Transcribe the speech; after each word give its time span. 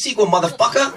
that 0.00 0.08
sequel, 0.08 0.26
motherfucker. 0.26 0.92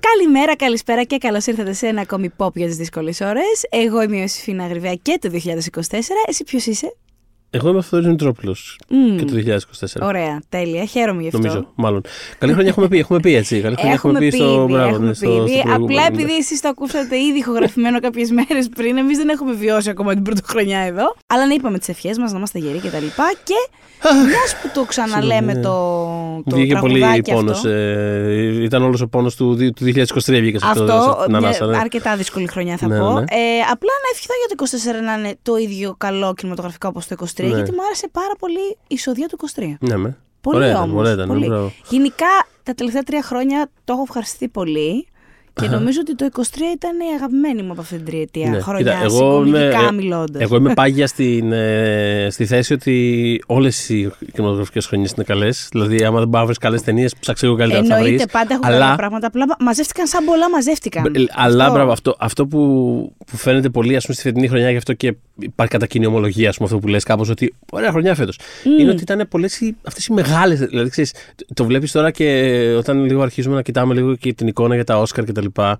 Καλημέρα, 0.00 0.56
καλησπέρα 0.56 1.04
και 1.04 1.18
καλώς 1.18 1.46
ήρθατε 1.46 1.72
σε 1.72 1.86
ένα 1.86 2.00
ακόμη 2.00 2.32
pop 2.36 2.54
για 2.54 2.66
τις 2.66 2.76
δύσκολες 2.76 3.20
ώρες. 3.20 3.66
Εγώ 3.70 4.02
είμαι 4.02 4.16
η 4.16 4.20
Ιωσήφινα 4.20 4.66
Γρυβαία 4.66 4.94
και 4.94 5.18
το 5.20 5.30
2024. 5.30 6.00
Εσύ 6.26 6.44
ποιος 6.44 6.66
είσαι, 6.66 6.96
Εγώ 7.54 7.68
είμαι 7.68 7.78
ο 7.78 7.82
Θοδωρή 7.82 8.08
Μητρόπουλο 8.10 8.56
Μμμ. 8.88 9.16
και 9.16 9.24
το 9.24 9.32
2024. 10.00 10.06
Ωραία, 10.06 10.40
τέλεια, 10.48 10.84
χαίρομαι 10.84 11.20
γι' 11.22 11.26
αυτό. 11.28 11.38
Νομίζω, 11.38 11.66
μάλλον. 11.74 12.00
Καλή 12.38 12.52
χρονιά 12.52 12.70
έχουμε 12.70 12.88
πει, 12.88 12.98
έχουμε 12.98 13.20
πει 13.20 13.34
έτσι. 13.34 13.60
Καλή 13.60 13.74
χρονιά 13.76 13.92
Έχουμε 13.94 14.18
πει, 14.18 14.30
στο. 14.30 14.44
ήδη, 14.44 14.72
μπράβο, 14.72 14.88
έχουμε 14.88 15.04
ναι, 15.04 15.10
πει 15.10 15.16
στο- 15.16 15.26
ήδη. 15.30 15.36
στο 15.38 15.62
προηγούμενο, 15.62 15.84
Απλά 15.84 16.00
ναι. 16.00 16.06
επειδή 16.06 16.36
εσείς 16.36 16.60
το 16.60 16.68
ακούσατε 16.68 17.18
ήδη 17.18 17.38
ηχογραφημένο 17.38 18.00
κάποιες 18.00 18.30
μέρες 18.36 18.68
πριν, 18.76 18.96
εμείς 18.96 19.16
δεν 19.18 19.28
έχουμε 19.28 19.52
βιώσει 19.52 19.90
ακόμα 19.90 20.14
την 20.14 20.22
πρωτοχρονιά 20.22 20.78
εδώ. 20.80 21.14
Αλλά 21.26 21.46
να 21.46 21.54
είπαμε 21.54 21.78
τις 21.78 21.88
ευχές 21.88 22.18
μας, 22.18 22.30
να 22.32 22.36
είμαστε 22.36 22.58
γεροί 22.58 22.78
κτλ. 22.78 22.88
Και, 22.88 23.04
και 23.44 23.54
μιας 24.26 24.56
που 24.62 24.70
το 24.74 24.84
ξαναλέμε 24.84 25.52
Συγγνώμη, 25.52 26.42
το, 26.44 26.50
το 26.50 26.56
Βγήκε 26.56 26.74
πολύ 26.80 26.98
τραγουδάκι 27.00 27.32
πόνος. 27.32 27.56
αυτό. 27.56 27.68
Ε, 27.68 28.62
ήταν 28.62 28.82
όλος 28.82 29.00
ο 29.00 29.08
πόνος 29.08 29.36
του, 29.36 29.54
δι- 29.54 29.74
του 29.76 29.84
2023 29.84 30.40
βγήκε 30.40 30.58
σε 30.58 30.66
αυτό. 30.66 30.86
σε 30.86 30.92
Αυτό, 30.92 31.10
αυτή 31.10 31.22
την 31.22 31.30
μια 31.30 31.38
ανάσα, 31.38 31.66
ναι. 31.66 31.76
αρκετά 31.76 32.16
δύσκολη 32.16 32.46
χρονιά 32.46 32.76
θα 32.76 32.86
Ναι, 32.86 32.98
πω. 32.98 33.04
ναι. 33.12 33.20
Ε, 33.20 33.60
απλά 33.70 33.92
να 34.02 34.08
ευχηθώ 34.12 34.34
για 34.40 34.48
το 34.48 34.54
24 34.54 35.04
να 35.04 35.12
είναι 35.18 35.36
το 35.42 35.56
ίδιο 35.56 35.94
καλό 35.98 36.34
κινηματογραφικά 36.34 36.88
όπως 36.88 37.06
το 37.06 37.14
23, 37.46 37.48
Ναι. 37.50 37.54
γιατί 37.56 37.72
μου 37.72 37.84
άρεσε 37.84 38.08
πάρα 38.12 38.34
πολύ 38.38 38.68
η 38.70 38.76
εισοδεία 38.86 39.28
του 39.28 39.36
23. 39.54 39.76
Ναι, 39.80 39.96
με. 39.96 40.18
Πολύ 40.40 40.56
Ωραία 40.56 40.70
ήταν, 40.70 40.82
όμως, 40.82 41.00
ωραία 41.00 41.12
ήταν, 41.12 41.28
πολύ. 41.28 41.46
μπράβο. 41.46 41.72
Γενικά, 41.88 42.26
τα 42.62 42.74
τελευταία 42.74 43.02
τρία 43.02 43.22
χρόνια 43.22 43.70
το 43.84 43.92
έχω 43.92 44.02
ευχαριστεί 44.02 44.48
πολύ 44.48 45.06
και 45.54 45.68
νομίζω 45.68 45.98
ότι 46.00 46.14
το 46.14 46.28
23 46.32 46.40
ήταν 46.74 46.98
η 47.00 47.14
αγαπημένη 47.16 47.62
μου 47.62 47.72
από 47.72 47.80
αυτή 47.80 47.96
την 47.96 48.04
τριετία 48.04 48.48
Ναι, 48.50 48.60
χρονιά, 48.60 48.92
κοίτα, 48.92 49.04
εγώ 49.04 49.36
είμαι- 49.44 49.44
συγκομιδικά 49.58 49.86
ε, 49.88 49.92
μιλώντας. 49.92 50.42
Εγώ 50.42 50.56
είμαι 50.56 50.74
πάγια 50.80 51.06
στην, 51.06 51.52
ε, 51.52 52.26
στη 52.30 52.46
θέση 52.46 52.72
ότι 52.72 53.40
όλες 53.46 53.88
οι 53.88 54.10
κινηματογραφικές 54.32 54.86
χρονιές 54.86 55.10
είναι 55.10 55.24
καλές. 55.24 55.68
Δηλαδή, 55.72 56.04
άμα 56.04 56.18
δεν 56.18 56.28
μπορεί 56.28 56.38
να 56.40 56.44
βρεις 56.44 56.58
καλές 56.58 56.82
ταινίες, 56.82 57.14
ψάξε 57.20 57.46
λίγο 57.46 57.58
καλύτερα 57.58 57.84
θα 57.84 57.94
βρεις. 57.94 58.04
Εννοείται, 58.06 58.26
πάντα 58.32 58.48
έχουν 58.54 58.62
καλά 58.64 58.94
πράγματα. 58.96 59.26
Απλά 59.26 59.44
μαζεύτηκαν 59.60 60.06
σαν 60.06 60.24
πολλά, 60.24 60.50
μαζεύτηκαν. 60.50 61.12
Αλλά 61.32 61.62
Αυτό. 61.64 61.74
μπράβο, 61.76 61.92
αυτό, 61.92 62.16
αυτό 62.18 62.46
που, 62.46 62.58
που 63.26 63.36
φαίνεται 63.36 63.68
πολύ 63.68 63.96
ας 63.96 64.02
πούμε, 64.02 64.14
στη 64.14 64.22
φετινή 64.28 64.48
χρονιά, 64.48 64.70
γι' 64.70 64.76
αυτό 64.76 64.92
και 64.92 65.14
υπάρχει 65.40 65.72
κατά 65.72 65.86
κοινή 65.86 66.06
ομολογία, 66.06 66.48
ας 66.48 66.56
πούμε, 66.56 66.68
αυτό 66.68 66.80
που 66.80 66.88
λες 66.88 67.04
κάπως 67.04 67.28
ότι 67.28 67.54
ωραία 67.72 67.90
χρονιά 67.90 68.14
φέτος. 68.14 68.38
Είναι 68.78 68.90
ότι 68.90 69.02
ήταν 69.02 69.26
πολλές 69.28 69.60
οι, 69.60 69.76
αυτές 69.86 70.06
οι 70.06 70.12
μεγάλες, 70.12 70.58
δηλαδή 70.58 70.90
ξέρεις, 70.90 71.12
το- 71.34 71.44
το 71.54 71.64
βλέπεις 71.64 71.92
τώρα 71.92 72.10
και 72.10 72.24
όταν 72.78 73.04
λίγο 73.04 73.22
αρχίζουμε 73.22 73.54
να 73.54 73.62
κοιτάμε 73.62 73.94
λίγο 73.94 74.14
και 74.16 74.32
την 74.32 74.46
εικόνα 74.46 74.74
για 74.74 74.84
τα 74.84 74.98
Όσκαρ 75.00 75.24
και 75.24 75.32
τα 75.32 75.41
λοιπά. 75.42 75.78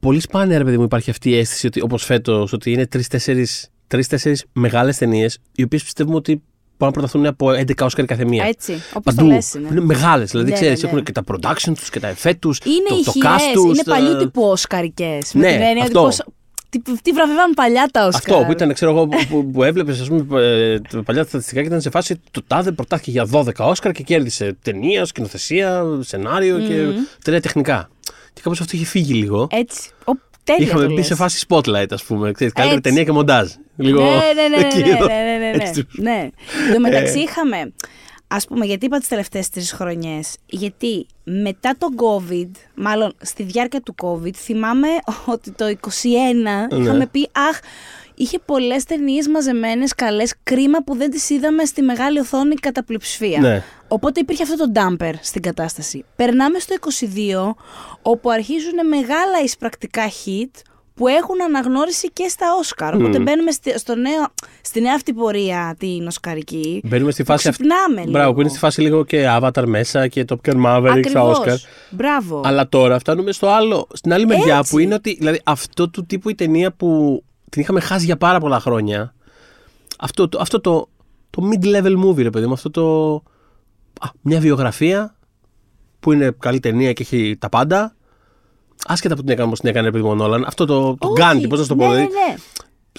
Πολύ 0.00 0.20
σπάνια, 0.20 0.58
ρε 0.58 0.64
παιδί 0.64 0.76
μου, 0.78 0.84
υπάρχει 0.84 1.10
αυτή 1.10 1.30
η 1.30 1.38
αίσθηση 1.38 1.66
ότι 1.66 1.80
όπως 1.80 2.04
φέτος, 2.04 2.52
ότι 2.52 2.72
είναι 2.72 2.86
τρεις-τέσσερις 2.86 3.68
τρεις-τέσσερις 3.86 4.44
μεγάλες 4.52 4.96
ταινίες, 4.98 5.38
οι 5.54 5.62
οποίες 5.62 5.82
πιστεύουμε 5.82 6.16
ότι 6.16 6.30
μπορούν 6.78 6.94
να 6.94 7.00
προταθούν 7.00 7.26
από 7.26 7.50
11 7.50 7.84
Όσκαρ 7.84 8.04
η 8.04 8.08
καθεμία. 8.08 8.44
Έτσι, 8.44 8.72
όπως 8.72 9.14
το 9.14 9.22
Παντού. 9.22 9.26
λες 9.34 9.54
είναι. 9.54 9.68
Είναι 9.70 9.80
μεγάλες. 9.80 10.30
Δηλαδή, 10.30 10.48
Ναι, 10.50 10.54
ξέρεις, 10.54 10.82
ναι, 10.82 10.88
ναι. 10.88 10.92
έχουν 10.92 11.04
και 11.04 11.12
τα 11.12 11.22
production 11.26 11.72
τους 11.74 11.90
και 11.90 12.00
τα 12.00 12.08
εφέ 12.08 12.34
τους. 12.34 12.58
Είναι 12.64 12.88
το, 12.88 12.94
το 13.04 13.12
ηχηρές, 13.14 13.30
cast 13.30 13.52
τους, 13.54 13.64
είναι 13.64 13.82
τα- 13.82 13.92
παλιού 13.94 14.16
τύπου 14.16 14.42
Όσκαρικές. 14.42 15.34
Ναι, 15.34 15.40
με 15.40 15.52
την 15.52 15.60
έννοια 15.62 15.82
αυτό. 15.82 16.00
ότι 16.04 16.16
πώς- 16.16 16.24
τι, 16.68 16.80
τι 17.02 17.12
βραβεύαν 17.12 17.52
παλιά 17.54 17.88
τα 17.92 18.06
Όσκαρ. 18.06 18.34
Αυτό 18.34 18.44
που 18.46 18.52
ήταν, 18.52 18.72
ξέρω 18.72 18.90
εγώ, 18.90 19.06
που, 19.06 19.16
που, 19.28 19.50
που 19.50 19.62
έβλεπες, 19.62 20.00
ας 20.00 20.08
πούμε, 20.08 20.42
ε, 20.42 20.80
τα 20.80 21.02
παλιά 21.02 21.24
στατιστικά 21.24 21.60
και 21.60 21.66
ήταν 21.66 21.80
σε 21.80 21.90
φάση 21.90 22.20
το 22.30 22.42
τάδε 22.46 22.72
προτάθηκε 22.72 23.10
για 23.10 23.26
12 23.32 23.50
Όσκαρ 23.58 23.92
και 23.92 24.02
κέρδισε 24.02 24.56
ταινία, 24.62 25.04
σκηνοθεσία, 25.04 25.84
σενάριο 26.00 26.58
και 26.58 26.86
τρία 27.24 27.40
τεχνικά. 27.40 27.88
Και 28.36 28.42
κάπως 28.42 28.60
αυτό 28.60 28.76
είχε 28.76 28.84
φύγει 28.84 29.14
λίγο. 29.14 29.46
Έτσι. 29.50 29.90
Ο, 30.04 30.12
τέλεια 30.44 30.66
Είχαμε 30.66 30.80
το 30.82 30.88
μπει 30.88 30.94
λες. 30.94 31.06
σε 31.06 31.14
φάση 31.14 31.46
spotlight, 31.48 31.86
ας 31.90 32.04
πούμε. 32.04 32.32
Ξέρεις, 32.32 32.52
καλύτερη 32.52 32.78
Έτσι. 32.78 32.80
ταινία 32.90 33.04
και 33.04 33.12
μοντάζ. 33.12 33.50
Λίγο. 33.76 34.02
Ναι, 34.02 34.08
ναι, 34.10 34.48
ναι, 34.48 34.56
ναι, 34.56 34.66
εκεί 34.66 34.78
ναι, 34.82 34.88
εδώ. 34.96 35.06
ναι, 35.06 35.14
ναι, 35.14 35.56
ναι, 35.56 35.64
Έτσι. 35.64 35.86
ναι. 35.92 36.28
Εν 36.68 36.72
τω 36.74 36.80
μεταξύ 36.80 37.18
είχαμε, 37.18 37.72
ας 38.28 38.46
πούμε, 38.46 38.64
γιατί 38.66 38.86
είπα 38.86 38.98
τις 38.98 39.08
τελευταίες 39.08 39.48
τρεις 39.50 39.72
χρονιές, 39.72 40.36
γιατί 40.46 41.06
μετά 41.24 41.74
το 41.78 41.86
COVID, 41.96 42.50
μάλλον 42.74 43.14
στη 43.22 43.42
διάρκεια 43.42 43.80
του 43.80 43.94
COVID, 44.02 44.34
θυμάμαι 44.34 44.88
ότι 45.24 45.50
το 45.50 45.64
21 45.66 45.72
Ναι. 46.70 46.82
είχαμε 46.82 47.06
πει, 47.06 47.28
αχ, 47.32 47.58
είχε 48.16 48.38
πολλές 48.44 48.84
ταινίες 48.84 49.28
μαζεμένες, 49.28 49.94
καλές, 49.94 50.34
κρίμα 50.42 50.78
που 50.84 50.96
δεν 50.96 51.10
τις 51.10 51.30
είδαμε 51.30 51.64
στη 51.64 51.82
μεγάλη 51.82 52.18
οθόνη 52.18 52.54
κατά 52.54 52.84
πλειοψηφία. 52.84 53.40
Ναι. 53.40 53.62
Οπότε 53.88 54.20
υπήρχε 54.20 54.42
αυτό 54.42 54.56
το 54.56 54.72
damper 54.74 55.12
στην 55.20 55.42
κατάσταση. 55.42 56.04
Περνάμε 56.16 56.58
στο 56.58 56.74
22, 56.80 57.54
όπου 58.02 58.30
αρχίζουν 58.30 58.86
μεγάλα 58.88 59.42
εισπρακτικά 59.44 60.02
hit 60.08 60.62
που 60.96 61.08
έχουν 61.08 61.42
αναγνώριση 61.42 62.10
και 62.12 62.28
στα 62.28 62.46
Όσκαρ. 62.58 62.94
Οπότε 62.94 63.18
μπαίνουμε 63.18 63.50
στη, 63.50 63.78
στο 63.78 63.94
νέο, 63.94 64.26
στη 64.60 64.80
νέα 64.80 64.92
αυτή 64.94 65.12
πορεία 65.12 65.76
την 65.78 66.06
Οσκαρική. 66.06 66.80
Μπαίνουμε 66.84 67.10
στη 67.10 67.22
που 67.22 67.32
φάση 67.32 67.48
αυτή. 67.48 67.62
ξυπνάμε 67.62 68.00
λίγο. 68.00 68.10
Μπράβο, 68.10 68.34
που 68.34 68.40
είναι 68.40 68.48
στη 68.48 68.58
φάση 68.58 68.80
λίγο 68.80 69.04
και 69.04 69.24
Avatar 69.40 69.64
μέσα 69.66 70.08
και 70.08 70.24
Top 70.28 70.50
Gun 70.50 70.64
Maverick 70.66 70.82
στα 70.82 70.92
Ακριβώς. 70.92 71.38
Όσκαρ. 71.38 71.56
Μπράβο. 71.90 72.40
Αλλά 72.44 72.68
τώρα 72.68 72.98
φτάνουμε 72.98 73.32
στο 73.32 73.48
άλλο, 73.48 73.86
στην 73.92 74.12
άλλη 74.12 74.26
μεριά 74.26 74.58
Έτσι. 74.58 74.70
που 74.70 74.78
είναι 74.78 74.94
ότι 74.94 75.16
δηλαδή, 75.18 75.40
αυτό 75.44 75.90
του 75.90 76.06
τύπου 76.06 76.30
η 76.30 76.34
ταινία 76.34 76.72
που 76.72 77.22
την 77.50 77.62
είχαμε 77.62 77.80
χάσει 77.80 78.04
για 78.04 78.16
πάρα 78.16 78.40
πολλά 78.40 78.60
χρόνια. 78.60 79.14
Αυτό, 79.98 80.28
το, 80.28 80.38
αυτό 80.40 80.60
το, 80.60 80.88
το 81.30 81.42
mid-level 81.52 82.04
movie, 82.04 82.22
ρε 82.22 82.30
παιδί 82.30 82.46
μου. 82.46 82.52
Αυτό 82.52 82.70
το. 82.70 83.14
Α, 84.00 84.08
μια 84.20 84.40
βιογραφία 84.40 85.16
που 86.00 86.12
είναι 86.12 86.34
καλή 86.38 86.60
ταινία 86.60 86.92
και 86.92 87.02
έχει 87.02 87.36
τα 87.38 87.48
πάντα. 87.48 87.94
Άσχετα 88.86 89.14
από 89.14 89.22
την 89.22 89.32
έκανε 89.32 89.46
όπως 89.46 89.60
την 89.60 89.68
έκανε, 89.68 89.84
ρε 89.86 89.92
παιδί 89.92 90.04
μου, 90.04 90.10
ο 90.10 90.14
Νόλαν. 90.14 90.44
Αυτό 90.46 90.64
το, 90.66 90.96
το 90.96 91.08
Όχι. 91.08 91.22
Gandhi, 91.22 91.48
πώς 91.48 91.58
να 91.58 91.64
σου 91.64 91.68
το 91.68 91.76
πω. 91.76 91.84
Ναι, 91.88 91.94
δηλαδή, 91.94 92.12
ναι, 92.12 92.32
ναι. 92.32 92.36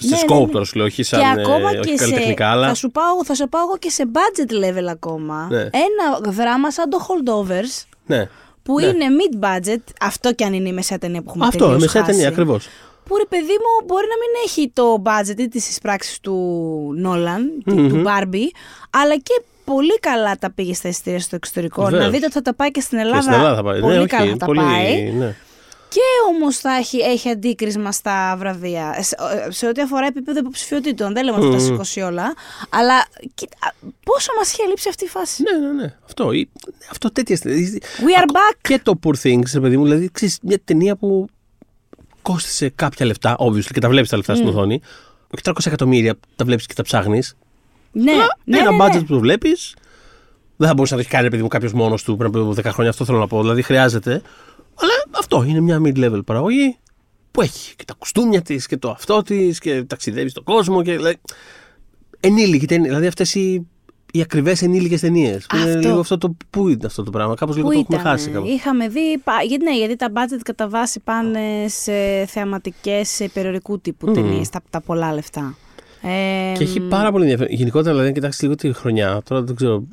Σε 0.00 0.08
Ναι, 0.08 0.16
ναι, 0.16 0.22
scope 0.36 0.46
ναι. 0.46 0.52
τώρα 0.52 0.64
σου 0.64 0.76
λέω, 0.76 0.86
όχι 0.86 1.02
σαν. 1.02 1.20
και 1.20 1.26
ακόμα 1.40 1.70
ε, 1.70 1.78
όχι 1.78 1.90
και 1.90 1.96
σε. 1.98 2.04
καλλιτεχνικά, 2.04 2.50
αλλά. 2.50 2.68
Θα, 2.68 2.74
σου 2.74 2.90
πάω, 2.90 3.24
θα 3.24 3.34
σου 3.34 3.48
πάω 3.48 3.62
εγώ 3.62 3.78
και 3.78 3.90
σε 3.90 4.04
budget 4.12 4.50
level 4.52 4.86
ακόμα. 4.90 5.46
Ναι. 5.50 5.60
Ένα 5.60 6.30
δράμα 6.32 6.70
σαν 6.70 6.90
το 6.90 6.98
Holdovers. 7.08 7.84
Ναι. 8.06 8.28
Που 8.62 8.78
Ναι. 8.80 8.86
είναι 8.86 9.04
mid-budget, 9.18 9.82
αυτό 10.00 10.32
κι 10.34 10.44
αν 10.44 10.52
είναι 10.52 10.68
η 10.68 10.72
μεσαία 10.72 10.98
ταινία 10.98 11.22
που 11.22 11.26
έχουμε 11.28 11.46
Αυτό, 11.46 11.64
τελείως 11.64 11.80
μεσαία 11.82 12.02
χάσει. 12.02 12.12
ταινία, 12.14 12.28
ακριβώς. 12.28 12.66
Που 13.08 13.16
ρε 13.16 13.24
παιδί 13.28 13.52
μου 13.62 13.84
μπορεί 13.86 14.06
να 14.06 14.14
μην 14.16 14.30
έχει 14.44 14.70
το 14.74 15.02
budget 15.04 15.38
ή 15.40 15.48
τις 15.48 15.68
εισπράξεις 15.68 16.20
του 16.20 16.34
Νόλαν, 16.96 17.62
του 17.64 18.02
Barbie, 18.06 18.48
αλλά 18.90 19.16
και 19.16 19.42
πολύ 19.64 19.98
καλά 20.00 20.36
τα 20.38 20.50
πήγε 20.52 20.74
στα 20.74 20.88
εισιτήρια 20.88 21.20
στο 21.20 21.36
εξωτερικό. 21.36 21.82
Βεβαίως. 21.84 22.02
Να 22.04 22.10
δείτε 22.10 22.24
ότι 22.24 22.34
θα 22.34 22.42
τα 22.42 22.54
πάει 22.54 22.70
και 22.70 22.80
στην 22.80 22.98
Ελλάδα. 22.98 23.16
Και 23.16 23.22
στην 23.22 23.34
Ελλάδα 23.34 23.56
θα 23.56 23.62
πάει. 23.62 23.80
Πολύ 23.80 23.98
ναι, 23.98 24.06
καλά 24.06 24.22
όχι, 24.22 24.30
θα 24.30 24.36
τα 24.36 24.46
πολύ, 24.46 24.58
πάει. 24.60 25.10
Ναι. 25.12 25.36
Και 25.90 26.00
όμως 26.34 26.56
θα 26.58 26.72
έχει, 26.72 26.98
έχει 26.98 27.28
αντίκρισμα 27.28 27.92
στα 27.92 28.34
βραβεία. 28.38 28.94
Ε, 28.98 29.02
Σε, 29.02 29.16
ε, 29.46 29.50
σε 29.50 29.66
ό,τι 29.66 29.80
αφορά 29.80 30.06
επίπεδο 30.06 30.38
υποψηφιότητων. 30.38 31.12
Δεν 31.12 31.24
λέμε 31.24 31.36
ότι 31.36 31.46
θα 31.46 31.52
τα 31.52 31.58
σηκώσει 31.58 32.00
όλα. 32.00 32.34
Αλλά 32.68 33.06
κοίτα, 33.34 33.56
πόσο 34.04 34.32
μας 34.38 34.52
είχε 34.52 34.66
λείψει 34.68 34.88
αυτή 34.88 35.04
η 35.04 35.08
φάση. 35.08 35.42
Ναι, 35.42 35.66
ναι, 35.66 35.72
ναι. 35.72 35.94
Αυτό. 36.04 36.32
ή- 36.32 36.50
Αυτό 36.90 37.12
τέτοια. 37.12 37.36
στιγμή. 37.36 37.78
We 37.80 38.20
are 38.22 38.26
back. 38.32 38.56
Και 38.60 38.78
το 38.82 38.98
Poor 39.06 39.14
Things, 39.22 39.42
ρε 39.54 39.60
παιδί 39.60 39.76
μου, 39.76 39.84
δηλαδή 39.84 40.10
ξέρεις, 40.12 40.38
μια 40.42 40.58
ταινία 40.64 40.96
που 40.96 41.26
κόστησε 42.32 42.68
κάποια 42.68 43.06
λεφτά, 43.06 43.36
obviously, 43.38 43.70
και 43.72 43.80
τα 43.80 43.88
βλέπεις 43.88 44.08
τα 44.10 44.16
λεφτά 44.16 44.34
στην 44.34 44.48
οθόνη. 44.48 44.80
Όχι 45.34 45.42
300 45.44 45.66
εκατομμύρια, 45.66 46.18
τα 46.36 46.44
βλέπεις 46.44 46.66
και 46.66 46.74
τα 46.74 46.82
ψάχνεις. 46.82 47.36
Ναι, 47.92 48.12
ναι, 48.44 48.58
ένα 48.58 48.70
ναι, 48.70 48.84
budget 48.84 48.92
ναι. 48.92 49.00
που 49.00 49.12
το 49.12 49.18
βλέπεις. 49.18 49.74
Δεν 50.56 50.68
θα 50.68 50.74
μπορούσε 50.74 50.94
να 50.94 51.00
το 51.00 51.06
έχει 51.06 51.16
κάνει, 51.16 51.26
επειδή 51.26 51.42
μου 51.42 51.48
κάποιος 51.48 51.72
μόνος 51.72 52.02
του 52.02 52.16
πριν 52.16 52.28
από 52.28 52.54
10 52.56 52.64
χρόνια. 52.64 52.90
Αυτό 52.90 53.04
θέλω 53.04 53.18
να 53.18 53.26
πω. 53.26 53.40
Δηλαδή 53.40 53.62
χρειάζεται. 53.62 54.10
Αλλά 54.74 55.18
αυτό 55.18 55.42
είναι 55.42 55.60
μια 55.60 55.80
mid-level 55.84 56.24
παραγωγή 56.24 56.76
που 57.30 57.40
έχει 57.40 57.76
και 57.76 57.84
τα 57.84 57.94
κουστούμια 57.98 58.42
της 58.42 58.66
και 58.66 58.76
το 58.76 58.90
αυτό 58.90 59.22
της 59.22 59.58
και 59.58 59.82
ταξιδεύει 59.82 60.28
στον 60.28 60.42
κόσμο. 60.42 60.82
Και, 60.82 60.96
δηλαδή, 60.96 61.16
ενήλικη 62.20 62.66
ταινία. 62.66 62.88
Δηλαδή 62.88 63.06
αυτές 63.06 63.34
οι, 63.34 63.66
οι 64.12 64.20
ακριβές 64.20 64.62
ενήλικες 64.62 65.00
ταινίες. 65.00 65.46
Είναι 65.54 65.62
Αυτό. 65.64 65.78
λίγο 65.88 66.00
αυτό 66.00 66.18
το. 66.18 66.36
Πού 66.50 66.68
είναι 66.68 66.86
αυτό 66.86 67.02
το 67.02 67.10
πράγμα. 67.10 67.34
Κάπως 67.34 67.56
λίγο 67.56 67.68
Πού 67.68 67.74
το 67.74 67.78
έχουμε 67.80 68.00
ήτανε; 68.00 68.16
χάσει. 68.16 68.30
Κάπως. 68.30 68.48
Είχαμε 68.50 68.88
δει. 68.88 69.18
πα- 69.24 69.42
Γιατί, 69.46 69.64
ναι, 69.64 69.76
γιατί 69.76 69.96
τα 69.96 70.08
budget 70.14 70.40
κατά 70.42 70.68
βάση 70.68 71.00
πάνε 71.00 71.40
σε 71.68 71.92
θεαματικές 72.26 73.26
περιορικού 73.32 73.80
τύπου 73.80 74.12
ταινίες, 74.12 74.48
τα, 74.48 74.60
τα 74.70 74.80
πολλά 74.80 75.14
λεφτά. 75.14 75.54
Ε, 76.02 76.52
Και 76.56 76.64
έχει 76.64 76.80
πάρα 76.80 77.10
πολύ 77.10 77.22
ενδιαφέρον. 77.22 77.52
Γενικότερα, 77.54 77.90
δηλαδή, 77.90 78.08
αν 78.08 78.14
κοιτάξεις 78.14 78.42
λίγο 78.42 78.54
τη 78.54 78.72
χρονιά. 78.72 79.22
Τώρα 79.24 79.42
δεν 79.42 79.54
ξέρω. 79.56 79.84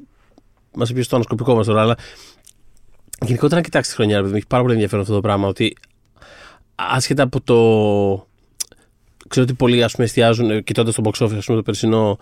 Μας 0.75 0.89
είπε 0.89 1.01
στο 1.01 1.15
ανοσκοπικό 1.15 1.55
μας 1.55 1.65
τώρα, 1.65 1.81
αλλά. 1.81 1.95
Γενικότερα, 3.25 3.55
αν 3.57 3.63
κοιτάξεις 3.63 3.91
τη 3.91 3.97
χρονιά, 3.97 4.17
επειδή 4.17 4.35
έχει 4.35 4.47
πάρα 4.47 4.61
πολύ 4.61 4.73
ενδιαφέρον 4.73 5.03
αυτό 5.03 5.15
το 5.15 5.21
πράγμα. 5.21 5.47
Ότι 5.47 5.75
άσχετα 6.75 7.23
από 7.23 7.41
το. 7.41 7.55
Ξέρω 9.27 9.45
ότι 9.45 9.53
πολλοί 9.55 9.83
ας 9.83 9.91
πούμε, 9.91 10.05
εστιάζουν, 10.05 10.63
κοιτώντας 10.63 10.95
το 10.95 11.01
box 11.05 11.25
office, 11.25 11.35
ας 11.37 11.45
πούμε, 11.45 11.57
το 11.57 11.63
περσινό. 11.63 12.17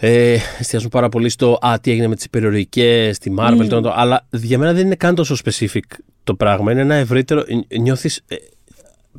Ε, 0.00 0.36
εστιάζουν 0.58 0.88
πάρα 0.88 1.08
πολύ 1.08 1.28
στο 1.28 1.58
Α, 1.60 1.78
τι 1.80 1.90
έγινε 1.90 2.06
με 2.06 2.14
τις 2.14 2.24
υπερηρωικέ, 2.24 3.12
τη 3.20 3.34
Marvel, 3.38 3.62
mm. 3.62 3.68
το, 3.68 3.92
αλλά 3.94 4.26
για 4.30 4.58
μένα 4.58 4.72
δεν 4.72 4.86
είναι 4.86 4.94
καν 4.94 5.14
τόσο 5.14 5.36
specific 5.44 5.78
το 6.24 6.34
πράγμα. 6.34 6.72
Είναι 6.72 6.80
ένα 6.80 6.94
ευρύτερο. 6.94 7.44
Νιώθεις. 7.80 8.24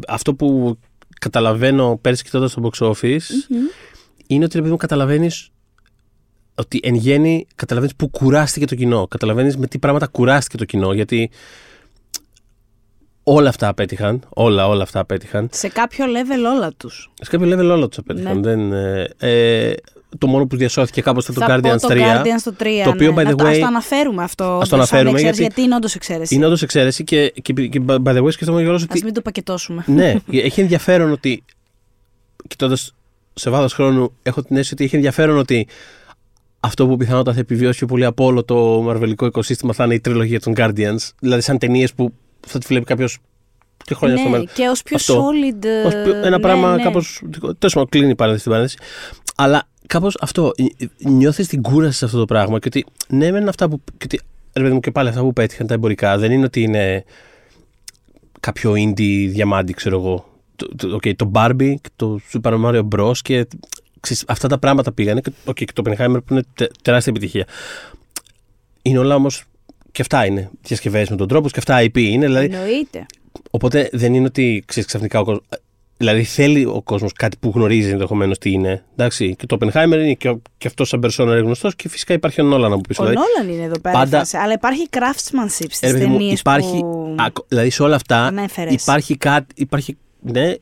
αυτό 0.08 0.34
που 0.34 0.78
καταλαβαίνω 1.20 2.00
πέρσι 2.02 2.24
κοιτώντας 2.24 2.54
το 2.54 2.70
box 2.70 2.88
office 2.88 3.30
είναι 4.28 4.44
ότι 4.44 4.58
επειδή 4.58 4.72
μου 4.72 4.78
καταλαβαίνεις 4.78 5.50
ότι 6.56 6.80
εν 6.84 6.96
γέννη 6.96 7.48
καταλαβαίνεις 7.56 7.96
που 7.96 8.10
κουράστηκε 8.10 8.66
το 8.66 8.76
κοινό. 8.76 9.08
Καταλαβαίνεις 9.08 9.58
με 9.58 9.68
τι 9.68 9.80
πράγματα 9.80 10.08
κουράστηκε 10.08 10.58
το 10.58 10.66
κοινό. 10.66 10.94
Γιατί 10.94 11.30
όλα 13.24 13.50
αυτά 13.50 13.68
απέτυχαν. 13.68 14.22
Όλα, 14.30 14.68
όλα 14.68 14.84
αυτά 14.84 15.00
απέτυχαν. 15.00 15.50
Σε 15.52 15.68
κάποιο 15.68 16.06
level 16.06 16.56
όλα 16.56 16.72
τους. 16.78 17.12
Σε 17.22 17.30
κάποιο 17.30 17.48
level 17.48 17.72
όλα 17.72 17.88
τους 17.88 17.98
απέτυχαν. 17.98 18.40
Ναι. 18.40 18.42
Δεν, 18.42 18.74
ε, 18.74 19.10
ε, 19.18 19.74
το 20.18 20.28
μόνο 20.28 20.46
που 20.48 20.56
διασώθηκε 20.56 21.02
κάπως 21.02 21.28
ήταν 21.28 21.36
το 21.36 21.42
Θα 21.42 21.60
πω 21.60 21.70
Guardians 21.70 21.80
το 21.80 21.88
3. 21.88 21.98
Guardians 21.98 22.42
το 22.44 22.54
3. 22.60 22.66
το 22.84 22.90
οποίο, 22.90 23.12
ναι. 23.12 23.22
by 23.22 23.26
the 23.26 23.30
Να 23.30 23.36
το- 23.36 23.46
way- 23.46 23.50
Ας 23.52 23.58
το 23.60 23.66
αναφέρουμε 23.66 24.24
αυτό. 24.24 24.44
Ας 24.44 24.50
το 24.50 24.56
όντως, 24.56 24.68
σαν 24.68 24.78
αναφέρουμε, 24.80 25.10
εξαίρεση, 25.12 25.40
γιατί- 25.42 25.42
γιατί 25.42 25.62
είναι 25.62 25.76
όντως 25.76 25.96
εξαίρεση. 25.96 26.36
Είναι 26.36 26.46
όντως 26.46 26.62
εξαίρεση 26.62 27.04
και, 27.04 27.34
και, 27.42 27.54
και 27.54 27.82
by 27.88 28.16
the 28.16 28.24
way 28.24 28.32
σκέφτομαι 28.32 28.60
γεγονό 28.62 28.78
Α 28.78 28.82
ότι. 28.90 29.04
μην 29.04 29.14
το 29.14 29.22
πακετώσουμε. 29.22 29.84
ναι, 29.88 30.16
έχει 30.32 30.62
ενδιαφέρον 30.62 31.12
ότι. 31.12 31.44
Κοιτώντας 32.48 32.94
σε 33.34 33.50
βάθος 33.50 33.74
χρόνου, 33.74 34.14
έχω 34.24 34.42
την 34.44 34.56
αίσθηση 34.56 34.74
ότι 34.74 34.84
έχει 34.84 34.96
ενδιαφέρον 34.96 35.38
ότι 35.38 35.68
αυτό 36.60 36.88
που 36.88 36.98
πιθανότατα 36.98 37.34
θα 37.34 37.40
επιβιώσει 37.40 37.78
πιο 37.78 37.88
πολύ 37.88 38.06
από 38.06 38.26
όλο 38.26 38.44
το 38.44 38.82
μαρβελικό 38.82 39.26
οικοσύστημα 39.26 39.74
θα 39.74 39.84
είναι 39.84 39.94
η 39.94 40.00
τριλογία 40.00 40.40
των 40.40 40.54
Guardians. 40.58 41.10
Δηλαδή, 41.20 41.42
σαν 41.42 41.58
ταινίες 41.58 41.94
που 41.94 42.14
θα 42.48 42.60
τη 42.60 42.66
βλέπει 42.68 42.86
κάποιος 42.86 43.18
και 43.84 43.94
χρόνια 43.96 44.16
στο 44.18 44.26
ναι, 44.26 44.32
μέλλον. 44.32 44.50
και 44.54 44.68
ως 44.68 44.84
πιο 44.84 44.96
Αυτό. 44.96 45.26
solid. 45.30 45.66
Ως 45.86 45.94
πιο- 46.04 46.16
ένα 46.16 46.30
ναι, 46.30 46.40
πράγμα 46.40 46.76
ναι. 46.76 46.84
κάπως... 46.84 47.22
Τέλος 47.40 47.74
πάντων, 47.74 47.90
κλείνει 47.90 48.10
η 48.10 48.16
παρένθεση 48.16 48.40
στην 48.40 48.52
παρένθεση. 48.52 48.78
Αλλά 49.36 49.68
κάπως 49.90 50.18
αυτό, 50.22 50.52
νιώθεις 50.98 51.48
την 51.48 51.62
κούραση 51.62 51.98
σε 51.98 52.06
αυτό 52.06 52.18
το 52.18 52.26
πράγμα 52.26 52.60
και 52.60 52.68
ότι 52.68 52.86
ναι 53.08 53.32
μεν 53.32 53.48
αυτά 53.48 53.70
που... 53.70 53.82
Και 53.98 54.04
ότι, 54.04 54.20
ρε 54.54 54.62
παιδί 54.62 54.74
μου 54.74 54.80
και 54.80 54.92
πάλι 54.92 55.10
αυτά 55.10 55.22
που 55.22 55.34
πέτυχαν 55.34 55.68
τα 55.68 55.74
εμπορικά 55.74 56.18
δεν 56.18 56.32
είναι 56.32 56.46
ότι 56.46 56.62
είναι 56.62 57.04
κάποιο 58.40 58.72
indie 58.72 59.28
διαμάντι 59.30 59.74
ξέρω 59.74 60.00
εγώ. 60.00 60.30
Το, 60.56 60.76
το, 60.76 60.96
okay, 60.96 61.16
το 61.16 61.32
Barbie 61.34 61.74
και 61.82 61.90
το 61.96 62.20
Super 62.34 62.66
Mario 62.66 62.88
Bros. 62.96 63.18
και 63.22 63.48
ξέρεις, 64.00 64.24
αυτά 64.28 64.48
τα 64.48 64.58
πράγματα 64.58 64.92
πήγανε 64.92 65.22
και, 65.22 65.32
okay, 65.46 65.54
και 65.54 65.74
το 65.74 65.84
Oppenheimer 65.86 66.18
που 66.26 66.34
είναι 66.34 66.44
τε- 66.54 66.72
τεράστια 66.82 67.14
επιτυχία. 67.16 67.48
Είναι 68.82 68.98
όλα 68.98 69.16
όμως 69.16 69.44
και 69.92 70.02
αυτά 70.02 70.26
είναι 70.26 70.50
διασκευές 70.62 71.10
με 71.10 71.16
τον 71.16 71.28
τρόπο 71.28 71.50
και 71.50 71.60
αυτά 71.60 71.82
IP 71.82 71.98
είναι. 71.98 72.26
Δηλαδή, 72.26 72.46
Εννοείται. 72.46 73.06
Οπότε 73.52 73.90
δεν 73.92 74.14
είναι 74.14 74.26
ότι 74.26 74.64
ξέρεις, 74.66 74.88
ξαφνικά 74.88 75.20
ο 75.20 75.24
κόσμος. 75.24 75.46
Δηλαδή 76.02 76.24
θέλει 76.24 76.66
ο 76.66 76.82
κόσμος 76.84 77.14
κάτι 77.14 77.38
που 77.38 77.52
γνωρίζει 77.56 77.90
ενδεχομένως 77.90 78.38
τι 78.38 78.52
είναι. 78.52 78.84
Εντάξει, 78.96 79.36
και 79.36 79.46
το 79.46 79.58
Oppenheimer 79.60 79.92
είναι 79.94 80.14
και, 80.14 80.30
ο- 80.30 80.42
και 80.58 80.68
αυτός 80.68 80.88
σαν 80.88 81.00
persona 81.06 81.20
είναι 81.20 81.40
γνωστός 81.40 81.76
και 81.76 81.90
φυσικά 81.90 82.14
υπάρχει 82.14 82.42
ο 82.42 82.44
Νόλαν 82.44 82.72
από 82.72 82.82
πίσω. 82.88 83.04
Ο 83.04 83.08
δηλαδή, 83.08 83.26
Νόλαν 83.38 83.54
είναι 83.56 83.66
εδώ 83.66 83.80
πέρα. 83.80 83.98
πάντα- 83.98 84.18
η 84.18 84.20
φάση, 84.20 84.38
Αλλά 84.38 84.54
υπάρχει 84.54 84.88
craftsmanship 84.92 85.66
ρε 85.68 85.74
στι 85.74 85.92
παιδί 85.92 86.06
μου, 86.06 86.18
ταινίες 86.18 86.40
υπάρχει, 86.40 86.80
που. 86.80 87.16
ακο- 87.20 87.46
δηλαδή 87.48 87.70
σε 87.70 87.84
όλα 87.84 87.96
αυτά 87.96 88.18
ανέφερες. 88.26 88.82
υπάρχει 88.82 89.18
κάτι. 89.18 89.48
Υπάρχει, 89.56 89.98
ναι, 90.20 90.54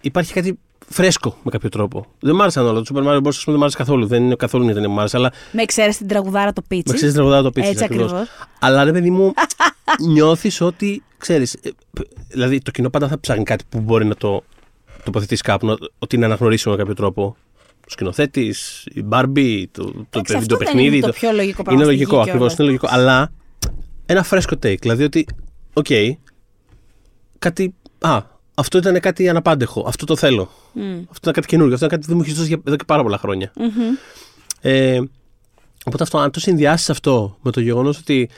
υπάρχει 0.00 0.32
κάτι 0.32 0.58
φρέσκο 0.88 1.36
με 1.42 1.50
κάποιο 1.50 1.68
τρόπο. 1.68 2.06
Δεν 2.20 2.34
μ' 2.34 2.40
άρεσαν 2.40 2.66
όλα. 2.66 2.80
Το 2.82 2.94
Super 2.94 3.06
Mario 3.06 3.16
Bros. 3.22 3.28
ας 3.28 3.44
πούμε, 3.44 3.44
δεν 3.44 3.54
μ' 3.56 3.60
άρεσε 3.62 3.76
καθόλου. 3.76 4.06
Δεν 4.06 4.22
είναι 4.22 4.34
καθόλου 4.34 4.64
μια 4.64 4.74
ταινία 4.74 4.88
που 4.88 4.94
μ' 4.94 4.98
άρεσε, 4.98 5.16
αλλά 5.16 5.32
Με 5.52 5.62
εξαίρεση 5.62 5.98
την 5.98 6.06
τραγουδάρα 6.08 6.52
το 6.52 6.62
πίτσι. 6.68 6.84
με 6.90 6.94
ξέρεις 6.94 7.14
τραγουδάω 7.14 7.42
το 7.42 7.50
πίτσι. 7.50 7.70
Έτσι 7.70 7.84
ακριβώς. 7.84 8.12
Αλλά 8.60 8.84
ρε 8.84 8.92
παιδί 8.92 9.10
μου, 9.10 9.32
νιώθεις 10.08 10.60
ότι 10.60 11.02
ξέρεις. 11.18 11.56
Δηλαδή 12.28 12.58
το 12.60 12.70
κοινό 12.70 12.90
πάντα 12.90 13.08
θα 13.08 13.20
ψάχνει 13.20 13.42
κάτι 13.44 13.64
που 13.68 13.80
μπορεί 13.80 14.04
να 14.04 14.14
το 14.14 14.44
τοποθετήσει 15.04 15.42
κάπου, 15.42 15.66
να- 15.66 15.76
ότι 15.98 16.16
είναι 16.16 16.24
αναγνωρίσιμο 16.24 16.74
με 16.74 16.80
κάποιο 16.80 16.94
τρόπο. 16.94 17.36
Ο 17.80 17.90
σκηνοθέτης, 17.90 18.84
η 18.94 19.04
Barbie, 19.10 19.64
το, 19.70 19.84
το, 19.84 20.04
Εντάξει, 20.10 20.32
το 20.32 20.38
αυτό 20.38 20.56
δεν 20.56 20.58
παιχνίδι. 20.66 20.96
είναι 20.96 21.06
το 21.06 21.12
πιο 21.12 21.32
λογικό 21.32 21.62
πράγμα 21.62 21.82
Είναι 21.82 21.92
στη 21.92 21.98
λογικό, 21.98 22.14
γη 22.16 22.20
ακριβώς. 22.30 22.54
κιόλας. 22.54 22.58
Είναι 22.58 22.66
λογικό. 22.66 22.86
Αλλά 22.90 23.32
ένα 24.06 24.22
φρέσκο 24.22 24.54
take. 24.62 24.78
Δηλαδή 24.80 25.04
ότι, 25.04 25.26
οκ, 25.72 25.86
κάτι. 27.38 27.74
Α, 27.98 28.22
αυτό 28.58 28.78
ήταν 28.78 29.00
κάτι 29.00 29.28
αναπάντεχο. 29.28 29.84
Αυτό 29.88 30.04
το 30.04 30.16
θέλω. 30.16 30.50
Μμ. 30.72 30.82
Αυτό 30.82 31.18
ήταν 31.20 31.32
κάτι 31.32 31.46
καινούργιο. 31.46 31.74
Αυτό 31.74 31.86
ήταν 31.86 31.98
κάτι 31.98 32.00
που 32.00 32.06
δεν 32.06 32.16
μου 32.16 32.22
έχει 32.22 32.32
δώσει 32.32 32.48
για- 32.48 32.60
εδώ 32.66 32.76
και 32.76 32.84
πάρα 32.86 33.02
πολλά 33.02 33.18
χρόνια. 33.18 33.52
Μμμ. 33.56 33.68
Ε, 34.60 35.00
οπότε 35.84 36.02
αυτό, 36.02 36.18
αν 36.18 36.30
το 36.30 36.40
συνδυάσεις 36.40 36.90
αυτό 36.90 37.36
με 37.42 37.50
το 37.50 37.60
γεγονός 37.60 37.98
ότι 37.98 38.28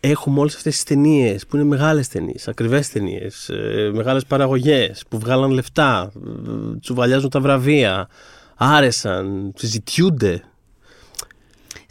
έχουμε 0.00 0.40
όλες 0.40 0.54
αυτές 0.54 0.74
τις 0.74 0.84
ταινίες 0.84 1.46
που 1.46 1.56
είναι 1.56 1.64
μεγάλες 1.64 2.08
ταινίες, 2.08 2.48
ακριβές 2.48 2.88
ταινίες, 2.88 3.48
ε, 3.48 3.90
μεγάλες 3.94 4.24
παραγωγές 4.24 5.02
που 5.08 5.18
βγάλαν 5.18 5.50
λεφτά, 5.50 6.12
ε, 6.16 6.78
τσουβαλιάζουν 6.80 7.30
τα 7.30 7.40
βραβεία, 7.40 8.08
άρεσαν, 8.56 9.52
συζητιούνται. 9.56 10.42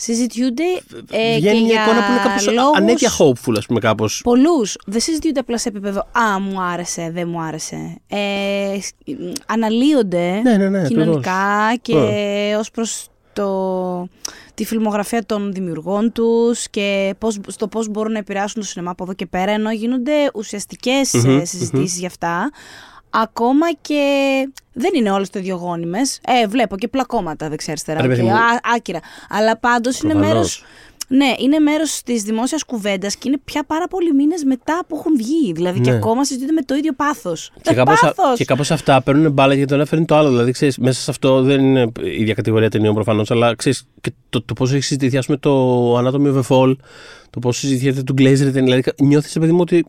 Συζητιούνται 0.04 0.64
ε, 1.12 1.36
Βγαίνει 1.36 1.58
και 1.58 1.64
μια 1.66 1.74
για 1.74 1.84
εικόνα 1.84 2.06
που 2.06 2.12
είναι 2.12 2.22
κάπως 2.24 2.46
λόγους 2.54 2.78
ανέτεια 2.78 3.10
hopeful, 3.18 3.54
ας 3.58 3.66
πούμε, 3.66 3.80
κάπως. 3.80 4.22
Πολλούς. 4.24 4.78
Δεν 4.86 5.00
συζητιούνται 5.00 5.40
απλά 5.40 5.58
σε 5.58 5.70
επίπεδο 5.70 6.00
Α, 6.12 6.40
μου 6.40 6.62
άρεσε, 6.62 7.10
δεν 7.14 7.28
μου 7.30 7.42
άρεσε. 7.42 7.98
Ε, 8.08 8.18
σ- 8.82 8.94
μ, 9.20 9.32
αναλύονται 9.46 10.40
Ναι, 10.44 10.58
ναι, 10.58 10.70
ναι, 10.70 10.88
κοινωνικά 10.88 11.74
και 11.82 11.94
ως 12.60 12.72
προς 12.72 13.08
το, 13.34 14.08
τη 14.54 14.66
φιλμογραφία 14.66 15.26
των 15.26 15.54
δημιουργών 15.54 16.12
τους 16.12 16.70
και 16.70 17.14
πώς, 17.18 17.40
στο 17.48 17.68
πώς 17.68 17.88
μπορούν 17.90 18.12
να 18.12 18.18
επηρεάσουν 18.18 18.62
το 18.62 18.68
σινεμά 18.68 18.92
από 18.92 19.04
εδώ 19.04 19.14
και 19.14 19.26
πέρα 19.26 19.52
ενώ 19.52 19.72
γίνονται 19.72 20.14
ουσιαστικές 20.34 21.14
Μμμ, 21.14 21.40
ε, 21.40 21.46
συζητήσεις 21.46 22.00
για 22.00 22.08
αυτά 22.08 22.52
ακόμα 23.14 23.74
και 23.82 24.04
δεν 24.74 24.90
είναι 24.96 25.12
όλες 25.12 25.30
το 25.30 25.40
ίδιο 25.40 25.56
γόνιμες. 25.56 26.20
Ε, 26.44 26.48
βλέπω 26.48 26.78
και 26.78 26.88
πλακώματα 26.88 27.50
δεξιά-αριστερά 27.50 28.02
Ρε 28.02 28.08
παιδί 28.08 28.22
και 28.22 28.28
μου. 28.28 28.34
α, 28.36 28.60
άκυρα. 28.76 29.00
Αλλά 29.30 29.58
πάντως 29.58 30.00
είναι 30.02 30.12
Προφανώς. 30.14 30.34
μέρος 30.36 30.64
ναι, 31.14 31.34
είναι 31.40 31.60
μέρος 31.60 32.02
της 32.06 32.24
δημόσιας 32.24 32.64
κουβέντας 32.64 33.16
και 33.16 33.28
είναι 33.28 33.38
πια 33.46 33.64
πάρα 33.64 33.88
πολλοί 33.88 34.14
μήνες 34.14 34.44
μετά 34.44 34.82
που 34.88 34.96
έχουν 34.96 35.16
βγει. 35.18 35.52
Δηλαδή 35.54 35.80
και 35.80 35.90
Ναι. 35.90 35.96
ακόμα 35.96 36.26
συζητούνται 36.26 36.52
με 36.52 36.62
το 36.62 36.76
ίδιο 36.76 36.94
πάθος. 36.94 37.52
Και 37.62 37.74
κάπως, 37.74 38.00
πάθος! 38.00 38.38
και 38.38 38.46
κάπως 38.46 38.72
αυτά 38.72 39.02
παίρνουν 39.02 39.32
μπάλα 39.32 39.54
γιατί 39.54 39.70
το 39.70 39.76
ένα 39.76 39.86
φέρνει 39.86 40.06
το 40.06 40.16
άλλο. 40.16 40.30
Δηλαδή, 40.30 40.52
ξέρεις, 40.52 40.78
μέσα 40.78 41.02
σε 41.02 41.12
αυτό 41.12 41.42
δεν 41.42 41.60
είναι 41.60 41.92
η 42.02 42.22
ίδια 42.22 42.34
κατηγορία 42.34 42.70
ταινιών 42.70 42.94
προφανώς, 42.94 43.32
αλλά 43.32 43.56
ξέρεις, 43.56 43.88
και 44.02 44.12
το, 44.30 44.42
το 44.42 44.54
πόσο 44.54 44.74
έχει 44.76 44.84
συζητηθεί, 44.84 45.18
ας 45.18 45.26
πούμε, 45.26 45.38
το 45.38 45.98
Anatomy 45.98 46.34
of 46.36 46.42
a 46.42 46.44
Fall, 46.50 46.76
το 47.30 47.40
πόσο 47.40 47.60
συζητιέται 47.60 48.04
του 48.04 48.14
Glazer, 48.18 48.50
δηλαδή 48.52 48.84
νιώθεις, 49.02 49.34
παιδί 49.40 49.52
μου, 49.52 49.60
ότι 49.62 49.86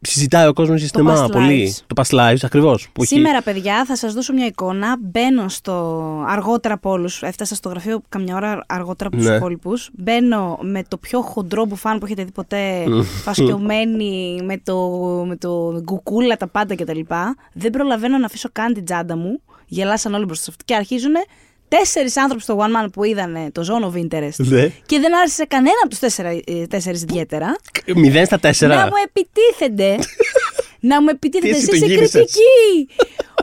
συζητάει 0.00 0.46
ο 0.46 0.52
κόσμος 0.52 0.80
για 0.80 0.88
Το 0.90 0.98
σινεμά 0.98 1.26
Past 1.26 1.30
πολύ. 1.32 1.72
Lives. 1.76 1.84
Το 1.86 2.02
Past 2.02 2.18
Lives, 2.18 2.38
ακριβώς. 2.42 2.88
Σήμερα, 2.98 3.42
παιδιά, 3.42 3.84
θα 3.84 3.96
σας 3.96 4.12
δώσω 4.14 4.32
μια 4.32 4.46
εικόνα. 4.46 4.96
Μπαίνω 5.00 5.48
στο 5.48 6.24
αργότερα 6.28 6.74
από 6.74 6.90
όλους. 6.90 7.22
Έφτασα 7.22 7.54
στο 7.54 7.68
γραφείο 7.68 8.00
καμιά 8.08 8.36
ώρα 8.36 8.64
αργότερα 8.66 9.08
από 9.08 9.16
τους 9.18 9.26
Ναι. 9.28 9.34
υπόλοιπους. 9.36 9.90
Μπαίνω 9.92 10.58
με 10.62 10.82
το 10.88 10.96
πιο 10.96 11.20
χοντρό 11.20 11.64
μπουφάν 11.64 11.98
που 11.98 12.04
έχετε 12.04 12.24
δει 12.24 12.30
ποτέ. 12.32 12.84
φασκιωμένη 13.24 14.40
με 14.44 14.58
το, 14.64 14.78
με 15.26 15.36
το 15.36 15.80
γκουκούλα, 15.82 16.36
τα 16.36 16.46
πάντα 16.46 16.74
κτλ. 16.74 17.00
Δεν 17.52 17.70
προλαβαίνω 17.70 18.18
να 18.18 18.26
αφήσω 18.26 18.48
καν 18.52 18.74
την 18.74 18.84
τσάντα 18.84 19.16
μου. 19.16 19.40
Γελάσαν 19.66 20.14
όλοι 20.14 20.24
μπροστά 20.24 20.44
σε 20.44 20.50
αυτό. 20.50 20.64
Και 20.66 20.74
αρχίζουν 20.74 21.12
τέσσερις 21.70 22.16
άνθρωποι 22.16 22.42
στο 22.42 22.58
One 22.60 22.84
Man 22.84 22.88
που 22.92 23.04
είδαν 23.04 23.52
το 23.52 23.62
Zone 23.68 23.84
of 23.84 23.98
Interest. 24.04 24.36
Ναι. 24.36 24.68
Και 24.86 24.98
δεν 24.98 25.16
άρεσε 25.16 25.44
κανένα 25.44 25.76
από 25.82 25.90
τους 25.90 25.98
τέσσερις 26.68 27.02
ιδιαίτερα. 27.02 27.56
Μηδέν 27.94 28.26
στα 28.26 28.38
τέσσερα. 28.38 28.74
Να 28.74 28.84
μου 28.84 28.92
επιτίθενται. 29.04 29.98
να 30.90 31.02
μου 31.02 31.08
επιτίθενται. 31.08 31.54
Τι 31.54 31.60
εσύ 31.60 31.70
Εσεί 31.70 31.80
το 31.80 31.86
είσαι 31.86 31.94
γύρισες. 31.94 32.12
κριτική. 32.12 32.88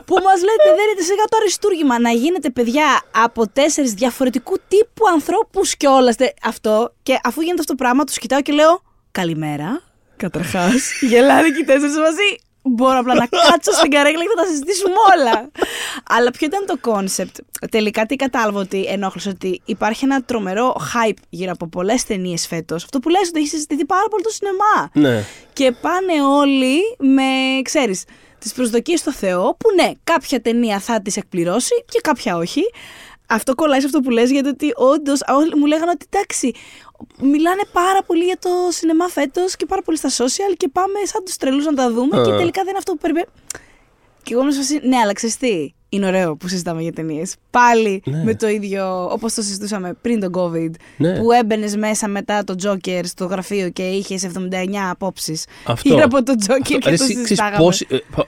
που 0.04 0.14
μας 0.14 0.38
λέτε, 0.40 0.68
δεν 0.78 0.86
είναι 0.92 1.02
σιγά 1.02 1.24
το 1.28 1.36
αριστούργημα. 1.40 1.98
Να 2.00 2.10
γίνετε 2.10 2.50
παιδιά 2.50 3.02
από 3.10 3.48
τέσσερις 3.48 3.92
διαφορετικού 3.92 4.56
τύπου 4.68 5.04
ανθρώπους 5.14 5.76
κιόλας. 5.76 6.14
Αυτό. 6.42 6.94
Και 7.02 7.18
αφού 7.22 7.40
γίνεται 7.40 7.60
αυτό 7.60 7.74
το 7.74 7.82
πράγμα, 7.82 8.04
τους 8.04 8.18
κοιτάω 8.18 8.42
και 8.42 8.52
λέω 8.52 8.82
Καλημέρα. 9.10 9.82
Καταρχάς. 10.16 11.00
Γελάνε 11.00 11.50
και 11.50 11.60
οι 11.60 11.64
τέσσερις 11.64 11.96
μαζί. 11.96 12.28
Μπορώ 12.74 12.98
απλά 12.98 13.14
να 13.14 13.26
κάτσω 13.26 13.72
στην 13.72 13.90
καρέκλα 13.90 14.22
και 14.22 14.28
θα 14.36 14.42
τα 14.42 14.48
συζητήσουμε 14.48 14.94
όλα. 15.16 15.50
Αλλά 16.08 16.30
ποιο 16.30 16.46
ήταν 16.46 16.66
το 16.66 16.78
κόνσεπτ. 16.80 17.36
Τελικά 17.70 18.06
τι 18.06 18.16
κατάλαβα 18.16 18.60
ότι 18.60 18.84
ενόχλησε 18.84 19.28
ότι 19.28 19.60
υπάρχει 19.64 20.04
ένα 20.04 20.22
τρομερό 20.22 20.76
hype 20.94 21.16
γύρω 21.28 21.52
από 21.52 21.68
πολλές 21.68 22.04
ταινίες 22.04 22.46
φέτος. 22.46 22.84
Αυτό 22.84 22.98
που 22.98 23.08
λες 23.08 23.28
ότι 23.28 23.38
έχεις 23.38 23.50
συζητηθεί 23.50 23.84
πάρα 23.84 24.08
πολύ 24.10 24.22
το 24.22 24.30
σινεμά. 24.30 24.90
Ναι. 24.92 25.24
Και 25.52 25.72
πάνε 25.72 26.22
όλοι 26.22 26.78
με, 26.98 27.62
ξέρεις, 27.62 28.04
τις 28.38 28.52
προσδοκίες 28.52 29.00
στον 29.00 29.12
Θεό, 29.12 29.56
που 29.58 29.74
ναι, 29.74 29.90
κάποια 30.04 30.40
ταινία 30.40 30.78
θα 30.78 31.02
τις 31.02 31.16
εκπληρώσει 31.16 31.84
και 31.88 32.00
κάποια 32.02 32.36
όχι. 32.36 32.62
Αυτό 33.30 33.54
κολλάει 33.54 33.80
σε 33.80 33.86
αυτό 33.86 34.00
που 34.00 34.10
λες, 34.10 34.30
γιατί 34.30 34.48
ότι 34.48 34.72
όντως 34.74 35.20
όλοι 35.28 35.54
μου 35.56 35.66
λέγανε 35.66 35.90
ότι 35.90 36.06
εντάξει, 36.12 36.52
μιλάνε 37.20 37.62
πάρα 37.72 38.02
πολύ 38.06 38.24
για 38.24 38.36
το 38.40 38.48
σινεμά 38.70 39.08
φέτος 39.08 39.56
και 39.56 39.66
πάρα 39.66 39.82
πολύ 39.82 39.96
στα 39.98 40.08
social 40.08 40.54
και 40.56 40.68
πάμε 40.72 40.98
σαν 41.04 41.24
τους 41.24 41.36
τρελούς 41.36 41.64
να 41.64 41.74
τα 41.74 41.90
δούμε 41.92 42.14
και 42.24 42.30
Α. 42.32 42.36
τελικά 42.36 42.60
δεν 42.60 42.68
είναι 42.68 42.78
αυτό 42.78 42.92
που 42.92 42.98
περιμένουμε. 42.98 43.32
Και 44.22 44.34
εγώ 44.34 44.42
είμαι 44.42 44.52
σε 44.52 44.58
φάση, 44.58 44.80
ναι, 44.82 44.96
αλλά 44.96 45.12
ξέρεις 45.12 45.36
τι, 45.36 45.72
είναι 45.88 46.06
ωραίο 46.06 46.36
που 46.36 46.48
συζητάμε 46.48 46.82
για 46.82 46.92
ταινίες. 46.92 47.34
Πάλι 47.50 48.02
Ναι. 48.04 48.22
με 48.24 48.34
το 48.34 48.48
ίδιο, 48.48 49.08
όπως 49.12 49.34
το 49.34 49.42
συζητούσαμε 49.42 49.92
πριν 50.02 50.20
τον 50.20 50.32
COVID, 50.36 50.70
Ναι. 50.96 51.18
που 51.20 51.32
έμπαινες 51.32 51.76
μέσα 51.76 52.08
μετά 52.08 52.44
το 52.44 52.54
Joker 52.64 53.00
στο 53.04 53.24
γραφείο 53.24 53.68
και 53.70 53.82
είχες 53.82 54.24
79 54.24 54.90
απόψεις. 54.90 55.44
Αυτό. 55.66 55.88
Γύρω 55.88 56.04
από 56.04 56.22
το 56.22 56.32
Joker 56.38 56.50
Αυτό, 56.50 56.62
και 56.62 56.74
ρε, 56.74 56.80
το 56.80 56.90
εσύ, 56.90 57.04
ξέρεις 57.04 57.26
συζητάγαμε. 57.26 57.56
πόσοι- 57.64 57.92
ε, 57.92 57.98
πο- 58.16 58.26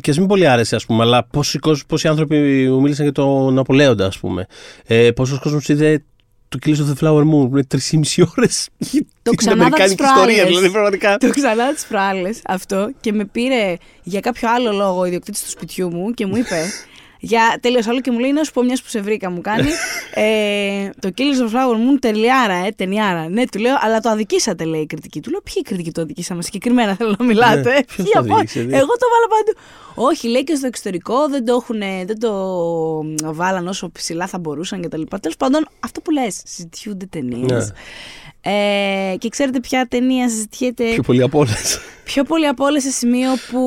και 0.00 0.10
ας 0.10 0.18
μην 0.18 0.26
πολύ 0.26 0.46
άρεσε, 0.46 0.76
ας 0.76 0.86
πούμε, 0.86 1.02
αλλά 1.02 1.24
πόσοι, 1.24 1.58
κόσμοι- 1.58 1.86
πόσοι 1.86 2.08
άνθρωποι 2.08 2.36
μου 2.68 2.80
μίλησαν 2.80 3.04
για 3.04 3.12
τον 3.14 3.54
Ναπολέοντα, 3.54 4.06
ας 4.06 4.18
πούμε. 4.18 4.46
Ε, 4.86 5.10
Πόσος 5.10 5.38
κόσμος 5.38 5.68
είδε 5.68 6.02
το 6.48 6.58
Killers 6.66 6.70
of 6.78 6.94
the 6.98 7.04
Flower 7.04 7.20
Moon, 7.20 7.48
που 7.48 7.50
είναι 7.52 7.64
3,5 7.68 8.24
ώρες. 8.36 8.68
Το 8.78 8.86
Την 9.22 9.36
ξανάδα 9.36 9.62
Αμερικάνικη 9.64 9.96
τις 9.96 10.06
ιστορία, 10.06 10.24
προάλλες. 10.34 10.46
δηλαδή, 10.46 10.70
πραγματικά. 10.70 11.16
Το 11.16 11.28
ξανά 11.30 11.74
τις 11.74 11.86
προάλλες 11.86 12.40
αυτό 12.46 12.90
και 13.00 13.12
με 13.12 13.24
πήρε 13.24 13.76
για 14.02 14.20
κάποιο 14.20 14.48
άλλο 14.54 14.72
λόγο 14.72 14.98
ο 15.00 15.04
ιδιοκτήτης 15.04 15.42
του 15.42 15.50
σπιτιού 15.50 15.90
μου 15.90 16.10
και 16.10 16.26
μου 16.26 16.36
είπε. 16.36 16.62
Για 17.24 17.58
τελείω 17.60 17.80
άλλο 17.88 18.00
και 18.00 18.10
μου 18.10 18.18
λέει 18.18 18.32
να 18.32 18.44
σου 18.44 18.52
πω 18.52 18.62
μιας 18.62 18.82
που 18.82 18.88
σε 18.88 19.00
βρήκα 19.00 19.30
μου 19.30 19.40
κάνει. 19.40 19.68
ε, 20.14 20.90
το 21.00 21.10
Killers 21.16 21.48
of 21.48 21.52
Flower 21.54 21.74
Moon 21.74 21.98
τελειάρα, 22.00 22.54
ε, 22.54 22.70
ταινιάρα. 22.76 23.28
Ναι, 23.28 23.44
του 23.46 23.58
λέω, 23.58 23.74
αλλά 23.80 24.00
το 24.00 24.08
αδικήσατε, 24.08 24.64
λέει 24.64 24.80
η 24.80 24.86
κριτική. 24.86 25.20
Του 25.20 25.30
λέω, 25.30 25.40
ποιοι 25.40 25.62
κριτική 25.62 25.92
το 25.92 26.00
αδικήσαμε, 26.00 26.42
συγκεκριμένα 26.42 26.94
θέλω 26.94 27.14
να 27.18 27.24
μιλάτε. 27.24 27.72
Ναι, 27.72 27.84
ποιος 27.94 28.10
το 28.10 28.18
αδίκησε, 28.18 28.60
δηλαδή; 28.60 28.76
Εγώ 28.76 28.86
το 28.86 29.06
βάλα 29.12 29.28
παντού. 29.28 29.58
Όχι, 29.94 30.28
λέει 30.28 30.44
και 30.44 30.54
στο 30.54 30.66
εξωτερικό 30.66 31.28
δεν 31.28 31.44
το, 31.44 31.52
έχουν, 31.54 31.78
δεν 32.06 32.18
το 32.18 33.34
βάλαν 33.34 33.68
όσο 33.68 33.90
ψηλά 33.92 34.26
θα 34.26 34.38
μπορούσαν 34.38 34.82
κτλ. 34.82 35.02
Τέλος 35.20 35.36
πάντων, 35.36 35.68
αυτό 35.80 36.00
που 36.00 36.10
λες, 36.10 36.40
συζητιούνται 36.44 37.06
ταινίες. 37.06 37.50
Ναι. 37.50 37.74
Ε, 38.46 39.14
και 39.18 39.28
ξέρετε 39.28 39.60
ποια 39.60 39.86
ταινία 39.88 40.28
συζητιέται; 40.28 40.84
Πιο 40.84 41.02
πολύ 41.02 41.22
από 41.22 41.38
όλες. 41.38 41.80
πιο 42.04 42.24
πολύ 42.24 42.46
από 42.46 42.64
όλες 42.64 42.82
σε 42.82 42.90
σημείο 42.90 43.30
που 43.50 43.60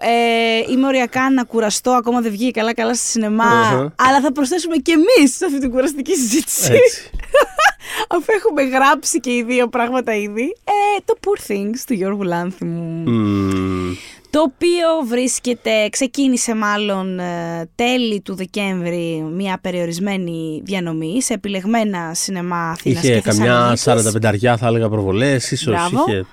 ε, 0.00 0.72
είμαι 0.72 0.86
οριακά 0.86 1.30
να 1.30 1.44
κουραστώ, 1.44 1.90
ακόμα 1.90 2.20
δεν 2.20 2.30
βγήκε 2.32 2.50
καλά 2.50 2.74
καλά 2.74 2.94
στη 2.94 3.06
σινεμα 3.06 3.44
Αχα. 3.44 3.94
αλλά 3.96 4.20
θα 4.20 4.32
προσθέσουμε 4.32 4.76
και 4.76 4.92
εμείς 4.92 5.36
σε 5.36 5.44
αυτή 5.44 5.58
την 5.58 5.70
κουραστική 5.70 6.14
συζήτηση. 6.16 6.72
Έτσι. 6.72 7.10
Αφού 8.14 8.24
έχουμε 8.36 8.62
γράψει 8.62 9.20
και 9.20 9.30
οι 9.34 9.42
δύο 9.42 9.68
πράγματα 9.68 10.14
ήδη. 10.16 10.56
Ε, 10.64 11.00
το 11.04 11.14
Poor 11.24 11.50
Things 11.52 11.78
του 11.86 11.94
Γιώργου 11.94 12.22
Λάνθιμου. 12.22 13.02
Μμμ. 13.10 13.94
Το 14.30 14.40
οποίο 14.40 14.86
βρίσκεται, 15.08 15.88
ξεκίνησε 15.90 16.54
μάλλον 16.54 17.18
ε, 17.18 17.68
τέλη 17.74 18.20
του 18.20 18.34
Δεκέμβρη 18.34 19.24
μια 19.34 19.58
περιορισμένη 19.60 20.60
διανομή 20.64 21.22
σε 21.22 21.32
επιλεγμένα 21.34 22.14
σινεμά 22.14 22.70
Αθήνας 22.70 23.02
Είχε 23.02 23.14
και 23.14 23.20
καμιά 23.20 23.68
Θεσσαλονίκης. 23.68 24.40
45 24.50 24.54
θα 24.58 24.66
έλεγα 24.66 24.88
προβολές, 24.88 25.50
ίσως 25.50 25.74
Μπράβο. 25.74 26.04
είχε. 26.08 26.26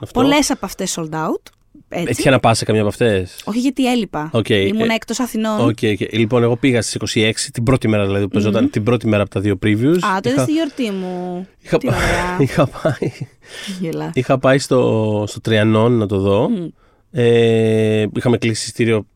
Αυτό. 0.00 0.20
Πολλές 0.20 0.50
από 0.50 0.66
αυτές 0.66 0.98
sold 0.98 1.14
out. 1.14 1.42
Έτσι. 1.88 2.06
Έτυχε 2.10 2.30
να 2.30 2.40
πας 2.40 2.58
σε 2.58 2.64
καμιά 2.64 2.80
από 2.80 2.90
αυτές; 2.90 3.40
Όχι 3.44 3.58
γιατί 3.58 3.90
έλειπα. 3.90 4.30
Οκ, 4.32 4.48
Ήμουν 4.48 4.90
ε, 4.90 4.94
εκτός 4.94 5.20
Αθηνών. 5.20 5.60
Οκ, 5.60 5.78
οκ. 5.82 6.12
Λοιπόν, 6.12 6.42
εγώ 6.42 6.56
πήγα 6.56 6.82
στις 6.82 7.14
26, 7.16 7.32
την 7.52 7.62
πρώτη 7.62 7.88
μέρα 7.88 8.04
δηλαδή 8.06 8.22
που 8.24 8.28
παιζόταν, 8.30 8.70
την 8.70 8.82
πρώτη 8.82 9.06
μέρα 9.08 9.22
από 9.22 9.30
τα 9.30 9.40
δύο 9.40 9.58
previews. 9.62 9.98
Α, 10.00 10.20
το 10.20 10.28
είδες 10.28 10.32
είχα, 10.32 10.42
στη 10.42 10.52
γιορτή 10.52 10.90
μου. 10.90 11.46
είχα, 11.60 11.78
Τι 11.78 11.86
ωραία. 11.86 12.36
είχα 12.46 12.66
πάει, 12.66 13.12
Γελάς. 13.80 14.10
είχα 14.14 14.38
πάει 14.38 14.58
στο, 14.58 15.24
στο 15.28 15.40
Τριανόν 15.40 15.92
να 15.92 16.06
το 16.06 16.18
δω. 16.18 16.48
Μμ. 16.48 16.66
Ε, 17.14 18.06
είχαμε 18.16 18.38
κλείσει 18.38 18.64
ειστήριο 18.66 19.06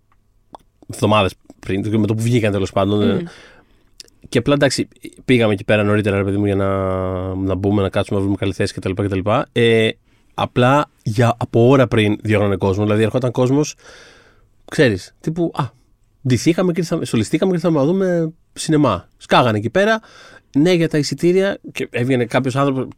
εβδομάδες 0.92 1.34
πριν, 1.58 1.98
με 2.00 2.06
το 2.06 2.14
που 2.14 2.22
βγήκαν 2.22 2.52
τέλος 2.52 2.72
πάντων. 2.72 3.10
Ε, 3.10 3.22
Και 4.28 4.38
απλά 4.38 4.54
εντάξει, 4.54 4.88
πήγαμε 5.24 5.52
εκεί 5.52 5.64
πέρα 5.64 5.82
νωρίτερα, 5.82 6.16
ρε 6.16 6.24
παιδί 6.24 6.36
μου, 6.36 6.46
για 6.46 6.54
να, 6.54 6.68
να 7.34 7.54
μπούμε, 7.54 7.82
να 7.82 7.88
κάτσουμε, 7.88 8.18
να 8.18 8.24
βρούμε 8.24 8.38
καλή 8.40 8.52
θέση 8.52 8.74
κτλ. 8.74 8.92
κτλ. 8.92 9.30
Ε, 9.52 9.88
απλά 10.34 10.90
για, 11.02 11.34
από 11.38 11.68
ώρα 11.68 11.86
πριν 11.86 12.16
διώγνανε 12.22 12.56
κόσμο. 12.56 12.84
Δηλαδή, 12.84 13.02
ερχόταν 13.02 13.30
κόσμος, 13.30 13.74
ξέρεις, 14.70 15.14
τύπου 15.20 15.52
Α, 15.54 15.64
ντυθήκαμε 16.28 16.72
και 16.72 16.80
ήρθαμε, 16.80 17.04
στολιστήκαμε 17.04 17.50
και 17.50 17.56
ήρθαμε 17.56 17.78
να 17.78 17.84
δούμε 17.84 18.32
σινεμά. 18.52 19.08
Σκάγανε 19.16 19.58
εκεί 19.58 19.70
πέρα. 19.70 20.00
Ναι, 20.58 20.72
για 20.72 20.88
τα 20.88 20.98
εισιτήρια. 20.98 21.58
Και 21.72 21.88
έβγαινε 21.90 22.24
κάποιος 22.24 22.56
άνθρωπος. 22.56 22.88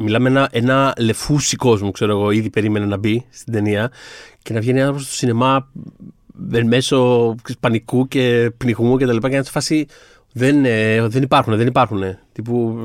Μιλάμε 0.00 0.28
ένα, 0.28 0.48
ένα 0.52 0.94
λεφούσι 0.98 1.56
κόσμο, 1.56 1.90
ξέρω 1.90 2.12
εγώ, 2.12 2.30
ήδη 2.30 2.50
περίμενε 2.50 2.86
να 2.86 2.96
μπει 2.96 3.26
στην 3.30 3.52
ταινία. 3.52 3.90
Και 4.42 4.52
να 4.52 4.60
βγαίνει 4.60 4.80
άνθρωπος 4.80 5.04
στο 5.04 5.14
σινεμά 5.14 5.68
εν 6.52 6.66
μέσω 6.66 7.34
ξέρεις, 7.42 7.60
πανικού 7.60 8.08
και 8.08 8.50
πνιγμού 8.56 8.96
και 8.96 9.06
τα 9.06 9.12
λοιπά 9.12 9.30
και 9.30 9.36
να 9.36 9.42
σε 9.42 9.50
φάση 9.50 9.86
δεν, 10.32 10.64
ε, 10.64 11.08
δεν 11.08 11.22
υπάρχουν, 11.22 11.56
δεν 11.56 11.66
υπάρχουν. 11.66 12.02
Τύπου 12.32 12.78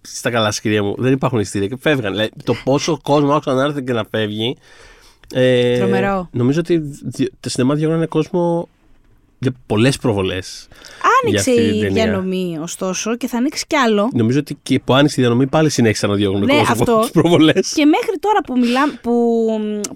στα 0.00 0.30
καλά 0.30 0.44
σας 0.44 0.60
κυρία 0.60 0.82
μου, 0.82 0.94
δεν 0.98 1.12
υπάρχουν 1.12 1.38
εισιτήρια 1.40 1.68
και 1.68 1.76
φεύγαν. 1.80 2.12
Δηλαδή, 2.12 2.30
το 2.44 2.54
πόσο 2.64 2.98
κόσμο 3.02 3.32
άκουσα 3.32 3.52
να 3.54 3.62
έρθει 3.62 3.82
και 3.82 3.92
να 3.92 4.04
φεύγει. 4.10 4.56
Ε, 5.34 5.78
Τρομερό. 5.78 6.28
Νομίζω 6.32 6.60
ότι 6.60 6.78
δι- 7.04 7.32
τα 7.40 7.48
σινεμά 7.48 7.74
διώγνανε 7.74 8.06
κόσμο 8.06 8.68
για 9.42 9.52
πολλές 9.66 9.96
προβολές. 9.98 10.68
για 10.70 11.10
Άνοιξε 11.24 11.50
αυτή 11.50 11.62
την 11.68 11.74
η 11.76 11.80
ταινία. 11.80 12.04
διανομή 12.04 12.58
ωστόσο 12.62 13.16
και 13.16 13.26
θα 13.26 13.36
ανοίξει 13.38 13.64
κι 13.66 13.76
άλλο. 13.76 14.10
Νομίζω 14.12 14.38
ότι 14.38 14.58
και 14.62 14.80
που 14.84 14.94
άνοιξε 14.94 15.20
η 15.20 15.22
διανομή 15.24 15.46
πάλι 15.46 15.70
συνέχισαν 15.70 16.10
να 16.10 16.16
διώγουν 16.16 16.40
Ναι, 16.44 16.46
κόσμο 16.56 16.72
αυτό. 16.72 16.92
από 16.92 17.00
τις 17.00 17.10
προβολές. 17.10 17.72
Και 17.74 17.84
μέχρι 17.84 18.18
τώρα 18.20 18.40
που, 18.46 18.58
μιλά, 18.58 18.80
που, 19.02 19.46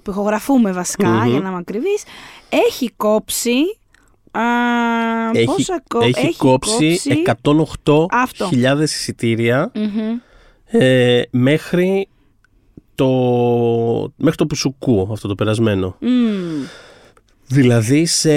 που 0.03 0.11
ηχογραφούμε 0.11 0.71
βασικά, 0.71 1.09
Μμμ. 1.09 1.29
για 1.29 1.39
να 1.39 1.49
είμαι 1.49 1.57
ακριβής, 1.57 2.03
έχει 2.49 2.91
κόψει. 2.97 3.55
Α, 4.31 4.41
Έχει, 5.33 5.45
πόσα 5.45 5.83
κο- 5.87 6.01
έχει, 6.03 6.35
κόψει 6.37 6.99
108.000 7.25 8.81
εισιτήρια 8.81 9.71
Μμμ. 9.75 10.19
ε, 10.65 11.21
μέχρι 11.31 12.07
το, 12.95 13.07
μέχρι 14.15 14.37
το 14.37 14.45
Πουσουκού 14.45 15.09
αυτό 15.11 15.27
το 15.27 15.35
περασμένο. 15.35 15.95
Μμ. 15.99 16.09
Δηλαδή 17.47 18.05
σε, 18.05 18.29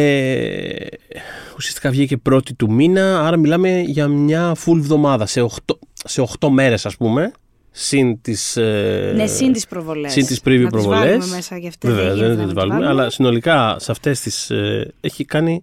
ουσιαστικά 1.57 1.91
βγήκε 1.91 2.17
πρώτη 2.17 2.55
του 2.55 2.73
μήνα, 2.73 3.27
άρα 3.27 3.37
μιλάμε 3.37 3.81
για 3.81 4.09
μια 4.09 4.57
full 4.65 4.77
εβδομάδα, 4.77 5.27
σε 5.27 5.47
8, 5.67 5.75
σε 6.05 6.27
8 6.41 6.49
μέρες 6.51 6.87
ας 6.87 6.97
πούμε, 6.97 7.33
συν 7.71 8.21
τις, 8.21 8.57
ε, 8.57 9.13
Ναι, 9.17 9.27
συν 9.27 9.53
τις 9.53 9.67
προβολές. 9.67 10.13
συν 10.13 10.27
τις 10.27 10.41
preview 10.45 10.51
Να 10.59 10.61
τις 10.61 10.71
προβολές. 10.71 11.01
βάλουμε 11.01 11.27
μέσα 11.27 11.59
για 11.59 11.69
αυτές. 11.69 11.91
Βέβαια, 11.91 12.13
γίνεται 12.13 12.27
δεν 12.29 12.37
να 12.37 12.43
τις 12.45 12.53
τις 12.53 12.63
βάλουμε, 12.63 12.87
αλλά 12.87 13.11
συνολικά 13.11 13.77
σε 13.79 13.91
αυτές 13.93 14.21
τις 14.21 14.51
ε, 14.51 14.93
έχει 15.01 15.25
κάνει 15.25 15.63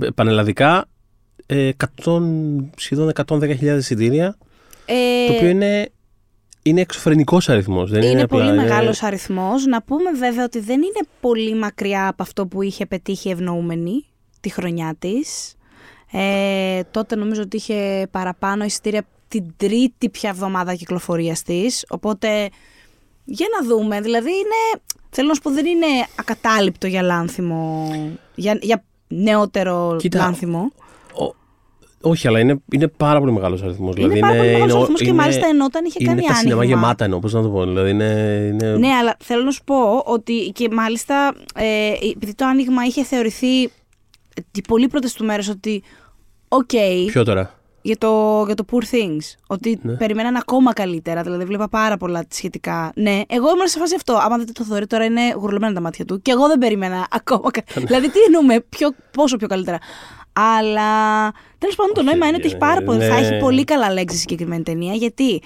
ε, 0.00 0.08
πανελλαδικά 0.14 0.88
ε, 1.46 1.70
100, 2.04 2.20
σχεδόν 2.76 3.12
110.000 3.26 3.76
εισιτήρια, 3.78 4.36
Ε, 4.86 5.26
το 5.26 5.32
οποίο 5.32 5.48
είναι, 5.48 5.88
είναι 6.68 6.80
εξωφρενικός 6.80 7.48
αριθμός. 7.48 7.90
Δεν 7.90 8.02
είναι, 8.02 8.10
είναι 8.10 8.22
απλά, 8.22 8.38
πολύ 8.38 8.50
είναι- 8.52 8.62
μεγάλος 8.62 9.02
αριθμός. 9.02 9.66
Να 9.66 9.82
πούμε 9.82 10.10
βέβαια 10.12 10.44
ότι 10.44 10.60
δεν 10.60 10.76
είναι 10.82 11.08
πολύ 11.20 11.54
μακριά 11.54 12.08
από 12.08 12.22
αυτό 12.22 12.46
που 12.46 12.62
είχε 12.62 12.86
πετύχει 12.86 13.28
η 13.28 13.30
ευνοούμενη 13.30 14.04
τη 14.40 14.48
χρονιά 14.48 14.96
της. 14.98 15.54
Ε, 16.12 16.80
τότε 16.90 17.16
νομίζω 17.16 17.42
ότι 17.42 17.56
είχε 17.56 18.08
παραπάνω 18.10 18.64
εισιτήρια 18.64 19.02
την 19.28 19.44
τρίτη 19.56 20.08
πια 20.10 20.30
εβδομάδα 20.30 20.74
κυκλοφορίας 20.74 21.42
της. 21.42 21.84
Οπότε, 21.88 22.48
για 23.24 23.46
να 23.60 23.66
δούμε. 23.66 24.00
Δηλαδή, 24.00 24.30
είναι, 24.30 24.82
θέλω 25.10 25.28
να 25.28 25.34
σου 25.34 25.40
πω, 25.40 25.50
δεν 25.50 25.66
είναι 25.66 25.86
ακατάληπτο 26.16 26.86
για 26.86 27.02
λάνθιμο, 27.02 27.90
για, 28.34 28.58
για 28.60 28.84
νεότερο 29.08 29.96
Κοίτα, 29.98 30.18
λάνθιμο. 30.18 30.72
Ο- 32.02 32.08
όχι, 32.10 32.28
αλλά 32.28 32.38
είναι, 32.40 32.60
είναι 32.72 32.88
πάρα 32.88 33.18
πολύ 33.20 33.32
μεγάλος 33.32 33.62
αριθμός. 33.62 33.96
Είναι 33.96 34.02
δηλαδή 34.08 34.20
πάρα 34.20 34.34
πολύ 34.34 34.50
μεγάλος 34.52 34.72
ο- 34.72 34.76
αριθμός 34.76 35.00
και 35.02 35.12
μάλιστα 35.12 35.46
ενώ 35.46 35.64
όταν 35.64 35.84
είχε 35.84 35.96
είναι 36.00 36.08
κάνει 36.08 36.22
τα 36.26 36.34
σινεμά 36.34 36.60
άνοιγμα. 36.60 36.80
γεμάτα 36.80 37.04
εννοώ, 37.04 37.18
πώς 37.18 37.32
να 37.32 37.42
το 37.42 37.48
πω. 37.48 37.64
Δηλαδή 37.64 37.90
είναι, 37.90 38.04
είναι... 38.52 38.76
Ναι, 38.76 38.88
αλλά 38.88 39.16
θέλω 39.24 39.42
να 39.42 39.50
σου 39.50 39.64
πω 39.64 39.98
ότι 40.04 40.50
και 40.54 40.68
μάλιστα 40.72 41.34
ε, 41.54 41.92
επειδή 42.14 42.34
το 42.34 42.46
άνοιγμα 42.46 42.84
είχε 42.84 43.04
θεωρηθεί 43.04 43.62
ε, 43.64 43.70
τι 44.50 44.60
πολύ 44.68 44.88
πρώτες 44.88 45.12
του 45.12 45.24
μέρες 45.24 45.48
ότι 45.48 45.82
οκ, 46.48 46.70
Ποιο 47.06 47.24
τώρα; 47.24 47.54
για, 47.82 47.96
το, 47.98 48.42
για 48.46 48.54
το 48.54 48.64
Poor 48.72 48.82
Things, 48.94 49.34
ότι 49.46 49.78
Ναι. 49.82 49.92
περιμέναν 49.92 50.36
ακόμα 50.36 50.72
καλύτερα, 50.72 51.22
δηλαδή 51.22 51.44
βλέπα 51.44 51.68
πάρα 51.68 51.96
πολλά 51.96 52.24
σχετικά. 52.30 52.92
Ναι, 52.94 53.20
εγώ 53.28 53.48
ήμουν 53.54 53.66
σε 53.66 53.78
φάση 53.78 53.94
αυτό, 53.94 54.18
άμα 54.22 54.38
δείτε 54.38 54.52
το 54.52 54.64
θόρυβο 54.64 54.86
τώρα 54.86 55.04
είναι 55.04 55.20
γουρλωμένα 55.36 55.72
τα 55.74 55.80
μάτια 55.80 56.04
του 56.04 56.22
και 56.22 56.30
εγώ 56.30 56.46
δεν 56.46 56.58
περίμενα 56.58 57.06
ακόμα 57.10 57.50
καλύτερα. 57.50 57.86
δηλαδή 57.86 58.10
τι 58.10 58.18
εννοούμε, 58.26 58.60
πιο, 58.68 58.88
πόσο 59.10 59.36
πιο 59.36 59.46
καλύτερα. 59.48 59.78
Αλλά 60.58 60.90
τέλος 61.58 61.74
πάντων 61.76 61.94
το 61.94 62.00
Όχι, 62.00 62.08
νόημα 62.08 62.26
είναι 62.26 62.36
ότι 62.36 62.46
έχει 62.46 62.56
πάρα 62.56 62.82
πολύ, 62.82 62.98
θα 62.98 63.20
ναι. 63.20 63.26
έχει 63.26 63.38
πολύ 63.38 63.64
καλά 63.64 63.92
legs 63.92 64.16
η 64.16 64.18
συγκεκριμένη 64.18 64.62
ταινία 64.62 64.94
γιατί 64.94 65.42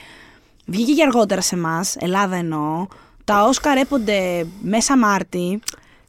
βγήκε 0.67 0.93
και 0.93 1.03
αργότερα 1.03 1.41
σε 1.41 1.55
εμάς, 1.55 1.97
Ελλάδα 2.01 2.37
εννοώ. 2.37 2.87
Τα 3.25 3.45
Όσκαρ 3.45 3.77
έπονται 3.77 4.47
μέσα 4.63 4.99
Μάρτι. 4.99 5.61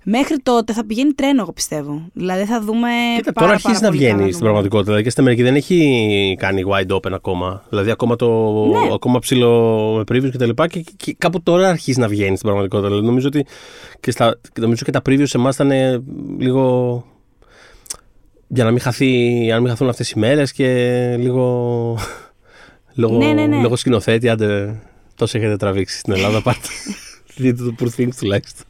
Μέχρι 0.05 0.37
τότε 0.43 0.73
θα 0.73 0.85
πηγαίνει 0.85 1.13
τρένο, 1.13 1.41
εγώ 1.41 1.51
πιστεύω. 1.51 2.01
Δηλαδή 2.13 2.45
θα 2.45 2.61
δούμε. 2.61 2.87
Κοίτα, 3.15 3.31
πάρα, 3.31 3.47
τώρα 3.47 3.51
αρχίζει 3.51 3.79
πάρα 3.79 3.79
να 3.79 3.87
πολύ 3.89 4.03
καλά 4.03 4.15
βγαίνει 4.15 4.31
στην 4.31 4.31
νούμερα. 4.31 4.39
πραγματικότητα. 4.41 4.83
Δηλαδή 4.83 5.03
και 5.03 5.09
στην 5.09 5.21
Αμερική 5.23 5.43
δεν 5.43 5.55
έχει 5.55 6.35
κάνει 6.39 6.63
wide 6.71 6.95
open 6.95 7.11
ακόμα. 7.13 7.63
Δηλαδή 7.69 7.91
ακόμα, 7.91 8.15
το, 8.15 8.51
Ναι. 8.65 8.93
ακόμα 8.93 9.19
ψηλό 9.19 9.49
με 9.95 10.01
previews 10.17 10.31
και 10.31 10.37
τα 10.37 10.45
λοιπά 10.45 10.67
και, 10.67 10.83
και 10.97 11.15
κάπου 11.17 11.41
τώρα 11.43 11.69
αρχίζει 11.69 11.99
να 11.99 12.07
βγαίνει 12.07 12.35
στην 12.35 12.41
πραγματικότητα. 12.47 12.87
Δηλαδή 12.89 13.07
νομίζω 13.07 13.27
ότι 13.27 13.45
και, 13.99 14.11
στα, 14.11 14.39
και 14.53 14.61
νομίζω 14.61 14.83
και 14.85 14.91
τα 14.91 15.01
previews 15.09 15.27
σε 15.27 15.37
εμάς 15.37 15.55
ήταν 15.55 15.71
ε, 15.71 16.03
λίγο. 16.37 17.05
Για 18.53 18.63
να 18.63 18.71
μην, 18.71 18.79
χαθεί, 18.79 19.45
να 19.47 19.59
μην 19.59 19.69
χαθούν 19.69 19.89
αυτές 19.89 20.11
οι 20.11 20.19
μέρες 20.19 20.51
και 20.51 20.67
λίγο. 21.19 21.97
λόγω, 22.95 23.17
Ναι, 23.17 23.33
ναι, 23.33 23.45
ναι. 23.45 23.61
λόγω 23.61 23.75
σκηνοθέτη, 23.75 24.29
άντε 24.29 24.79
τόσο 25.15 25.37
έχετε 25.37 25.55
τραβήξει 25.55 25.97
στην 25.97 26.13
Ελλάδα. 26.13 26.41
Πάρτε. 26.47 26.67
Δείτε 27.35 27.63
το 27.63 27.75
Poor 27.79 27.87
Things 27.99 28.15
τουλάχιστον. 28.19 28.65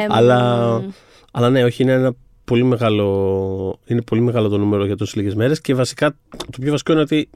Ε, 0.00 0.06
Αλλά, 0.08 0.68
μ, 0.80 0.90
αλλά 1.32 1.50
ναι, 1.50 1.64
όχι, 1.64 1.82
είναι 1.82 1.92
ένα 1.92 2.12
πολύ 2.44 2.64
μεγάλο, 2.64 3.78
είναι 3.86 4.02
πολύ 4.02 4.20
μεγάλο 4.20 4.48
το 4.48 4.58
νούμερο 4.58 4.84
για 4.86 4.96
τόσες 4.96 5.14
λίγες 5.14 5.34
μέρες 5.34 5.60
και 5.60 5.74
βασικά 5.74 6.16
το 6.50 6.58
πιο 6.60 6.70
βασικό 6.70 6.92
είναι 6.92 7.00
ότι. 7.00 7.28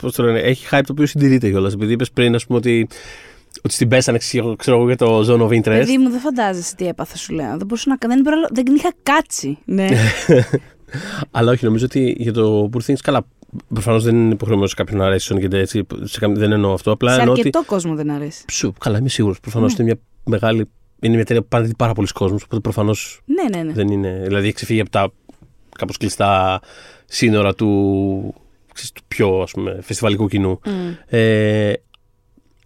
Πώς 0.00 0.14
το 0.14 0.22
λένε, 0.22 0.38
έχει 0.38 0.66
hype 0.70 0.82
το 0.86 0.92
οποίο 0.92 1.06
συντηρείται 1.06 1.50
κιόλας. 1.50 1.72
Επειδή 1.74 1.92
είπες 1.92 2.10
πριν, 2.10 2.34
ας 2.34 2.46
πούμε, 2.46 2.58
ότι, 2.58 2.88
ότι 3.64 3.74
στην 3.74 3.88
πέσανε, 3.88 4.18
ξέρω 4.18 4.56
ξέρω 4.56 4.76
εγώ, 4.76 4.86
για 4.86 4.96
το 4.96 5.18
Zone 5.20 5.40
of 5.48 5.52
Interest. 5.58 5.62
Παιδί 5.62 5.98
μου, 5.98 6.10
δεν 6.10 6.20
φαντάζεσαι 6.20 6.74
τι 6.74 6.86
έπαθα, 6.86 7.16
σου 7.16 7.32
λέω. 7.32 7.48
Δεν, 7.56 7.66
μπορούσα 7.66 7.88
να, 8.00 8.08
δεν, 8.08 8.22
προλα- 8.22 8.48
δεν 8.52 8.64
είχα 8.74 8.92
κάτσει. 9.02 9.58
Ναι. 9.64 9.88
Αλλά 11.30 11.52
όχι, 11.52 11.64
νομίζω 11.64 11.84
ότι 11.84 12.14
για 12.18 12.32
το 12.32 12.70
Poor 12.72 12.90
Things, 12.90 12.98
καλά. 13.02 13.26
Προφανώς 13.72 14.04
δεν 14.04 14.16
είναι 14.16 14.32
υποχρεωμένος 14.32 14.70
σε 14.70 14.76
κάποιον 14.76 14.98
να 14.98 15.06
αρέσει 15.06 15.48
και 15.48 15.56
έτσι. 15.56 15.86
σε 16.02 16.18
καμ- 16.18 16.36
δεν 16.38 16.52
εννοώ 16.52 16.72
αυτό. 16.72 16.90
Απλά 16.90 17.12
σε 17.12 17.18
εννοώ 17.18 17.32
ότι. 17.34 17.40
αρκετό 17.46 17.64
κόσμο 17.66 17.94
δεν 17.94 18.10
αρέσει. 18.10 18.44
Ψου, 18.46 18.72
καλά, 18.80 18.98
είμαι 18.98 19.08
σίγουρος. 19.08 19.40
Προφανώς 19.40 19.76
Ναι. 19.78 19.84
είναι 19.84 19.92
μια 19.92 20.00
μεγάλη 20.38 20.68
είναι 21.00 21.14
μια 21.14 21.24
ταινία 21.24 21.42
που 21.42 21.48
πάνε 21.48 21.70
πάρα 21.78 21.92
πολλοί 21.92 22.06
κόσμοι, 22.08 22.38
οπότε 22.44 22.60
προφανώς 22.60 23.20
Ναι, 23.24 23.56
ναι, 23.58 23.62
ναι. 23.62 23.72
δεν 23.72 23.88
είναι. 23.88 24.22
Δηλαδή 24.26 24.44
έχει 24.46 24.54
ξεφύγει 24.54 24.80
από 24.80 24.90
τα 24.90 25.12
κάπως 25.78 25.96
κλειστά 25.96 26.60
σύνορα 27.06 27.54
του, 27.54 28.34
ξέρεις, 28.72 28.92
του 28.92 29.02
πιο 29.08 29.40
ας 29.40 29.50
πούμε, 29.50 29.78
φεστιβαλικού 29.82 30.28
κοινού. 30.28 30.60
Μμ. 30.66 30.70
Ε, 31.06 31.72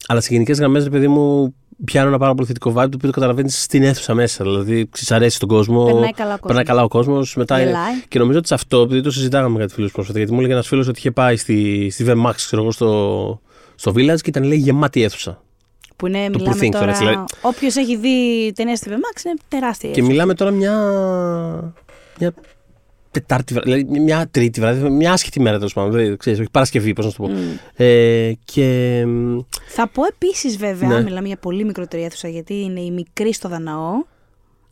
αλλά 0.07 0.21
σε 0.21 0.29
γενικές 0.31 0.59
γραμμές, 0.59 0.85
ρε 0.85 0.91
παιδί 0.91 1.09
μου, 1.09 1.55
πιάνω 1.85 2.09
ένα 2.09 2.19
πάρα 2.19 2.35
πολύ 2.35 2.47
θετικό 2.47 2.71
vibe 2.71 2.75
το 2.75 2.83
οποίο 2.95 3.09
το 3.09 3.11
καταλαβαίνεις 3.11 3.63
στην 3.63 3.83
αίθουσα 3.83 4.15
μέσα. 4.15 4.45
Δηλαδή, 4.45 4.89
ξέρεις, 4.91 5.13
αρέσει 5.13 5.39
τον 5.39 5.49
κόσμο. 5.49 5.85
Περνάει 5.85 6.11
καλά 6.13 6.35
ο 6.35 6.39
Περνάει 6.47 6.65
κόσμος. 6.65 6.65
καλά 6.65 6.83
ο 6.83 6.89
κόσμος. 6.89 7.37
Μετά 7.37 7.57
είναι... 7.61 7.67
Γελάει. 7.71 8.01
Και 8.09 8.19
νομίζω 8.19 8.39
ότι 8.39 8.47
σε 8.49 8.55
αυτό, 8.55 8.81
επειδή 8.81 9.01
το 9.01 9.11
συζητάγαμε 9.11 9.53
με 9.55 9.59
κάτι 9.59 9.73
φίλους 9.75 9.93
πρόσφατα, 9.93 10.19
γιατί 10.19 10.33
μου 10.33 10.39
έλεγε 10.39 10.55
ένας 10.55 10.67
φίλος 10.67 10.89
ότι 10.89 10.99
είχε 10.99 11.11
πάει 11.11 11.37
στη, 11.37 11.89
στη 11.91 12.05
VMAX, 12.09 12.33
ξέρω 12.35 12.63
εγώ, 12.63 12.71
στο, 12.71 13.41
στο 13.75 13.91
Village 13.97 14.21
και 14.21 14.29
ήταν 14.31 14.43
λέει 14.43 14.59
γεμάτη 14.59 15.03
αίθουσα. 15.03 15.41
Που 15.97 16.07
είναι, 16.07 16.31
Το 16.31 16.39
μιλάμε 16.39 16.57
Poor 16.61 16.63
Things, 16.65 16.71
τώρα. 16.71 16.89
έτσι, 16.91 17.05
δηλαδή. 17.05 17.25
Όποιος 17.41 17.77
έχει 17.77 17.97
δει 17.97 18.53
ταινία 18.55 18.77
στη 18.77 18.91
VMAX 18.91 19.25
είναι 19.25 19.35
τεράστια. 19.49 19.89
η 19.91 19.93
Και 19.93 19.99
αίθουσα. 19.99 20.13
μιλάμε 20.13 20.35
τώρα 20.35 20.51
μια. 20.51 20.73
μια 22.19 22.35
Τετάρτη 23.21 23.53
βράδυ, 23.55 23.71
δηλαδή 23.73 24.01
μια 24.01 24.29
Τρίτη 24.31 24.61
βράδυ, 24.61 24.89
μια 24.91 25.13
άσχετη 25.13 25.41
μέρα 25.41 25.57
τέλος 25.57 25.73
πάντων. 25.73 25.93
Δηλαδή, 25.93 26.17
ξέρεις, 26.17 26.39
όχι 26.39 26.49
Παρασκευή, 26.51 26.93
πώς 26.93 27.05
να 27.05 27.11
σου 27.11 27.17
το 27.17 27.23
πω. 27.23 27.29
Μμ. 27.29 27.37
Ε, 27.77 28.33
και. 28.45 29.03
μ, 29.07 29.39
Θα 29.67 29.89
πω 29.89 30.03
επίσης, 30.05 30.57
βέβαια, 30.57 30.89
Ναι. 30.89 31.03
μιλάμε 31.03 31.27
για 31.27 31.37
πολύ 31.37 31.65
μικρότερη 31.65 32.03
αίθουσα, 32.05 32.29
γιατί 32.29 32.55
είναι 32.55 32.81
η 32.81 32.91
μικρή 32.91 33.33
στο 33.33 33.49
Δαναό. 33.49 33.93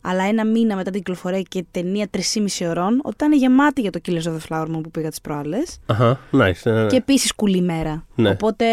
Αλλά 0.07 0.23
ένα 0.23 0.45
μήνα 0.45 0.75
μετά 0.75 0.91
την 0.91 0.99
κυκλοφορία 0.99 1.41
και 1.41 1.65
ταινία 1.71 2.07
3,5 2.11 2.65
ωρών, 2.69 2.99
όταν 3.03 3.27
ήταν 3.31 3.33
γεμάτη 3.39 3.81
για 3.81 3.91
το 3.91 3.99
Killers 4.07 4.23
of 4.23 4.31
the 4.37 4.39
Flower 4.49 4.65
Moon 4.67 4.81
που 4.83 4.91
πήγα 4.91 5.09
τις 5.09 5.21
προάλλες. 5.21 5.79
Αχα, 5.85 6.19
nice. 6.31 6.61
Ναι, 6.63 6.71
ναι, 6.71 6.81
ναι. 6.81 6.87
Και 6.87 6.95
επίσης 6.95 7.33
κουλή 7.35 7.61
μέρα. 7.61 8.05
Ναι. 8.15 8.29
Οπότε. 8.29 8.65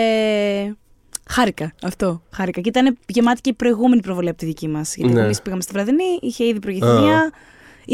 Χάρηκα 1.28 1.72
αυτό. 1.82 2.22
Χάρηκα. 2.30 2.60
Και 2.60 2.68
ήταν 2.68 2.98
γεμάτη 3.06 3.40
και 3.40 3.50
η 3.50 3.52
προηγούμενη 3.52 4.00
προβολή 4.02 4.28
από 4.28 4.38
τη 4.38 4.46
δική 4.46 4.68
μας. 4.68 4.96
Γιατί 4.96 5.12
Ναι. 5.12 5.20
εμείς 5.20 5.42
πήγαμε 5.42 5.62
στη 5.62 5.72
βραδινή, 5.72 6.18
είχε 6.20 6.44
ήδη 6.44 6.58
προηγηθεί 6.58 6.86
μία. 6.86 7.30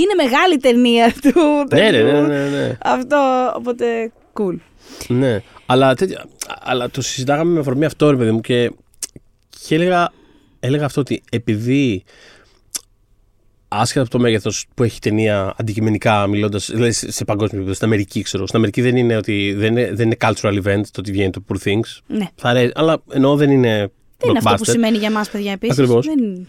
Είναι 0.01 0.15
μεγάλη 0.23 0.57
ταινία 0.57 1.13
του. 1.23 1.41
Ναι, 1.75 1.91
ναι, 1.91 1.91
ναι, 1.91 2.11
τέτοιου. 2.11 2.27
ναι, 2.27 2.49
ναι. 2.49 2.79
Αυτό, 2.83 3.53
οπότε, 3.57 4.13
cool. 4.33 4.57
Ναι, 5.09 5.43
αλλά, 5.67 5.95
τέτοια, 5.95 6.25
αλλά 6.61 6.91
το 6.91 7.03
συζητάγαμε 7.03 7.53
με 7.53 7.61
αφορμή 7.61 7.85
αυτό, 7.85 8.11
ρε 8.11 8.17
παιδί 8.17 8.31
μου, 8.31 8.41
και, 8.41 8.73
και 9.67 9.75
έλεγα, 9.75 10.13
έλεγα 10.61 10.85
αυτό 10.85 11.01
ότι 11.01 11.23
επειδή 11.31 12.05
άσχετα 13.69 14.01
από 14.01 14.11
το 14.11 14.19
μέγεθος 14.19 14.67
που 14.75 14.83
έχει 14.83 14.97
η 14.97 15.01
ταινία 15.01 15.55
αντικειμενικά 15.59 16.27
μιλώντας, 16.27 16.71
δηλαδή 16.71 16.93
σε 16.93 17.13
σε 17.13 17.25
παγκόσμιο 17.25 17.57
επίπεδο, 17.57 17.75
στην 17.75 17.87
Αμερική 17.87 18.23
ξέρω. 18.23 18.47
Στην 18.47 18.59
Αμερική 18.59 18.81
δεν 18.83 18.97
είναι, 18.97 19.17
ότι, 19.17 19.55
δεν 19.57 19.71
είναι, 19.77 19.91
δεν 19.95 20.07
είναι 20.07 20.17
cultural 20.21 20.63
event 20.65 20.83
το 20.91 20.99
ότι 20.99 21.11
βγαίνει 21.11 21.31
το 21.31 21.45
Poor 21.49 21.69
Things. 21.69 21.99
Ναι. 22.07 22.27
Θα 22.35 22.49
αρέσει, 22.49 22.73
αλλά 22.75 23.03
ενώ 23.13 23.37
δεν 23.37 23.51
είναι. 23.51 23.91
Δεν 24.19 24.29
είναι 24.31 24.39
αυτό 24.39 24.51
που 24.51 24.63
blockbuster. 24.65 24.71
σημαίνει 24.71 24.97
για 24.99 25.11
μας, 25.11 25.31
παιδιά, 25.31 25.53
επίσης. 25.53 25.79
Ακριβώς. 25.79 26.07
Δεν... 26.07 26.49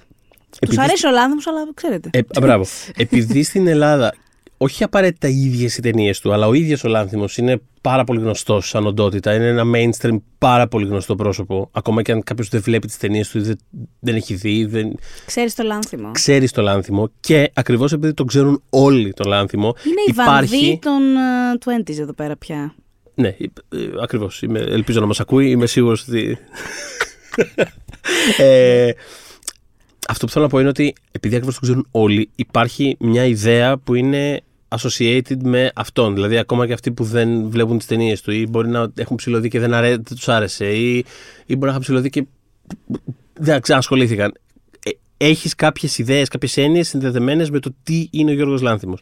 Επειδή- 0.60 0.78
Του 0.78 0.82
αρέσει 0.84 1.08
ο 1.08 1.12
Λάνδρος, 1.12 1.48
αλλά 1.48 1.68
ξέρετε. 1.74 2.10
Ε, 2.14 2.20
α, 2.20 2.40
μπράβο. 2.42 2.66
Επειδή 2.96 3.44
στην 3.44 3.68
Ελλάδα, 3.68 4.14
όχι 4.58 4.84
απαραίτητα 4.84 5.28
οι 5.28 5.40
ίδιες 5.46 5.78
οι 5.78 5.82
ταινίες 5.82 6.20
του, 6.20 6.34
αλλά 6.34 6.48
ο 6.48 6.54
ίδιος 6.54 6.84
ο 6.84 6.88
Λάνθιμος 6.88 7.38
είναι 7.38 7.62
πάρα 7.82 8.04
πολύ 8.04 8.20
γνωστός 8.20 8.68
σαν 8.70 8.86
οντότητα. 8.86 9.34
Είναι 9.36 9.48
ένα 9.48 9.64
mainstream 9.76 10.18
πάρα 10.38 10.68
πολύ 10.68 10.88
γνωστό 10.88 11.16
πρόσωπο. 11.16 11.70
Ακόμα 11.72 12.02
και 12.02 12.12
αν 12.12 12.24
κάποιος 12.24 12.48
δεν 12.50 12.62
βλέπει 12.62 12.88
τις 12.88 12.98
ταινίες 12.98 13.30
του, 13.30 13.38
ή 13.38 13.42
δεν, 13.42 13.58
δεν 14.00 14.16
έχει 14.16 14.34
δει, 14.34 14.66
δεν 14.66 14.96
Ξέρεις 15.26 15.56
το 15.56 15.64
Λάνθιμο. 15.64 16.12
ξέρεις 16.12 16.52
το 16.52 16.62
Λάνθιμο. 16.62 17.10
Και 17.20 17.52
ακριβώς 17.54 17.92
επειδή 17.94 18.14
το 18.14 18.26
ξέρουν 18.26 18.62
όλοι 18.70 19.14
το 19.14 19.24
Λάνθιμο, 19.30 19.76
Είναι 19.86 20.02
η 20.08 20.12
βανδύ 20.12 20.80
των 20.82 21.00
uh, 21.66 21.90
20s 21.92 22.00
εδώ 22.00 22.14
πέρα 22.14 22.38
πια. 22.38 22.74
Ναι, 23.16 23.28
ε, 23.28 23.36
ακριβώς. 24.02 24.44
Ελπίζω 24.54 25.00
να 25.00 25.06
μας 25.06 25.20
ακούει. 25.20 25.50
Είμαι 25.50 25.66
σίγουρος 25.66 26.08
ότι. 26.08 26.38
ε, 28.38 28.92
αυτό 30.10 30.26
που 30.26 30.32
θέλω 30.32 30.46
να 30.46 30.52
πω 30.52 30.60
είναι 30.60 30.70
ότι 30.70 30.94
επειδή 31.12 31.36
ακριβώς 31.36 31.56
το 31.56 31.62
ξέρουν 31.62 31.88
όλοι, 31.92 32.30
υπάρχει 32.36 32.98
μια 33.00 33.26
ιδέα 33.26 33.78
που 33.78 33.96
είναι 33.96 34.42
associated 34.68 35.38
με 35.44 35.72
αυτόν. 35.76 36.14
Δηλαδή, 36.14 36.38
ακόμα 36.38 36.68
και 36.68 36.74
αυτοί 36.74 36.92
που 36.92 37.04
δεν 37.04 37.50
βλέπουν 37.50 37.78
τις 37.78 37.88
ταινίες 37.88 38.22
του 38.22 38.32
ή 38.32 38.48
μπορεί 38.50 38.68
να 38.68 38.92
έχουν 38.96 39.16
ψηλωδεί 39.16 39.48
και 39.48 39.60
δεν, 39.60 39.74
αρέ... 39.74 39.90
δεν 39.90 40.04
τους 40.04 40.30
άρεσε 40.30 40.74
ή, 40.74 40.98
ή 41.46 41.54
μπορεί 41.54 41.60
να 41.62 41.70
έχουν 41.70 41.82
ψηλωδεί 41.82 42.10
και 42.10 42.26
δεν 43.34 43.62
ξανασχολήθηκαν. 43.62 44.34
Ε, 44.86 44.90
Έχεις 45.18 45.56
κάποιες 45.56 45.98
ιδέες, 45.98 46.28
κάποιες 46.28 46.58
έννοιες 46.58 46.88
συνδεδεμένες 46.88 47.50
με 47.50 47.60
το 47.60 47.72
τι 47.84 48.08
είναι 48.12 48.32
ο 48.32 48.34
Γιώργος 48.34 48.62
Λάνθιμος. 48.62 49.00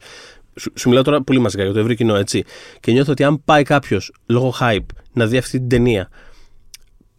Σου, 0.60 0.72
σου 0.76 0.88
μιλάω 0.90 1.04
τώρα 1.04 1.22
πολύ 1.22 1.40
μαζικά 1.40 1.64
για 1.64 1.74
το 1.74 1.80
ευρύ 1.80 1.96
κοινό, 1.96 2.16
έτσι. 2.16 2.44
Και 2.80 2.92
νιώθω 2.92 3.12
ότι 3.12 3.24
αν 3.24 3.44
πάει 3.44 3.64
κάποιος 3.64 4.12
λόγω 4.26 4.54
hype 4.60 4.86
να 5.14 5.28
δει 5.28 5.38
αυτή 5.38 5.58
την 5.58 5.68
ταινία 5.68 6.10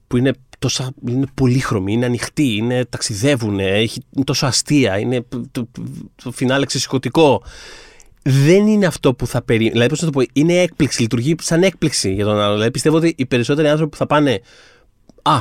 που 0.06 0.16
είναι, 0.16 0.32
τόσα, 0.58 0.90
είναι 1.08 1.26
πολύχρωμη, 1.34 1.92
είναι 1.92 2.06
ανοιχτή, 2.06 2.56
είναι, 2.56 2.84
ταξιδεύουν, 2.84 3.58
έχει, 3.58 4.02
είναι 4.16 4.24
τόσο 4.24 4.46
αστεία, 4.46 4.98
είναι 4.98 5.24
το, 5.50 5.68
το 6.22 6.30
φινάλε 6.32 6.66
ξεσηκωτικό. 6.66 7.42
Δεν 8.22 8.66
είναι 8.66 8.86
αυτό 8.86 9.14
που 9.14 9.26
θα 9.26 9.42
περίμενε. 9.42 9.70
Δηλαδή, 9.72 9.88
πώς 9.88 10.00
να 10.00 10.06
το 10.10 10.18
πω, 10.18 10.26
είναι 10.32 10.54
έκπληξη, 10.54 11.00
λειτουργεί 11.02 11.34
σαν 11.40 11.62
έκπληξη 11.62 12.12
για 12.12 12.24
τον 12.24 12.40
άλλο. 12.40 12.52
Δηλαδή, 12.52 12.70
πιστεύω 12.70 12.96
ότι 12.96 13.14
οι 13.16 13.26
περισσότεροι 13.26 13.68
άνθρωποι 13.68 13.90
που 13.90 13.96
θα 13.96 14.06
πάνε. 14.06 14.40
Α, 15.22 15.38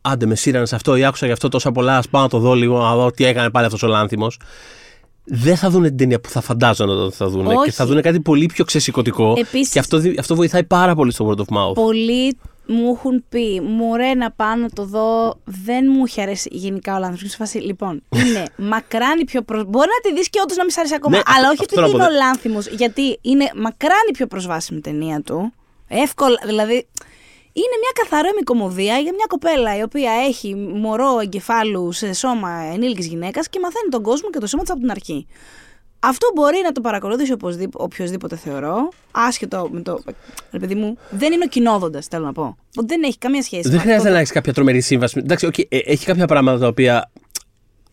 άντε 0.00 0.26
με 0.26 0.34
σύρανε 0.34 0.66
σε 0.66 0.74
αυτό 0.74 0.96
ή 0.96 1.04
άκουσα 1.04 1.26
γι' 1.26 1.32
αυτό 1.32 1.48
τόσα 1.48 1.72
πολλά. 1.72 1.96
Α 1.96 2.02
πάω 2.10 2.22
να 2.22 2.28
το 2.28 2.38
δω 2.38 2.54
λίγο, 2.54 2.78
να 2.78 2.94
δω 2.96 3.10
τι 3.10 3.24
έκανε 3.24 3.50
πάλι 3.50 3.66
αυτός 3.66 3.82
ο 3.82 3.86
Λάνθιμος. 3.86 4.38
Δεν 5.24 5.56
θα 5.56 5.70
δουν 5.70 5.82
την 5.82 5.96
ταινία 5.96 6.20
που 6.20 6.28
θα 6.28 6.40
φαντάζονται 6.40 6.92
ότι 6.92 7.16
θα 7.16 7.28
δουν. 7.28 7.46
Όχι. 7.46 7.56
Και 7.64 7.70
θα 7.70 7.86
δουν 7.86 8.00
κάτι 8.02 8.20
πολύ 8.20 8.46
πιο 8.46 8.64
ξεσηκωτικό. 8.64 9.34
Επίσης- 9.38 9.72
Και 9.72 9.78
αυτό, 9.78 9.98
δι- 9.98 10.18
αυτό 10.18 10.34
βοηθάει 10.34 10.64
πάρα 10.64 10.94
πολύ 10.94 11.12
στο 11.12 11.28
word 11.28 11.38
of 11.40 11.56
mouth. 11.56 11.74
Πολλοί 11.74 12.36
μου 12.66 12.90
έχουν 12.94 13.24
πει, 13.28 13.60
μωρέ 13.60 14.14
να 14.14 14.30
πάω 14.30 14.54
να 14.54 14.70
το 14.70 14.84
δω, 14.84 15.40
δεν 15.44 15.86
μου 15.90 16.02
έχει 16.06 16.20
αρέσει 16.20 16.48
γενικά 16.52 16.94
ο 16.94 16.98
Λάνθιμος. 16.98 17.22
Και 17.22 17.28
σε 17.28 17.36
φάση, 17.36 17.58
λοιπόν, 17.58 18.02
είναι 18.26 18.44
μακράν 18.56 19.24
πιο 19.26 19.42
προ... 19.42 19.64
Μπορεί 19.64 19.88
να 20.02 20.10
τη 20.10 20.16
δεις 20.16 20.28
και 20.30 20.40
όντως 20.42 20.56
να 20.56 20.62
μην 20.62 20.72
σ' 20.72 20.78
αρέσει 20.78 20.94
ακόμα, 20.94 21.16
Ναι, 21.16 21.22
αλλά 21.26 21.48
αυτό- 21.48 21.50
όχι 21.52 21.60
αυτό 21.60 21.80
επειδή 21.80 21.90
θέλω 21.90 21.98
να 21.98 22.04
είναι 22.04 22.18
πω, 22.18 22.24
ο 22.24 22.26
Λάνθιμος, 22.26 22.66
γιατί 22.66 23.18
είναι 23.22 23.50
μακράν 23.54 24.06
πιο 24.12 24.26
προσβάσιμη 24.26 24.80
ταινία 24.80 25.20
του. 25.20 25.52
Εύκολα, 25.88 26.38
δηλαδή... 26.44 26.86
Είναι 27.56 27.76
μια 27.80 28.04
καθαρόμη 28.04 28.42
κομμωδία 28.42 28.98
για 28.98 29.12
μια 29.14 29.24
κοπέλα 29.28 29.76
η 29.76 29.82
οποία 29.82 30.12
έχει 30.26 30.54
μωρό 30.54 31.18
εγκεφάλου 31.22 31.92
σε 31.92 32.12
σώμα 32.12 32.50
ενήλικης 32.72 33.06
γυναίκας 33.06 33.48
και 33.48 33.60
μαθαίνει 33.60 33.88
τον 33.90 34.02
κόσμο 34.02 34.30
και 34.30 34.38
το 34.38 34.46
σώμα 34.46 34.62
της 34.62 34.72
από 34.72 34.80
την 34.80 34.90
αρχή. 34.90 35.26
Αυτό 36.08 36.26
μπορεί 36.34 36.60
να 36.64 36.72
το 36.72 36.80
παρακολουθήσει 36.80 37.32
οπωσδήποτε, 37.32 37.84
οποιοδήποτε 37.84 38.36
θεωρώ, 38.36 38.88
άσχετο 39.10 39.68
με 39.72 39.80
το. 39.80 40.02
Ρε 40.52 40.58
παιδί 40.58 40.74
μου, 40.74 40.98
δεν 41.10 41.32
είναι 41.32 41.44
ο 41.44 41.48
κοινόδοντας, 41.48 42.06
θέλω 42.06 42.24
να 42.24 42.32
πω. 42.32 42.56
Ότι 42.76 42.86
δεν 42.86 43.02
έχει 43.02 43.18
καμία 43.18 43.42
σχέση. 43.42 43.62
Δεν 43.62 43.72
με 43.72 43.78
χρειάζεται 43.78 43.98
αυτό 44.02 44.12
να 44.12 44.18
έχεις 44.18 44.32
κάποια 44.32 44.52
τρομερή 44.52 44.80
σύμβαση. 44.80 45.18
Εντάξει, 45.18 45.48
okay, 45.52 45.62
έχει 45.68 46.04
κάποια 46.04 46.26
πράγματα 46.26 46.58
τα 46.58 46.66
οποία 46.66 47.10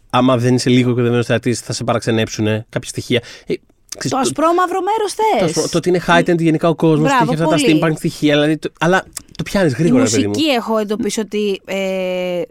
άμα 0.10 0.38
δεν 0.38 0.56
είσαι 0.56 0.70
λίγο 0.70 0.90
οικοδεμένο 0.90 1.24
θεατή 1.24 1.54
θα 1.54 1.74
σε 1.74 1.84
παραξενέψουν. 1.84 2.46
Κάποια 2.46 2.90
στοιχεία. 2.90 3.22
Ε, 3.48 3.54
ξέρεις, 3.98 4.10
Το 4.12 4.18
ασπρό 4.18 4.54
μαύρο 4.54 4.80
μέρος 4.82 5.16
το, 5.16 5.24
θες. 5.40 5.54
το, 5.64 5.70
το 5.70 5.78
ότι 5.78 5.90
είναι 5.90 6.02
heightened 6.08 6.40
γενικά 6.42 6.70
ο 6.70 6.76
κόσμος, 6.76 7.08
Μπράβο, 7.08 7.24
έχει 7.24 7.34
αυτά 7.42 7.56
τα 7.56 7.62
πολύ. 7.62 7.80
steampunk 7.84 7.98
στοιχεία. 7.98 8.34
Δηλαδή, 8.34 8.58
το, 8.58 8.70
αλλά 8.80 9.06
το 9.38 9.44
πιάνεις 9.44 9.74
Η 9.74 9.76
γρήγορα, 9.76 10.04
ρε 10.04 10.10
παιδί 10.10 10.22
μου. 10.22 10.28
μουσική 10.28 10.48
έχω 10.50 10.78
εντοπίσει 10.78 11.20
ότι. 11.20 11.62
Ε, 11.66 12.42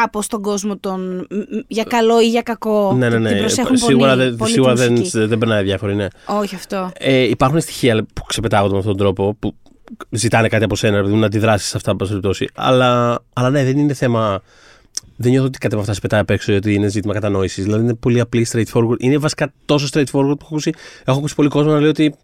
Κάπως 0.00 0.24
στον 0.24 0.42
κόσμο 0.42 0.76
τον. 0.76 1.26
μ, 1.30 1.36
μ, 1.36 1.60
για 1.66 1.84
καλό 1.84 2.20
ή 2.20 2.28
για 2.28 2.42
κακό. 2.42 2.92
Ναι, 2.96 3.08
ναι, 3.08 3.14
Την 3.14 3.22
ναι. 3.22 3.38
προσέχουν 3.38 3.76
Σίγουρα, 3.76 4.10
πολύ, 4.10 4.22
δεν, 4.22 4.36
πολύ 4.36 4.50
τη 4.50 4.54
σίγουρα 4.56 4.74
δεν, 4.74 4.92
μουσική. 4.92 5.24
δεν 5.24 5.38
περνάει 5.38 5.62
διάφοροι, 5.62 5.94
ναι. 5.94 6.06
Όχι 6.26 6.54
αυτό. 6.54 6.90
Ε, 6.98 7.22
υπάρχουν 7.22 7.60
στοιχεία 7.60 8.06
που 8.14 8.22
ξεπετάγονται 8.26 8.72
με 8.72 8.78
αυτόν 8.78 8.96
τον 8.96 9.06
τρόπο, 9.06 9.34
που 9.38 9.54
ζητάνε 10.10 10.48
κάτι 10.48 10.64
από 10.64 10.76
σένα, 10.76 10.96
ρε 10.96 11.02
παιδί 11.02 11.14
μου, 11.14 11.20
να 11.20 11.26
αντιδράσεις 11.26 11.68
σε 11.68 11.76
αυτά, 11.76 11.90
εν 11.90 11.96
πάση 11.96 12.10
περιπτώσει. 12.10 12.48
Αλλά, 12.54 13.18
αλλά 13.32 13.50
ναι, 13.50 13.64
δεν 13.64 13.78
είναι 13.78 13.92
θέμα. 13.94 14.42
Δεν 15.16 15.30
νιώθω 15.30 15.46
ότι 15.46 15.58
κάτι 15.58 15.72
από 15.72 15.82
αυτά 15.82 15.94
σε 15.94 16.00
πετάει 16.00 16.20
απ' 16.20 16.30
έξω 16.30 16.52
γιατί 16.52 16.74
είναι 16.74 16.88
ζήτημα 16.88 17.12
κατανόησης. 17.12 17.64
Δηλαδή 17.64 17.82
είναι 17.82 17.94
πολύ 17.94 18.20
απλή, 18.20 18.46
straightforward. 18.52 18.94
Είναι 18.98 19.18
βασικά 19.18 19.52
τόσο 19.64 19.88
straightforward 19.92 20.08
που 20.10 20.38
έχω 20.40 20.46
ακούσει, 20.46 20.72
έχω 21.04 21.18
ακούσει 21.18 21.34
πολύ 21.34 21.48
κόσμο 21.48 21.72
να 21.72 21.80
λέει 21.80 21.88
ότι. 21.88 22.14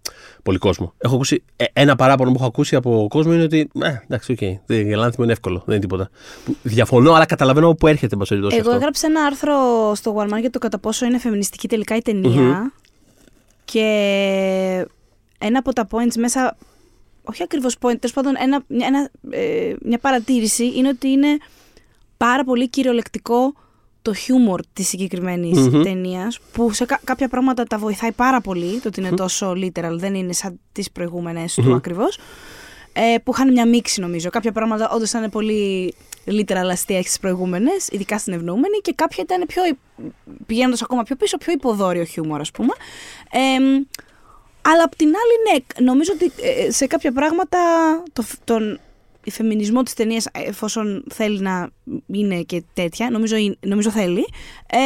Πολύ 0.42 0.58
κόσμο. 0.58 0.92
Έχω 0.98 1.14
ακούσει. 1.14 1.42
ε, 1.56 1.64
ένα 1.72 1.96
παράπονο 1.96 2.30
που 2.30 2.36
έχω 2.38 2.46
ακούσει 2.46 2.76
από 2.76 3.06
κόσμο 3.10 3.34
είναι 3.34 3.42
ότι. 3.42 3.70
Ε, 3.82 3.94
εντάξει, 4.04 4.32
οκ. 4.32 4.38
Okay, 4.40 4.84
για 4.84 4.96
Λάνθιμο 4.96 5.24
είναι 5.24 5.32
εύκολο. 5.32 5.62
Δεν 5.66 5.74
είναι 5.74 5.80
τίποτα. 5.80 6.10
Που 6.44 6.56
διαφωνώ, 6.62 7.12
αλλά 7.12 7.24
καταλαβαίνω 7.26 7.66
από 7.66 7.74
πού 7.74 7.86
έρχεται, 7.86 8.12
εν 8.12 8.18
πάση 8.18 8.30
περιπτώσει. 8.30 8.56
Εγώ 8.56 8.68
αυτό. 8.68 8.80
έγραψα 8.80 9.06
ένα 9.06 9.24
άρθρο 9.24 9.54
στο 9.94 10.16
One 10.18 10.34
Man 10.34 10.40
για 10.40 10.50
το 10.50 10.58
κατά 10.58 10.78
πόσο 10.78 11.06
είναι 11.06 11.18
φεμινιστική 11.18 11.68
τελικά 11.68 11.96
η 11.96 12.02
ταινία. 12.02 12.72
Και 13.64 14.86
ένα 15.38 15.58
από 15.58 15.72
τα 15.72 15.88
points 15.90 16.14
μέσα. 16.16 16.56
Όχι 17.22 17.42
ακριβώς 17.42 17.74
point, 17.74 17.98
τέλος 17.98 18.12
πάντων 18.12 18.34
ένα, 18.38 18.62
μια, 18.66 18.86
ένα, 18.86 19.10
ε, 19.30 19.74
μια 19.82 19.98
παρατήρηση 19.98 20.72
είναι 20.76 20.88
ότι 20.88 21.08
είναι 21.08 21.38
πάρα 22.24 22.44
πολύ 22.44 22.68
κυριολεκτικό 22.68 23.52
το 24.02 24.14
χιούμορ 24.14 24.60
της 24.72 24.88
συγκεκριμένης 24.88 25.58
Μμμ. 25.58 25.82
ταινίας 25.82 26.38
που 26.52 26.72
σε 26.72 26.84
κα- 26.84 27.00
κάποια 27.04 27.28
πράγματα 27.28 27.64
τα 27.64 27.78
βοηθάει 27.78 28.12
πάρα 28.12 28.40
πολύ 28.40 28.78
το 28.80 28.88
ότι 28.88 29.00
είναι 29.00 29.10
τόσο 29.10 29.50
literal, 29.50 29.92
δεν 29.96 30.14
είναι 30.14 30.32
σαν 30.32 30.60
τις 30.72 30.90
προηγούμενες 30.90 31.54
του 31.54 31.74
ακριβώς 31.74 32.18
ε, 32.92 33.18
που 33.24 33.32
είχαν 33.34 33.52
μια 33.52 33.66
μίξη 33.68 34.00
νομίζω. 34.00 34.30
Κάποια 34.30 34.52
πράγματα 34.52 34.90
όντως 34.90 35.08
ήταν 35.10 35.30
πολύ 35.30 35.94
literal 36.26 36.68
αστεία 36.70 37.02
στις 37.02 37.18
προηγούμενες, 37.18 37.88
ειδικά 37.88 38.18
στην 38.18 38.32
ευνοούμενη 38.32 38.78
και 38.82 38.92
κάποια 38.96 39.24
ήταν 39.28 39.46
πιο, 39.46 39.62
πηγαίνοντας 40.46 40.82
ακόμα 40.82 41.02
πιο 41.02 41.16
πίσω, 41.16 41.36
πιο 41.38 41.52
υποδόριο 41.52 42.04
χιούμορ 42.04 42.40
ας 42.40 42.50
πούμε. 42.50 42.72
Ε, 43.30 43.38
αλλά 44.62 44.82
απ' 44.84 44.96
την 44.96 45.06
άλλη, 45.08 45.58
ναι, 45.78 45.84
νομίζω 45.90 46.12
ότι 46.14 46.32
ε, 46.66 46.70
σε 46.70 46.86
κάποια 46.86 47.12
πράγματα 47.12 47.58
το, 48.12 48.24
τον, 48.44 48.80
φεμινισμό 49.30 49.82
της 49.82 49.94
ταινίας, 49.94 50.26
εφόσον 50.32 51.04
θέλει 51.12 51.40
να 51.40 51.70
είναι 52.06 52.42
και 52.42 52.62
τέτοια, 52.74 53.10
νομίζω, 53.10 53.36
είναι- 53.36 53.56
νομίζω 53.66 53.90
θέλει, 53.90 54.24
ε, 54.66 54.78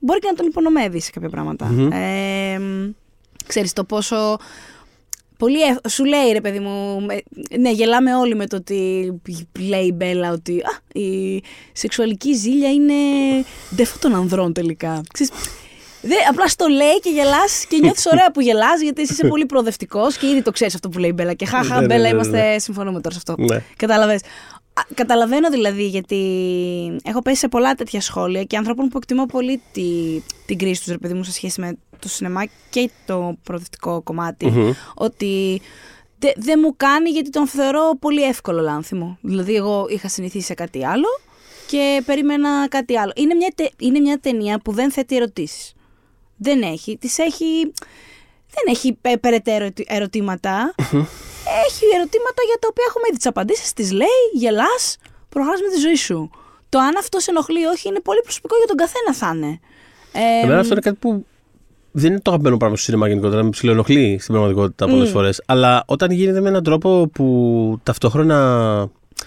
μπορεί 0.00 0.18
και 0.18 0.28
να 0.30 0.34
τον 0.34 0.46
υπονομεύει 0.46 1.00
σε 1.00 1.10
κάποια 1.10 1.28
πράγματα. 1.28 1.66
Μμμ. 1.66 1.90
Ε, 1.92 2.60
ξέρεις 3.46 3.72
το 3.72 3.84
πόσο... 3.84 4.36
Πολύ 5.38 5.60
εύκολο. 5.60 5.80
Σου 5.88 6.04
λέει 6.04 6.32
ρε 6.32 6.40
παιδί 6.40 6.58
μου. 6.58 7.00
με- 7.00 7.22
ναι, 7.58 7.70
γελάμε 7.70 8.14
όλοι 8.14 8.34
με 8.34 8.46
το 8.46 8.56
ότι 8.56 9.12
λέει 9.68 9.84
η 9.86 9.92
Μπέλα 9.94 10.30
ότι 10.32 10.58
α, 10.60 11.00
η 11.00 11.42
σεξουαλική 11.72 12.32
ζήλια 12.34 12.70
είναι 12.72 12.94
ντεφό 13.74 13.98
των 13.98 14.14
ανδρών 14.14 14.52
τελικά. 14.52 15.02
Ξέρεις, 15.12 15.32
Δε, 16.02 16.14
απλά 16.30 16.48
στο 16.48 16.66
λέει 16.66 17.00
και 17.02 17.10
γελάς 17.10 17.64
και 17.68 17.78
νιώθεις 17.82 18.06
ωραία 18.06 18.30
που 18.30 18.40
γελάς 18.40 18.80
γιατί 18.82 19.02
εσύ 19.02 19.12
είσαι 19.12 19.26
πολύ 19.32 19.46
προοδευτικός 19.46 20.16
και 20.16 20.26
ήδη 20.26 20.42
το 20.42 20.50
ξέρεις 20.50 20.74
αυτό 20.74 20.88
που 20.88 20.98
λέει 20.98 21.10
η 21.10 21.12
Μπέλα. 21.16 21.32
Και 21.34 21.46
χαχα, 21.46 21.74
Ναι, 21.74 21.80
ναι, 21.80 21.86
Μπέλα, 21.86 21.96
ναι, 22.02 22.08
ναι, 22.08 22.14
είμαστε. 22.14 22.58
Συμφωνούμε 22.58 23.00
τώρα 23.00 23.14
σε 23.14 23.22
αυτό. 23.26 23.42
Ναι. 23.42 23.62
Κατάλαβε. 23.76 24.18
Καταλαβαίνω 24.94 25.50
δηλαδή 25.50 25.86
γιατί 25.86 26.16
έχω 27.04 27.22
πέσει 27.22 27.36
σε 27.38 27.48
πολλά 27.48 27.74
τέτοια 27.74 28.00
σχόλια 28.00 28.42
και 28.44 28.56
ανθρώπων 28.56 28.88
που 28.88 28.96
εκτιμώ 28.96 29.26
πολύ 29.26 29.62
τη, 29.72 29.82
την 30.46 30.58
κρίση 30.58 30.82
τους, 30.82 30.90
ρε 30.92 30.98
παιδί 30.98 31.14
μου, 31.14 31.22
σε 31.22 31.32
σχέση 31.32 31.60
με 31.60 31.76
το 31.98 32.08
σινεμά 32.08 32.42
και 32.70 32.90
το 33.06 33.36
προοδευτικό 33.42 34.02
κομμάτι. 34.02 34.46
Μμμ. 34.46 34.70
Ότι 34.94 35.60
δε- 36.18 36.32
δεν 36.36 36.58
μου 36.62 36.74
κάνει 36.76 37.10
γιατί 37.10 37.30
τον 37.30 37.46
θεωρώ 37.46 37.90
πολύ 38.00 38.22
εύκολο 38.22 38.60
λάνθιμο. 38.60 39.18
Δηλαδή, 39.20 39.54
εγώ 39.54 39.86
είχα 39.90 40.08
συνηθίσει 40.08 40.44
σε 40.46 40.54
κάτι 40.54 40.86
άλλο 40.86 41.06
και 41.66 42.02
περίμενα 42.06 42.68
κάτι 42.68 42.98
άλλο. 42.98 43.12
Είναι 43.16 43.34
μια, 43.34 43.52
τε- 43.54 43.72
είναι 43.78 44.00
μια 44.00 44.18
ταινία 44.20 44.58
που 44.58 44.72
δεν 44.72 44.90
θέτει 44.90 45.16
ερωτήσεις. 45.16 45.72
Δεν 46.42 46.62
έχει. 46.62 46.96
Τις 46.96 47.18
έχει. 47.18 47.46
Δεν 48.54 48.64
έχει 48.74 48.92
πε- 49.00 49.18
περαιτέρω 49.18 49.64
ερωτή- 49.64 49.86
ερωτήματα. 49.92 50.74
έχει 51.66 51.84
ερωτήματα 51.96 52.40
για 52.48 52.56
τα 52.60 52.66
οποία 52.70 52.84
έχουμε 52.88 53.04
ήδη 53.08 53.16
τις 53.16 53.26
απαντήσεις. 53.26 53.72
Τις 53.72 53.92
λέει, 53.92 54.20
γελάς, 54.34 54.96
προχωράς 55.28 55.60
με 55.60 55.68
τη 55.74 55.80
ζωή 55.80 55.94
σου. 55.94 56.30
Το 56.68 56.78
αν 56.78 56.96
αυτός 56.98 57.22
σε 57.22 57.30
ενοχλεί 57.30 57.60
ή 57.60 57.64
όχι 57.64 57.88
είναι 57.88 58.00
πολύ 58.00 58.20
προσωπικό 58.22 58.54
για 58.56 58.66
τον 58.66 58.76
καθένα 58.76 59.14
θα 59.14 59.32
είναι. 59.36 59.60
Ε, 60.12 60.44
Εμένα 60.44 60.58
αυτό 60.60 60.72
είναι 60.72 60.80
κάτι 60.80 60.96
που 61.00 61.26
δεν 61.92 62.10
είναι 62.10 62.20
το 62.20 62.30
αγαπημένο 62.30 62.56
πράγμα 62.56 62.76
στο 62.76 62.84
σινεμά 62.84 63.08
γενικότερα. 63.08 63.42
Με 63.42 63.50
ψιλοενοχλεί 63.50 64.16
στην 64.20 64.32
πραγματικότητα 64.32 64.86
πολλές 64.86 65.08
Μμ. 65.08 65.12
φορές. 65.12 65.42
Αλλά 65.46 65.82
όταν 65.86 66.10
γίνεται 66.10 66.40
με 66.40 66.48
έναν 66.48 66.62
τρόπο 66.62 67.08
που 67.12 67.26
ταυτόχρονα 67.82 68.36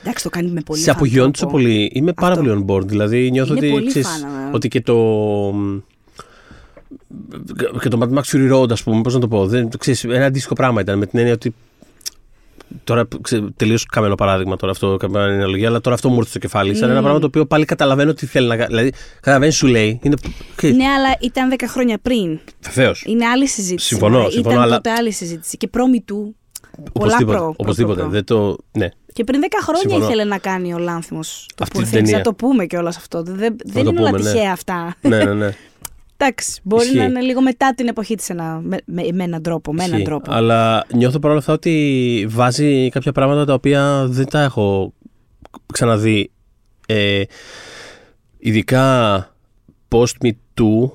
εντάξει, 0.01 0.23
το 0.23 0.29
κάνει 0.29 0.49
με 0.49 0.61
πολύ 0.61 0.79
σε 0.81 0.91
απογειώνει 0.91 1.31
τόσο 1.31 1.45
τρόπο. 1.45 1.61
πολύ, 1.63 1.91
είμαι 1.93 2.13
πάρα 2.13 2.33
Αυτό. 2.33 2.43
πολύ 2.45 2.65
on 2.67 2.71
board. 2.71 2.85
Δηλαδή 2.87 3.31
νιώθω 3.31 3.51
Είναι 3.55 3.65
ότι, 3.65 3.71
πολύ 3.75 3.87
ξέρεις, 3.87 4.07
φάνα, 4.07 4.47
ε. 4.47 4.55
ότι 4.55 4.67
και 4.67 4.81
το. 4.81 4.95
Και 7.81 7.87
το 7.87 7.97
Mad 8.01 8.17
Max 8.17 8.21
Fury 8.31 8.53
Road, 8.53 8.71
ας 8.71 8.83
πούμε, 8.83 9.01
πώς 9.01 9.13
να 9.13 9.19
το 9.19 9.27
πω. 9.27 9.47
Δεν, 9.47 9.69
ξέρεις, 9.77 10.03
ένα 10.03 10.25
αντίστοιχο 10.25 10.53
πράγμα 10.53 10.81
ήταν 10.81 10.97
με 10.97 11.05
την 11.05 11.19
έννοια 11.19 11.33
ότι. 11.33 11.53
Τώρα 12.83 13.07
τελείως 13.55 13.85
καμένο 13.85 14.15
παράδειγμα 14.15 14.55
τώρα 14.55 14.71
αυτό, 14.71 14.97
καμία 14.97 15.21
αναλογία, 15.21 15.67
αλλά 15.67 15.81
τώρα 15.81 15.95
αυτό 15.95 16.09
μου 16.09 16.17
έρθει 16.17 16.29
στο 16.29 16.39
κεφάλι. 16.39 16.75
Σαν 16.75 16.89
ένα 16.89 17.01
πράγμα 17.01 17.19
το 17.19 17.25
οποίο 17.25 17.45
πάλι 17.45 17.65
καταλαβαίνω 17.65 18.13
τι 18.13 18.25
θέλει 18.25 18.47
να 18.47 18.55
κάνει. 18.55 18.67
Δηλαδή, 18.67 18.91
καταλαβαίνεις, 19.19 19.55
σου 19.55 19.67
λέει. 19.67 19.99
Είναι, 20.03 20.15
Ναι, 20.61 20.85
αλλά 20.85 21.15
ήταν 21.19 21.49
10 21.49 21.63
χρόνια 21.67 21.97
πριν. 22.01 22.39
Βεβαίως. 22.61 23.03
Είναι 23.07 23.25
άλλη 23.25 23.47
συζήτηση. 23.47 23.87
Συμφωνώ, 23.87 24.17
τώρα. 24.17 24.29
συμφωνώ, 24.29 24.53
Ήταν 24.55 24.63
αλλά- 24.65 24.75
τότε 24.75 24.91
άλλη 24.91 25.11
συζήτηση. 25.11 25.57
Και 25.57 25.67
πρόμη 25.67 26.01
του. 26.01 26.35
Πολλά 26.71 26.85
Οπωσδήποτε. 26.93 27.37
προ. 27.37 27.45
προ- 27.45 27.55
οπωσδήποτε. 27.57 27.95
προ- 27.95 28.05
προ. 28.05 28.13
Δεν 28.13 28.23
το, 28.25 28.57
ναι. 28.71 28.89
Και 29.13 29.23
πριν 29.23 29.41
10 29.41 29.45
χρόνια 29.61 29.81
Συμφωνώ. 29.81 30.05
ήθελε 30.05 30.23
να 30.23 30.37
κάνει 30.37 30.73
ο 30.73 30.77
Λάνθιμος 30.77 31.45
το 31.55 31.63
Αυτή 31.63 31.75
που 31.77 31.81
την 31.83 31.91
θέλει. 31.91 32.03
ταινία. 32.03 32.17
Να 32.17 32.23
το 32.23 32.33
πούμε 32.33 32.65
κιόλας 32.65 32.97
αυτό. 32.97 33.23
Δεν, 33.23 33.35
δεν 33.37 33.57
το 33.73 33.79
είναι 33.79 33.89
όλα 33.99 34.09
πούμε, 34.09 34.21
ναι. 34.23 34.31
τυχαία 34.31 34.51
αυτά. 34.51 34.95
ναι, 35.01 35.23
ναι, 35.23 35.33
ναι. 35.33 35.55
Εντάξει, 36.25 36.59
μπορεί 36.63 36.83
Ισχύει. 36.83 36.97
να 36.97 37.03
είναι 37.03 37.21
λίγο 37.21 37.41
μετά 37.41 37.73
την 37.73 37.87
εποχή 37.87 38.15
της 38.15 38.29
με, 38.61 38.77
με, 38.85 39.03
με 39.13 39.23
έναν 39.23 39.41
τρόπο. 39.43 39.73
Με 39.73 39.81
έναν 39.83 39.93
Ισχύει. 39.93 40.05
τρόπο. 40.09 40.31
Αλλά 40.33 40.85
νιώθω 40.93 41.19
παρόλα 41.19 41.39
αυτά 41.39 41.53
ότι 41.53 42.25
βάζει 42.29 42.89
κάποια 42.89 43.11
πράγματα 43.11 43.45
τα 43.45 43.53
οποία 43.53 44.05
δεν 44.07 44.25
τα 44.27 44.41
έχω 44.41 44.93
ξαναδεί. 45.73 46.31
Ε, 46.87 47.21
ειδικά 48.37 49.17
post 49.89 50.13
me 50.23 50.27
too, 50.29 50.89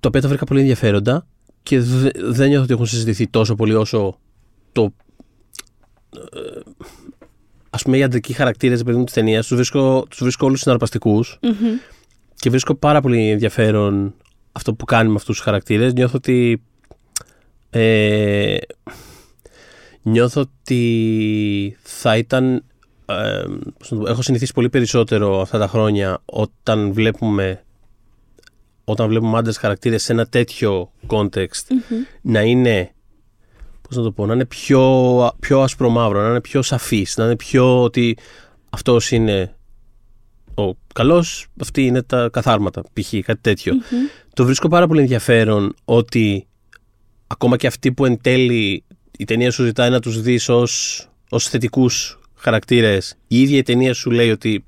τα 0.00 0.08
οποία 0.08 0.20
τα 0.20 0.28
βρήκα 0.28 0.44
πολύ 0.44 0.60
ενδιαφέροντα 0.60 1.26
και 1.62 1.80
δε- 1.80 2.10
δεν 2.16 2.48
νιώθω 2.48 2.64
ότι 2.64 2.72
έχουν 2.72 2.86
συζητηθεί 2.86 3.26
τόσο 3.28 3.54
πολύ 3.54 3.74
όσο 3.74 4.18
το. 4.72 4.94
ε, 6.14 6.60
ας 7.70 7.82
πούμε 7.82 7.96
οι 7.96 8.02
αντρικοί 8.02 8.32
χαρακτήρες 8.32 8.82
παιδί 8.82 8.98
μου 8.98 9.04
της 9.04 9.14
ταινίας 9.14 9.46
τους 9.46 9.56
βρίσκω, 9.56 10.06
τους 10.10 10.18
βρίσκω 10.22 10.46
όλους 10.46 10.60
συναρπαστικούς 10.60 11.38
Μμμ. 11.42 11.52
Και 12.36 12.50
βρίσκω 12.50 12.74
πάρα 12.74 13.00
πολύ 13.00 13.30
ενδιαφέρον 13.30 14.14
αυτό 14.52 14.74
που 14.74 14.84
κάνει 14.84 15.08
με 15.08 15.14
αυτούς 15.14 15.36
τους 15.36 15.44
χαρακτήρες. 15.44 15.92
Νιώθω 15.92 16.14
ότι... 16.16 16.62
Ε, 17.70 18.56
νιώθω 20.02 20.40
ότι 20.40 21.76
θα 21.82 22.16
ήταν... 22.16 22.64
ε, 23.06 23.44
πώς 23.78 23.90
να 23.90 23.96
το 23.98 24.02
πω, 24.02 24.10
έχω 24.10 24.22
συνηθίσει 24.22 24.52
πολύ 24.52 24.68
περισσότερο 24.68 25.40
αυτά 25.40 25.58
τα 25.58 25.68
χρόνια 25.68 26.22
όταν 26.24 26.92
βλέπουμε 26.92 27.60
όταν 28.88 29.08
βλέπουμε 29.08 29.38
άντρες 29.38 29.56
χαρακτήρες 29.56 30.02
σε 30.02 30.12
ένα 30.12 30.26
τέτοιο 30.26 30.90
context 31.06 31.64
να 32.22 32.42
είναι 32.42 32.90
πώς 33.82 33.96
να 33.96 34.02
το 34.02 34.12
πω, 34.12 34.26
να 34.26 34.34
είναι 34.34 34.44
πιο, 34.44 35.32
πιο 35.40 35.60
ασπρομαύρο, 35.60 36.22
να 36.22 36.28
είναι 36.28 36.40
πιο 36.40 36.62
σαφής, 36.62 37.16
να 37.16 37.24
είναι 37.24 37.36
πιο 37.36 37.82
ότι 37.82 38.16
αυτός 38.70 39.10
είναι 39.10 39.55
ο 40.58 40.76
καλός, 40.94 41.46
αυτοί 41.60 41.86
είναι 41.86 42.02
τα 42.02 42.28
καθάρματα, 42.32 42.82
π.χ. 42.92 43.08
κάτι 43.24 43.40
τέτοιο. 43.40 43.74
Το 44.34 44.44
βρίσκω 44.44 44.68
πάρα 44.68 44.86
πολύ 44.86 45.00
ενδιαφέρον 45.00 45.74
ότι 45.84 46.46
ακόμα 47.26 47.56
και 47.56 47.66
αυτοί 47.66 47.92
που 47.92 48.04
εν 48.04 48.20
τέλει 48.20 48.84
η 49.18 49.24
ταινία 49.24 49.50
σου 49.50 49.64
ζητάει 49.64 49.90
να 49.90 50.00
τους 50.00 50.20
δεις 50.20 50.48
ως, 50.48 51.06
ως 51.30 51.48
θετικούς 51.48 52.18
χαρακτήρες, 52.34 53.14
η 53.28 53.40
ίδια 53.40 53.56
η 53.58 53.62
ταινία 53.62 53.94
σου 53.94 54.10
λέει 54.10 54.30
ότι 54.30 54.64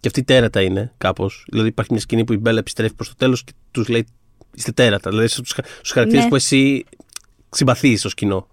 και 0.00 0.08
αυτοί 0.08 0.22
τέρατα 0.24 0.62
είναι 0.62 0.92
κάπως. 0.98 1.46
Δηλαδή 1.50 1.68
υπάρχει 1.68 1.92
μια 1.92 2.00
σκηνή 2.00 2.24
που 2.24 2.32
η 2.32 2.36
Μπέλα 2.38 2.58
επιστρέφει 2.58 2.94
προς 2.94 3.08
το 3.08 3.14
τέλος 3.18 3.44
και 3.44 3.52
τους 3.70 3.88
λέει 3.88 4.06
είστε 4.54 4.72
τέρατα. 4.72 5.10
Δηλαδή 5.10 5.28
στους, 5.28 5.52
χα- 5.52 5.64
στους 5.78 5.90
χαρακτήρες 5.90 6.22
Ναι. 6.24 6.30
που 6.30 6.36
εσύ 6.36 6.84
συμπαθείς 7.50 8.04
ως 8.04 8.14
κοινό. 8.14 8.46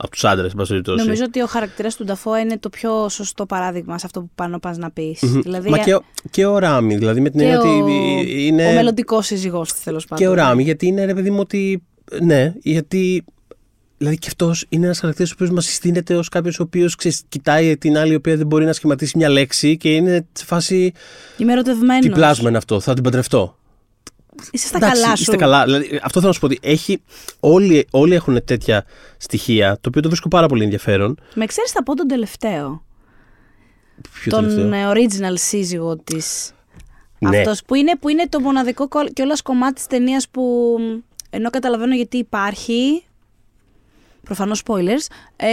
Από 0.00 0.10
τους 0.10 0.24
άντρες, 0.24 0.50
εν 0.50 0.56
πάση 0.56 0.68
περιπτώσει. 0.70 1.04
Νομίζω 1.04 1.24
ότι 1.26 1.40
ο 1.40 1.46
χαρακτήρας 1.46 1.96
του 1.96 2.04
Νταφό 2.04 2.36
είναι 2.36 2.58
το 2.58 2.68
πιο 2.68 3.08
σωστό 3.08 3.46
παράδειγμα 3.46 3.98
σε 3.98 4.06
αυτό 4.06 4.20
που 4.20 4.30
πάνω 4.34 4.58
πας 4.58 4.78
να 4.78 4.90
πεις. 4.90 5.22
Μμμ. 5.22 5.40
Δηλαδή, 5.40 5.70
Μα 5.70 5.78
και, 5.78 5.94
ο- 5.94 6.02
και 6.30 6.46
ο 6.46 6.58
Ράμι, 6.58 6.96
δηλαδή 6.96 7.20
με 7.20 7.30
την 7.30 7.38
και 7.40 7.46
έννοια 7.46 7.60
ο, 7.60 7.82
ότι 7.82 8.46
είναι. 8.46 8.66
ο 8.66 8.72
μελλοντικός 8.72 9.26
σύζυγός 9.26 9.72
τη, 9.72 9.82
τέλος 9.84 10.04
πάντων. 10.06 10.24
Και 10.24 10.30
ο 10.30 10.34
Ράμι, 10.34 10.62
γιατί 10.62 10.86
είναι 10.86 11.04
ρε 11.04 11.14
παιδί 11.14 11.30
μου 11.30 11.38
ότι. 11.40 11.82
Ναι, 12.22 12.52
γιατί. 12.62 13.24
Δηλαδή 13.98 14.18
και 14.18 14.26
αυτός 14.28 14.66
είναι 14.68 14.84
ένας 14.84 14.98
χαρακτήρας 14.98 15.30
ο 15.30 15.34
οποίος 15.36 15.50
μας 15.50 15.64
συστήνεται 15.64 16.14
ως 16.16 16.28
κάποιος 16.28 16.58
ο 16.58 16.62
οποίος 16.62 16.96
κοιτάει 17.28 17.76
την 17.76 17.98
άλλη 17.98 18.12
η 18.12 18.14
οποία 18.14 18.36
δεν 18.36 18.46
μπορεί 18.46 18.64
να 18.64 18.72
σχηματίσει 18.72 19.16
μια 19.18 19.28
λέξη 19.28 19.76
και 19.76 19.94
είναι 19.94 20.26
σε 20.32 20.44
φάση. 20.44 20.92
Είμαι 21.38 21.52
ερωτευμένος. 21.52 22.04
Τι 22.04 22.10
πλάσμα 22.10 22.48
είναι 22.48 22.58
αυτό, 22.58 22.80
θα 22.80 22.94
την 22.94 23.02
παντρευτώ. 23.02 23.58
Είσαι 24.50 24.66
στα 24.66 24.76
Εντάξει, 24.76 25.02
καλά 25.02 25.16
σου. 25.16 25.22
Είστε 25.22 25.36
καλά. 25.36 25.64
Δηλαδή, 25.64 26.00
αυτό 26.02 26.20
θέλω 26.20 26.26
να 26.26 26.32
σου 26.32 26.40
πω 26.40 26.46
ότι 26.46 26.58
έχει, 26.62 27.02
όλοι, 27.40 27.86
όλοι 27.90 28.14
έχουν 28.14 28.44
τέτοια 28.44 28.84
στοιχεία, 29.16 29.72
το 29.80 29.88
οποίο 29.88 30.02
το 30.02 30.08
βρίσκω 30.08 30.28
πάρα 30.28 30.46
πολύ 30.46 30.64
ενδιαφέρον. 30.64 31.18
Με 31.34 31.46
ξέρεις, 31.46 31.70
θα 31.70 31.82
πω 31.82 31.94
τον 31.94 32.06
τελευταίο. 32.06 32.82
Ποιο 34.12 34.30
τον 34.30 34.48
τελευταίο; 34.48 34.74
ε, 34.74 34.92
original 34.92 35.34
σύζυγο 35.34 35.96
της. 35.96 36.52
Ναι. 37.18 37.38
Αυτός 37.38 37.62
που 37.66 37.74
είναι, 37.74 37.96
που 38.00 38.08
είναι 38.08 38.28
το 38.28 38.40
μοναδικό 38.40 38.88
κιόλα 39.12 39.36
κομμάτι 39.44 39.74
της 39.74 39.86
ταινίας 39.86 40.28
που 40.28 40.76
ενώ 41.30 41.50
καταλαβαίνω 41.50 41.94
γιατί 41.94 42.16
υπάρχει 42.16 43.04
προφανώς 44.24 44.62
spoilers 44.66 45.06
ε, 45.36 45.48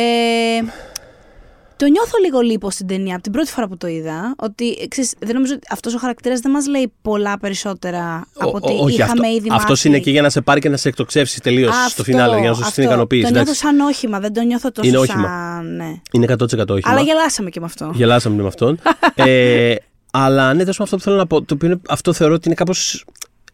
το 1.77 1.85
νιώθω 1.85 2.17
λίγο 2.23 2.39
λίπος 2.39 2.73
στην 2.73 2.88
ταινία 2.88 3.13
από 3.13 3.23
την 3.23 3.31
πρώτη 3.31 3.51
φορά 3.51 3.67
που 3.67 3.77
το 3.77 3.88
είδα 3.88 4.35
ότι 4.38 4.69
ε, 4.81 4.88
ξέρεις, 4.88 5.13
δεν 5.19 5.33
νομίζω 5.35 5.53
ότι 5.53 5.67
αυτός 5.69 5.93
ο 5.93 5.97
χαρακτήρας 5.97 6.39
δεν 6.39 6.51
μας 6.51 6.67
λέει 6.67 6.91
πολλά 7.01 7.38
περισσότερα 7.39 8.27
από 8.38 8.49
Ο- 8.49 8.51
ότι 8.55 8.73
ο- 8.73 8.83
όχι, 8.83 8.95
είχαμε 8.95 9.11
αυτό, 9.11 9.35
ήδη 9.35 9.47
αυτός 9.51 9.69
μάθει. 9.69 9.88
είναι 9.88 9.99
και 9.99 10.11
για 10.11 10.21
να 10.21 10.29
σε 10.29 10.41
πάρει 10.41 10.59
και 10.59 10.69
να 10.69 10.77
σε 10.77 10.88
εκτοξεύσει 10.88 11.41
τελείως 11.41 11.75
στο 11.75 11.83
Αυτό, 11.85 12.03
φινάλε, 12.03 12.39
για 12.39 12.49
να 12.49 12.55
σου 12.55 12.61
αυτό. 12.61 12.73
την 12.73 12.83
ικανοποίηση. 12.83 13.23
Το 13.23 13.29
νιώθω 13.29 13.43
εντάξει. 13.43 13.61
σαν 13.65 13.79
όχημα, 13.79 14.19
δεν 14.19 14.33
το 14.33 14.41
νιώθω 14.41 14.71
τόσο 14.71 14.88
Είναι 14.89 14.97
σαν... 14.97 15.07
όχημα. 15.09 15.61
Ναι. 15.61 15.93
Είναι 16.11 16.25
100% 16.39 16.41
όχημα. 16.43 16.79
Αλλά 16.83 17.01
γελάσαμε 17.01 17.49
και 17.49 17.59
με 17.59 17.65
αυτό. 17.65 17.91
Γελάσαμε 17.95 18.41
με 18.41 18.47
αυτόν. 18.47 18.79
ε, 19.15 19.75
αλλά 20.11 20.53
ναι, 20.53 20.59
τέλος 20.59 20.79
αυτό 20.79 20.95
που 20.95 21.01
θέλω 21.01 21.15
να 21.15 21.27
πω, 21.27 21.41
το 21.41 21.53
οποίο 21.53 21.67
είναι, 21.67 21.79
αυτό 21.89 22.13
θεωρώ 22.13 22.33
ότι 22.33 22.43
είναι 22.47 22.55
κάπως 22.55 23.05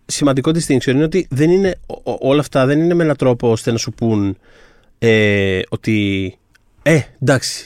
σημαντικό 0.05 0.51
distinction, 0.51 0.87
είναι 0.87 1.03
ότι 1.03 1.27
δεν 1.29 1.51
είναι, 1.51 1.75
ο- 2.03 2.11
ο- 2.11 2.17
όλα 2.19 2.39
αυτά 2.39 2.65
δεν 2.65 2.79
είναι 2.81 2.93
με 2.93 3.03
έναν 3.03 3.15
τρόπο 3.15 3.51
ώστε 3.51 3.71
να 3.71 3.77
σου 3.77 3.91
πούν 3.91 4.37
ε, 4.99 5.59
ότι 5.69 6.37
ε, 6.83 6.99
εντάξει, 7.21 7.65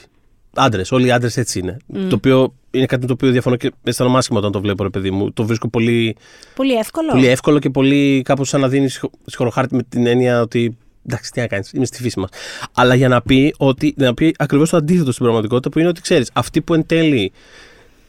άντρες, 0.55 0.91
όλοι 0.91 1.07
οι 1.07 1.11
άντρες 1.11 1.37
έτσι 1.37 1.59
είναι. 1.59 1.77
Το 2.09 2.15
οποίο 2.15 2.53
είναι 2.71 2.85
κάτι 2.85 3.01
με 3.01 3.07
το 3.07 3.13
οποίο 3.13 3.31
διαφωνώ 3.31 3.55
και 3.55 3.71
αισθάνομαι 3.83 4.17
άσχημα 4.17 4.39
όταν 4.39 4.51
το 4.51 4.61
βλέπω, 4.61 4.83
ρε 4.83 4.89
παιδί 4.89 5.11
μου. 5.11 5.31
Το 5.33 5.45
βρίσκω 5.45 5.67
πολύ, 5.69 6.15
Πολύ 6.55 6.73
εύκολο. 6.73 7.11
πολύ 7.11 7.27
εύκολο 7.27 7.59
και 7.59 7.69
πολύ 7.69 8.21
κάπως 8.21 8.49
σαν 8.49 8.61
να 8.61 8.67
δίνεις 8.67 9.03
σχοροχάρτη 9.25 9.75
με 9.75 9.83
την 9.83 10.05
έννοια 10.07 10.41
ότι 10.41 10.77
εντάξει, 11.07 11.31
τι 11.31 11.39
να 11.39 11.47
κάνεις, 11.47 11.71
είμαι 11.71 11.85
στη 11.85 12.01
φύση 12.01 12.19
μας. 12.19 12.29
Αλλά 12.73 12.95
για 12.95 13.07
να 13.07 13.21
πει, 13.21 13.55
ότι, 13.57 13.93
να 13.97 14.13
πει 14.13 14.33
ακριβώς 14.37 14.69
το 14.69 14.77
αντίθετο 14.77 15.11
στην 15.11 15.23
πραγματικότητα 15.23 15.69
που 15.69 15.79
είναι 15.79 15.87
ότι 15.87 16.01
ξέρεις, 16.01 16.29
αυτοί 16.33 16.61
που 16.61 16.73
εν 16.73 16.85
τέλει 16.85 17.31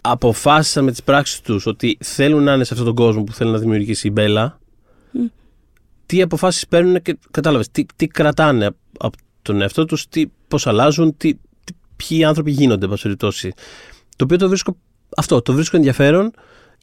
αποφάσισαν 0.00 0.84
με 0.84 0.90
τις 0.90 1.02
πράξεις 1.02 1.40
τους 1.40 1.66
ότι 1.66 1.98
θέλουν 2.00 2.42
να 2.42 2.52
είναι 2.52 2.64
σε 2.64 2.72
αυτόν 2.72 2.86
τον 2.86 2.96
κόσμο 2.96 3.24
που 3.24 3.32
θέλει 3.32 3.50
να 3.50 3.58
δημιουργήσει 3.58 4.06
η 4.06 4.10
Μπέλα, 4.14 4.58
τι 6.06 6.22
αποφάσεις 6.22 6.66
παίρνουν 6.66 7.02
και 7.02 7.16
κατάλαβες, 7.30 7.68
τι, 7.72 7.84
τι 7.96 8.06
κρατάνε 8.06 8.70
από 8.98 9.16
τον 9.42 9.60
εαυτό 9.60 9.84
τους, 9.84 10.06
πώς 10.48 10.66
αλλάζουν, 10.66 11.16
τι, 11.16 11.34
τι, 11.34 11.40
ποιοι 11.96 12.24
άνθρωποι 12.24 12.50
γίνονται, 12.50 12.84
εν 12.84 12.90
πάση 12.90 13.02
περιπτώσει. 13.02 13.52
Το 14.16 14.24
οποίο 14.24 14.36
το 14.36 14.48
βρίσκω, 14.48 14.76
αυτό, 15.16 15.42
το 15.42 15.52
βρίσκω 15.52 15.76
ενδιαφέρον. 15.76 16.30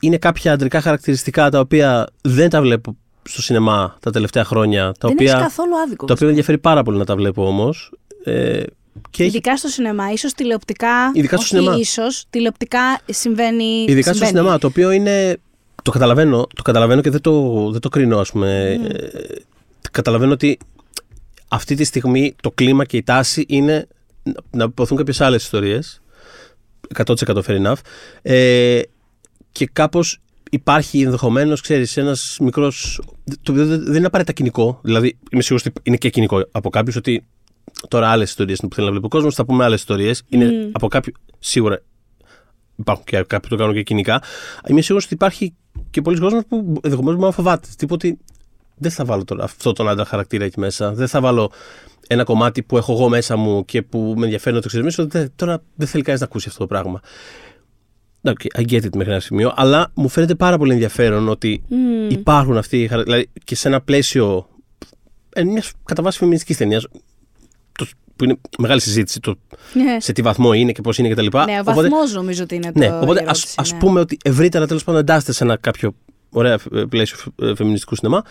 Είναι 0.02 0.18
κάποια 0.18 0.54
αντρικά 0.54 0.82
χαρακτηριστικά 0.82 1.50
τα 1.50 1.60
οποία 1.60 2.08
δεν 2.22 2.50
τα 2.50 2.62
βλέπω 2.62 2.98
στο 3.24 3.42
σινεμά 3.42 3.98
τα 4.00 4.12
τελευταία 4.12 4.44
χρόνια. 4.44 4.84
Τα 4.84 5.08
δεν 5.08 5.12
οποία, 5.12 5.32
έχεις 5.32 5.44
καθόλου 5.44 5.78
άδικο. 5.86 6.06
τα 6.06 6.14
οποία 6.14 6.26
με 6.26 6.32
ενδιαφέρει 6.32 6.58
πάρα 6.58 6.84
πολύ 6.84 6.98
να 6.98 7.06
τα 7.06 7.16
βλέπω 7.16 7.48
όμως. 7.48 7.92
Ε, 8.24 8.64
και 9.10 9.24
έχει- 9.24 9.32
Ειδικά 9.32 9.58
στο 9.58 9.68
σινεμά, 9.68 10.12
ίσως 10.12 10.34
τηλεοπτικά. 10.34 11.12
Ειδικά 11.14 11.38
στο 11.38 11.46
όχι 11.46 11.56
σινεμά. 11.64 11.78
Ίσως, 11.80 12.26
τηλεοπτικά 12.30 12.80
συμβαίνει. 13.06 13.64
Ειδικά 13.88 14.02
στο 14.02 14.14
συμβαίνει. 14.14 14.38
σινεμά, 14.38 14.58
το 14.58 14.68
οποίο 14.68 14.92
είναι. 14.92 15.38
Το 15.84 15.92
καταλαβαίνω, 15.92 16.48
το 16.56 16.62
καταλαβαίνω 16.62 17.02
και 17.02 17.10
δεν 17.10 17.22
το, 17.22 17.70
δεν 17.72 17.82
το 17.82 17.90
κρίνω, 17.90 18.20
ας 18.20 18.32
πούμε. 18.32 18.80
Mm. 18.82 18.90
Ε, 18.90 19.18
καταλαβαίνω 19.92 20.32
ότι 20.32 20.58
αυτή 21.48 21.76
τη 21.76 21.84
στιγμή 21.84 22.36
το 22.42 22.52
κλίμα 22.52 22.86
και 22.86 22.98
η 22.98 23.04
τάση 23.04 23.46
είναι 23.48 23.88
να- 24.24 24.34
να 24.52 24.64
υποθούν 24.64 24.98
κάποιες 24.98 25.22
άλλες 25.22 25.44
ιστορίες. 25.44 26.02
100% 26.96 27.42
fair 27.46 27.66
enough. 27.66 27.76
Ε, 28.22 28.80
και 29.52 29.70
κάπως 29.74 30.18
υπάρχει 30.52 31.02
ενδεχομένως, 31.02 31.62
ξέρεις, 31.62 31.98
ένας 31.98 32.38
μικρός... 32.42 33.02
Το 33.42 33.52
οποίο 33.52 33.66
δεν 33.66 33.84
δεν 33.84 33.96
είναι 33.96 34.06
απαραίτητα 34.06 34.36
κοινικό. 34.36 34.80
Δηλαδή, 34.84 35.18
είμαι 35.32 35.42
σίγουρος 35.42 35.66
ότι 35.66 35.80
είναι 35.84 35.98
και 35.98 36.10
κοινικό 36.10 36.48
από 36.52 36.70
κάποιους 36.70 36.96
ότι 36.96 37.26
τώρα 37.88 38.10
άλλες 38.10 38.30
ιστορίες 38.30 38.60
είναι 38.60 38.68
που 38.70 38.76
θέλει 38.76 38.86
να 38.88 38.92
βλέπει 38.94 39.06
ο 39.08 39.10
κόσμος, 39.10 39.36
θα 39.36 39.46
πούμε 39.46 39.64
άλλες 39.64 39.80
ιστορίες. 39.80 40.24
Είναι 40.30 40.50
Mm. 40.66 40.70
από 40.74 40.88
κάποιου 40.88 41.14
σίγουρα 41.40 41.82
υπάρχουν 42.76 43.06
και 43.06 43.16
κάποιοι 43.18 43.40
που 43.40 43.48
το 43.48 43.56
κάνουν 43.56 43.74
και 43.74 43.84
κοινικά. 43.84 44.22
Είμαι 44.70 44.82
σίγουρος 44.82 45.06
ότι 45.06 45.14
υπάρχει 45.14 45.54
και 45.90 46.02
πολλοί 46.02 46.20
κόσμοι 46.20 46.44
που 46.44 46.56
ενδεχομένως 46.84 47.16
μπορεί 47.20 47.28
να 47.30 47.32
φοβάται. 47.32 47.68
Τύπο 47.78 47.94
ότι 47.94 48.20
δεν 48.76 48.92
θα 48.92 49.06
βάλω 49.06 49.24
τώρα 49.24 49.44
αυτό 49.44 49.72
τον 49.74 49.90
άντρα 49.90 50.06
χαρακτήρα 50.06 50.46
εκεί 50.46 50.60
μέσα. 50.60 50.94
Δεν 50.94 51.08
θα 51.08 51.22
βάλω 51.22 51.52
ένα 52.08 52.24
κομμάτι 52.24 52.64
που 52.64 52.78
έχω 52.78 52.94
εγώ 52.94 53.10
μέσα 53.10 53.36
μου 53.36 53.66
και 53.66 53.82
που 53.82 54.14
με 54.18 54.24
ενδιαφέρει 54.24 54.56
να 54.56 54.62
το 54.62 54.66
εξερευνήσω. 54.68 55.08
Δεν- 55.08 55.32
Τώρα 55.36 55.62
δεν 55.76 55.88
θέλει 55.88 56.04
κανεί 56.04 56.20
να 56.20 56.26
ακούσει 56.26 56.48
αυτό 56.48 56.60
το 56.60 56.68
πράγμα. 56.68 57.00
Okay, 58.28 58.60
I 58.60 58.62
get 58.72 58.82
it 58.84 58.96
μέχρι 58.96 59.12
ένα 59.12 59.20
σημείο, 59.20 59.54
αλλά 59.56 59.92
μου 59.94 60.08
φαίνεται 60.10 60.36
πάρα 60.36 60.58
πολύ 60.58 60.72
ενδιαφέρον 60.74 61.30
ότι 61.30 61.64
Μμμ. 61.68 62.10
υπάρχουν 62.10 62.58
αυτοί 62.58 62.82
οι 62.82 62.88
χαρακτήρε. 62.88 63.16
Δηλαδή 63.18 63.40
και 63.44 63.56
σε 63.56 63.68
ένα 63.68 63.82
πλαίσιο 63.82 64.48
μιας 65.46 65.72
κατά 65.86 66.02
βάση 66.02 66.18
φεμινιστική 66.18 66.56
ταινία. 66.56 66.82
Που 68.16 68.24
είναι 68.24 68.36
μεγάλη 68.58 68.80
συζήτηση 68.82 69.20
το 69.20 69.36
Ναι. 69.74 69.98
σε 70.00 70.12
τι 70.12 70.22
βαθμό 70.22 70.54
είναι 70.54 70.72
και 70.72 70.82
πώς 70.82 70.98
είναι 70.98 71.10
κτλ. 71.10 71.26
Ναι, 71.46 71.60
ο 71.60 71.64
βαθμός 71.64 72.14
νομίζω 72.14 72.44
ότι 72.44 72.56
είναι 72.56 72.72
το. 72.72 72.80
Ναι, 72.80 72.86
η 72.86 72.90
οπότε 72.90 73.20
ας, 73.20 73.26
ερώτηση, 73.26 73.56
ας 73.58 73.72
ναι. 73.72 73.80
πούμε 73.80 74.00
ότι 74.00 74.18
ευρύτερα 74.24 74.68
τέλος 74.68 74.84
πάντων 74.84 75.02
εντάσσεται 75.02 75.32
σε 75.32 75.44
ένα 75.44 75.58
κάποιο 75.58 75.96
ωραία 76.30 76.60
ε, 76.74 76.84
πλαίσιο 76.90 77.18
ε, 77.42 77.56
φεμινιστικού 77.56 77.96
σινεμά 77.96 78.24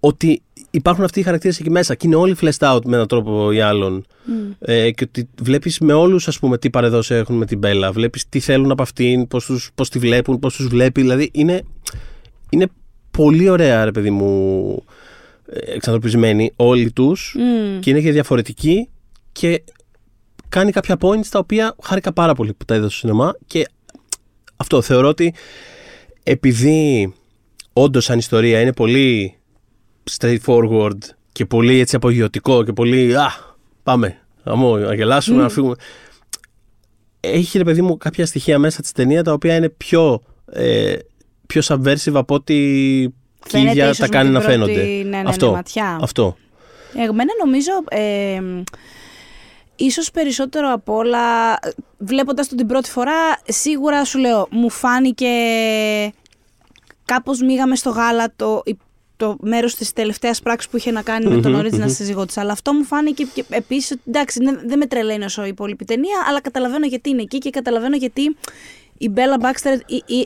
ότι 0.00 0.42
υπάρχουν 0.70 1.04
αυτοί 1.04 1.20
οι 1.20 1.22
χαρακτήρες 1.22 1.58
εκεί 1.60 1.70
μέσα 1.70 1.94
και 1.94 2.06
είναι 2.06 2.16
όλοι 2.16 2.36
fleshed 2.40 2.74
out 2.74 2.80
με 2.84 2.94
έναν 2.94 3.06
τρόπο 3.06 3.52
ή 3.52 3.60
άλλον 3.60 4.04
Μμ. 4.24 4.32
ε, 4.58 4.90
και 4.90 5.04
ότι 5.08 5.28
βλέπεις 5.42 5.78
με 5.78 5.92
όλους 5.92 6.28
ας 6.28 6.38
πούμε 6.38 6.58
τι 6.58 6.70
παρεδόση 6.70 7.14
έχουν 7.14 7.36
με 7.36 7.46
την 7.46 7.58
Μπέλα 7.58 7.92
βλέπεις 7.92 8.28
τι 8.28 8.40
θέλουν 8.40 8.70
από 8.70 8.82
αυτήν, 8.82 9.28
πώς, 9.28 9.44
τους, 9.44 9.70
πώς 9.74 9.88
τη 9.88 9.98
βλέπουν, 9.98 10.38
πώς 10.38 10.56
τους 10.56 10.66
βλέπει 10.66 11.00
δηλαδή 11.00 11.30
είναι, 11.32 11.62
είναι 12.50 12.66
πολύ 13.10 13.48
ωραία 13.48 13.84
ρε 13.84 13.90
παιδί 13.90 14.10
μου 14.10 14.84
ε, 15.46 15.72
εξανθρωπισμένοι 15.72 16.52
όλοι 16.56 16.92
τους 16.92 17.36
Μμ. 17.38 17.80
και 17.80 17.90
είναι 17.90 18.00
και 18.00 18.12
διαφορετική 18.12 18.88
και 19.32 19.62
κάνει 20.48 20.72
κάποια 20.72 20.96
points 21.00 21.26
τα 21.30 21.38
οποία 21.38 21.76
χάρηκα 21.82 22.12
πάρα 22.12 22.34
πολύ 22.34 22.52
που 22.52 22.64
τα 22.64 22.74
είδα 22.74 22.88
στο 22.88 22.98
σινεμά 22.98 23.34
και 23.46 23.66
αυτό 24.56 24.82
θεωρώ 24.82 25.08
ότι 25.08 25.34
επειδή 26.22 27.12
όντως 27.72 28.04
σαν 28.04 28.18
ιστορία 28.18 28.60
είναι 28.60 28.72
πολύ 28.72 29.34
straightforward 30.10 30.98
και 31.32 31.46
πολύ 31.46 31.78
έτσι 31.78 31.96
απογειωτικό 31.96 32.64
και 32.64 32.72
πολύ 32.72 33.16
α, 33.16 33.32
πάμε, 33.82 34.18
αμό, 34.44 34.76
να 34.76 34.94
γελάσουμε, 34.94 35.42
να 35.42 35.48
φύγουμε. 35.48 35.74
Έχει 37.20 37.58
ρε 37.58 37.64
παιδί 37.64 37.82
μου 37.82 37.96
κάποια 37.96 38.26
στοιχεία 38.26 38.58
μέσα 38.58 38.80
της 38.80 38.92
ταινίας 38.92 39.22
τα 39.22 39.32
οποία 39.32 39.56
είναι 39.56 39.68
πιο, 39.68 40.22
ε, 40.52 40.94
πιο 41.46 41.62
subversive 41.64 42.14
από 42.14 42.34
ό,τι 42.34 42.54
και 43.46 43.58
η 43.58 43.60
Φαίνεται 43.60 43.70
ίδια 43.70 43.84
ίσως 43.84 43.98
τα 43.98 44.04
με 44.04 44.08
κάνει 44.08 44.24
την 44.24 44.32
να 44.32 44.40
πρώτη, 44.40 44.54
φαίνονται. 44.54 44.82
ναι, 44.82 45.16
ναι, 45.16 45.22
ναι, 45.22 45.28
αυτό, 45.28 45.52
ματιά. 45.52 45.98
αυτό. 46.02 46.36
Εμένα 46.94 47.32
νομίζω 47.44 47.72
ε, 47.88 48.40
ίσως 49.76 50.10
περισσότερο 50.10 50.72
απ' 50.72 50.88
όλα 50.88 51.58
βλέποντας 51.98 52.48
τον 52.48 52.56
την 52.56 52.66
πρώτη 52.66 52.90
φορά 52.90 53.40
σίγουρα 53.44 54.04
σου 54.04 54.18
λέω 54.18 54.48
μου 54.50 54.70
φάνηκε 54.70 55.26
κάπως 57.04 57.40
μίγαμε 57.40 57.76
στο 57.76 57.90
γάλα 57.90 58.32
το, 58.36 58.62
το 59.20 59.36
μέρος 59.40 59.74
της 59.74 59.92
τελευταίας 59.92 60.40
πράξης 60.40 60.70
που 60.70 60.76
είχε 60.76 60.90
να 60.90 61.02
κάνει 61.02 61.26
με 61.34 61.40
τον 61.40 61.52
Μμμ, 61.52 61.60
original 61.60 61.78
μμμ. 61.78 61.88
σύζυγό 61.88 62.24
της 62.26 62.36
αλλά 62.36 62.52
αυτό 62.52 62.72
μου 62.72 62.84
φάνηκε 62.84 63.24
και 63.34 63.44
επίσης 63.48 63.90
ότι, 63.90 64.00
εντάξει 64.06 64.44
δεν, 64.44 64.60
δεν 64.66 64.78
με 64.78 64.86
τρελαίνει 64.86 65.24
όσο 65.24 65.44
η 65.44 65.48
υπόλοιπη 65.48 65.84
ταινία 65.84 66.24
αλλά 66.28 66.40
καταλαβαίνω 66.40 66.86
γιατί 66.86 67.10
είναι 67.10 67.22
εκεί 67.22 67.38
και 67.38 67.50
καταλαβαίνω 67.50 67.96
γιατί 67.96 68.36
η 69.02 69.08
Μπέλα 69.08 69.36
Μπάξτερ 69.40 69.78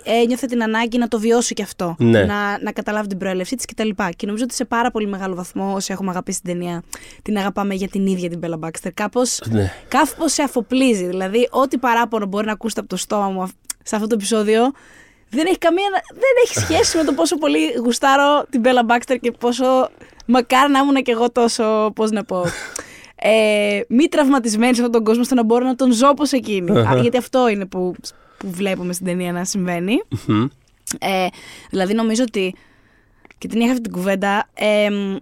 ένιωθε 0.05 0.47
την 0.47 0.63
ανάγκη 0.63 0.99
να 0.99 1.09
το 1.09 1.19
βιώσει 1.19 1.55
και 1.55 1.63
αυτό. 1.63 1.95
Ναι. 1.99 2.25
Να, 2.25 2.59
να 2.63 2.73
καταλάβει 2.73 3.07
την 3.09 3.19
προέλευσή 3.19 3.57
της 3.57 3.65
κτλ. 3.65 3.89
Και, 3.89 4.09
και 4.17 4.27
νομίζω 4.27 4.45
ότι 4.45 4.55
σε 4.55 4.65
πάρα 4.65 4.91
πολύ 4.91 5.07
μεγάλο 5.07 5.35
βαθμό 5.35 5.73
όσοι 5.75 5.93
έχουμε 5.93 6.11
αγαπήσει 6.11 6.41
την 6.43 6.53
ταινία, 6.53 6.83
την 7.23 7.37
αγαπάμε 7.39 7.75
για 7.75 7.89
την 7.89 8.07
ίδια 8.07 8.29
την 8.29 8.39
Μπέλα 8.39 8.57
Μπάξτερ. 8.57 8.93
Κάπως 8.93 9.41
Ναι. 9.51 9.73
κάπως 9.89 10.33
σε 10.33 10.43
αφοπλίζει. 10.43 11.05
Δηλαδή, 11.07 11.49
ό,τι 11.51 11.79
παράπονο 11.79 12.27
μπορεί 12.27 12.47
να 12.47 12.53
ακούσετε 12.53 12.81
από 12.81 12.89
το 12.89 12.97
στόμα 12.97 13.29
μου 13.29 13.43
αυ- 13.43 13.55
σε 13.83 13.95
αυτό 13.97 14.07
το 14.07 14.15
επεισόδιο 14.15 14.73
δεν 15.35 15.47
έχει, 15.47 15.59
καμία, 15.59 15.89
δεν 16.09 16.33
έχει 16.45 16.59
σχέση 16.59 16.97
με 16.97 17.05
το 17.05 17.13
πόσο 17.13 17.39
πολύ 17.39 17.73
γουστάρω 17.85 18.47
την 18.51 18.61
Μπέλα 18.61 18.85
Μπάξτερ 18.85 19.19
και 19.19 19.31
πόσο 19.31 19.91
μακάρι 20.27 20.73
να 20.73 20.79
ήμουν 20.79 20.95
και 20.95 21.13
εγώ 21.13 21.31
τόσο, 21.31 21.93
πώς 21.95 22.11
να 22.11 22.25
πω, 22.25 22.45
ε, 23.17 23.81
μη 23.89 24.09
τραυματισμένη 24.09 24.75
σε 24.75 24.81
αυτόν 24.81 24.93
τον 24.93 25.05
κόσμο, 25.05 25.23
ώστε 25.23 25.35
να 25.35 25.45
μπορώ 25.45 25.65
να 25.65 25.75
τον 25.75 25.93
ζω 25.93 26.09
όπως 26.09 26.33
εκείνη. 26.33 26.79
Α, 26.79 26.99
Γιατί 27.01 27.17
αυτό 27.17 27.49
είναι 27.49 27.67
που, 27.67 27.95
που 28.39 28.51
βλέπουμε 28.51 28.93
στην 28.93 29.07
ταινία 29.07 29.33
να 29.33 29.45
συμβαίνει. 29.45 30.03
Μμμ. 30.27 30.47
Ε, 30.99 31.27
δηλαδή 31.71 31.95
νομίζω 31.95 32.23
ότι, 32.23 32.55
και 33.39 33.49
την 33.49 33.61
είχα 33.61 33.71
αυτή 33.71 33.83
την 33.83 33.93
κουβέντα, 33.93 34.49
εμ, 34.55 35.17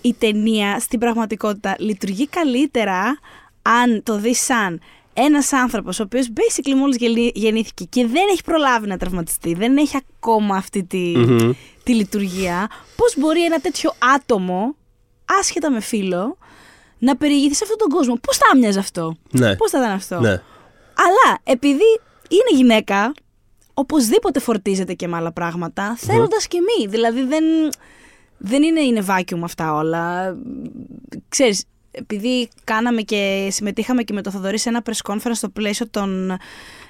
η 0.00 0.14
ταινία 0.18 0.78
στην 0.78 0.98
πραγματικότητα 0.98 1.76
λειτουργεί 1.78 2.28
καλύτερα 2.28 3.18
αν 3.62 4.02
το 4.02 4.18
δεις 4.18 4.44
σαν 4.44 4.80
ένας 5.26 5.52
άνθρωπος 5.52 6.00
ο 6.00 6.02
οποίος 6.02 6.28
basically 6.34 6.74
μόλις 6.74 6.96
γεννή- 6.96 7.30
γεννήθηκε 7.34 7.84
και 7.84 8.06
δεν 8.06 8.22
έχει 8.30 8.42
προλάβει 8.44 8.86
να 8.86 8.96
τραυματιστεί, 8.96 9.54
δεν 9.54 9.76
έχει 9.76 9.96
ακόμα 9.96 10.56
αυτή 10.56 10.84
τη, 10.84 10.98
Μμμ. 11.16 11.50
τη 11.82 11.94
λειτουργία, 11.94 12.68
πώς 12.96 13.14
μπορεί 13.18 13.44
ένα 13.44 13.60
τέτοιο 13.60 13.92
άτομο, 14.14 14.74
άσχετα 15.40 15.70
με 15.70 15.80
φίλο, 15.80 16.38
να 16.98 17.16
περιηγηθεί 17.16 17.54
σε 17.54 17.60
αυτόν 17.64 17.78
τον 17.78 17.88
κόσμο; 17.88 18.14
Πώς 18.20 18.36
θα 18.36 18.44
άμοιαζε 18.52 18.78
αυτό, 18.78 19.14
Ναι. 19.30 19.56
πώς 19.56 19.70
θα 19.70 19.78
ήταν 19.78 19.90
αυτό; 19.90 20.20
Ναι. 20.20 20.30
Αλλά 20.94 21.38
επειδή 21.44 22.00
είναι 22.28 22.56
γυναίκα, 22.62 23.12
οπωσδήποτε 23.74 24.40
φορτίζεται 24.40 24.94
και 24.94 25.08
με 25.08 25.16
άλλα 25.16 25.32
πράγματα, 25.32 25.94
θέλοντας 25.98 26.46
και 26.46 26.58
μη. 26.60 26.86
Δηλαδή 26.86 27.22
δεν, 27.24 27.44
δεν 28.38 28.62
είναι, 28.62 28.80
είναι 28.80 29.04
vacuum 29.08 29.40
αυτά 29.42 29.74
όλα. 29.74 30.36
Ξέρεις, 31.28 31.64
επειδή 31.98 32.48
κάναμε 32.64 33.02
και 33.02 33.48
συμμετείχαμε 33.50 34.02
και 34.02 34.12
με 34.12 34.22
το 34.22 34.30
Θοδωρή 34.30 34.58
σε 34.58 34.68
ένα 34.68 34.82
press 34.84 35.12
conference 35.12 35.30
στο 35.32 35.48
πλαίσιο 35.48 35.88
των 35.88 36.38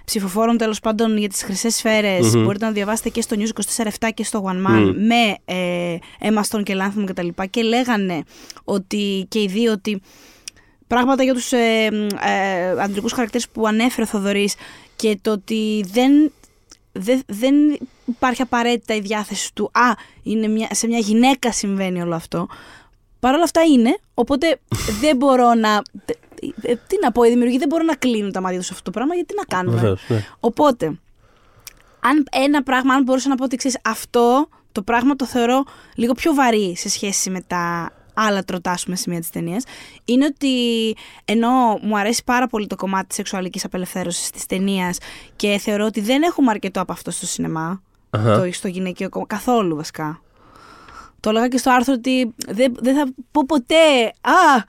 ψηφοφόρων 0.04 0.56
τέλος 0.56 0.80
πάντων 0.80 1.16
για 1.16 1.28
τις 1.28 1.42
χρυσές 1.42 1.74
σφαίρες, 1.74 2.34
Μμμ. 2.34 2.44
μπορείτε 2.44 2.64
να 2.64 2.72
διαβάσετε 2.72 3.08
και 3.08 3.20
στο 3.20 3.36
News 3.38 3.82
24-7 4.00 4.08
και 4.14 4.24
στο 4.24 4.44
One 4.46 4.66
Man 4.66 4.92
Μμ. 4.94 5.06
με 5.06 5.36
ε, 5.44 5.96
Emma 6.20 6.42
Stone 6.50 6.62
και 6.62 6.76
Lantham 6.76 7.04
και 7.06 7.12
τα 7.12 7.22
λοιπά 7.22 7.46
και 7.46 7.62
λέγανε 7.62 8.22
ότι 8.64 9.26
και 9.28 9.40
οι 9.42 9.46
δύο 9.46 9.72
ότι 9.72 10.02
πράγματα 10.86 11.22
για 11.22 11.34
τους 11.34 11.52
ε, 11.52 11.84
ε, 12.22 12.82
αντρικούς 12.82 13.12
χαρακτήρες 13.12 13.48
που 13.48 13.66
ανέφερε 13.66 14.02
ο 14.02 14.06
Θοδωρής 14.06 14.54
και 14.96 15.18
το 15.22 15.30
ότι 15.30 15.84
δεν, 15.92 16.32
δεν, 16.92 17.22
δεν 17.26 17.54
υπάρχει 18.04 18.42
απαραίτητα 18.42 18.94
η 18.94 19.00
διάθεση 19.00 19.54
του 19.54 19.70
«Α, 19.72 19.92
είναι 20.22 20.48
μια, 20.48 20.68
σε 20.70 20.86
μια 20.86 20.98
γυναίκα 20.98 21.52
συμβαίνει 21.52 22.02
όλο 22.02 22.14
αυτό». 22.14 22.48
Παρ' 23.20 23.34
όλα 23.34 23.44
αυτά 23.44 23.62
είναι, 23.62 23.98
οπότε 24.14 24.60
δεν 25.00 25.16
μπορώ 25.16 25.54
να... 25.54 25.82
ε, 26.62 26.74
τι 26.86 26.96
να 27.02 27.12
πω, 27.12 27.24
οι 27.24 27.28
δημιουργοί 27.28 27.58
δεν 27.58 27.68
μπορούν 27.68 27.86
να 27.86 27.94
κλείνουν 27.94 28.32
τα 28.32 28.40
μάτια 28.40 28.58
τους 28.58 28.66
σε 28.66 28.72
αυτό 28.72 28.84
το 28.84 28.98
πράγμα, 28.98 29.14
γιατί 29.14 29.34
να 29.34 29.44
κάνουμε. 29.44 29.76
Βεβαίως, 29.76 30.04
ναι. 30.08 30.24
Οπότε, 30.40 30.86
αν 32.00 32.26
ένα 32.30 32.62
πράγμα, 32.62 32.94
αν 32.94 33.02
μπορούσα 33.02 33.28
να 33.28 33.34
πω 33.34 33.44
ότι 33.44 33.56
ξέρεις, 33.56 33.78
αυτό 33.84 34.48
το 34.72 34.82
πράγμα 34.82 35.16
το 35.16 35.26
θεωρώ 35.26 35.64
λίγο 35.94 36.12
πιο 36.12 36.34
βαρύ 36.34 36.76
σε 36.76 36.88
σχέση 36.88 37.30
με 37.30 37.40
τα 37.46 37.92
άλλα 38.14 38.44
τροτάσουμε 38.44 38.96
σημεία 38.96 39.20
της 39.20 39.30
ταινίας, 39.30 39.64
είναι 40.04 40.24
ότι 40.24 40.50
ενώ 41.24 41.78
μου 41.82 41.98
αρέσει 41.98 42.22
πάρα 42.24 42.46
πολύ 42.46 42.66
το 42.66 42.76
κομμάτι 42.76 43.06
της 43.06 43.16
σεξουαλικής 43.16 43.64
απελευθέρωσης 43.64 44.30
της 44.30 44.46
ταινίας 44.46 44.98
και 45.36 45.58
θεωρώ 45.58 45.84
ότι 45.84 46.00
δεν 46.00 46.22
έχουμε 46.22 46.50
αρκετό 46.50 46.80
από 46.80 46.92
αυτό 46.92 47.10
στο 47.10 47.26
σινεμά, 47.26 47.82
Αχα. 48.10 48.40
το, 48.40 48.52
στο 48.52 48.68
γυναικείο 48.68 49.08
κομμάτι, 49.08 49.34
καθόλου 49.34 49.76
βασικά. 49.76 50.22
Το 51.20 51.30
έλεγα 51.30 51.48
και 51.48 51.58
στο 51.58 51.70
άρθρο 51.70 51.94
ότι 51.96 52.34
δεν, 52.48 52.74
δεν 52.80 52.96
θα 52.96 53.06
πω 53.30 53.42
ποτέ, 53.46 54.12
α, 54.20 54.64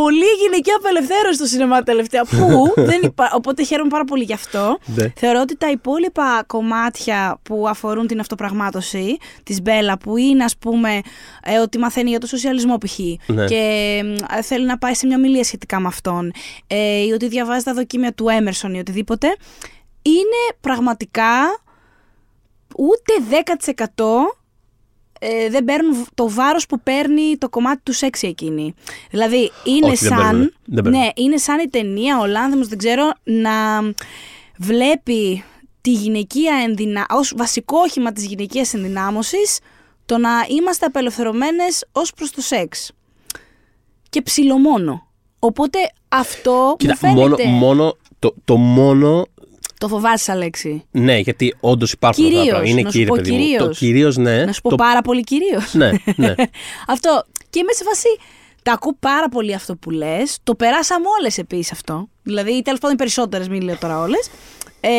πολύ 0.00 0.24
γυναική 0.42 0.70
απελευθέρωση 0.70 1.34
στο 1.34 1.44
σινεμά 1.44 1.82
τελευταία. 1.82 2.24
Που 2.36 2.72
δεν 2.76 3.00
υπά... 3.02 3.30
Οπότε 3.34 3.62
χαίρομαι 3.62 3.88
πάρα 3.88 4.04
πολύ 4.04 4.24
γι' 4.24 4.32
αυτό. 4.32 4.78
Ναι. 4.84 5.12
Θεωρώ 5.16 5.40
ότι 5.40 5.56
τα 5.56 5.70
υπόλοιπα 5.70 6.44
κομμάτια 6.46 7.38
που 7.42 7.68
αφορούν 7.68 8.06
την 8.06 8.20
αυτοπραγμάτωση 8.20 9.16
της 9.42 9.62
Μπέλα, 9.62 9.98
που 9.98 10.16
είναι 10.16 10.44
ας 10.44 10.56
πούμε 10.56 11.00
ε, 11.42 11.58
ότι 11.58 11.78
μαθαίνει 11.78 12.10
για 12.10 12.20
το 12.20 12.26
σοσιαλισμό 12.26 12.78
π.χ. 12.78 12.98
Ναι. 13.26 13.44
και 13.44 14.00
ε, 14.36 14.42
θέλει 14.42 14.66
να 14.66 14.78
πάει 14.78 14.94
σε 14.94 15.06
μια 15.06 15.16
ομιλία 15.16 15.44
σχετικά 15.44 15.80
με 15.80 15.86
αυτόν, 15.86 16.32
ε, 16.66 17.04
ή 17.04 17.12
ότι 17.12 17.28
διαβάζει 17.28 17.64
τα 17.64 17.74
δοκίμια 17.74 18.12
του 18.12 18.28
Έμερσον 18.28 18.74
ή 18.74 18.78
οτιδήποτε, 18.78 19.26
είναι 20.02 20.56
πραγματικά 20.60 21.62
ούτε 22.76 23.12
10% 23.96 24.04
ε, 25.26 25.48
δεν 25.50 25.64
παίρνουν 25.64 26.06
το 26.14 26.30
βάρος 26.30 26.66
που 26.66 26.80
παίρνει 26.80 27.36
το 27.38 27.48
κομμάτι 27.48 27.80
του 27.82 27.92
σεξ 27.92 28.22
εκείνη. 28.22 28.74
Δηλαδή 29.10 29.50
είναι 29.64 29.86
Όχι, 29.86 30.06
δεν 30.06 30.16
σαν, 30.16 30.26
παίρνουν. 30.26 30.54
Δεν 30.64 30.82
παίρνουν. 30.82 31.00
ναι, 31.00 31.08
είναι 31.14 31.36
σαν 31.36 31.58
η 31.58 31.68
ταινία, 31.68 32.18
ο 32.18 32.26
Λάνθιμος, 32.26 32.68
δεν 32.68 32.78
ξέρω, 32.78 33.12
να 33.22 33.52
βλέπει 34.58 35.44
τη 35.80 35.90
γυναικεία 35.90 36.54
ενδυνα... 36.66 37.06
ως 37.10 37.32
βασικό 37.36 37.78
όχημα 37.78 38.12
της 38.12 38.26
γυναικείας 38.26 38.74
ενδυνάμωσης 38.74 39.58
το 40.06 40.18
να 40.18 40.30
είμαστε 40.48 40.86
απελευθερωμένες 40.86 41.84
ως 41.92 42.12
προς 42.12 42.30
το 42.30 42.40
σεξ. 42.40 42.92
Και 44.10 44.22
ψιλομόνο. 44.22 45.06
Οπότε 45.38 45.78
αυτό 46.08 46.74
Κοίτα, 46.78 46.92
μου 46.92 46.98
φαίνεται... 46.98 47.46
μόνο, 47.46 47.58
μόνο, 47.58 47.96
το, 48.18 48.34
το 48.44 48.56
μόνο 48.56 49.26
Το 49.78 49.88
φοβάσαι, 49.88 50.32
Αλέξη. 50.32 50.84
Ναι, 50.90 51.18
γιατί 51.18 51.54
όντως 51.60 51.92
υπάρχουν 51.92 52.24
αυτά 52.24 52.34
τα 52.36 52.42
Κυρίως, 52.42 52.58
πράγματα. 52.58 52.70
Είναι 52.70 52.82
να 52.82 52.90
σου 52.90 52.96
κύριε 52.98 53.06
πω 53.08 53.14
παιδί 53.16 53.30
μου. 53.30 53.36
κυρίως. 53.38 53.62
Το 53.66 53.70
κυρίως, 53.70 54.16
ναι. 54.16 54.44
Να 54.44 54.52
σου 54.52 54.60
πω 54.60 54.68
το... 54.68 54.74
πάρα 54.76 55.02
πολύ 55.02 55.24
κυρίως. 55.24 55.74
Ναι, 55.74 55.90
ναι. 56.16 56.34
αυτό. 56.94 57.24
Και 57.50 57.58
είμαι 57.58 57.72
σε 57.72 57.84
φάση. 57.84 58.08
Τα 58.62 58.72
ακούω 58.72 58.96
πάρα 59.00 59.28
πολύ 59.28 59.54
αυτό 59.54 59.76
που 59.76 59.90
λες. 59.90 60.38
Το 60.42 60.54
περάσαμε 60.54 61.04
όλες 61.20 61.38
επίσης 61.38 61.72
αυτό. 61.72 62.08
Δηλαδή, 62.22 62.62
τέλος 62.62 62.78
πάντων, 62.78 62.94
οι 62.94 62.98
περισσότερες, 62.98 63.48
μην 63.48 63.62
λέω 63.62 63.76
τώρα 63.76 64.00
όλες. 64.00 64.30
Ε, 64.80 64.90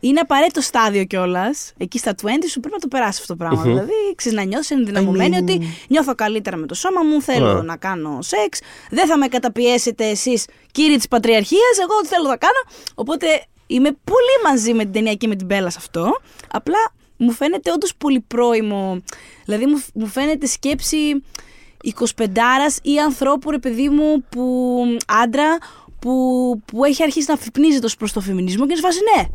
είναι 0.00 0.20
απαραίτητο 0.20 0.60
στάδιο 0.60 1.04
κιόλας. 1.04 1.72
Εκεί 1.76 1.98
στα 1.98 2.14
20 2.22 2.26
σου 2.50 2.60
πρέπει 2.60 2.74
να 2.74 2.80
το 2.80 2.88
περάσεις 2.88 3.20
αυτό 3.20 3.36
το 3.36 3.44
πραγμα 3.44 3.62
Δηλαδή, 3.62 3.92
ξέρεις 4.16 4.38
να 4.38 4.44
νιώσει 4.44 4.74
ενδυναμωμένη 4.74 5.36
I 5.36 5.38
mean- 5.38 5.42
ότι 5.42 5.60
νιώθω 5.88 6.14
καλύτερα 6.14 6.56
με 6.56 6.66
το 6.66 6.74
σώμα 6.74 7.02
μου, 7.02 7.22
θέλω 7.22 7.52
Ναι. 7.54 7.62
να 7.62 7.76
κάνω 7.76 8.18
σεξ. 8.22 8.60
Δεν 8.90 9.06
θα 9.06 9.18
με 9.18 9.26
καταπιέσετε 9.28 10.04
εσείς, 10.08 10.44
κύριοι 10.72 10.96
της 10.96 11.08
πατριαρχίας. 11.08 11.78
Εγώ 11.82 11.96
ό,τι 11.98 12.08
θέλω 12.08 12.28
να 12.28 12.36
κάνω. 12.36 12.62
Οπότε 12.94 13.26
είμαι 13.70 13.90
πολύ 14.04 14.36
μαζί 14.52 14.72
με 14.74 14.82
την 14.82 14.92
ταινία 14.92 15.14
και 15.14 15.26
με 15.28 15.36
την 15.36 15.46
Μπέλα 15.46 15.70
σε 15.70 15.76
αυτό. 15.80 16.20
Απλά 16.52 16.92
μου 17.16 17.30
φαίνεται 17.32 17.70
όντως 17.72 17.94
πολύ 17.98 18.20
πρόημο. 18.20 19.02
Δηλαδή, 19.44 19.66
μου, 19.66 19.82
μου 19.94 20.06
φαίνεται 20.06 20.46
σκέψη 20.46 21.22
25 22.16 22.26
ή 22.82 22.98
ανθρώπου, 22.98 23.50
ρε 23.50 23.58
παιδί 23.58 23.88
μου, 23.88 24.24
που 24.28 24.82
άντρα 25.22 25.58
που, 25.98 26.12
που 26.64 26.84
έχει 26.84 27.02
αρχίσει 27.02 27.24
να 27.28 27.34
αφυπνίζεται 27.34 27.86
ως 27.86 27.96
προς 27.96 28.12
το 28.12 28.20
φεμινισμό 28.20 28.66
και 28.66 28.70
να 28.74 28.76
σε 28.76 28.82
φάση 28.82 28.98
ναι. 29.16 29.26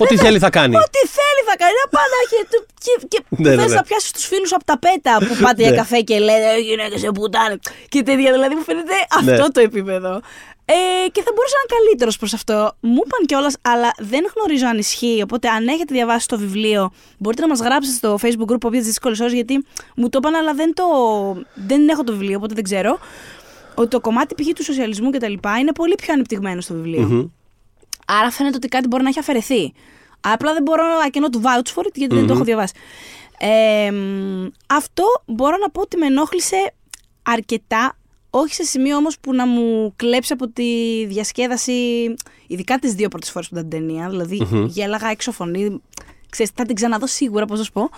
Ό,τι 0.00 0.16
θέλει 0.16 0.38
θα 0.38 0.50
κάνει. 0.50 0.76
Ό,τι 0.76 0.98
θέλει 0.98 1.42
θα 1.50 1.56
κάνει. 1.56 1.72
Να 1.84 1.88
πάει 1.98 2.08
να 2.14 2.18
έχει. 2.24 2.48
Και, 2.84 3.06
και 3.08 3.22
Ναι, 3.28 3.54
ναι, 3.54 3.62
θες 3.62 3.70
ναι. 3.70 3.76
να 3.76 3.82
πιάσεις 3.82 4.10
τους 4.10 4.24
φίλους 4.26 4.52
από 4.52 4.64
τα 4.64 4.78
πέτα 4.78 5.16
που 5.18 5.36
πάτε 5.42 5.62
για 5.62 5.70
Ναι. 5.70 5.76
καφέ 5.76 6.00
και 6.00 6.18
λένε 6.18 6.44
«Ε, 6.44 6.58
γυναίκες 6.58 7.00
σε 7.00 7.10
πουτάνε. 7.12 7.58
Και 7.88 8.02
τέτοια. 8.02 8.32
Δηλαδή 8.32 8.54
μου 8.54 8.62
φαίνεται 8.62 8.92
Ναι. 9.24 9.32
αυτό 9.32 9.50
το 9.52 9.60
επίπεδο. 9.60 10.20
Ε, 10.70 11.08
και 11.08 11.22
θα 11.22 11.30
μπορούσε 11.34 11.54
να 11.54 11.62
είναι 11.62 11.78
καλύτερος 11.78 12.16
προς 12.16 12.34
αυτό. 12.34 12.72
Μου 12.80 13.00
είπαν 13.06 13.26
κιόλας, 13.26 13.56
αλλά 13.62 13.90
δεν 13.98 14.26
γνωρίζω 14.34 14.66
αν 14.66 14.78
ισχύει. 14.78 15.20
Οπότε, 15.22 15.48
αν 15.48 15.68
έχετε 15.68 15.94
διαβάσει 15.94 16.28
το 16.28 16.38
βιβλίο, 16.38 16.90
μπορείτε 17.18 17.42
να 17.42 17.48
μας 17.48 17.60
γράψετε 17.60 17.96
στο 17.96 18.18
Facebook 18.22 18.52
group 18.52 18.60
όποιε 18.64 18.80
δύσκολε 18.80 19.16
ώρε, 19.20 19.34
γιατί 19.34 19.64
μου 19.96 20.08
το 20.08 20.18
είπαν, 20.18 20.34
αλλά 20.34 20.54
δεν, 20.54 20.74
το, 20.74 20.84
δεν 21.54 21.88
έχω 21.88 22.04
το 22.04 22.12
βιβλίο, 22.12 22.36
οπότε 22.36 22.54
δεν 22.54 22.64
ξέρω. 22.64 22.98
Ότι 23.74 23.88
το 23.88 24.00
κομμάτι 24.00 24.34
π.χ. 24.34 24.52
του 24.52 24.64
σοσιαλισμού 24.64 25.10
κτλ. 25.10 25.32
είναι 25.60 25.72
πολύ 25.74 25.94
πιο 25.94 26.12
ανεπτυγμένο 26.12 26.60
στο 26.60 26.74
βιβλίο. 26.74 27.02
Μμμ. 27.02 27.26
Άρα 28.06 28.30
φαίνεται 28.30 28.56
ότι 28.56 28.68
κάτι 28.68 28.88
μπορεί 28.88 29.02
να 29.02 29.08
έχει 29.08 29.18
αφαιρεθεί. 29.18 29.72
Απλά 30.20 30.52
δεν 30.52 30.62
μπορώ 30.62 30.82
να 31.02 31.08
κενώ 31.08 31.28
του 31.28 31.42
vouch 31.44 31.74
for 31.74 31.86
it 31.86 31.94
γιατί 31.94 32.14
δεν 32.14 32.26
το 32.26 32.32
έχω 32.32 32.44
διαβάσει. 32.44 32.72
Ε, 33.38 33.90
μ, 33.90 34.46
αυτό 34.66 35.04
μπορώ 35.26 35.56
να 35.56 35.70
πω 35.70 35.80
ότι 35.80 35.96
με 35.96 36.06
ενόχλησε 36.06 36.74
αρκετά. 37.22 37.97
Όχι 38.30 38.54
σε 38.54 38.62
σημείο 38.62 38.96
όμως 38.96 39.18
που 39.18 39.34
να 39.34 39.46
μου 39.46 39.92
κλέψει 39.96 40.32
από 40.32 40.48
τη 40.48 40.64
διασκέδαση, 41.06 42.14
ειδικά 42.46 42.78
τις 42.78 42.94
δύο 42.94 43.08
πρώτες 43.08 43.30
φορές 43.30 43.48
που 43.48 43.56
ήταν 43.56 43.68
την 43.68 43.78
ταινία. 43.78 44.08
Δηλαδή 44.08 44.46
γέλαγα 44.66 45.08
έξω 45.08 45.32
φωνή. 45.32 45.80
Ξέρεις, 46.30 46.52
θα 46.54 46.64
την 46.64 46.74
ξαναδώ 46.74 47.06
σίγουρα, 47.06 47.44
πώς 47.44 47.58
να 47.58 47.64
σου 47.64 47.72
πω. 47.72 47.90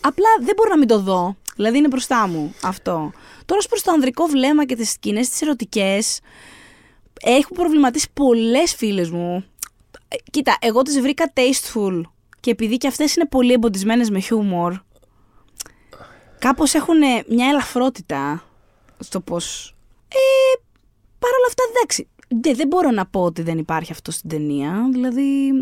Απλά 0.00 0.28
δεν 0.40 0.54
μπορώ 0.56 0.70
να 0.70 0.78
μην 0.78 0.88
το 0.88 0.98
δω. 0.98 1.36
Δηλαδή 1.56 1.78
είναι 1.78 1.88
μπροστά 1.88 2.28
μου 2.28 2.54
αυτό. 2.62 3.12
Τώρα 3.44 3.58
ως 3.58 3.66
προς 3.66 3.82
το 3.82 3.92
ανδρικό 3.92 4.24
βλέμμα 4.26 4.64
και 4.66 4.76
τις 4.76 4.90
σκηνές 4.90 5.28
τις 5.28 5.42
ερωτικές, 5.42 6.20
έχουν 7.22 7.56
προβληματίσει 7.56 8.08
πολλές 8.14 8.74
φίλες 8.74 9.10
μου. 9.10 9.44
Ε, 10.08 10.16
Κοίτα, 10.30 10.56
εγώ 10.60 10.82
τις 10.82 11.00
βρήκα 11.00 11.32
tasteful 11.34 12.00
και 12.40 12.50
επειδή 12.50 12.76
και 12.76 12.86
αυτές 12.86 13.14
είναι 13.14 13.26
πολύ 13.26 13.52
εμποντισμένες 13.52 14.10
με 14.10 14.20
χιούμορ, 14.20 14.74
κάπως 16.38 16.74
έχουν 16.74 16.98
μια 17.28 17.48
ελαφρότητα 17.48 18.44
στο 18.98 19.20
πώς... 19.20 19.74
Ε, 20.08 20.18
Παρ' 21.18 21.30
όλα 21.34 21.46
αυτά, 21.48 21.62
εντάξει, 21.70 22.08
δε- 22.28 22.54
δεν 22.54 22.66
μπορώ 22.66 22.90
να 22.90 23.06
πω 23.06 23.20
ότι 23.22 23.42
δεν 23.42 23.58
υπάρχει 23.58 23.92
αυτό 23.92 24.10
στην 24.10 24.28
ταινία. 24.30 24.88
Δηλαδή, 24.92 25.52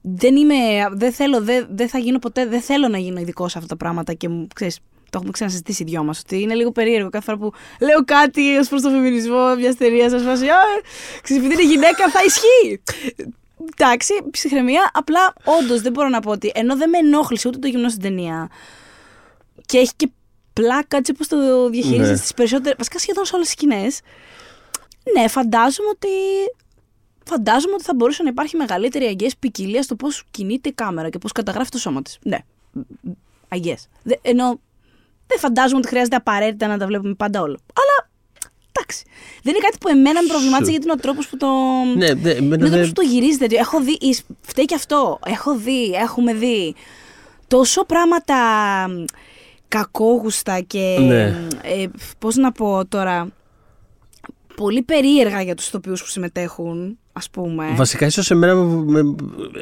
δεν 0.00 0.36
είμαι, 0.36 0.54
δεν 0.92 1.12
θέλω, 1.12 1.40
δεν, 1.42 1.66
δεν 1.70 1.88
θα 1.88 1.98
γίνω 1.98 2.18
ποτέ, 2.18 2.46
δεν 2.46 2.60
θέλω 2.60 2.88
να 2.88 2.98
γίνω 2.98 3.20
ειδικό 3.20 3.48
σε 3.48 3.58
αυτά 3.58 3.70
τα 3.70 3.76
πράγματα 3.76 4.12
και 4.12 4.28
μου, 4.28 4.46
ξέρεις, 4.54 4.78
το 5.02 5.10
έχουμε 5.16 5.30
ξανασυζητήσει 5.30 5.82
οι 5.82 5.86
δυο 5.86 6.04
μας, 6.04 6.18
ότι 6.20 6.40
είναι 6.40 6.54
λίγο 6.54 6.72
περίεργο 6.72 7.08
κάθε 7.10 7.24
φορά 7.24 7.36
που 7.38 7.52
λέω 7.80 8.04
κάτι 8.04 8.56
ως 8.56 8.68
προς 8.68 8.82
το 8.82 8.90
φεμινισμό 8.90 9.54
μιας 9.56 9.74
ταινίας 9.76 10.10
σας 10.10 10.22
φάση, 10.22 10.46
«Α, 10.46 10.58
ξέρεις, 11.22 11.42
επειδή 11.44 11.62
είναι 11.62 11.72
γυναίκα 11.72 12.10
θα 12.10 12.20
ισχύει. 12.26 12.82
Εντάξει, 13.76 14.12
ψυχραιμία, 14.30 14.90
απλά 14.94 15.32
όντως 15.44 15.80
δεν 15.80 15.92
μπορώ 15.92 16.08
να 16.08 16.20
πω 16.20 16.30
ότι 16.30 16.52
ενώ 16.54 16.76
δεν 16.76 16.88
με 16.88 16.98
ενόχλησε 16.98 17.48
ούτε 17.48 17.58
το 17.58 17.66
γυμνό 17.66 17.88
στην 17.88 18.02
ταινία 18.02 18.50
και 19.66 19.78
έχει 19.78 19.92
και 19.96 20.08
πλάκα 20.62 20.96
έτσι 20.96 21.12
όπως 21.14 21.28
το 21.28 21.68
διαχειρίζεται 21.70 22.10
Ναι. 22.10 22.16
στις 22.16 22.34
περισσότερες, 22.34 22.74
βασικά 22.78 22.98
σχεδόν 22.98 23.24
σε 23.24 23.34
όλες 23.34 23.46
τις 23.46 23.56
σκηνές, 23.56 24.00
ναι, 25.16 25.28
φαντάζομαι 25.28 25.88
ότι 25.88 26.08
φαντάζομαι 27.24 27.74
ότι 27.74 27.82
θα 27.82 27.94
μπορούσε 27.94 28.22
να 28.22 28.28
υπάρχει 28.28 28.56
μεγαλύτερη 28.56 29.04
αγγές 29.04 29.36
ποικιλία 29.36 29.82
στο 29.82 29.94
πώς 29.96 30.22
κινείται 30.30 30.68
η 30.68 30.72
κάμερα 30.72 31.08
και 31.08 31.18
πώς 31.18 31.32
καταγράφει 31.32 31.70
το 31.70 31.78
σώμα 31.78 32.02
της. 32.02 32.18
Ναι, 32.22 32.38
αγγές. 33.48 33.86
Δε, 34.02 34.14
ενώ 34.22 34.60
δεν 35.26 35.38
φαντάζομαι 35.38 35.78
ότι 35.78 35.88
χρειάζεται 35.88 36.16
απαραίτητα 36.16 36.66
να 36.66 36.78
τα 36.78 36.86
βλέπουμε 36.86 37.14
πάντα 37.14 37.40
όλο. 37.40 37.58
Αλλά 37.72 38.10
εντάξει. 38.72 39.04
Δεν 39.42 39.54
είναι 39.54 39.64
κάτι 39.64 39.78
που 39.80 39.88
εμένα 39.88 40.22
με 40.22 40.28
προβλημάτισε 40.28 40.64
Σου. 40.64 40.70
γιατί 40.70 40.84
είναι 40.84 40.92
ο 40.98 41.00
τρόπος 41.02 41.28
που 41.28 41.36
το... 41.36 41.46
Ναι, 41.96 42.12
ναι, 42.12 42.30
εμένα 42.30 42.44
είναι 42.44 42.54
ο 42.54 42.58
τρόπος 42.58 42.70
δεν- 42.78 42.86
που 42.86 42.92
το 42.92 43.02
γυρίζεται. 43.02 43.56
Έχω 43.56 43.80
δει, 43.80 43.98
εις- 44.00 44.24
φταίει 44.40 44.64
και 44.64 44.74
αυτό. 44.74 45.18
Έχω 45.26 45.56
δει, 45.56 45.90
έχουμε 45.92 46.34
δει 46.34 46.74
τόσο 47.48 47.84
πράγματα 47.84 48.36
μ, 48.88 49.04
κακόγουστα 49.70 50.60
και 50.60 50.96
Ναι. 51.00 51.22
ε, 51.62 51.86
πώς 52.18 52.36
να 52.36 52.52
πω 52.52 52.86
τώρα 52.88 53.28
πολύ 54.56 54.82
περίεργα 54.82 55.42
για 55.42 55.54
τους 55.54 55.66
ηθοποιούς 55.66 56.00
που 56.02 56.08
συμμετέχουν 56.08 56.98
ας 57.12 57.30
πούμε 57.30 57.72
Βασικά, 57.76 58.06
ίσως 58.06 58.30
εμένα. 58.30 58.54
με- 58.54 59.02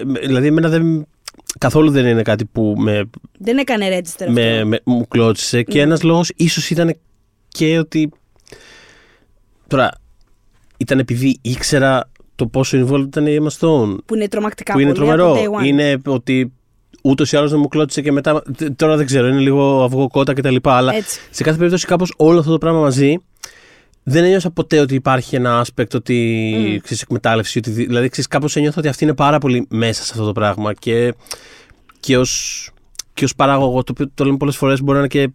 με- 0.05 0.21
δηλαδή, 0.21 0.47
εμένα 0.47 0.69
δεν. 0.69 1.07
Καθόλου 1.59 1.91
δεν 1.91 2.07
είναι 2.07 2.23
κάτι 2.23 2.45
που 2.45 2.75
με, 2.79 3.11
δεν 3.39 3.59
έκανε 3.59 3.89
register 3.99 4.03
αυτό 4.21 4.31
με, 4.31 4.65
με- 4.65 4.81
μου 4.85 5.09
κλώτσισε. 5.09 5.63
Και 5.63 5.77
Ναι. 5.79 5.83
ένας 5.85 6.03
λόγος 6.03 6.33
ίσως 6.37 6.71
ήταν 6.71 6.95
και 7.49 7.79
ότι. 7.79 8.11
Τώρα, 9.67 9.91
ήταν 10.77 10.99
επειδή 10.99 11.39
ήξερα 11.43 12.11
το 12.35 12.47
πόσο 12.47 12.87
involved 12.87 13.05
ήταν 13.07 13.27
η 13.27 13.39
Emma 13.41 13.47
Stone. 13.59 13.97
που 14.07 14.15
είναι 14.15 14.29
τρομακτικά 14.29 14.73
που 14.73 14.79
είναι 14.79 14.95
πολύ 14.95 15.11
από 15.11 15.17
τρομερό. 15.23 15.55
day 15.57 15.61
one. 15.63 15.67
Είναι 15.67 16.01
ότι 16.07 16.53
ούτως 17.11 17.33
ή 17.33 17.37
άλλως 17.37 17.51
δεν 17.51 17.59
μου 17.61 17.69
κλώτσισε 17.69 18.01
και 18.03 18.13
μετά. 18.13 18.43
τε- 18.57 18.77
Τώρα 18.77 18.97
δεν 18.97 19.07
ξέρω, 19.07 19.27
είναι 19.27 19.41
λίγο 19.41 19.83
αυγό 19.85 20.09
κότα 20.09 20.33
κτλ. 20.33 20.57
Αλλά 20.63 20.95
Έτσι. 20.95 21.21
σε 21.31 21.43
κάθε 21.43 21.57
περίπτωση, 21.57 21.87
κάπως 21.87 22.13
όλο 22.17 22.39
αυτό 22.39 22.51
το 22.51 22.59
πράγμα 22.59 22.81
μαζί 22.81 23.17
δεν 24.03 24.25
ένιωσα 24.25 24.51
ποτέ 24.51 24.79
ότι 24.79 24.95
υπάρχει 24.95 25.37
ένα 25.37 25.65
aspect 25.65 25.95
ότι 25.95 26.53
Mm. 26.77 26.81
ξέρεις, 26.83 27.03
εκμετάλλευση. 27.03 27.59
Ότι, 27.59 27.71
δηλαδή, 27.71 28.09
ξέρεις, 28.09 28.29
κάπως 28.31 28.57
ένιωθα 28.57 28.79
ότι 28.79 28.89
αυτή 28.89 29.05
είναι 29.05 29.15
πάρα 29.15 29.39
πολύ 29.39 29.67
μέσα 29.71 30.03
σε 30.05 30.11
αυτό 30.13 30.25
το 30.25 30.33
πράγμα 30.33 30.73
και, 30.75 31.15
και 32.01 32.19
ως, 32.19 32.71
και 33.15 33.25
ως 33.25 33.35
παράγωγο, 33.35 33.83
το 33.83 33.93
οποίο 33.93 34.11
το 34.15 34.25
λέμε 34.25 34.37
πολλές 34.37 34.57
φορές, 34.57 34.81
μπορεί 34.83 34.93
να 34.93 34.99
είναι 34.99 35.09
και 35.09 35.33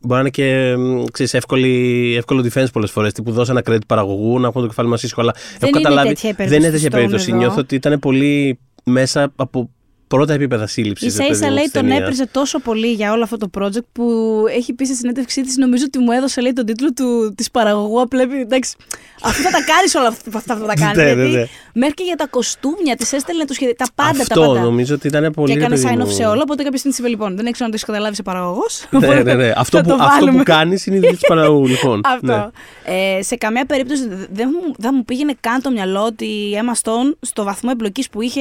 Μπορεί 0.00 0.14
να 0.14 0.20
είναι 0.20 0.30
και 0.30 0.76
μ, 0.76 1.04
ξέρεις, 1.12 1.34
εύκολη, 1.34 2.14
εύκολο 2.16 2.50
defense 2.52 2.66
πολλές 2.72 2.90
φορές. 2.90 3.12
Τύπου 3.12 3.32
δώσε 3.32 3.50
ένα 3.50 3.62
credit 3.66 3.86
παραγωγού, 3.86 4.40
να 4.40 4.46
έχουμε 4.48 4.62
το 4.62 4.68
κεφάλι 4.68 4.88
μα 4.88 4.94
ήσυχο. 5.02 5.20
Αλλά 5.20 5.34
έχω 5.36 5.66
είναι 5.66 5.70
καταλάβει. 5.80 6.08
τέτοια 6.08 6.30
η 6.30 6.32
δεν 6.32 6.46
είναι 6.46 6.50
περίπτωση 6.50 6.72
τέτοια 6.72 6.90
του 6.90 6.96
Stone 6.96 7.00
περίπτωση. 7.00 7.30
εδώ. 7.30 7.38
Νιώθω 7.38 7.58
ότι 7.60 7.74
ήταν 7.74 7.98
πολύ 7.98 8.58
μέσα 8.84 9.32
από 9.36 9.70
πρώτα 10.08 10.32
επίπεδα 10.32 10.66
σύλληψης. 10.66 11.14
σα 11.14 11.24
ίσα 11.24 11.50
λέει 11.50 11.70
τον 11.72 11.90
έπριζε 11.90 12.26
τόσο 12.26 12.58
πολύ 12.58 12.92
για 12.92 13.12
όλο 13.12 13.22
αυτό 13.22 13.36
το 13.36 13.50
project 13.58 13.84
που 13.92 14.04
έχει 14.48 14.72
πει 14.72 14.84
στη 14.84 14.94
συνέντευξή 14.94 15.42
της, 15.42 15.56
νομίζω 15.56 15.84
ότι 15.86 15.98
μου 15.98 16.10
έδωσε 16.10 16.40
λέει, 16.40 16.52
τον 16.52 16.64
τίτλο 16.64 16.92
του, 16.92 17.34
της 17.36 17.50
παραγωγού. 17.50 18.00
Απλά 18.00 18.22
εντάξει, 18.22 18.76
αφού 19.22 19.42
θα 19.42 19.50
τα 19.50 19.58
κάνεις 19.64 19.94
όλα 19.94 20.16
αυτά 20.34 20.56
που 20.56 20.66
τα 20.66 20.74
κάνεις. 20.74 20.96
Ναι, 20.96 21.04
ναι, 21.04 21.12
γιατί 21.12 21.36
ναι. 21.36 21.46
μέχρι 21.72 21.94
και 21.94 22.02
για 22.02 22.16
τα 22.16 22.26
κοστούμια 22.26 22.96
της 22.96 23.12
έστελνε 23.12 23.44
το 23.44 23.52
σχέδιο. 23.52 23.74
Τα 23.74 23.86
πάντα 23.94 24.20
Αυτό 24.20 24.40
τα 24.40 24.46
πάντα. 24.46 24.60
νομίζω 24.60 24.94
ότι 24.94 25.06
ήταν 25.06 25.32
πολύ. 25.32 25.52
Και 25.52 25.58
έκανε 25.58 25.74
ρε 25.74 25.82
παιδί 25.82 25.94
sign 25.94 26.02
off 26.02 26.06
μου. 26.06 26.12
σε 26.12 26.24
όλο, 26.24 26.40
οπότε 26.42 26.62
κάποια 26.62 26.78
στιγμή 26.78 26.96
τη 26.96 27.02
είπε 27.02 27.10
λοιπόν. 27.10 27.36
Δεν 27.36 27.52
ξέρω 27.52 27.64
αν 27.64 27.70
το 27.70 27.76
έχεις 27.76 27.84
καταλάβει 27.84 28.14
σε 28.14 28.22
παραγωγός. 28.22 28.86
Ναι, 28.90 29.22
ναι, 29.22 29.34
ναι. 29.34 29.52
Αυτό 29.62 29.80
που, 29.80 29.96
αυτό 30.00 30.26
που 30.26 30.42
κάνεις 30.42 30.86
είναι 30.86 30.96
η 30.96 30.98
δουλειά 30.98 31.14
της 31.16 31.28
παραγωγού, 31.32 31.66
λοιπόν. 31.66 32.00
Αυτό. 32.04 32.26
Ναι. 32.26 33.16
Ε, 33.18 33.22
σε 33.22 33.36
καμία 33.36 33.64
περίπτωση 33.64 34.08
δεν 34.32 34.48
μου, 34.52 34.74
δεν 34.78 34.90
μου 34.94 35.04
πήγαινε 35.04 35.34
καν 35.40 35.62
το 35.62 35.70
μυαλό 35.70 36.04
ότι 36.04 36.24
η 36.24 36.58
Emma 36.60 36.74
Stone 36.82 37.16
στο 37.20 37.44
βαθμό 37.44 37.70
εμπλοκής 37.72 38.08
που 38.08 38.22
είχε 38.22 38.40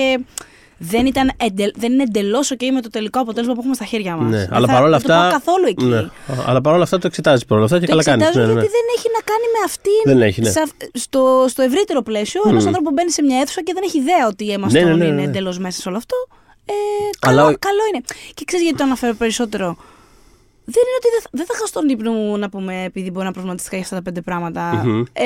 δεν, 0.77 1.05
ήταν 1.05 1.31
εντελ, 1.37 1.71
δεν 1.75 1.91
είναι 1.93 2.03
εντελώς 2.03 2.51
OK 2.53 2.63
με 2.73 2.81
το 2.81 2.89
τελικό 2.89 3.19
αποτέλεσμα 3.19 3.53
που 3.53 3.59
έχουμε 3.59 3.75
στα 3.75 3.85
χέρια 3.85 4.15
μας. 4.15 4.31
Ναι, 4.31 4.47
αλλά 4.51 4.67
παρόλα 4.67 4.97
Δεν 4.97 5.07
το 5.07 5.13
πάω 5.13 5.21
αυτά. 5.21 5.31
καθόλου 5.37 5.65
εκεί. 5.67 5.85
Ναι. 5.85 6.09
Αλλά 6.45 6.61
παρόλα 6.61 6.83
αυτά 6.83 6.97
το 6.97 7.07
εξετάζεις 7.07 7.45
παρόλα 7.45 7.65
αυτά 7.65 7.79
και 7.79 7.85
Το 7.85 7.91
καλά 7.91 8.03
κάνεις. 8.03 8.25
εξετάζω 8.25 8.47
Ναι, 8.47 8.53
ναι, 8.53 8.59
ναι. 8.59 8.65
γιατί 8.65 8.77
δεν 8.77 8.87
έχει 8.97 9.07
να 9.17 9.21
κάνει 9.31 9.45
με 9.55 9.59
αυτήν. 9.65 10.01
Δεν 10.05 10.21
έχει, 10.21 10.41
ναι. 10.41 10.49
σε 10.49 10.59
αυ- 10.59 10.83
στο, 10.97 11.45
στο 11.47 11.61
ευρύτερο 11.61 12.01
πλαίσιο, 12.01 12.41
mm. 12.45 12.49
ενό 12.49 12.57
ανθρώπου 12.57 12.83
που 12.83 12.91
μπαίνει 12.91 13.11
σε 13.11 13.21
μια 13.23 13.39
αίθουσα 13.39 13.61
και 13.63 13.71
δεν 13.73 13.83
έχει 13.85 13.97
ιδέα 13.97 14.27
ότι 14.27 14.43
η 14.45 14.55
Emma 14.59 14.65
Stone 14.65 14.71
Ναι, 14.71 14.79
ναι, 14.83 14.89
ναι, 14.93 14.95
ναι. 14.95 15.05
είναι 15.05 15.23
εντελώς 15.23 15.57
μέσα 15.59 15.81
σε 15.81 15.87
όλο 15.89 15.97
αυτό. 15.97 16.15
Ε, 16.65 16.73
Αλλά 17.27 17.41
καλό, 17.41 17.53
ο- 17.53 17.57
καλό 17.59 17.81
είναι. 17.93 18.03
Και 18.33 18.43
ξέρεις 18.45 18.63
γιατί 18.65 18.77
το 18.79 18.83
αναφέρω 18.83 19.13
περισσότερο; 19.13 19.65
Δεν 20.65 20.83
είναι 20.87 20.97
ότι 20.99 21.07
δεν 21.13 21.21
θα, 21.21 21.29
δεν 21.31 21.45
θα 21.45 21.53
χάσω 21.59 21.73
τον 21.73 21.89
ύπνο 21.89 22.11
μου 22.11 22.37
να 22.37 22.49
πούμε 22.49 22.83
επειδή 22.83 23.11
μπορεί 23.11 23.25
να 23.25 23.31
προβληματιστικά 23.31 23.75
για 23.75 23.85
αυτά 23.85 23.95
τα 23.95 24.01
πέντε 24.01 24.21
πράγματα. 24.21 24.81
Μμμ. 24.85 25.03
Ε, 25.13 25.25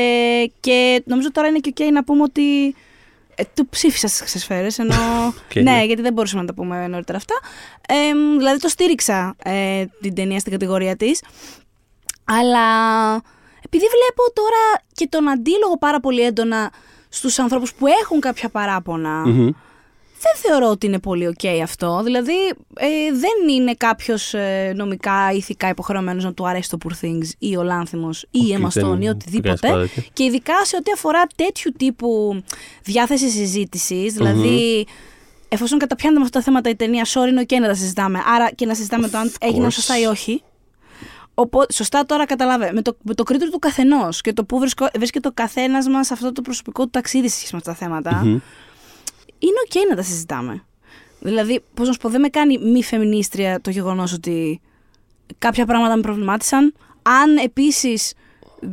και 0.60 1.04
νομίζω 1.06 1.32
τώρα 1.32 1.48
είναι 1.48 1.60
και 1.60 1.74
ok 1.78 1.82
να 1.94 2.04
πούμε 2.04 2.22
ότι 2.24 2.76
ε, 3.40 3.44
το 3.54 3.66
ψήφισα 3.70 4.08
στις 4.08 4.22
Χρυσές 4.22 4.47
Σφαίρες. 4.47 4.80
Ενώ. 4.80 4.96
Οκ, 5.28 5.56
ναι, 5.56 5.62
ναι. 5.62 5.84
γιατί 5.84 6.02
δεν 6.02 6.14
μπορούσαμε 6.14 6.42
να 6.42 6.48
τα 6.48 6.54
πούμε 6.54 6.88
νωρίτερα 6.88 7.18
αυτά. 7.18 7.36
Ε, 7.88 8.14
δηλαδή 8.38 8.60
το 8.60 8.68
στήριξα 8.68 9.36
ε, 9.44 9.86
την 10.02 10.14
ταινία 10.16 10.40
στην 10.40 10.52
κατηγορία 10.52 10.96
της. 10.96 11.24
Αλλά 12.24 12.68
επειδή 13.66 13.86
βλέπω 13.86 14.34
τώρα 14.34 14.84
και 14.94 15.08
τον 15.08 15.30
αντίλογο 15.30 15.78
πάρα 15.78 16.00
πολύ 16.00 16.22
έντονα 16.22 16.72
στους 17.10 17.40
ανθρώπους 17.40 17.74
που 17.74 17.86
έχουν 18.02 18.20
κάποια 18.20 18.50
παράπονα, 18.50 19.28
Μμμ. 19.28 19.50
Δεν 20.22 20.32
θεωρώ 20.52 20.70
ότι 20.70 20.86
είναι 20.86 21.00
πολύ 21.00 21.36
ok 21.38 21.48
αυτό. 21.64 22.02
Δηλαδή, 22.04 22.34
ε, 22.76 22.88
δεν 23.14 23.56
είναι 23.56 23.74
κάποιος 23.74 24.34
ε, 24.34 24.74
νομικά, 24.76 25.32
ηθικά 25.32 25.70
υποχρεωμένος 25.70 26.24
να 26.24 26.34
του 26.34 26.48
αρέσει 26.48 26.70
το 26.70 26.78
Poor 26.86 27.06
Things 27.06 27.30
ή 27.40 27.56
ο 27.58 27.64
Λάνθιμος 27.64 28.22
ή 28.24 28.28
η 28.32 28.56
Οκ, 28.56 28.60
Emma 28.62 28.68
δεν- 28.74 28.86
Stone 28.86 28.88
ή 28.88 28.90
δεν 28.90 29.00
κάνεις 29.00 29.10
οτιδήποτε. 29.10 29.68
πάρα 29.68 29.80
τέτοιο. 29.82 30.04
Και 30.14 30.24
ειδικά 30.24 30.66
σε 30.66 30.76
ό,τι 30.76 30.92
αφορά 30.92 31.22
τέτοιου 31.36 31.72
τύπου 31.78 32.42
διάθεση 32.84 33.30
συζήτησης, 33.30 34.14
δηλαδή... 34.14 34.86
Εφόσον 35.52 35.80
καταπιάνεται 35.80 36.20
με 36.20 36.26
αυτά 36.26 36.38
τα 36.40 36.46
θέματα 36.46 36.70
η 36.70 36.76
ταινία, 36.76 37.06
sorry, 37.06 37.28
είναι 37.30 37.42
ok 37.48 37.54
να 37.62 37.68
τα 37.68 37.74
συζητάμε. 37.74 38.20
Άρα 38.36 38.52
και 38.52 38.66
να 38.66 38.74
συζητάμε 38.74 39.08
το 39.10 39.18
αν 39.18 39.32
έγιναν 39.40 39.68
course. 39.70 39.74
σωστά 39.74 40.00
ή 40.00 40.06
όχι. 40.06 40.44
Οπότε, 41.34 41.74
σωστά 41.74 42.06
τώρα 42.06 42.26
καταλάβε. 42.26 42.72
Με 42.74 42.82
το, 42.82 42.98
με 43.04 43.14
το 43.14 43.24
κριτήριο 43.24 43.50
του 43.50 43.60
καθενός 43.60 44.22
και 44.22 44.34
το 44.34 44.44
που 44.46 44.60
βρισκό- 44.60 44.90
βρίσκεται 44.98 45.28
ο 45.28 45.32
καθένας 45.34 45.88
μας 45.88 46.08
σε 46.08 46.14
αυτό 46.14 46.32
το 46.32 46.42
προσωπικό 46.42 46.84
του 46.84 46.90
ταξίδι 46.90 47.30
σε 47.30 47.36
σχέση 47.38 47.50
με 47.54 47.58
αυτά 47.58 47.72
τα 47.72 47.78
θέματα, 47.78 48.22
Μμμ. 48.26 48.38
Είναι 49.40 49.60
οκ 49.66 49.90
να 49.90 49.96
τα 49.96 50.02
συζητάμε. 50.02 50.64
Δηλαδή, 51.20 51.64
πώς 51.74 51.88
να 51.88 51.94
σου 51.94 52.00
πω, 52.00 52.10
δεν 52.10 52.22
με 52.22 52.30
κάνει 52.30 52.58
μη 52.58 52.84
φεμινίστρια 52.84 53.62
το 53.62 53.70
γεγονός 53.70 54.14
ότι 54.14 54.62
κάποια 55.38 55.66
πράγματα 55.66 55.96
με 55.96 56.02
προβλημάτισαν. 56.02 56.74
Αν 57.02 57.38
επίσης 57.38 58.14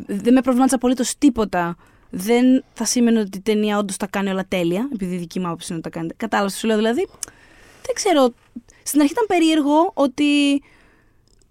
δεν 0.06 0.32
με 0.32 0.40
προβλημάτισε 0.40 0.74
απολύτως 0.74 1.18
τίποτα, 1.18 1.76
δεν 2.10 2.64
θα 2.72 2.84
σήμαινε 2.84 3.20
ότι 3.20 3.38
η 3.38 3.40
ταινία 3.40 3.78
όντως 3.78 3.96
τα 3.96 4.06
κάνει 4.06 4.30
όλα 4.30 4.44
τέλεια, 4.48 4.88
επειδή 4.92 5.14
η 5.14 5.18
δική 5.18 5.40
μου 5.40 5.46
άποψη 5.46 5.66
είναι 5.72 5.80
ότι 5.84 5.90
τα 5.90 5.98
κάνει. 5.98 6.12
Κατάλαβες 6.16 6.52
τι 6.52 6.58
σου 6.58 6.66
λέω, 6.66 6.76
δηλαδή. 6.76 7.08
Δεν 7.82 7.94
ξέρω. 7.94 8.34
Στην 8.82 9.00
αρχή 9.00 9.12
ήταν 9.12 9.24
περίεργο 9.28 9.90
ότι 9.94 10.62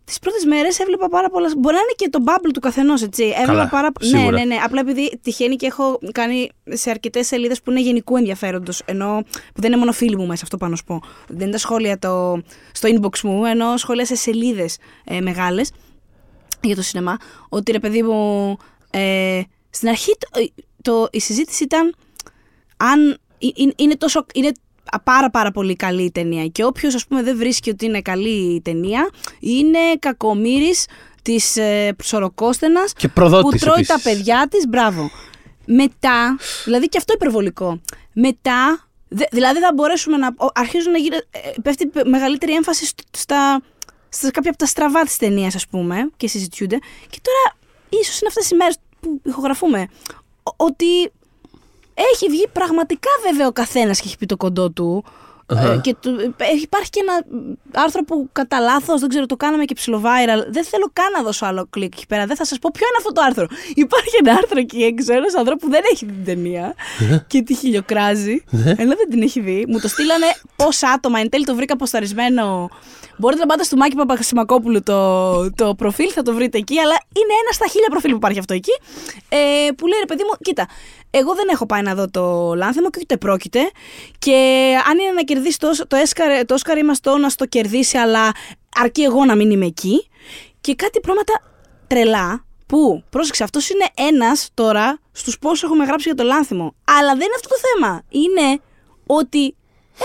τις 0.06 0.20
πρώτες 0.20 0.46
μέρες 0.46 0.80
έβλεπα 0.80 1.08
πάρα 1.10 1.30
πολλά. 1.30 1.52
Μπορεί 1.58 1.76
να 1.76 1.82
είναι 1.82 1.94
και 1.96 2.10
το 2.10 2.20
bubble 2.28 2.50
του 2.54 2.60
καθενός, 2.60 3.02
έτσι. 3.02 3.24
Έβλεπα 3.24 3.46
Καλά, 3.46 3.68
πάρα 3.68 3.92
Ναι, 4.02 4.08
σίγουρα. 4.08 4.32
ναι, 4.38 4.44
ναι. 4.46 4.56
Απλά 4.64 4.80
επειδή 4.80 5.20
τυχαίνει 5.22 5.56
και 5.56 5.66
έχω 5.66 6.00
κάνει 6.12 6.50
σε 6.70 6.90
αρκετές 6.90 7.28
σελίδες 7.28 7.62
που 7.62 7.72
είναι 7.72 7.82
γενικού 7.82 8.18
ενδιαφέροντος. 8.18 8.82
Ενώ 8.86 9.24
που 9.32 9.62
δεν 9.62 9.70
είναι 9.72 9.80
μόνο 9.80 9.92
φίλοι 9.92 10.18
μου 10.18 10.26
μέσα, 10.26 10.44
αυτό 10.44 10.58
πάνω 10.58 10.72
να 10.72 10.78
σου 10.78 10.84
πω. 10.84 11.02
Δεν 11.28 11.42
είναι 11.42 11.52
τα 11.52 11.58
σχόλια 11.58 12.00
το, 12.00 12.42
στο 12.72 12.90
inbox 12.92 13.20
μου, 13.24 13.46
ενώ 13.46 13.78
σχόλια 13.78 14.06
σε 14.06 14.16
σελίδες 14.16 14.78
ε, 15.04 15.22
μεγάλες 15.22 15.72
για 16.62 16.76
το 16.76 16.82
σινεμά. 16.82 17.18
Ότι 17.50 17.72
ρε 17.72 17.80
παιδί 17.80 18.02
μου. 18.04 18.58
Ε, 18.92 19.42
στην 19.70 19.90
αρχή 19.90 20.14
το, 20.20 20.50
το- 20.82 21.08
η 21.12 21.20
συζήτηση 21.20 21.64
ήταν 21.64 21.96
αν 22.78 23.10
ε- 23.40 23.48
ε- 23.48 23.72
είναι 23.76 23.96
τόσο. 23.96 24.26
Είναι 24.34 24.52
πάρα 25.04 25.30
πάρα 25.30 25.52
πολύ 25.52 25.76
καλή 25.76 26.04
η 26.04 26.12
ταινία 26.12 26.46
και 26.46 26.64
όποιος 26.66 26.96
ας 26.96 27.08
πούμε 27.08 27.24
δεν 27.24 27.38
βρίσκει 27.38 27.70
ότι 27.70 27.86
είναι 27.86 28.02
καλή 28.02 28.54
η 28.56 28.62
ταινία 28.62 29.10
είναι 29.40 29.80
κακομύρης 30.00 30.86
της 31.22 31.58
ε, 31.58 31.94
ψωροκόστενας 31.98 32.94
Και 32.94 33.08
προδότης 33.08 33.52
που 33.52 33.58
τρώει 33.66 33.74
επίσης. 33.84 34.04
τα 34.04 34.10
παιδιά 34.10 34.48
της, 34.52 34.68
μπράβο. 34.68 35.10
Μετά, 35.66 36.38
δηλαδή 36.66 36.88
και 36.90 36.98
αυτό 36.98 37.14
υπερβολικό, 37.14 37.82
μετά, 38.14 38.88
δε- 39.08 39.26
δηλαδή 39.32 39.60
θα 39.60 39.72
μπορέσουμε 39.76 40.18
να, 40.18 40.28
ο- 40.28 40.48
αρχίζουν 40.54 40.92
να 40.92 40.98
γίνουν, 40.98 41.20
ε, 41.32 41.40
πέφτει 41.62 41.88
πε- 41.88 42.08
μεγαλύτερη 42.08 42.54
έμφαση 42.54 42.86
στ- 42.86 43.00
στα, 43.18 43.62
στα 44.10 44.32
κάποια 44.32 44.50
από 44.50 44.60
τα 44.60 44.66
στραβά 44.66 45.04
της 45.04 45.18
ταινίας, 45.18 45.56
ας 45.56 45.68
πούμε, 45.68 46.10
και 46.18 46.28
συζητιούνται. 46.28 46.78
Και 47.10 47.20
τώρα, 47.22 47.58
ίσως 48.02 48.20
είναι 48.20 48.28
αυτές 48.28 48.50
οι 48.52 48.56
μέρες 48.56 48.78
που 49.00 49.22
ηχογραφούμε, 49.26 49.88
ο- 50.44 50.54
ότι 50.66 51.12
έχει 51.96 52.30
βγει 52.30 52.48
πραγματικά 52.52 53.10
βέβαια 53.30 53.48
ο 53.48 53.52
καθένας 53.52 54.00
και 54.00 54.08
έχει 54.08 54.18
πει 54.18 54.26
το 54.26 54.38
κοντό 54.38 54.72
του. 54.72 55.06
Ε, 55.48 55.80
και 55.82 55.96
του, 56.00 56.10
ε, 56.38 56.46
υπάρχει 56.62 56.90
και 56.90 57.00
ένα 57.04 57.26
άρθρο 57.84 58.04
που 58.04 58.30
κατά 58.32 58.60
λάθος, 58.60 59.00
δεν 59.00 59.10
ξέρω, 59.10 59.26
το 59.26 59.36
κάναμε 59.36 59.66
και 59.66 59.74
ψιλοβάιραλ. 59.74 60.44
Δεν 60.50 60.64
θέλω 60.64 60.90
καν 60.94 61.12
να 61.18 61.24
δώσω 61.24 61.46
άλλο 61.46 61.68
κλικ 61.70 61.94
εκεί 61.94 62.06
πέρα. 62.08 62.26
Δεν 62.26 62.36
θα 62.36 62.46
σας 62.46 62.60
πω 62.60 62.70
ποιο 62.74 62.88
είναι 62.88 62.98
αυτό 62.98 63.12
το 63.12 63.22
άρθρο. 63.22 63.48
Υπάρχει 63.76 64.16
ένα 64.20 64.32
άρθρο 64.32 64.60
εκεί 64.60 64.84
έξω, 64.84 65.14
ένα 65.14 65.26
άνθρωπο 65.38 65.66
που 65.66 65.72
δεν 65.72 65.82
έχει 65.92 66.06
δει 66.06 66.12
την 66.12 66.26
ταινία 66.26 66.76
και 67.28 67.42
τη 67.42 67.54
χιλιοκράζει. 67.56 68.44
ενώ 68.52 68.96
δεν 68.96 69.10
την 69.10 69.22
έχει 69.22 69.40
δει. 69.40 69.66
Μου 69.68 69.80
το 69.80 69.88
στείλανε 69.88 70.26
πόσα 70.56 70.90
άτομα. 70.90 71.20
Εν 71.20 71.30
τέλει 71.30 71.46
το 71.46 71.56
βρήκα 71.56 71.74
αποσταρισμένο. 71.74 72.70
Μπορείτε 73.18 73.42
να 73.42 73.48
πάτε 73.48 73.64
στο 73.64 73.76
Μάκη 73.76 73.96
Παπαχασιμακόπουλου 73.96 74.84
το, 74.84 75.52
το 75.52 75.76
προφίλ, 75.76 76.12
θα 76.14 76.22
το 76.22 76.34
βρείτε 76.34 76.58
εκεί. 76.58 76.80
Αλλά 76.80 76.98
είναι 77.16 77.34
ένα 77.44 77.52
στα 77.52 77.68
χίλια 77.68 77.88
προφίλ 77.90 78.10
που 78.12 78.18
υπάρχει 78.18 78.40
αυτό 78.40 78.54
εκεί. 78.54 78.72
Ε, 79.30 79.72
που 79.78 79.88
λέει 79.88 80.00
ρε 80.00 80.06
παιδί 80.06 80.24
μου, 80.24 80.38
κοίτα, 80.42 80.68
εγώ 81.20 81.36
δεν 81.36 81.48
έχω 81.52 81.66
πάει 81.66 81.82
να 81.82 81.96
δω 81.96 82.10
το 82.10 82.54
λάνθεμο 82.56 82.90
και 82.90 83.00
ούτε 83.02 83.18
πρόκειται. 83.18 83.72
Και 84.20 84.38
αν 84.90 84.98
είναι 85.00 85.12
να 85.12 85.22
κερδίσει 85.22 85.60
το, 85.60 85.70
το, 85.88 86.02
Όσκαρ, 86.02 86.46
το 86.46 86.54
Όσκαρ 86.54 86.78
είμαστε 86.78 87.18
να 87.18 87.30
το 87.32 87.46
κερδίσει, 87.46 87.98
αλλά 87.98 88.32
αρκεί 88.76 89.02
εγώ 89.04 89.26
να 89.26 89.36
μην 89.36 89.52
είμαι 89.52 89.66
εκεί. 89.66 90.08
Και 90.62 90.76
κάτι 90.76 91.00
πράγματα 91.00 91.34
τρελά 91.88 92.46
που, 92.66 93.04
πρόσεξε, 93.10 93.44
αυτός 93.44 93.70
είναι 93.70 93.86
ένας 94.10 94.50
τώρα 94.54 95.00
στους 95.12 95.40
πόσους 95.40 95.64
έχουμε 95.64 95.86
γράψει 95.86 96.08
για 96.08 96.18
το 96.18 96.24
λάνθιμο. 96.24 96.76
Αλλά 97.00 97.12
δεν 97.18 97.26
είναι 97.28 97.36
αυτό 97.36 97.50
το 97.50 97.56
θέμα. 97.68 98.04
Είναι 98.10 98.62
ότι 99.06 99.56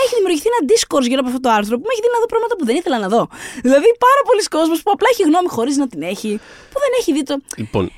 έχει 0.03 0.13
δημιουργηθεί 0.15 0.47
ένα 0.53 0.61
discourse 0.71 1.07
γύρω 1.09 1.19
από 1.19 1.27
αυτό 1.27 1.39
το 1.39 1.49
άρθρο 1.49 1.75
που 1.77 1.85
με 1.87 1.91
έχει 1.93 2.01
δει 2.01 2.09
να 2.15 2.19
δω 2.19 2.25
πράγματα 2.25 2.55
που 2.57 2.65
δεν 2.65 2.75
ήθελα 2.75 2.97
να 2.99 3.07
δω. 3.13 3.27
Δηλαδή, 3.65 3.87
πάρα 4.07 4.21
πολλοί 4.27 4.43
κόσμοι 4.55 4.75
που 4.83 4.91
απλά 4.95 5.07
έχει 5.13 5.23
γνώμη 5.29 5.49
χωρίς 5.57 5.75
να 5.77 5.87
την 5.87 6.01
έχει, 6.01 6.31
που 6.71 6.77
δεν 6.83 6.91
έχει 6.99 7.13
δει 7.13 7.23
το. 7.23 7.35
Λοιπόν, 7.57 7.91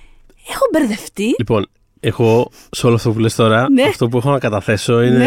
Έχω 0.49 0.65
μπερδευτεί. 0.71 1.35
λοιπόν, 1.37 1.61
εγώ 2.05 2.49
σε 2.71 2.85
όλο 2.85 2.95
αυτό 2.95 3.11
που 3.11 3.19
λες 3.19 3.35
τώρα, 3.35 3.69
Ναι. 3.69 3.83
αυτό 3.83 4.07
που 4.07 4.17
έχω 4.17 4.31
να 4.31 4.39
καταθέσω 4.39 5.01
είναι 5.01 5.25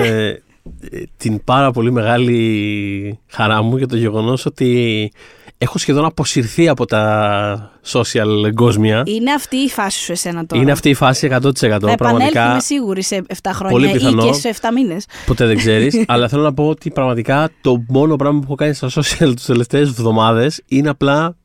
ε, 0.90 1.02
την 1.16 1.44
πάρα 1.44 1.70
πολύ 1.70 1.92
μεγάλη 1.92 3.18
χαρά 3.26 3.62
μου 3.62 3.76
για 3.76 3.86
το 3.86 3.96
γεγονός 3.96 4.46
ότι 4.46 5.10
έχω 5.58 5.78
σχεδόν 5.78 6.04
αποσυρθεί 6.04 6.68
από 6.68 6.84
τα 6.86 7.72
social 7.92 8.44
εγκόσμια. 8.46 9.02
Είναι 9.06 9.32
αυτή 9.32 9.56
η 9.56 9.68
φάση 9.68 9.98
σου 9.98 10.12
εσένα 10.12 10.46
τώρα. 10.46 10.62
Είναι 10.62 10.72
αυτή 10.72 10.88
η 10.88 10.94
φάση 10.94 11.28
100%. 11.32 11.38
Θα 11.40 11.58
επανέλθει, 11.58 11.96
πραγματικά 11.96 12.50
είμαι 12.50 12.60
σίγουρη, 12.60 13.02
σε 13.02 13.22
7 13.42 13.50
Πολύ 13.68 13.86
χρόνια 13.88 13.88
ή 13.88 13.92
πιθανό. 13.92 14.26
και 14.26 14.32
σε 14.32 14.54
7 14.60 14.68
μήνες. 14.74 15.06
ποτέ 15.26 15.46
δεν 15.46 15.56
ξέρεις. 15.56 16.02
αλλά 16.06 16.28
θέλω 16.28 16.42
να 16.42 16.54
πω 16.54 16.68
ότι 16.68 16.90
πραγματικά 16.90 17.50
το 17.60 17.84
μόνο 17.88 18.16
πράγμα 18.16 18.38
που 18.38 18.44
έχω 18.44 18.54
κάνει 18.54 18.74
στα 18.74 18.88
social 18.94 19.32
τι 19.36 19.44
τελευταίες 19.46 19.88
εβδομάδες 19.88 20.62
είναι 20.68 20.88
απλά 20.88 21.36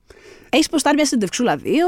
Έχεις 0.53 0.69
ποστάρει 0.69 0.95
μια 0.95 1.05
συνεντευξούλα 1.05 1.55
δύο. 1.55 1.85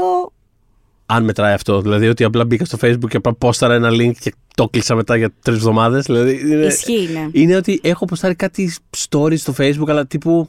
Αν 1.06 1.24
μετράει 1.24 1.52
αυτό. 1.52 1.80
Δηλαδή 1.80 2.08
ότι 2.08 2.24
απλά 2.24 2.44
μπήκα 2.44 2.64
στο 2.64 2.78
facebook 2.80 3.08
και 3.08 3.16
απλά 3.16 3.34
πόσταρα 3.34 3.74
ένα 3.74 3.88
link 3.90 4.12
και 4.20 4.34
το 4.54 4.68
κλείσα 4.68 4.94
μετά 4.94 5.16
για 5.16 5.32
τρεις 5.42 5.56
εβδομάδες. 5.56 6.04
Δηλαδή 6.04 6.40
είναι, 6.40 6.66
Ισχύει, 6.66 7.08
ναι. 7.12 7.28
είναι 7.32 7.56
ότι 7.56 7.80
έχω 7.82 8.04
ποστάρει 8.04 8.34
κάτι 8.34 8.74
stories 8.96 9.38
στο 9.38 9.54
facebook, 9.58 9.88
αλλά 9.88 10.06
τύπου. 10.06 10.48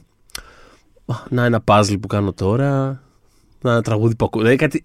«Α, 1.06 1.14
Να 1.28 1.44
ένα 1.44 1.64
puzzle 1.64 1.96
που 2.00 2.06
κάνω 2.06 2.32
τώρα. 2.32 3.00
Να 3.60 3.70
ένα 3.70 3.82
τραγούδι 3.82 4.14
που 4.14 4.24
ακούω. 4.24 4.40
Δηλαδή 4.42 4.58
κάτι. 4.58 4.82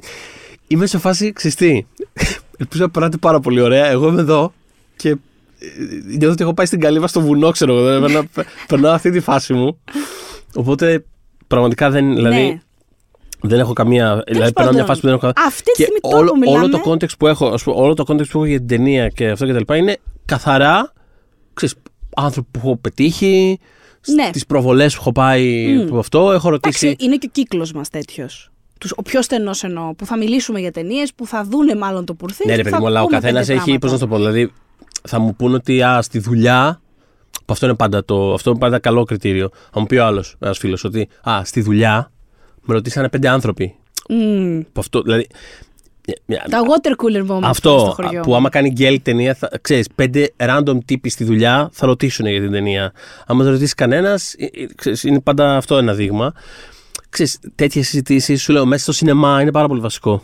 Είμαι 0.67 0.85
σε 0.85 0.97
φάση 0.97 1.33
ξυστή. 1.33 1.87
Ελπίζω 2.57 2.83
να 2.83 2.89
περνάτε 2.89 3.17
πάρα 3.17 3.39
πολύ 3.39 3.61
ωραία. 3.61 3.85
Εγώ 3.85 4.07
είμαι 4.07 4.21
εδώ 4.21 4.53
και 4.95 5.09
ε, 5.09 5.17
νιώθω 6.07 6.31
ότι 6.31 6.43
έχω 6.43 6.53
πάει 6.53 6.65
στην 6.65 6.79
καλύβα 6.79 7.07
στο 7.07 7.21
βουνό, 7.21 7.51
ξέρω 7.51 7.73
εγώ. 7.73 7.81
Δηλαδή, 7.85 8.01
περνάω- 8.01 8.25
περνάω 8.67 8.93
αυτή 8.93 9.09
τη 9.11 9.19
φάση 9.19 9.53
μου. 9.53 9.79
Οπότε 10.55 11.05
πραγματικά 11.47 11.89
δεν. 11.89 12.13
Δηλαδή, 12.15 12.35
ναι. 12.35 12.61
Δεν 13.41 13.59
έχω 13.59 13.73
καμία. 13.73 14.23
Δηλαδή, 14.27 14.53
περνάω 14.53 14.73
μια 14.73 14.83
πάντων, 14.83 14.85
φάση 14.85 15.01
που 15.01 15.07
δεν 15.07 15.15
έχω. 15.15 15.31
Αυτή 15.47 15.63
τη 15.63 15.71
Και 15.71 15.81
στιγμή 15.83 15.99
τώρα 16.01 16.17
όλο, 16.17 16.31
που 16.31 16.37
μιλάμε. 16.37 16.57
όλο 16.57 16.69
το 16.69 16.91
context 16.91 17.17
που 17.19 17.27
έχω, 17.27 17.47
ας 17.47 17.63
πούμε, 17.63 17.75
όλο 17.79 17.93
το 17.93 18.03
context 18.07 18.27
που 18.29 18.37
έχω 18.37 18.45
για 18.45 18.57
την 18.57 18.67
ταινία 18.67 19.07
και 19.07 19.29
αυτό 19.29 19.45
και 19.45 19.51
τα 19.51 19.57
λοιπά 19.59 19.75
είναι 19.75 19.97
καθαρά 20.25 20.93
ξέρεις, 21.53 21.75
άνθρωποι 22.15 22.47
που 22.51 22.59
έχω 22.63 22.77
πετύχει, 22.77 23.59
Ναι. 24.15 24.29
Τις 24.29 24.45
προβολές 24.45 24.93
που 24.93 24.99
έχω 25.01 25.11
πάει 25.11 25.67
Μμ. 25.67 25.81
από 25.87 25.99
αυτό, 25.99 26.31
έχω 26.31 26.49
ρωτήσει... 26.49 26.85
Εντάξει, 26.85 27.05
είναι 27.05 27.15
και 27.17 27.25
ο 27.27 27.31
κύκλος 27.33 27.71
μας 27.73 27.89
τέτοιος. 27.89 28.51
Ο 28.95 29.01
πιο 29.01 29.21
στενός 29.21 29.63
εννοώ. 29.63 29.93
Που 29.93 30.05
θα 30.05 30.17
μιλήσουμε 30.17 30.59
για 30.59 30.71
ταινίες, 30.71 31.13
που 31.13 31.27
θα 31.27 31.43
δούνε 31.43 31.75
μάλλον 31.75 32.05
το 32.05 32.13
πουρθί. 32.13 32.47
Ναι, 32.47 32.55
ρε 32.55 32.57
που 32.57 32.63
παιδί 32.63 32.75
θα 32.75 32.81
μου, 32.81 32.87
αλλά 32.87 33.01
ο 33.01 33.05
πούμε 33.05 33.19
καθένας 33.19 33.47
πέντε 33.47 33.59
έχει. 33.59 33.77
Πώς 33.79 33.91
να 33.91 33.97
πράγματα. 33.97 34.05
το 34.05 34.07
πω, 34.07 34.17
δηλαδή 34.17 34.51
θα 35.07 35.19
μου 35.19 35.35
πούνε 35.35 35.55
ότι 35.55 35.83
α, 35.83 36.01
στη 36.01 36.19
δουλειά. 36.19 36.81
Που 37.31 37.53
αυτό 37.53 37.65
είναι 37.65 37.75
πάντα, 37.75 38.05
το, 38.05 38.33
αυτό 38.33 38.49
είναι 38.49 38.59
πάντα 38.59 38.79
καλό 38.79 39.03
κριτήριο. 39.03 39.49
Θα 39.71 39.79
μου 39.79 39.85
πει 39.85 39.95
ο 39.95 40.05
άλλος, 40.05 40.35
ένας 40.39 40.57
φίλος, 40.57 40.83
ότι 40.83 41.07
α, 41.29 41.41
στη 41.43 41.61
δουλειά 41.61 42.11
με 42.61 42.73
ρωτήσανε 42.73 43.09
πέντε 43.09 43.27
άνθρωποι. 43.29 43.75
Μμ. 44.09 44.59
Που 44.59 44.79
αυτό, 44.79 45.01
δηλαδή. 45.01 45.27
μια- 46.07 46.17
μια- 46.25 46.45
Τα 46.49 46.59
water 46.61 46.91
cooler 47.05 47.31
moments 47.31 47.55
στο 47.55 47.75
αυτό 47.75 47.93
χωριό. 48.03 48.21
που 48.21 48.35
άμα 48.35 48.49
κάνει 48.49 48.69
γκέλ 48.69 49.01
ταινία, 49.01 49.33
θα, 49.33 49.49
ξέρεις, 49.61 49.87
πέντε 49.95 50.31
random 50.37 50.77
τύποι 50.85 51.09
στη 51.09 51.23
δουλειά 51.23 51.69
θα 51.73 51.85
ρωτήσουν 51.85 52.25
για 52.25 52.41
την 52.41 52.51
ταινία. 52.51 52.91
Άμα 53.25 53.43
δεν 53.43 53.51
ρωτήσει 53.53 53.75
κανένας, 53.75 54.35
είναι 55.03 55.19
πάντα 55.19 55.55
αυτό 55.57 55.77
ένα 55.77 55.93
δείγμα. 55.93 56.33
Ξέρεις, 57.09 57.39
τέτοιες 57.55 57.87
συζητήσεις, 57.87 58.41
σου 58.41 58.51
λέω, 58.51 58.65
μέσα 58.65 58.83
στο 58.83 58.91
σινεμά 58.91 59.41
είναι 59.41 59.51
πάρα 59.51 59.67
πολύ 59.67 59.79
βασικό. 59.81 60.23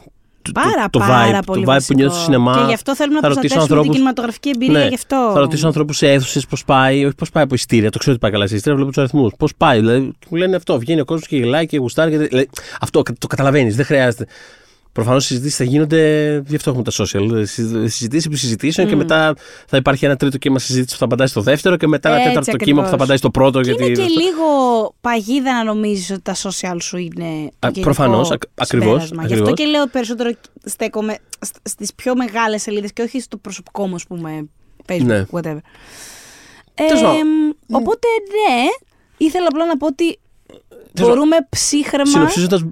Το- 0.54 0.62
Πάρα, 0.62 0.84
το, 0.90 0.90
το 0.90 1.00
πάρα 1.00 1.40
vibe, 1.40 1.44
πολύ 1.46 1.64
το 1.66 1.72
vibe 1.72 1.74
βασικό. 1.74 1.94
που 1.94 2.00
νιώθεις 2.00 2.18
στο 2.18 2.26
σινεμά. 2.32 2.54
Και 2.58 2.64
γι' 2.68 2.74
αυτό 2.74 2.96
θέλουμε 2.96 3.16
να 3.16 3.22
θα 3.22 3.28
ρωτήσω 3.28 3.48
προστατεύσουμε 3.56 3.66
την 3.68 3.76
ανθρώπους- 3.76 3.96
κινηματογραφική 3.96 4.50
εμπειρία 4.50 4.80
Ναι, 4.80 4.88
γι' 4.88 4.94
αυτό. 4.96 5.30
Θα 5.34 5.40
ρωτήσω 5.40 5.68
ανθρώπους 5.68 5.98
σε 5.98 6.12
αίθουσες 6.12 6.46
πώς 6.46 6.64
πάει, 6.66 7.06
όχι 7.06 7.16
πώς 7.16 7.30
πάει 7.30 7.44
από 7.44 7.54
ειστήρια. 7.56 7.90
Το 7.90 7.98
ξέρω 7.98 8.12
ότι 8.12 8.22
πάει 8.22 8.32
καλά 8.32 8.48
σε 8.48 8.56
ειστήρια, 8.56 8.76
βλέπω 8.78 8.92
τους 8.94 9.02
αριθμούς. 9.04 9.34
Πώς 9.38 9.52
πάει, 9.58 9.80
δηλαδή 9.80 10.12
μου 10.30 10.38
λένε 10.38 10.56
αυτό. 10.56 10.80
Βγαίνει 10.80 11.02
ο 11.02 11.06
κόσμος 11.06 11.28
και 11.28 11.38
γελάει 11.38 11.66
και 11.66 11.78
γουστάρει. 11.78 12.12
Και... 12.12 12.18
Δηλαδή, 12.18 12.50
αυτό 12.82 13.02
το 13.18 13.28
καταλαβαίνεις, 13.28 13.76
δεν 13.76 13.86
χρειάζεται. 13.86 14.26
Προφανώς 14.98 15.24
οι 15.24 15.28
συζητήσεις 15.28 15.58
θα 15.58 15.64
γίνονται, 15.64 16.42
γι' 16.48 16.56
αυτό 16.56 16.70
έχουμε 16.70 16.84
τα 16.84 16.92
social. 16.92 17.44
Συζητήσεις 17.86 18.26
επί 18.26 18.36
συζητήσεων 18.38 18.88
και 18.88 18.96
μετά 18.96 19.34
θα 19.68 19.78
υπάρχει 19.78 20.06
ένα 20.06 20.16
τρίτο 20.16 20.38
κύμα 20.38 20.60
συζήτησης 20.60 20.92
που 20.94 20.98
θα 21.00 21.06
απαντάει 21.06 21.28
στο 21.28 21.42
δεύτερο 21.42 21.76
και 21.78 21.88
μετά 21.88 22.10
ένα 22.10 22.18
Έτσι 22.18 22.30
τέταρτο 22.30 22.52
κύμα 22.52 22.62
ακριβώς. 22.64 22.84
που 22.84 22.90
θα 22.90 22.96
απαντάει 22.96 23.18
στο 23.18 23.30
πρώτο. 23.32 23.62
Και 23.62 23.72
γιατί... 23.72 23.84
είναι 23.84 23.94
και 23.94 24.04
λίγο 24.22 24.46
παγίδα 25.02 25.54
να 25.54 25.64
νομίζεις 25.64 26.12
ότι 26.12 26.22
τα 26.22 26.36
social 26.36 26.78
σου 26.82 26.98
είναι. 26.98 27.50
το 27.60 27.68
Α, 27.68 27.70
γενικό 27.70 27.80
προφανώς, 27.82 28.32
ακ- 28.32 28.44
ακριβώς, 28.56 28.88
συμπέρασμα. 28.88 29.26
Γι' 29.26 29.34
αυτό 29.34 29.44
ακριβώς. 29.50 29.54
και 29.60 29.66
λέω 29.78 29.88
περισσότερο 29.88 30.32
στέκομαι 30.64 31.18
στις 31.64 31.94
πιο 31.94 32.16
μεγάλες 32.16 32.62
σελίδες 32.62 32.94
και 32.94 33.02
όχι 33.02 33.20
στο 33.22 33.38
προσωπικό 33.38 33.88
μου, 33.88 33.96
ας 33.96 34.04
πούμε. 34.08 34.50
Facebook, 34.88 35.02
Ναι. 35.06 35.26
whatever. 35.32 35.60
Τέλος 36.74 37.02
Ε, 37.02 37.04
πάντων. 37.04 37.56
οπότε 37.72 38.08
ναι, 38.32 38.64
ήθελα 39.18 39.46
απλά 39.50 39.66
να 39.66 39.78
πω 39.78 39.86
ότι 39.88 40.20
Τέλος 40.94 41.10
μπορούμε 41.10 41.36
ψύχρεμα. 41.50 42.30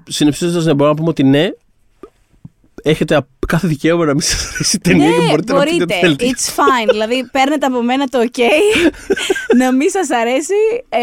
Συνοψίζοντας, 0.08 0.64
ναι, 0.64 0.74
μπορούμε 0.74 0.88
να 0.88 0.94
πούμε 0.94 1.08
ότι 1.08 1.22
ναι, 1.24 1.48
έχετε 2.90 3.16
α- 3.16 3.26
κάθε 3.46 3.68
δικαίωμα 3.68 4.04
να 4.04 4.12
μην 4.12 4.20
σας 4.22 4.46
αρέσει 4.54 4.76
η 4.76 4.80
ταινία 4.80 5.10
και 5.10 5.16
Ναι, 5.20 5.26
μπορείτε, 5.28 5.52
να 5.52 5.64
πείτε 5.64 5.82
ό,τι 5.82 5.94
θέλετε. 5.94 6.24
It's 6.26 6.48
fine. 6.54 6.88
δηλαδή, 6.90 7.28
παίρνετε 7.32 7.66
από 7.66 7.82
μένα 7.82 8.06
το 8.06 8.18
OK 8.32 8.40
να 9.60 9.72
μην 9.72 9.90
σας 9.90 10.10
αρέσει. 10.10 10.54
Ε, 10.88 11.00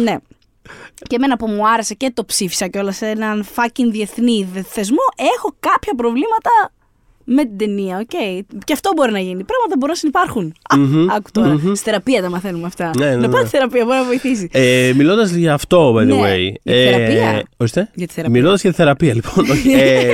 ναι. 0.00 0.16
Και 1.08 1.16
εμένα 1.16 1.36
που 1.36 1.46
μου 1.46 1.68
άρεσε 1.68 1.94
και 1.94 2.10
το 2.14 2.24
ψήφισα 2.24 2.68
και 2.68 2.78
όλα 2.78 2.92
σε 2.92 3.06
έναν 3.06 3.46
fucking 3.54 3.88
διεθνή 3.90 4.48
δε- 4.52 4.62
θεσμό, 4.62 5.04
έχω 5.36 5.56
κάποια 5.60 5.94
προβλήματα 5.96 6.50
με 7.24 7.44
την 7.44 7.56
ταινία. 7.56 7.96
Οκ. 7.98 8.10
Και 8.64 8.72
αυτό 8.72 8.90
μπορεί 8.96 9.12
να 9.12 9.18
γίνει. 9.18 9.44
Πράγματα 9.44 9.74
μπορούν 9.74 9.88
να 9.88 9.94
συνυπάρχουν. 9.94 10.54
Α, 10.74 10.76
Μμμ, 10.78 11.10
άκου 11.10 11.30
τώρα. 11.32 11.48
μμμ. 11.48 11.74
Στη 11.74 11.84
θεραπεία 11.84 12.22
τα 12.22 12.30
μαθαίνουμε 12.30 12.66
αυτά. 12.66 12.90
Ναι, 12.98 13.04
ναι, 13.04 13.10
να 13.10 13.16
ναι. 13.16 13.28
πάτε 13.28 13.46
στη 13.46 13.56
θεραπεία, 13.56 13.84
μπορεί 13.84 13.96
να 13.96 14.04
βοηθήσει. 14.04 14.48
Ε, 14.52 14.92
Μιλώντας 14.96 15.30
για 15.30 15.54
αυτό, 15.54 15.94
by 15.94 16.00
the 16.00 16.04
Ναι, 16.06 16.14
way. 16.14 16.52
για 16.62 16.74
τη 16.74 16.90
θεραπεία. 16.90 17.42
Ορίστε. 17.56 17.90
Για 17.94 18.06
τη 18.06 18.12
θεραπεία. 18.12 18.38
Μιλώντας 18.40 18.60
για 18.60 18.70
τη 18.70 18.76
θεραπεία, 18.76 19.14
λοιπόν. 19.14 19.50
όχι, 19.54 19.72
ε, 19.72 20.12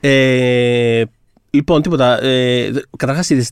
ε, 0.00 1.04
λοιπόν, 1.50 1.82
τίποτα. 1.82 2.22
Ε, 2.22 2.70
Καταρχάς, 2.96 3.30
είδες 3.30 3.50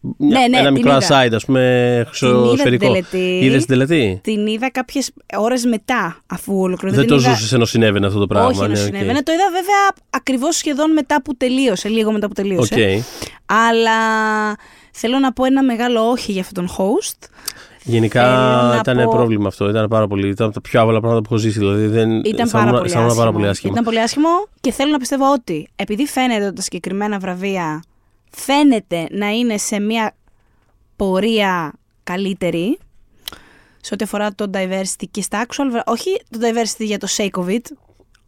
την 0.00 0.14
τελετή. 0.18 0.40
Ναι, 0.40 0.46
ναι, 0.48 0.56
ένα 0.56 0.64
την 0.64 0.72
μικρό 0.72 0.90
είδα. 0.96 1.24
aside, 1.26 1.32
ας 1.34 1.44
πούμε, 1.44 1.60
Την 1.60 1.96
είδα 1.96 2.04
την 2.04 2.38
χρυσοσφαιρικό. 2.38 2.86
τελετή. 2.86 3.38
Είδες 3.42 3.58
την 3.58 3.68
τελετή; 3.68 4.20
Την 4.22 4.46
είδα 4.46 4.70
κάποιες 4.70 5.10
ώρες 5.36 5.64
μετά, 5.64 6.16
αφού 6.26 6.60
ολοκληρώθηκε. 6.60 7.06
Δεν 7.06 7.06
το 7.06 7.16
την 7.16 7.24
είδα- 7.24 7.34
ζούσες 7.34 7.52
ενώ 7.52 7.64
συνέβαινε 7.64 8.06
αυτό 8.06 8.18
το 8.18 8.26
πράγμα. 8.26 8.48
Όχι, 8.48 8.58
ναι, 8.58 8.64
ενώ 8.64 8.72
οκ. 8.74 8.78
συνέβαινε. 8.84 9.22
Το 9.22 9.32
είδα 9.32 9.44
βέβαια 9.50 10.04
ακριβώς 10.10 10.56
σχεδόν 10.56 10.92
μετά 10.92 11.22
που 11.22 11.36
τελείωσε, 11.36 11.88
λίγο 11.88 12.12
μετά 12.12 12.26
που 12.26 12.32
τελείωσε. 12.34 12.74
Οκ. 12.74 13.04
Αλλά 13.46 13.98
θέλω 14.92 15.18
να 15.18 15.32
πω 15.32 15.44
ένα 15.44 15.62
μεγάλο 15.62 16.00
όχι 16.10 16.32
για 16.32 16.40
αυτόν 16.40 16.66
τον 16.66 16.74
host. 16.76 17.28
Γενικά 17.84 18.22
Θέλω 18.22 18.68
να 18.68 18.76
ήταν 18.76 19.04
πω- 19.04 19.14
πρόβλημα 19.14 19.48
αυτό. 19.48 19.68
Ήταν 19.68 19.88
πάρα 19.88 20.06
πολύ. 20.06 20.28
Ήταν 20.28 20.46
από 20.46 20.54
τα 20.54 20.60
πιο 20.60 20.80
άβολα 20.80 21.00
πράγματα 21.00 21.20
που 21.22 21.34
έχω 21.34 21.42
ζήσει. 21.42 21.58
Δηλαδή, 21.58 21.86
δεν, 21.86 22.10
Ήταν 22.24 22.48
θα 22.48 22.52
πάρα, 22.58 22.64
ήμουν- 22.68 22.78
πολύ 22.80 22.90
θα 22.90 22.98
ήμουν 22.98 23.08
άσχημο. 23.10 23.24
πάρα 23.24 23.32
πολύ 23.32 23.48
άσχημα. 23.48 23.72
Ήταν 23.72 23.84
πολύ 23.84 24.00
άσχημο 24.00 24.28
και 24.60 24.72
θέλω 24.72 24.90
να 24.90 24.98
πιστεύω 24.98 25.32
ότι 25.32 25.68
επειδή 25.76 26.06
φαίνεται 26.06 26.44
ότι 26.46 26.54
τα 26.54 26.62
συγκεκριμένα 26.62 27.18
βραβεία 27.18 27.82
φαίνεται 28.30 29.06
να 29.10 29.28
είναι 29.28 29.56
σε 29.58 29.80
μια 29.80 30.14
πορεία 30.96 31.72
καλύτερη 32.04 32.78
σε 33.80 33.94
ό,τι 33.94 34.04
αφορά 34.04 34.34
το 34.34 34.50
diversity 34.54 35.04
και 35.10 35.22
στα 35.22 35.46
actual 35.46 35.66
βρα- 35.70 35.82
όχι 35.86 36.20
το 36.30 36.38
diversity 36.42 36.84
για 36.84 36.98
το 36.98 37.06
sake 37.16 37.40
of 37.44 37.46
it. 37.48 37.60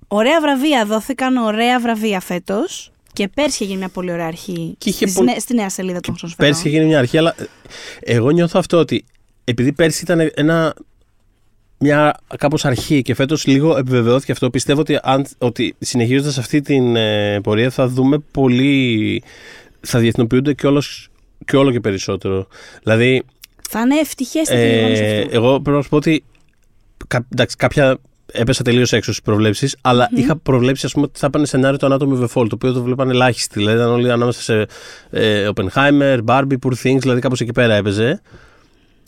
Ωραία 0.09 0.40
βραβεία 0.40 0.84
δόθηκαν, 0.86 1.36
ωραία 1.36 1.80
βραβεία 1.80 2.20
φέτος 2.20 2.92
και 3.12 3.28
πέρσι 3.28 3.64
έγινε 3.64 3.78
μια 3.78 3.88
πολύ 3.88 4.12
ωραία 4.12 4.26
αρχή 4.26 4.74
Και 4.78 4.88
είχε 4.88 5.07
στις 5.07 5.18
πο- 5.18 5.22
νέ- 5.24 5.40
στη 5.40 5.55
νέα 5.55 5.68
σελίδα 5.70 6.00
των 6.00 6.14
χρυσοσφαιρών. 6.16 6.50
Πέρσι 6.53 6.68
είχε 6.68 6.76
γίνει 6.76 6.88
μια 6.88 6.98
αρχή, 6.98 7.18
αλλά 7.18 7.34
ε, 7.38 7.44
εγώ 8.00 8.30
νιώθω 8.30 8.59
αυτό 8.59 8.78
ότι 8.78 9.05
επειδή 9.44 9.72
πέρσι 9.72 10.03
ήταν 10.03 10.30
ένα, 10.34 10.74
μια 11.78 12.20
κάπως 12.38 12.64
αρχή 12.64 13.03
και 13.03 13.14
φέτος 13.14 13.46
λίγο 13.46 13.76
επιβεβαιώθηκε 13.76 14.32
αυτό, 14.32 14.50
πιστεύω 14.50 14.80
ότι, 14.80 14.98
αν, 15.03 15.26
ότι 15.38 15.74
συνεχίζοντας 15.78 16.38
αυτή 16.38 16.61
την 16.61 16.96
ε, 16.96 17.40
πορεία 17.40 17.70
θα 17.70 17.88
δούμε 17.88 18.18
πολύ, 18.18 19.22
θα 19.83 19.99
διεθνοποιούνται 19.99 20.53
και, 20.53 20.66
όλος, 20.66 21.09
και 21.45 21.57
όλο 21.57 21.70
και 21.70 21.80
περισσότερο. 21.80 22.47
Δηλαδή, 22.83 23.22
Θα 23.70 23.80
είναι 23.80 23.99
ευτυχές 23.99 24.49
ε, 24.49 24.55
ε, 24.55 25.26
εγώ 25.30 25.61
πρέπει 25.61 25.76
να 25.76 25.83
σου 25.83 25.89
πω 25.89 25.97
ότι 25.97 26.24
κα, 27.07 27.26
εντάξει, 27.33 27.57
κάποια 27.57 27.99
έπεσα 28.33 28.62
τελείως 28.62 28.93
έξω 28.93 29.12
στις 29.12 29.24
προβλέψεις, 29.24 29.76
αλλά 29.80 30.09
είχα 30.14 30.37
προβλέψει 30.37 30.87
ας 30.87 30.93
πούμε, 30.93 31.07
ότι 31.07 31.18
θα 31.18 31.30
πάνε 31.30 31.47
σενάριο 31.47 31.78
το 31.78 31.87
Anatomy 31.95 32.20
of 32.20 32.22
a 32.22 32.41
Fall, 32.41 32.47
το 32.49 32.55
οποίο 32.55 32.72
το 32.72 32.83
βλέπαν 32.83 33.11
ελάχιστοι. 33.11 33.59
Δηλαδή 33.59 33.78
ήταν 33.78 33.91
όλοι 33.91 34.11
ανάμεσα 34.11 34.41
σε 34.41 34.66
ε, 35.11 35.49
Oppenheimer, 35.55 36.18
Barbie, 36.24 36.57
Poor 36.62 36.72
Things, 36.83 36.99
δηλαδή 36.99 37.20
κάπως 37.20 37.41
εκεί 37.41 37.53
πέρα 37.53 37.74
έπαιζε. 37.74 38.20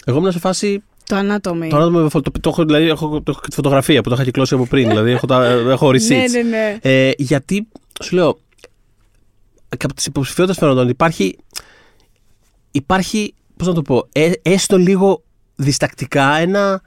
Εγώ 0.04 0.18
ήμουν 0.18 0.32
σε 0.32 0.38
φάση. 0.38 0.82
Το 1.06 1.16
anatomy. 1.16 1.68
Το 1.70 1.76
Anatomy 1.76 1.96
of 1.96 2.06
a 2.06 2.16
Fall, 2.16 2.22
το, 2.22 2.30
το, 2.40 2.48
έχω, 2.48 2.64
δηλαδή, 2.64 2.88
έχω, 2.88 3.08
το 3.08 3.30
έχω 3.30 3.40
και 3.40 3.48
τη 3.48 3.54
φωτογραφία 3.54 4.02
που 4.02 4.08
το 4.08 4.14
είχα 4.14 4.24
κυκλώσει 4.24 4.54
από 4.54 4.66
πριν. 4.66 4.88
δηλαδή 4.88 5.10
έχω, 5.10 5.26
τα, 5.26 5.44
έχω 5.44 5.88
receipts. 5.88 6.08
ναι, 6.08 6.24
ναι, 6.26 6.42
ναι. 6.42 6.78
Ε, 6.82 7.10
γιατί 7.16 7.68
σου 8.02 8.14
λέω, 8.14 8.38
και 9.74 9.84
από 9.84 9.94
τις 9.94 10.06
υποψηφιότητες 10.06 10.58
φαίνονταν 10.60 10.88
υπάρχει. 10.88 11.36
Υπάρχει, 12.70 13.34
πώς 13.56 13.66
να 13.66 13.74
το 13.74 13.82
πω, 13.82 14.08
ε, 14.12 14.30
έστω 14.42 14.78
λίγο 14.78 15.22
διστακτικά 15.54 16.34
ένα. 16.36 16.82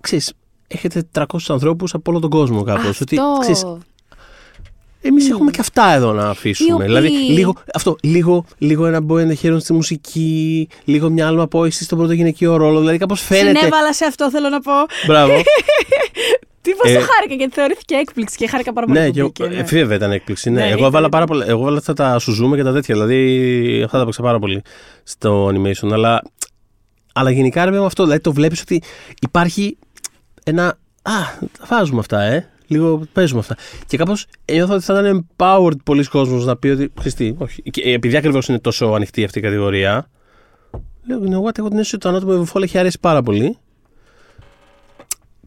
Ξέρεις, 0.00 0.32
έχετε 0.66 1.02
300 1.12 1.24
ανθρώπους 1.48 1.94
από 1.94 2.10
όλο 2.10 2.20
τον 2.20 2.30
κόσμο 2.30 2.62
κάπως. 2.62 2.88
Αυτό. 2.88 3.02
Ότι, 3.04 3.18
ξέρεις, 3.40 3.64
εμείς 5.00 5.30
έχουμε 5.30 5.50
και 5.50 5.60
αυτά 5.60 5.92
εδώ 5.92 6.12
να 6.12 6.28
αφήσουμε. 6.28 6.68
Οι 6.68 6.72
οποίοι- 6.72 6.86
Δηλαδή, 6.86 7.08
λίγο, 7.08 7.54
αυτό, 7.74 7.96
λίγο, 8.02 8.44
λίγο 8.58 8.86
ένα 8.86 9.00
boy 9.08 9.18
ενδεχέρον 9.18 9.60
στη 9.60 9.72
μουσική, 9.72 10.68
λίγο 10.84 11.10
μια 11.10 11.26
άλλη 11.26 11.40
απόηση 11.40 11.84
στον 11.84 11.98
πρώτο 11.98 12.12
γυναικείο 12.12 12.56
ρόλο. 12.56 12.78
Δηλαδή, 12.78 12.98
κάπως 12.98 13.20
φαίνεται. 13.20 13.58
Συνέβαλα 13.58 13.92
σε 13.94 14.04
αυτό, 14.04 14.30
θέλω 14.30 14.48
να 14.48 14.60
πω. 14.60 14.72
Μπράβο. 15.06 15.32
Τι 16.62 16.70
πώ 16.70 16.88
Ε, 16.88 16.94
το 16.94 17.00
χάρηκα, 17.00 17.34
γιατί 17.34 17.54
θεωρήθηκε 17.54 17.94
έκπληξη 17.94 18.36
και 18.36 18.48
χάρηκα 18.48 18.72
πάρα 18.72 18.86
πολύ. 18.86 18.98
Ναι, 18.98 19.06
που 19.06 19.12
και 19.12 19.20
εγώ, 19.20 19.28
μπήκε, 19.28 19.54
ναι. 19.54 19.60
ε, 19.60 19.62
βέβαια 19.62 19.96
ήταν 19.96 20.12
έκπληξη. 20.12 20.50
Ναι. 20.50 20.60
Ναι, 20.60 20.66
εγώ 20.66 20.74
ήταν, 20.74 20.86
έβαλα 20.86 20.98
ήταν. 20.98 21.10
πάρα 21.10 21.24
πολλά. 21.24 21.48
Εγώ 21.48 21.60
έβαλα 21.60 21.78
αυτά 21.78 21.92
τα 21.92 22.18
σουζούμε 22.18 22.56
και 22.56 22.62
τα 22.62 22.72
τέτοια. 22.72 22.94
Δηλαδή 22.94 23.82
αυτά 23.84 23.98
τα 23.98 24.04
παίξα 24.04 24.22
πάρα 24.22 24.38
πολύ 24.38 24.62
στο 25.02 25.46
animation. 25.46 25.92
Αλλά, 25.92 26.22
αλλά 27.12 27.30
γενικά 27.30 27.64
ρε 27.64 27.70
παιδί 27.70 27.80
με 27.80 27.86
αυτό. 27.86 28.02
Δηλαδή 28.02 28.20
το 28.20 28.32
βλέπεις 28.32 28.60
ότι 28.60 28.82
υπάρχει 29.20 29.78
ένα. 30.44 30.66
Α, 31.02 31.12
τα 31.58 31.64
βάζουμε 31.66 31.98
αυτά, 31.98 32.22
ε. 32.22 32.46
Λίγο 32.66 33.02
παίζουμε 33.12 33.40
αυτά. 33.40 33.56
Και 33.86 33.96
κάπως 33.96 34.26
νιώθω 34.52 34.74
ότι 34.74 34.84
θα 34.84 35.00
ήταν 35.00 35.26
empowered 35.36 35.82
πολλοί 35.84 36.04
κόσμος 36.04 36.44
να 36.44 36.56
πει 36.56 36.68
ότι. 36.68 36.92
Χριστί, 37.00 37.36
όχι. 37.38 37.62
Και 37.62 37.92
επειδή 37.92 38.16
ακριβώς 38.16 38.48
είναι 38.48 38.58
τόσο 38.58 38.86
ανοιχτή 38.86 39.24
αυτή 39.24 39.38
η 39.38 39.42
κατηγορία. 39.42 40.10
Λέω, 41.06 41.20
you 41.22 41.28
know 41.28 41.48
what, 41.48 41.58
έχω 41.58 41.68
την 41.68 41.78
αίσθηση 41.78 41.94
ότι 41.94 42.08
το 42.08 42.16
Anatomy 42.16 42.40
of 42.40 42.52
a 42.52 42.52
Fall 42.52 42.62
έχει 42.62 42.78
αρέσει 42.78 42.98
πάρα 43.00 43.22
πολύ. 43.22 43.58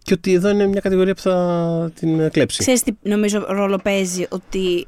Και 0.06 0.14
ότι 0.14 0.34
εδώ 0.34 0.50
είναι 0.50 0.68
μια 0.68 0.82
κατηγορία 0.82 1.16
που 1.16 1.22
θα 1.22 1.92
την 1.96 2.30
κλέψει. 2.32 2.60
Ξέρεις 2.60 2.84
τι 2.84 2.92
νομίζω 3.02 3.46
ρόλο 3.48 3.78
παίζει 3.84 4.26
ότι 4.30 4.88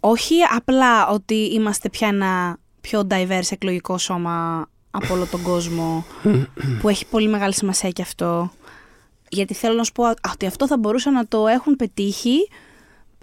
όχι 0.00 0.34
απλά 0.56 1.08
ότι 1.08 1.34
είμαστε 1.34 1.88
πια 1.88 2.08
ένα 2.08 2.58
πιο 2.80 3.06
diverse 3.10 3.50
εκλογικό 3.50 3.98
σώμα 3.98 4.66
από 4.90 5.14
όλο 5.14 5.26
τον 5.26 5.42
κόσμο 5.42 6.04
που 6.80 6.88
έχει 6.88 7.06
πολύ 7.06 7.28
μεγάλη 7.28 7.54
σημασία 7.54 7.90
και 7.90 8.02
αυτό 8.02 8.50
γιατί 9.28 9.54
θέλω 9.54 9.74
να 9.74 9.84
σου 9.84 9.92
πω 9.92 10.04
ότι 10.32 10.46
αυτό 10.46 10.66
θα 10.66 10.78
μπορούσαν 10.78 11.12
να 11.12 11.26
το 11.26 11.46
έχουν 11.46 11.76
πετύχει 11.76 12.48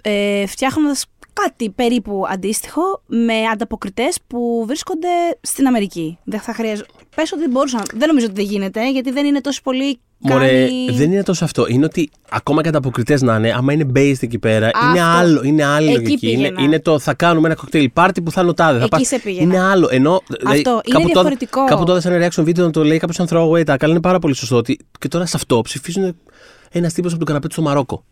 ε, 0.02 0.46
φτιάχνοντας 0.46 1.06
κάτι 1.32 1.70
περίπου 1.70 2.24
αντίστοιχο 2.28 3.02
με 3.06 3.42
ανταποκριτές 3.52 4.18
που 4.26 4.64
βρίσκονται 4.66 5.08
στην 5.40 5.66
Αμερική. 5.66 6.18
Δεν 6.24 6.40
θα 6.40 6.54
χρειάζεται. 6.54 6.88
Πες 7.14 7.32
ότι 7.32 7.48
μπορούσαν. 7.48 7.82
Δεν 7.94 8.08
νομίζω 8.08 8.26
ότι 8.26 8.34
δεν 8.34 8.44
γίνεται 8.50 8.90
γιατί 8.90 9.10
δεν 9.10 9.26
είναι 9.26 9.40
τόσο 9.40 9.60
πολύ 9.62 9.98
Μωρέ, 10.18 10.46
κάνει... 10.64 10.90
δεν 10.92 11.12
είναι 11.12 11.22
τόσο 11.22 11.44
αυτό. 11.44 11.66
Είναι 11.68 11.84
ότι 11.84 12.10
ακόμα 12.30 12.62
και 12.62 12.68
ανταποκριτές 12.68 13.22
να 13.22 13.36
είναι, 13.36 13.52
άμα 13.56 13.72
είναι 13.72 13.86
based 13.94 14.22
εκεί 14.22 14.38
πέρα, 14.38 14.70
είναι 14.90 15.00
Αυτό. 15.00 15.18
άλλο. 15.18 15.42
Είναι 15.44 15.64
άλλη 15.64 15.88
Εκεί 15.88 15.96
λογική. 16.02 16.30
Είναι, 16.30 16.36
πήγαινα. 16.48 16.62
είναι 16.62 16.80
το 16.80 16.98
θα 16.98 17.14
κάνουμε 17.14 17.46
ένα 17.46 17.56
κοκτέιλ 17.56 17.90
πάρτι 17.90 18.22
που 18.22 18.30
θα 18.30 18.40
είναι 18.40 18.50
ο 18.50 18.54
τάδε. 18.54 18.78
θα 18.78 18.84
Εκεί 18.84 18.90
πας- 18.90 19.06
σε 19.06 19.18
πήγαινα. 19.18 19.42
Είναι 19.54 19.60
άλλο. 19.64 19.88
Ενώ. 19.90 20.22
δηλαδή, 20.38 20.58
είναι 20.58 20.80
κάπου 20.90 21.06
διαφορετικό. 21.06 21.60
Τότε, 21.60 21.70
κάπου 21.72 21.84
τότε 21.84 22.00
σαν 22.00 22.22
reaction 22.22 22.48
video 22.48 22.58
να 22.64 22.70
το 22.70 22.84
λέει 22.84 22.98
κάποιος 22.98 23.16
σαν 23.16 23.26
throwaway 23.30 23.64
tag, 23.64 23.76
αλλά 23.80 23.90
είναι 23.92 24.00
πάρα 24.00 24.18
πολύ 24.18 24.34
σωστό 24.34 24.56
ότι 24.56 24.78
και 24.98 25.08
τώρα 25.08 25.26
σε 25.26 25.36
αυτό 25.36 25.60
ψηφίζουν 25.60 26.16
ένας 26.70 26.92
τύπος 26.92 27.10
από 27.10 27.18
τον 27.18 27.26
καναπέ 27.28 27.46
του 27.46 27.52
στο 27.52 27.62
Μαρόκο. 27.62 28.04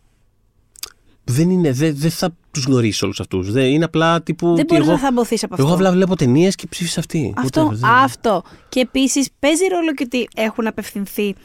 Δεν 1.29 1.49
είναι, 1.49 1.71
δεν, 1.71 1.93
δεν 1.97 2.11
θα 2.11 2.35
τους 2.51 2.63
γνωρίσει 2.65 3.03
όλους 3.05 3.19
αυτούς. 3.19 3.47
Είναι 3.55 3.83
απλά 3.85 4.21
τύπου. 4.21 4.45
Δεν 4.47 4.53
ότι 4.55 4.63
μπορείς 4.65 4.83
εγώ, 4.87 4.91
να 4.95 4.99
θαμποθεί 5.01 5.35
από 5.41 5.53
αυτό. 5.53 5.65
εγώ 5.65 5.73
απλά 5.75 5.91
βλέπω 5.91 6.15
ταινίες 6.15 6.55
και 6.55 6.67
ψήφισα 6.69 6.99
αυτή. 6.99 7.33
Αυτό, 7.37 7.67
Whatever, 7.67 7.73
δεν- 7.73 7.89
αυτό. 7.89 8.41
Και 8.69 8.79
επίσης 8.79 9.27
παίζει 9.39 9.65
ρόλο 9.67 9.93
και 9.93 10.03
ότι 10.05 10.27
έχουν 10.35 10.67
απευθυνθεί. 10.67 11.35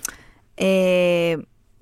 Ε, 0.55 1.35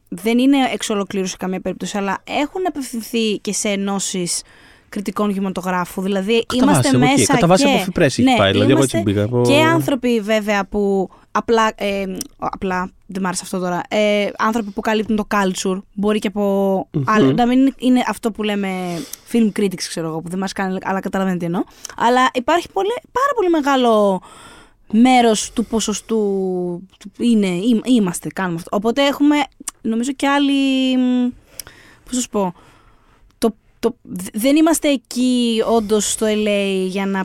δεν 0.09 0.39
είναι 0.39 0.57
εξ 0.73 0.91
ολοκλήρους 0.91 1.31
σε 1.31 1.37
καμία 1.37 1.61
περίπτωση, 1.61 1.97
αλλά 1.97 2.23
έχουν 2.25 2.63
απευθυνθεί 2.69 3.39
και 3.39 3.53
σε 3.53 3.69
ενώσεις 3.69 4.43
κριτικών 4.89 5.29
κινηματογράφου. 5.33 6.03
Δηλαδή 6.03 6.45
Κατά 6.47 6.65
είμαστε 6.65 6.83
βάση, 6.83 6.97
από 6.97 7.05
εκεί. 7.05 7.15
μέσα. 7.19 7.33
Κατά 7.35 7.47
βάση 7.47 7.65
και, 7.65 7.71
από 7.71 7.85
Free 7.95 7.99
Press 7.99 8.05
έχει 8.05 8.23
ναι, 8.23 8.37
πάει, 8.37 8.51
δηλαδή, 8.53 8.71
εγώ 8.71 8.79
είμαστε 8.79 8.99
έτσι 8.99 9.11
μπήκα, 9.13 9.25
από- 9.25 9.43
Και 9.47 9.55
άνθρωποι 9.61 10.21
βέβαια 10.21 10.65
που 10.67 11.11
απλά. 11.33 11.73
Ε, 11.77 12.05
απλά 12.39 12.91
δεν 13.07 13.23
μ' 13.23 13.27
άρεσε 13.27 13.41
αυτό 13.45 13.59
τώρα. 13.59 13.81
Ε, 13.89 14.31
άνθρωποι 14.39 14.71
που 14.71 14.81
καλύπτουν 14.81 15.17
το 15.17 15.27
culture. 15.31 15.79
Μπορεί 15.95 16.19
και 16.19 16.27
από. 16.29 16.89
άλλα- 17.07 17.33
να 17.33 17.47
μην 17.47 17.75
είναι 17.79 18.03
αυτό 18.09 18.31
που 18.31 18.43
λέμε 18.43 18.69
film 19.33 19.51
critics, 19.59 19.75
ξέρω 19.89 20.07
εγώ, 20.09 20.21
που 20.21 20.29
δεν 20.29 20.39
μας 20.39 20.53
κάνει, 20.53 20.79
αλλά 20.83 21.01
καταλαβαίνετε 21.01 21.39
τι 21.41 21.53
εννοώ. 21.53 21.63
Αλλά 21.97 22.29
υπάρχει 22.35 22.69
πολύ, 22.73 22.93
πάρα 23.13 23.33
πολύ 23.37 23.49
μεγάλο 23.51 24.23
μέρος 24.93 25.53
του 25.53 25.65
ποσοστού 25.65 26.17
του 26.99 27.11
είναι, 27.19 27.47
εί- 27.47 27.81
είμαστε, 27.85 28.29
κάνουμε 28.29 28.57
αυτό. 28.57 28.77
Οπότε 28.77 29.07
έχουμε, 29.07 29.37
νομίζω 29.81 30.13
και 30.13 30.29
άλλοι, 30.29 30.97
μ, 30.97 31.29
πώς 32.05 32.15
θα 32.15 32.21
σου 32.21 32.29
πω, 32.29 32.55
το, 33.39 33.55
το, 33.79 33.97
δ- 34.03 34.29
δεν 34.33 34.57
είμαστε 34.57 34.89
εκεί 34.89 35.63
όντως 35.67 36.11
στο 36.11 36.27
LA 36.27 36.87
για 36.89 37.07
να 37.07 37.25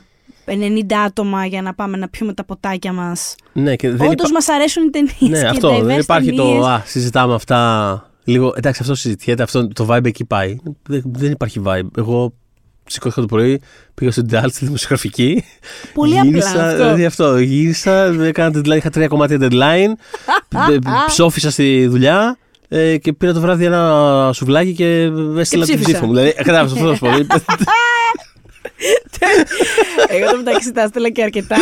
90 0.53 0.93
άτομα 1.05 1.45
για 1.45 1.61
να 1.61 1.73
πάμε 1.73 1.97
να 1.97 2.09
πιούμε 2.09 2.33
τα 2.33 2.43
ποτάκια 2.43 2.93
μας. 2.93 3.35
Ναι, 3.53 3.75
και 3.75 3.89
δεν 3.89 4.07
Όντως 4.07 4.29
υπά- 4.29 4.31
μας 4.31 4.49
αρέσουν 4.49 4.83
οι 4.83 4.89
ταινίες 4.89 5.15
Ναι, 5.19 5.39
και 5.39 5.45
οι 5.45 5.47
αυτό. 5.47 5.79
Δεν 5.81 5.97
diverse 5.97 6.01
υπάρχει 6.03 6.31
ταινίες. 6.33 6.59
το. 6.59 6.65
Α, 6.67 6.81
συζητάμε 6.85 7.33
αυτά. 7.33 8.09
Λίγο. 8.23 8.53
Εντάξει, 8.55 8.81
αυτό 8.81 8.95
συζητιέται. 8.95 9.43
Αυτό, 9.43 9.67
το 9.67 9.87
vibe 9.89 10.05
εκεί 10.05 10.25
πάει. 10.25 10.57
Δεν, 10.87 11.01
δεν 11.05 11.31
υπάρχει 11.31 11.61
vibe. 11.65 11.87
Εγώ 11.97 12.33
σηκώθηκα 12.87 13.21
το 13.21 13.27
πρωί, 13.27 13.61
πήγα 13.93 14.11
στο 14.11 14.21
Ντάλ 14.21 14.49
στη 14.51 14.65
δημοσιογραφική. 14.65 15.43
Πολύ 15.93 16.19
απλά 16.19 16.29
γύρισα, 16.29 16.65
αυτό. 16.65 16.77
Δηλαδή 16.83 17.05
αυτό. 17.05 17.37
Γύρισα, 17.37 18.05
έκανα 18.05 18.59
deadline, 18.59 18.75
είχα 18.75 18.89
τρία 18.89 19.07
κομμάτια 19.07 19.37
deadline. 19.41 19.91
ε, 20.71 20.77
ψόφισα 21.07 21.51
στη 21.51 21.87
δουλειά. 21.87 22.37
ε, 22.67 22.97
και 22.97 23.13
πήρα 23.13 23.33
το 23.33 23.39
βράδυ 23.39 23.65
ένα 23.65 24.29
σουβλάκι 24.33 24.73
και 24.73 25.11
έστειλα 25.37 25.65
την 25.65 25.73
ψήφισα. 25.75 25.91
ψήφο 25.91 26.05
μου. 26.05 26.13
Δηλαδή, 26.13 26.33
κατάλαβε 26.33 26.71
αυτό 26.71 26.87
θα 26.87 26.93
σου 26.95 26.99
πω. 26.99 27.35
Εγώ 30.07 30.31
το 30.31 30.37
μεταξύ 30.37 30.71
τα 30.71 30.81
έστελα 30.81 31.09
και 31.09 31.23
αρκετά. 31.23 31.57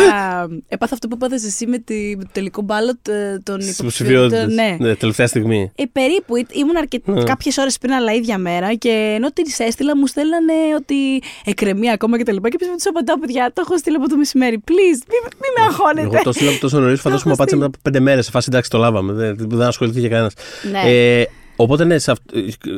Έπαθα 0.68 0.94
αυτό 0.94 1.08
που 1.08 1.14
έπαθες 1.16 1.44
εσύ 1.44 1.66
με, 1.66 1.78
τη, 1.78 2.14
με 2.16 2.22
το 2.22 2.30
τελικό 2.32 2.62
μπάλωτ 2.62 3.08
ε, 3.08 3.40
των 3.42 3.62
Στι 3.62 3.70
υποψηφιότητων. 3.70 4.38
υποψηφιότητες. 4.38 4.78
Ναι. 4.80 4.88
Ναι, 4.88 4.94
τελευταία 4.94 5.26
στιγμή. 5.26 5.72
Ε, 5.74 5.82
περίπου 5.92 6.36
ή- 6.36 6.46
ήμουν 6.50 6.76
αρκε... 6.76 6.98
Ναι. 7.04 7.22
κάποιες 7.22 7.58
ώρες 7.58 7.78
πριν, 7.78 7.92
αλλά 7.92 8.12
ίδια 8.12 8.38
μέρα. 8.38 8.74
Και 8.74 9.12
ενώ 9.16 9.32
τις 9.32 9.58
έστειλα, 9.58 9.96
μου 9.96 10.06
στέλνανε 10.06 10.52
ότι 10.76 11.22
εκκρεμεί 11.44 11.90
ακόμα 11.90 12.16
και 12.18 12.24
τα 12.24 12.32
λοιπά. 12.32 12.48
Και 12.48 12.56
επίσης 12.60 12.74
τους 12.74 12.86
απαντάω, 12.86 13.18
παιδιά, 13.18 13.50
το 13.54 13.62
έχω 13.66 13.78
στείλει 13.78 13.96
από 13.96 14.08
το 14.08 14.16
μεσημέρι. 14.16 14.62
Please, 14.68 15.00
μην, 15.08 15.20
μη 15.40 15.48
με 15.58 15.64
αγχώνετε. 15.64 16.00
Εγώ 16.00 16.22
το 16.22 16.28
έστειλα 16.28 16.50
από 16.50 16.60
τόσο 16.60 16.78
νωρίς, 16.78 17.00
φαντάζομαι 17.00 17.22
μου 17.24 17.32
έχω 17.32 17.42
απάντησε 17.42 17.56
μετά 17.56 17.66
από 17.66 17.78
πέντε 17.82 18.00
μέρες. 18.00 18.24
Σε 18.24 18.30
φάση 18.30 18.46
εντάξει, 18.50 18.70
το 18.70 18.78
λάβαμε. 18.78 19.12
Δεν, 19.12 19.36
δεν 19.38 19.66
ασχολήθηκε 19.66 20.08
κανένας. 20.08 20.32
Ναι. 20.70 20.80
Ε, 20.90 21.24
οπότε 21.56 21.84
ναι, 21.84 21.98
σε 21.98 22.10
αυ... 22.10 22.18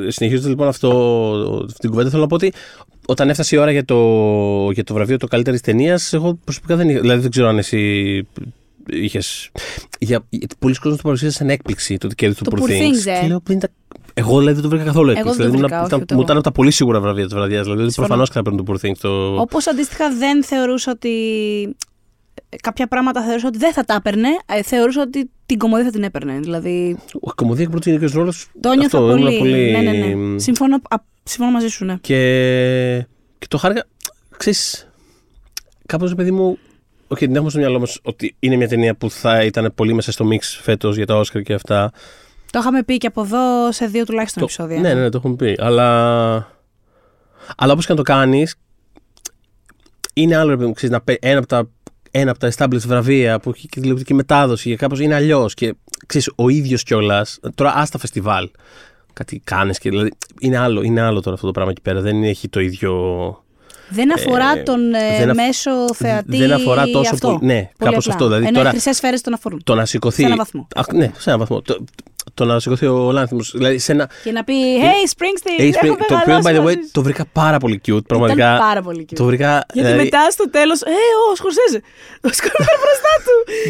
συνεχίζοντα 0.08 0.48
λοιπόν 0.48 0.68
αυτό, 0.68 0.88
αυτή 1.66 1.78
την 1.78 1.90
κουβέντα, 1.90 2.10
θέλω 2.10 2.22
να 2.22 2.28
πω 2.28 2.34
ότι 2.34 2.52
όταν 3.06 3.28
έφτασε 3.30 3.56
η 3.56 3.58
ώρα 3.58 3.70
για 3.70 3.84
το, 3.84 3.96
για 4.72 4.84
το 4.84 4.94
βραβείο 4.94 5.16
το 5.16 5.26
καλύτερης 5.26 5.60
ταινίας, 5.60 6.12
εγώ 6.12 6.38
προσωπικά 6.44 6.76
δεν 6.76 6.88
είχα. 6.88 7.00
Δηλαδή 7.00 7.20
δεν 7.20 7.30
ξέρω 7.30 7.48
αν 7.48 7.58
εσύ 7.58 8.22
είχε. 8.90 9.20
Για, 9.98 10.24
γιατί 10.28 10.54
πολλοί 10.58 10.74
κόσμοι 10.74 10.96
το 10.96 11.02
παρουσίασαν 11.02 11.36
σαν 11.38 11.50
έκπληξη 11.50 11.96
το 11.98 12.06
ότι 12.06 12.14
κέρδισε 12.14 12.44
το, 12.44 12.50
Το 12.50 12.56
Poor 12.62 12.66
Poor 12.68 12.70
Things. 12.72 12.82
Things, 12.82 13.06
ε. 13.16 13.20
Και 13.20 13.26
λέω, 13.26 13.40
«Δεν 13.44 13.56
ήταν- 13.56 13.70
Εγώ 14.14 14.38
δηλαδή 14.38 14.52
δεν 14.54 14.62
το 14.62 14.68
βρήκα 14.68 14.84
καθόλου 14.84 15.10
έκπληξη. 15.10 15.36
δεν 15.36 15.46
το 15.46 15.52
δηλαδή, 15.52 15.62
βρήκα, 15.62 15.76
ήμουν- 15.76 15.86
όχι, 15.86 15.86
ήταν- 15.86 16.00
ούτε 16.02 16.14
μου 16.14 16.20
εγώ. 16.20 16.22
ήταν 16.22 16.36
από 16.36 16.44
τα 16.44 16.52
πολύ 16.52 16.70
σίγουρα 16.70 17.00
βραβεία 17.00 17.24
της 17.24 17.34
βραδιάς. 17.34 17.62
Δηλαδή 17.64 17.82
Συμφωνώ. 17.82 18.06
προφανώς 18.06 18.30
θα 18.30 18.42
παίρνουν 18.42 18.64
το 18.64 18.72
Poor 18.72 18.86
Things. 18.86 18.96
Το... 19.00 19.40
Όπως 19.40 19.66
αντίστοιχα 19.66 20.10
δεν 20.16 20.44
θεωρούσα 20.44 20.90
ότι. 20.94 21.10
ε, 22.48 22.56
Κάποια 22.62 22.86
πράγματα 22.86 23.22
θεωρούσα 23.22 23.46
ότι 23.48 23.58
δεν 23.58 23.72
θα 23.72 23.84
τα 23.84 23.94
έπαιρνε. 23.94 24.28
ε, 24.46 24.62
Θεωρούσα 24.62 25.02
ότι 25.02 25.30
την 25.46 25.58
κομμωδία 25.58 25.84
θα 25.84 25.90
την 25.90 26.02
έπαιρνε. 26.02 26.38
Δηλαδή. 26.40 26.96
Η 27.14 27.30
κομμωδία 27.34 27.64
και 27.64 27.70
πρωτογενικό 27.70 28.18
ρόλος. 28.18 28.48
Το 28.60 28.72
νιώθα 28.72 28.98
αυτό, 28.98 29.16
ήμουν 29.16 29.38
πολύ. 29.38 29.70
Ναι, 29.70 29.80
ναι, 29.80 30.14
ναι. 30.14 30.38
Συμφωνώ, 30.38 30.74
α, 30.88 30.96
συμφωνώ 31.28 31.50
μαζί 31.50 31.68
σου, 31.68 31.84
ναι. 31.84 31.96
Και, 32.00 33.06
και 33.38 33.46
το 33.48 33.58
χάρηκα. 33.58 33.84
Ξέρεις, 34.36 34.88
κάπως 35.86 36.14
παιδί 36.14 36.30
μου. 36.30 36.58
Όχι, 37.08 37.26
την 37.26 37.34
έχουμε 37.34 37.50
στο 37.50 37.58
μυαλό 37.58 37.78
μας 37.78 37.98
ότι 38.02 38.36
είναι 38.38 38.56
μια 38.56 38.68
ταινία 38.68 38.94
που 38.94 39.10
θα 39.10 39.44
ήταν 39.44 39.72
πολύ 39.74 39.92
μέσα 39.92 40.12
στο 40.12 40.24
μίξ 40.24 40.58
φέτος 40.62 40.96
για 40.96 41.06
τα 41.06 41.14
Όσκαρ 41.18 41.42
και 41.42 41.54
αυτά. 41.54 41.92
Το 42.50 42.58
είχαμε 42.58 42.82
πει 42.82 42.96
και 42.96 43.06
από 43.06 43.22
εδώ 43.22 43.72
σε 43.72 43.86
δύο 43.86 44.04
τουλάχιστον 44.04 44.38
Το- 44.42 44.48
επεισόδια. 44.52 44.80
Ναι, 44.80 44.94
ναι, 44.94 45.00
ναι, 45.00 45.08
το 45.08 45.16
έχουμε 45.18 45.36
πει. 45.36 45.54
Αλλά, 45.58 45.88
αλλά 47.56 47.72
όπως 47.72 47.86
και 47.86 47.90
να 47.92 47.96
το 47.98 48.02
κάνεις, 48.04 48.54
είναι 50.14 50.36
άλλο 50.36 50.50
ρε 50.50 50.56
παιδί 50.56 50.66
μου, 50.68 50.72
ξέρεις, 50.74 50.94
να 50.94 51.00
πέ- 51.02 51.24
ένα 51.24 51.38
από 51.38 51.46
τα, 51.46 51.68
ένα 52.10 52.30
από 52.30 52.40
τα 52.40 52.52
established 52.56 52.86
βραβεία 52.86 53.38
που 53.40 53.50
έχει 53.50 53.68
και 53.68 53.80
τηλεοπτική 53.80 54.14
μετάδοση 54.14 54.68
και 54.70 54.76
κάπως 54.76 55.00
είναι 55.00 55.14
αλλιώς. 55.14 55.54
Και 55.54 55.74
ξέρεις, 56.06 56.30
ο 56.36 56.48
ίδιος 56.48 56.82
κιόλας. 56.82 57.38
Τώρα, 57.54 57.72
ας 57.74 57.90
τα 57.90 57.98
φεστιβάλ. 57.98 58.50
Κάτι 59.18 59.40
κάνεις 59.44 59.78
και 59.78 59.90
δηλαδή. 59.90 60.12
Είναι 60.40 60.56
άλλο, 60.58 60.82
είναι 60.82 61.00
άλλο 61.00 61.20
τώρα 61.20 61.34
αυτό 61.34 61.46
το 61.46 61.52
πράγμα 61.52 61.70
εκεί 61.70 61.80
πέρα. 61.82 62.00
Δεν 62.00 62.22
έχει 62.22 62.48
το 62.48 62.60
ίδιο. 62.60 62.92
Δεν 63.88 64.12
αφορά 64.14 64.58
Ε, 64.58 64.62
τον 64.62 64.94
ε, 64.94 65.16
δεν 65.18 65.30
αφ- 65.30 65.36
μέσο 65.36 65.94
θεατή. 65.94 66.36
δεν 66.36 66.52
αφορά 66.52 66.84
τόσο 66.86 67.10
αυτό. 67.14 67.28
πολύ- 67.28 67.44
ναι, 67.46 67.54
Πολύ 67.78 67.90
κάπως 67.90 68.04
απλά. 68.04 68.12
αυτό, 68.12 68.24
δηλαδή 68.26 68.44
Ενώ 68.46 68.56
τώρα- 68.56 68.68
οι 68.68 68.72
χρυσές 68.72 68.96
σφαίρες 68.96 69.20
τον 69.20 69.32
αφορούν. 69.32 69.60
Το 69.64 69.74
να 69.74 69.84
σηκωθεί. 69.84 70.20
Σε 70.20 70.24
έναν 70.24 70.36
βαθμό. 70.36 70.68
Α, 70.74 70.82
ναι, 70.94 71.10
σε 71.18 71.28
έναν 71.30 71.38
βαθμό. 71.38 71.60
Το, 71.62 71.84
το 72.34 72.44
να 72.44 72.60
σηκωθεί 72.60 72.86
ο 72.86 73.10
Λάνθιμος. 73.12 73.52
Δηλαδή 73.54 73.78
σε 73.78 73.92
ένα. 73.92 74.10
Και 74.24 74.32
να 74.32 74.44
πει 74.44 74.54
Hey 74.80 75.08
Springsteen, 75.16 75.60
Hey, 75.60 75.70
έχω 75.82 75.94
Spring- 75.94 76.04
το 76.08 76.14
οποίο, 76.14 76.40
μεγαλώσει 76.42 76.48
by 76.48 76.50
the 76.56 76.60
way, 76.60 76.64
μαζί 76.64 76.74
σου». 76.84 76.90
το 76.92 77.02
βρήκα 77.02 77.24
πάρα 77.32 77.58
πολύ 77.58 77.80
cute. 77.84 77.88
Ήταν 77.88 78.02
Πραγματικά. 78.06 78.56
πάρα 78.58 78.82
πολύ 78.82 79.06
cute. 79.10 79.16
Το 79.16 79.24
βρήκα. 79.24 79.64
Γιατί 79.72 79.88
δηλαδή, 79.88 80.04
μετά 80.04 80.30
στο 80.30 80.50
τέλος, 80.50 80.80
Ε, 80.82 80.90
ο 81.32 81.34
Σκορσέζε. 81.34 81.80
Ο 82.20 82.28
Σκορσέζε 82.28 82.70
μπροστά 82.82 83.12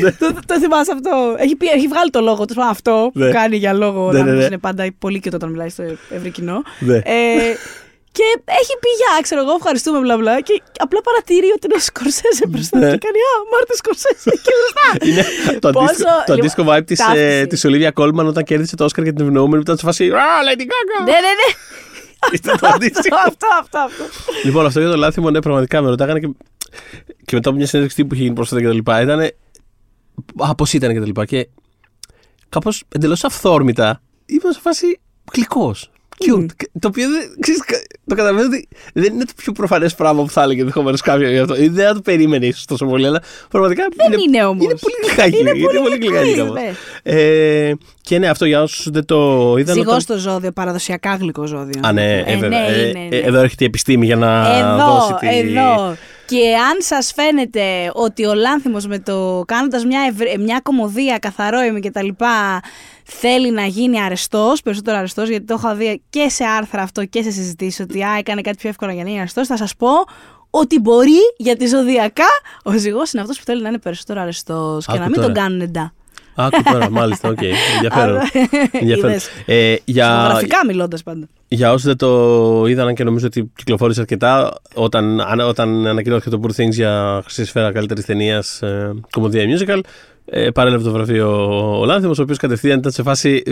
Ναι. 0.03 0.11
του. 0.11 0.35
το, 0.35 0.41
το 0.47 0.61
θυμάσαι 0.61 0.93
αυτό. 0.95 1.35
Έχει, 1.39 1.57
πει, 1.57 1.67
έχει 1.67 1.87
βγάλει 1.87 2.11
το 2.11 2.21
λόγο 2.21 2.45
του. 2.45 2.63
Αυτό 2.65 3.11
που 3.13 3.19
Ναι. 3.19 3.31
κάνει 3.31 3.57
για 3.57 3.73
λόγο. 3.73 4.13
Ναι, 4.13 4.19
να 4.19 4.25
ναι, 4.25 4.33
ναι. 4.33 4.45
είναι 4.45 4.59
πάντα 4.59 4.87
πολύ 4.99 5.21
και 5.21 5.31
όταν 5.35 5.51
μιλάει 5.51 5.69
στο 5.69 5.83
ευρύ 6.11 6.31
κοινό. 6.31 6.63
Ναι. 6.79 6.97
Ε, 6.97 7.03
και 8.17 8.27
έχει 8.61 8.75
πει 8.83 8.91
για, 9.01 9.11
ξέρω 9.27 9.41
εγώ, 9.45 9.53
ευχαριστούμε 9.61 9.99
μπλα 10.03 10.17
μπλα. 10.21 10.35
Και 10.47 10.55
απλά 10.85 11.01
παρατηρεί 11.09 11.49
ότι 11.57 11.65
είναι 11.69 11.79
ο 11.81 11.85
Σκορσέζε 11.91 12.45
μπροστά 12.51 12.75
του. 12.79 12.85
Ναι. 12.85 12.91
Και 12.97 13.03
κάνει 13.07 13.21
Α, 13.31 13.35
Μάρτιν 13.53 13.77
Σκορσέζε 13.83 14.29
εκεί 14.37 14.51
μπροστά. 14.59 14.87
Είναι 15.09 15.23
το 15.65 15.69
Πόσο- 15.71 15.85
αντίστοιχο, 15.87 16.11
το 16.29 16.33
λοιπόν, 16.35 16.39
αντίστοιχο 16.39 16.65
vibe 16.71 16.85
της, 16.91 16.99
ταύτιση. 16.99 17.25
ε, 17.25 17.47
της 17.53 17.61
Olivia 17.69 17.93
Colman 17.99 18.27
όταν 18.33 18.43
κέρδισε 18.49 18.77
το 18.81 18.85
Oscar 18.89 19.03
για 19.07 19.13
την 19.17 19.23
ευνοούμενη 19.27 19.57
που 19.63 19.67
ήταν 19.69 19.77
σε 19.81 19.85
φάση 19.89 20.05
Α, 20.11 20.27
Lady 20.49 20.65
Gaga! 20.73 20.97
ναι, 21.09 21.17
ναι, 21.27 21.33
ναι. 21.41 21.49
Ήταν 22.39 22.59
το 22.61 22.67
αντίστοιχο. 22.75 23.17
αυτό, 23.27 23.47
αυτό, 23.61 23.79
αυτό. 23.79 24.05
λοιπόν, 24.45 24.67
αυτό 24.67 24.81
για 24.81 24.89
το 24.89 24.97
λάθιμο, 24.97 25.31
ναι, 25.31 25.41
πραγματικά 25.41 25.83
με 25.83 25.89
ρωτάγανε 25.89 26.21
και, 26.21 26.29
και 27.25 27.35
μετά 27.37 27.49
από 27.49 27.59
μια 27.59 27.67
συνέντευξη 27.67 27.97
τύπου 27.97 28.09
που 28.09 28.15
είχε 28.15 28.23
γίνει 28.23 28.35
πρόσφατα 28.35 28.61
και 28.61 28.67
τα 28.67 28.73
λοιπά, 28.75 29.01
ήταν. 29.01 29.21
Α, 30.49 30.55
πώς 30.55 30.73
ήταν 30.73 30.93
και 30.93 30.99
τα 31.01 31.07
λοιπά. 31.07 31.25
Και 31.25 31.49
κάπως 32.49 32.83
εντελώς 32.95 33.25
αυθόρμητα 33.25 34.03
ήμουν 34.27 34.53
σε 34.53 34.61
φάση 34.61 35.01
γλυκός. 35.33 35.91
Cute. 36.25 36.47
Το 36.81 36.89
οποίο 36.89 37.09
δεν, 37.11 37.31
ξέρεις, 37.41 37.65
κα- 37.65 37.83
το 38.07 38.15
καταλαβαίνω 38.15 38.47
ότι 38.47 38.69
δεν 38.95 39.15
είναι 39.15 39.25
το 39.25 39.33
πιο 39.37 39.53
προφανές 39.53 39.95
πράγμα 39.95 40.23
που 40.23 40.31
θα 40.31 40.43
έλεγε 40.43 40.61
ενδεχομένως 40.61 41.01
κάποιος 41.01 41.31
για 41.31 41.43
αυτό. 41.43 41.57
Ή 41.57 41.69
Δεν 41.69 41.87
θα 41.87 41.95
το 41.95 42.01
περίμενε 42.01 42.47
ίσως 42.47 42.65
τόσο 42.65 42.87
πολύ, 42.87 43.07
αλλά 43.07 43.23
πραγματικά. 43.51 43.85
Δεν 44.09 44.19
είναι 44.27 44.45
όμως. 44.45 44.65
Είναι 44.65 44.75
πολύ 44.81 44.95
γλυκάκι. 45.07 45.39
Είναι 45.41 45.51
Είναι 45.51 45.65
πολύ 45.67 45.79
πολύ 45.79 45.97
γλυκάκι. 45.97 46.29
γλυκό, 46.31 46.45
κάπως. 46.45 46.61
ναι. 46.63 46.73
Ε, 47.03 47.75
και 48.01 48.19
ναι, 48.19 48.29
αυτό 48.29 48.45
για 48.45 48.63
όσους 48.63 48.91
δεν 48.91 49.05
το 49.05 49.55
είδαν. 49.59 49.75
Ζυγός 49.75 49.89
όταν- 49.89 50.01
στο 50.01 50.17
ζώδιο, 50.19 50.53
παραδοσιακά 50.53 51.15
γλυκό 51.15 51.47
ζώδιο. 51.47 51.81
Α, 51.85 51.93
ναι, 51.93 52.13
ε, 52.19 52.33
Ε, 52.33 52.37
βέβαια. 52.37 52.49
ναι, 52.61 52.67
Ε, 52.67 52.89
είναι, 52.89 52.99
ε, 53.01 53.09
ναι. 53.09 53.17
Εδώ 53.17 53.39
έρχεται 53.39 53.65
η 53.65 53.67
επιστήμη 53.67 54.07
για 54.07 54.17
να 54.17 54.57
Εδώ, 54.59 54.77
δώσει 54.93 55.13
τη... 55.21 55.39
εδώ. 55.59 55.97
Και 56.27 56.55
αν 56.71 56.77
σας 56.79 57.13
φαίνεται 57.13 57.91
ότι 57.95 58.27
ο 58.27 58.35
Λάνθιμος 58.35 58.87
με 58.87 58.99
το 58.99 59.43
κάνοντας 59.47 59.85
μια, 59.85 60.01
ευρε- 60.11 60.39
μια 60.39 60.61
κομμωδία 60.63 61.19
καθαρόιμη 61.19 61.81
και 61.81 61.91
τα 61.91 62.03
λοιπά 62.03 62.61
θέλει 63.05 63.51
να 63.51 63.65
γίνει 63.67 64.01
αρεστός, 64.03 64.63
περισσότερο 64.63 64.97
αρεστός, 64.97 65.29
γιατί 65.29 65.45
το 65.45 65.55
έχω 65.55 65.75
δει 65.77 66.03
και 66.11 66.29
σε 66.29 66.45
άρθρα 66.45 66.83
αυτό 66.83 67.05
και 67.05 67.23
σε 67.23 67.31
συζητήσεις 67.31 67.81
ότι 67.81 68.03
α, 68.03 68.17
έκανε 68.19 68.41
κάτι 68.41 68.57
πιο 68.57 68.69
εύκολο 68.69 68.93
για 68.93 69.03
να 69.03 69.09
γίνει 69.09 69.21
αρεστός, 69.21 69.47
θα 69.47 69.57
σας 69.57 69.77
πω 69.77 69.89
ότι 70.51 70.79
μπορεί 70.81 71.19
γιατί 71.37 71.67
ζωδιακά 71.67 72.25
ο 72.65 72.73
ζυγός 72.73 73.13
είναι 73.13 73.23
αυτός 73.23 73.39
που 73.39 73.45
θέλει 73.45 73.63
να 73.63 73.69
είναι 73.69 73.79
περισσότερο 73.79 74.21
αρεστός 74.21 74.85
και 74.87 74.93
Άκου 74.93 75.01
να 75.01 75.07
μην 75.07 75.15
τώρα. 75.15 75.27
τον 75.27 75.35
κάνουν 75.43 75.61
εντά. 75.61 75.93
Άκου 76.39 76.63
τώρα, 76.73 76.91
μάλιστα, 76.91 77.29
οκ. 77.29 77.39
Ενδιαφέρον. 77.75 78.19
Ενδιαφέρον. 78.81 79.11
Είδες. 79.11 79.29
Ε, 79.47 79.75
για, 79.85 80.21
Δημογραφικά 80.23 80.59
μιλώντας 80.67 81.03
πάντα. 81.03 81.27
για 81.49 81.71
όσους 81.73 81.85
δεν 81.87 81.97
το 81.97 82.65
είδαν 82.67 82.95
και 82.95 83.05
νομίζω 83.05 83.27
ότι 83.27 83.51
κυκλοφόρησε 83.57 84.01
αρκετά, 84.01 84.55
όταν, 84.75 85.21
αν- 85.21 85.41
όταν 85.41 85.87
ανακοινώθηκε 85.87 86.31
το 86.37 86.41
Poor 86.43 86.61
Things 86.61 86.71
για 86.73 87.21
χρυσή 87.25 87.45
σφαίρα 87.45 87.73
καλύτερης 87.73 88.05
ταινίας 88.05 88.63
ε, 88.63 88.95
κωμωδία 89.11 89.45
musical, 89.45 89.81
ε, 90.25 90.51
παρέλαβε 90.51 90.85
το 90.85 90.91
βραβείο 90.93 91.29
ο 91.81 91.85
Λάνθιμος, 91.85 92.19
ο 92.19 92.23
οποίος 92.23 92.39
κατευθείαν 92.39 92.79
ήταν 92.79 92.93
σε 92.93 93.03
φάση. 93.03 93.43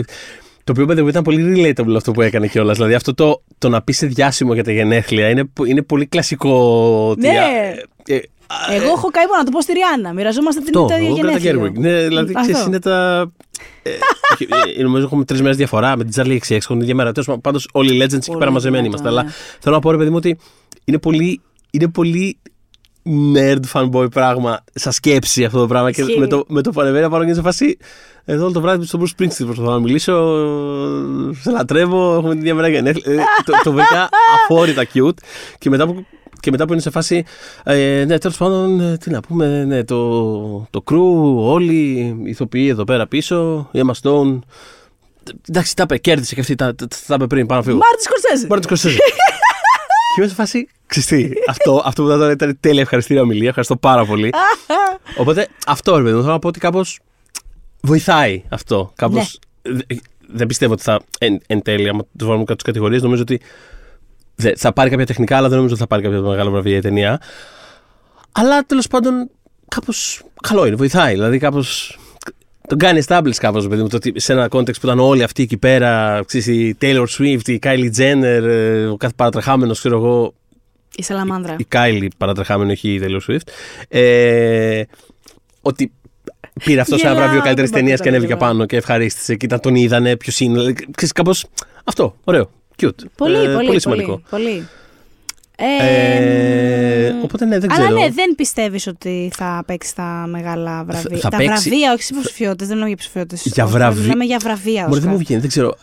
Το 0.63 0.71
οποίο 0.71 0.85
παιδί 0.85 1.07
ήταν 1.07 1.23
πολύ 1.23 1.73
relatable 1.77 1.95
αυτό 1.95 2.11
που 2.11 2.21
έκανε 2.21 2.47
κιόλας. 2.47 2.75
Δηλαδή 2.77 2.93
αυτό 2.93 3.13
το, 3.13 3.41
το 3.57 3.69
να 3.69 3.81
πεις 3.81 3.97
σε 3.97 4.05
διάσημο 4.07 4.53
για 4.53 4.63
τα 4.63 4.71
γενέθλια 4.71 5.29
είναι, 5.29 5.43
είναι 5.67 5.81
πολύ 5.81 6.05
κλασικό. 6.05 6.51
ότι, 7.09 7.27
Ναι. 7.27 7.33
ε, 8.07 8.15
ε, 8.15 8.19
Εγώ 8.71 8.87
έχω 8.87 9.09
καεί 9.09 9.25
μόνο 9.25 9.37
να 9.37 9.43
το 9.43 9.51
πω 9.51 9.61
στη 9.61 9.73
Ριάννα. 9.73 10.13
Μοιραζόμαστε 10.13 10.61
την 10.61 10.77
αυτό, 10.77 10.95
ίδια 10.95 11.07
εγώ 11.07 11.15
Greta 11.15 11.39
γενέθλια. 11.39 11.53
Gerwig. 11.53 11.73
Ναι, 11.73 12.07
δηλαδή 12.07 12.33
Αυτό. 12.35 12.51
ξέρεις, 12.51 12.67
είναι 12.67 12.79
τα. 12.79 13.27
ε, 13.83 13.89
όχι, 14.33 14.47
ε, 14.77 14.83
νομίζω 14.83 15.05
έχουμε 15.05 15.25
τρεις 15.25 15.41
μέρες 15.41 15.57
διαφορά 15.57 15.97
με 15.97 16.03
την 16.03 16.23
Charlie 16.23 16.37
XX. 16.37 16.55
Έχουν 16.55 16.75
την 16.75 16.81
ίδια 16.81 16.95
μέρα. 16.95 17.11
Πάντως 17.41 17.67
όλοι 17.71 17.95
οι 17.95 18.01
legends 18.01 18.13
εκεί 18.13 18.25
Πολύ 18.25 18.39
πέρα 18.39 18.51
μαζεμένοι 18.51 18.83
δυνατό, 18.83 19.01
είμαστε. 19.01 19.07
Αλλά 19.07 19.23
ναι. 19.23 19.57
θέλω 19.59 19.75
να 19.75 19.81
πω, 19.81 19.91
ρε 19.91 19.97
παιδί 19.97 20.09
μου, 20.09 20.15
ότι 20.15 20.37
είναι 20.85 20.97
πολύ, 20.97 21.41
είναι 21.71 21.87
πολύ 21.87 22.37
nerd 23.35 23.59
fanboy 23.73 24.11
πράγμα 24.11 24.63
σαν 24.73 24.91
σκέψη 24.91 25.45
αυτό 25.45 25.59
το 25.59 25.67
πράγμα. 25.67 25.91
Και 25.91 26.01
Ισχύει. 26.01 26.19
με 26.19 26.27
το, 26.27 26.45
με 26.47 26.61
το 26.61 26.71
που 26.71 26.81
ανεβαίνει 26.81 27.09
πάνω 27.09 27.19
και 27.19 27.25
είναι 27.25 27.35
σε 27.35 27.41
φάση. 27.41 27.77
Εδώ 28.25 28.43
όλο 28.43 28.53
το 28.53 28.61
βράδυ 28.61 28.85
στον 28.85 29.01
Bruce 29.01 29.21
Springsteen 29.21 29.45
προσπαθώ 29.45 29.71
να 29.71 29.79
μιλήσω. 29.79 30.13
Σε 31.41 31.51
λατρεύω, 31.51 32.15
έχουμε 32.15 32.31
την 32.31 32.39
ίδια 32.39 32.55
μέρα 32.55 32.67
γενέθλια. 32.67 33.13
Ε, 33.13 33.23
το, 33.45 33.53
το 33.63 33.71
βρήκα 33.71 34.09
αφόρητα 34.35 34.87
cute. 34.93 35.17
Και 35.57 35.69
μετά 35.69 35.85
που, 35.87 36.05
και 36.45 36.51
μετά 36.51 36.65
που 36.65 36.73
είναι 36.73 36.81
σε 36.81 36.89
φάση. 36.89 37.23
Ε, 37.63 38.03
ναι, 38.07 38.17
τέλος 38.17 38.37
πάντων, 38.37 38.79
ε, 38.81 38.97
τι 38.97 39.09
να 39.09 39.19
πούμε. 39.19 39.63
Ναι, 39.65 39.83
το, 39.83 40.67
το 40.69 40.83
crew, 40.91 41.35
όλοι 41.35 41.75
οι 41.75 42.29
ηθοποιοί 42.29 42.67
εδώ 42.71 42.83
πέρα 42.83 43.07
πίσω. 43.07 43.69
Η 43.71 43.79
Emma 43.85 43.91
Stone. 44.01 44.39
Εντάξει, 45.49 45.75
τα 45.75 45.83
είπε, 45.83 45.97
κέρδισε 45.97 46.33
και 46.35 46.41
αυτή. 46.41 46.55
Τα, 46.55 46.75
τα, 46.75 46.87
τα 47.07 47.15
είπε 47.15 47.27
πριν, 47.27 47.45
πάνω 47.45 47.59
να 47.59 47.65
φύγω. 47.65 47.77
Μάρτιν 47.77 47.99
Σκορσέζε. 48.03 48.45
Μπορεί 48.47 48.61
να 48.61 48.67
το 48.67 48.75
σκοτώσει. 48.75 48.97
Και 50.15 50.21
είμαι 50.21 50.27
σε 50.27 50.35
φάση. 50.35 50.67
Ξυστή. 50.87 51.33
αυτό, 51.49 51.81
αυτό 51.85 52.01
που 52.01 52.07
ήταν 52.07 52.19
τώρα 52.19 52.31
ήταν 52.31 52.57
τέλεια 52.59 52.81
ευχαριστήρια 52.81 53.21
ομιλία. 53.21 53.47
Ευχαριστώ 53.47 53.75
πάρα 53.75 54.05
πολύ. 54.05 54.29
Οπότε 55.21 55.47
αυτό 55.67 55.97
ρε 55.97 56.03
παιδί 56.03 56.15
μου, 56.15 56.21
θέλω 56.21 56.33
να 56.33 56.39
πω 56.39 56.47
ότι 56.47 56.59
κάπως 56.59 56.99
βοηθάει 57.81 58.43
αυτό. 58.49 58.91
Κάπως, 58.95 59.39
Ναι. 59.61 59.73
δε- 59.87 59.95
Δεν 60.27 60.47
πιστεύω 60.47 60.73
ότι 60.73 60.81
θα 60.83 60.99
εν, 61.19 61.41
εν 61.47 61.61
τέλει, 61.61 61.89
άμα 61.89 62.01
του 62.17 62.25
βάλουμε 62.25 62.43
κάτω 62.43 62.55
τις 62.55 62.63
κατηγορίες, 62.63 63.01
νομίζω 63.01 63.21
ότι 63.21 63.35
δε- 63.35 63.45
θα 64.55 64.73
πάρει 64.73 64.89
κάποια 64.89 65.05
τεχνικά, 65.05 65.37
αλλά 65.37 65.47
δεν 65.47 65.55
νομίζω 65.57 65.73
ότι 65.73 65.83
θα 65.83 65.87
πάρει 65.89 66.01
κάποια 66.03 66.19
μεγάλα 66.19 66.49
βραβεία 66.49 66.77
η 66.77 66.81
ταινία. 66.81 67.21
Αλλά 68.31 68.63
τέλος 68.65 68.87
πάντων, 68.87 69.29
κάπως 69.67 70.23
καλό 70.41 70.65
είναι, 70.65 70.75
βοηθάει. 70.75 71.13
Δηλαδή, 71.13 71.37
κάπως. 71.37 71.99
Τον 72.67 72.77
κάνει 72.77 73.01
establish 73.07 73.35
κάπως, 73.37 73.67
παιδί 73.67 73.81
μου, 73.81 73.87
το 73.87 73.95
ότι 73.95 74.19
σε 74.19 74.33
ένα 74.33 74.45
context 74.51 74.73
που 74.79 74.85
ήταν 74.85 74.99
όλοι 74.99 75.23
αυτοί 75.23 75.43
εκεί 75.43 75.57
πέρα, 75.57 76.21
ξέρεις, 76.25 76.47
η 76.47 76.77
Taylor 76.81 77.05
Swift, 77.17 77.47
η 77.47 77.59
Kylie 77.63 77.89
Jenner, 77.97 78.23
ε, 78.43 78.85
ο 78.85 78.97
κάθε 78.97 79.13
παρατρεχάμενος, 79.15 79.79
ξέρω 79.79 79.97
εγώ, 79.97 80.33
Η 80.95 81.03
Σαλαμάνδρα. 81.03 81.55
η 81.59 81.67
Kylie 81.71 82.07
παρατρεχάμενο, 82.17 82.71
όχι 82.71 82.93
η 82.93 83.01
Taylor 83.03 83.31
Swift. 83.31 83.47
Ε, 83.87 84.81
ότι 85.61 85.91
πήρε 86.63 86.81
αυτό 86.81 86.95
ένα 86.95 87.03
Γελάω, 87.03 87.21
βραβείο 87.23 87.41
καλύτερης 87.41 87.69
δεν 87.69 87.79
ταινίας 87.79 87.97
μπορώ 87.99 88.03
και 88.03 88.09
να 88.09 88.15
ανέβηκε 88.15 88.33
καταλάβω. 88.33 88.57
πάνω 88.57 88.65
και 88.69 88.75
ευχαρίστησε. 88.77 89.35
Και 89.35 89.45
ήταν 89.45 89.59
τον 89.59 89.75
είδανε, 89.75 90.17
ποιος 90.17 90.39
είναι. 90.39 90.53
δηλαδή, 90.53 90.73
Ξέρεις, 90.73 91.11
κάπως, 91.11 91.45
αυτό. 91.83 92.15
Ωραίο. 92.23 92.49
Cute. 92.81 92.89
Πολύ, 93.15 93.35
Ε, 93.35 93.53
πολύ, 93.53 93.65
πολύ, 93.67 93.79
σημαντικό. 93.81 94.21
πολύ. 94.29 94.67
Ε, 95.57 97.11
μ, 97.13 97.23
οπότε 97.23 97.45
ναι, 97.45 97.59
δεν 97.59 97.71
Αλλά 97.71 97.83
ξέρω. 97.85 97.99
ναι, 97.99 98.09
δεν 98.11 98.35
πιστεύεις 98.35 98.87
ότι 98.87 99.31
θα 99.35 99.63
παίξει 99.65 99.95
τα 99.95 100.25
μεγάλα 100.29 100.83
βραβεία. 100.83 101.17
θα 101.17 101.29
τα 101.29 101.37
παίξει- 101.37 101.69
βραβεία, 101.69 101.93
όχι 101.93 102.03
στι 102.03 102.13
υποψηφιότητες, 102.13 102.67
δεν 102.67 102.75
μιλάμε 102.77 102.87
για 102.87 102.97
ψηφιότητε. 102.97 103.41
Για 103.45 103.65
βραβεία- 103.65 104.01
Μιλάμε 104.01 104.23
για 104.23 104.37
βραβεία. 104.41 104.85
Μπορεί 104.87 104.99
δεν 104.99 105.09
μου 105.09 105.15
Όσκαρ. 105.15 105.17
βγαίνει, 105.25 105.39
δεν 105.41 105.49
ξέρω. 105.49 105.75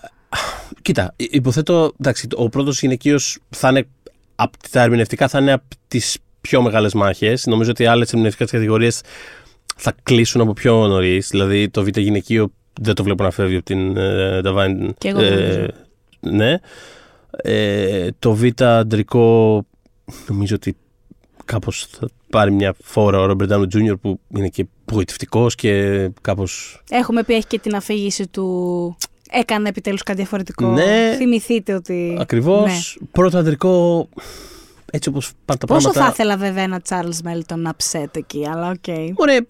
Κοίτα, 0.82 1.12
υ- 1.16 1.34
υποθέτω, 1.34 1.92
εντάξει, 2.00 2.26
ο 2.34 2.48
πρώτος 2.48 2.80
γυναικείο 2.80 3.18
θα 3.50 3.68
είναι. 3.68 3.86
Απ, 4.34 4.52
τα 4.70 4.82
ερμηνευτικά 4.82 5.28
θα 5.28 5.38
είναι 5.38 5.52
από 5.52 5.64
τις 5.88 6.18
πιο 6.40 6.62
μεγάλες 6.62 6.94
μάχες. 6.94 7.46
Νομίζω 7.46 7.70
ότι 7.70 7.86
άλλες 7.86 8.08
ερμηνευτικές 8.12 8.50
κατηγορίες 8.50 9.00
θα 9.76 9.92
κλείσουν 10.02 10.40
από 10.40 10.52
πιο 10.52 10.86
νωρίς. 10.86 11.28
Δηλαδή 11.30 11.68
το 11.68 11.82
β' 11.84 11.98
γυναικείο 11.98 12.50
δεν 12.80 12.94
το 12.94 13.02
βλέπω 13.02 13.22
να 13.22 13.30
φεύγει 13.30 13.56
από 13.56 13.64
την 13.64 13.96
ε, 13.96 14.40
Divine. 14.44 14.90
Και 14.98 15.08
εγώ 15.08 15.20
δεν 15.20 15.32
νομίζω. 15.38 15.66
Ναι. 16.30 16.56
Ε, 17.30 18.08
το 18.18 18.34
β' 18.34 18.62
αντρικό 18.62 19.64
νομίζω 20.28 20.54
ότι 20.54 20.76
κάπως 21.44 21.86
θα 21.90 22.08
πάρει 22.30 22.50
μια 22.50 22.74
φόρα 22.82 23.20
ο 23.20 23.24
Robert 23.26 23.52
Downey 23.52 23.76
Jr. 23.76 23.94
που 24.00 24.20
είναι 24.36 24.48
και 24.48 24.66
απογοητευτικός 24.86 25.54
και 25.54 26.08
κάπως 26.20 26.82
Έχουμε 26.90 27.22
πει, 27.22 27.34
έχει 27.34 27.46
και 27.46 27.58
την 27.58 27.74
αφήγηση 27.74 28.26
του. 28.28 28.96
Έκανε 29.30 29.68
επιτέλους 29.68 30.02
κάτι 30.02 30.18
διαφορετικό. 30.18 30.66
Ναι. 30.66 31.14
Θυμηθείτε 31.16 31.74
ότι. 31.74 32.16
Ακριβώς. 32.20 32.96
Ναι. 33.00 33.06
Πρώτο 33.12 33.38
αντρικό. 33.38 34.08
Έτσι 34.92 35.08
όπως 35.08 35.32
πάνε 35.44 35.58
τα 35.58 35.66
Πόσο 35.66 35.90
πράγματα. 35.90 36.04
θα 36.04 36.10
ήθελα 36.12 36.36
βέβαια 36.36 36.62
ένα 36.62 36.80
Charles 36.88 37.26
Melton 37.28 37.66
upset 37.66 38.16
εκεί, 38.16 38.48
αλλά 38.48 38.70
οκ. 38.70 38.84
Ωραία. 39.14 39.46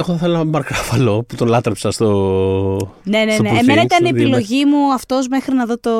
Εγώ 0.00 0.08
θα 0.08 0.14
ήθελα 0.14 0.34
ένα 0.40 0.44
Μαρκ 0.44 0.68
Ράφαλο 0.70 1.22
που 1.22 1.34
τον 1.34 1.48
λάτρεψα 1.48 1.90
στο. 1.90 2.08
Ναι, 3.02 3.24
ναι, 3.24 3.32
στο 3.32 3.42
ναι. 3.42 3.50
Poor 3.50 3.58
Εμένα 3.60 3.82
Things, 3.82 3.84
ήταν 3.84 4.04
η 4.04 4.06
στο 4.08 4.14
δύο 4.16 4.22
επιλογή 4.26 4.64
μου 4.64 4.92
αυτός 4.92 5.28
μέχρι 5.28 5.54
να 5.54 5.66
δω 5.66 5.78
το, 5.78 5.90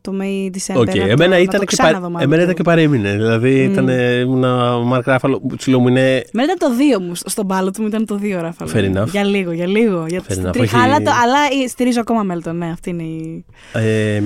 το 0.00 0.12
May 0.20 0.56
December. 0.56 0.76
Οκ, 0.80 0.86
να 0.86 0.92
το- 0.92 1.00
εμένα, 1.10 1.26
να 1.28 1.38
ήταν 1.38 1.60
το 1.60 1.66
και, 1.66 1.76
πα... 1.76 1.82
ξαναδώ, 1.82 2.10
μάλλον. 2.10 2.20
εμένα 2.20 2.42
ήταν 2.42 2.54
και 2.54 2.62
παρέμεινε. 2.62 3.12
Δηλαδή 3.12 3.66
Μμ. 3.66 3.72
ήταν 3.72 3.88
ένα 3.88 4.78
Μαρκ 4.78 5.06
Ράφαλο. 5.06 5.40
Σου 5.60 5.70
λέω 5.70 5.80
μου 5.80 5.88
είναι. 5.88 6.00
Εμένα 6.32 6.52
ήταν 6.56 6.56
το 6.70 6.74
δύο 6.76 7.00
μου. 7.00 7.14
Στον 7.14 7.44
μπάλο 7.44 7.70
του 7.70 7.80
μου 7.82 7.86
ήταν 7.88 8.06
το 8.06 8.14
δύο 8.16 8.40
ράφαλο. 8.40 8.70
Fair 8.74 8.96
enough. 9.02 9.06
Για 9.06 9.24
λίγο, 9.24 9.52
για 9.52 9.66
λίγο. 9.66 10.04
Για 10.08 10.20
Fair 10.20 10.24
στην 10.32 10.46
enough, 10.48 10.52
τρίχα, 10.52 10.78
όχι- 10.78 10.86
αλλά, 10.86 10.96
το, 11.02 11.10
αλλά 11.22 11.68
στηρίζω 11.68 12.00
ακόμα 12.00 12.22
Μέλτον. 12.22 12.56
Ναι, 12.56 12.70
αυτή 12.70 12.90
είναι 12.90 13.02
η. 13.02 13.44
Ε, 13.72 14.22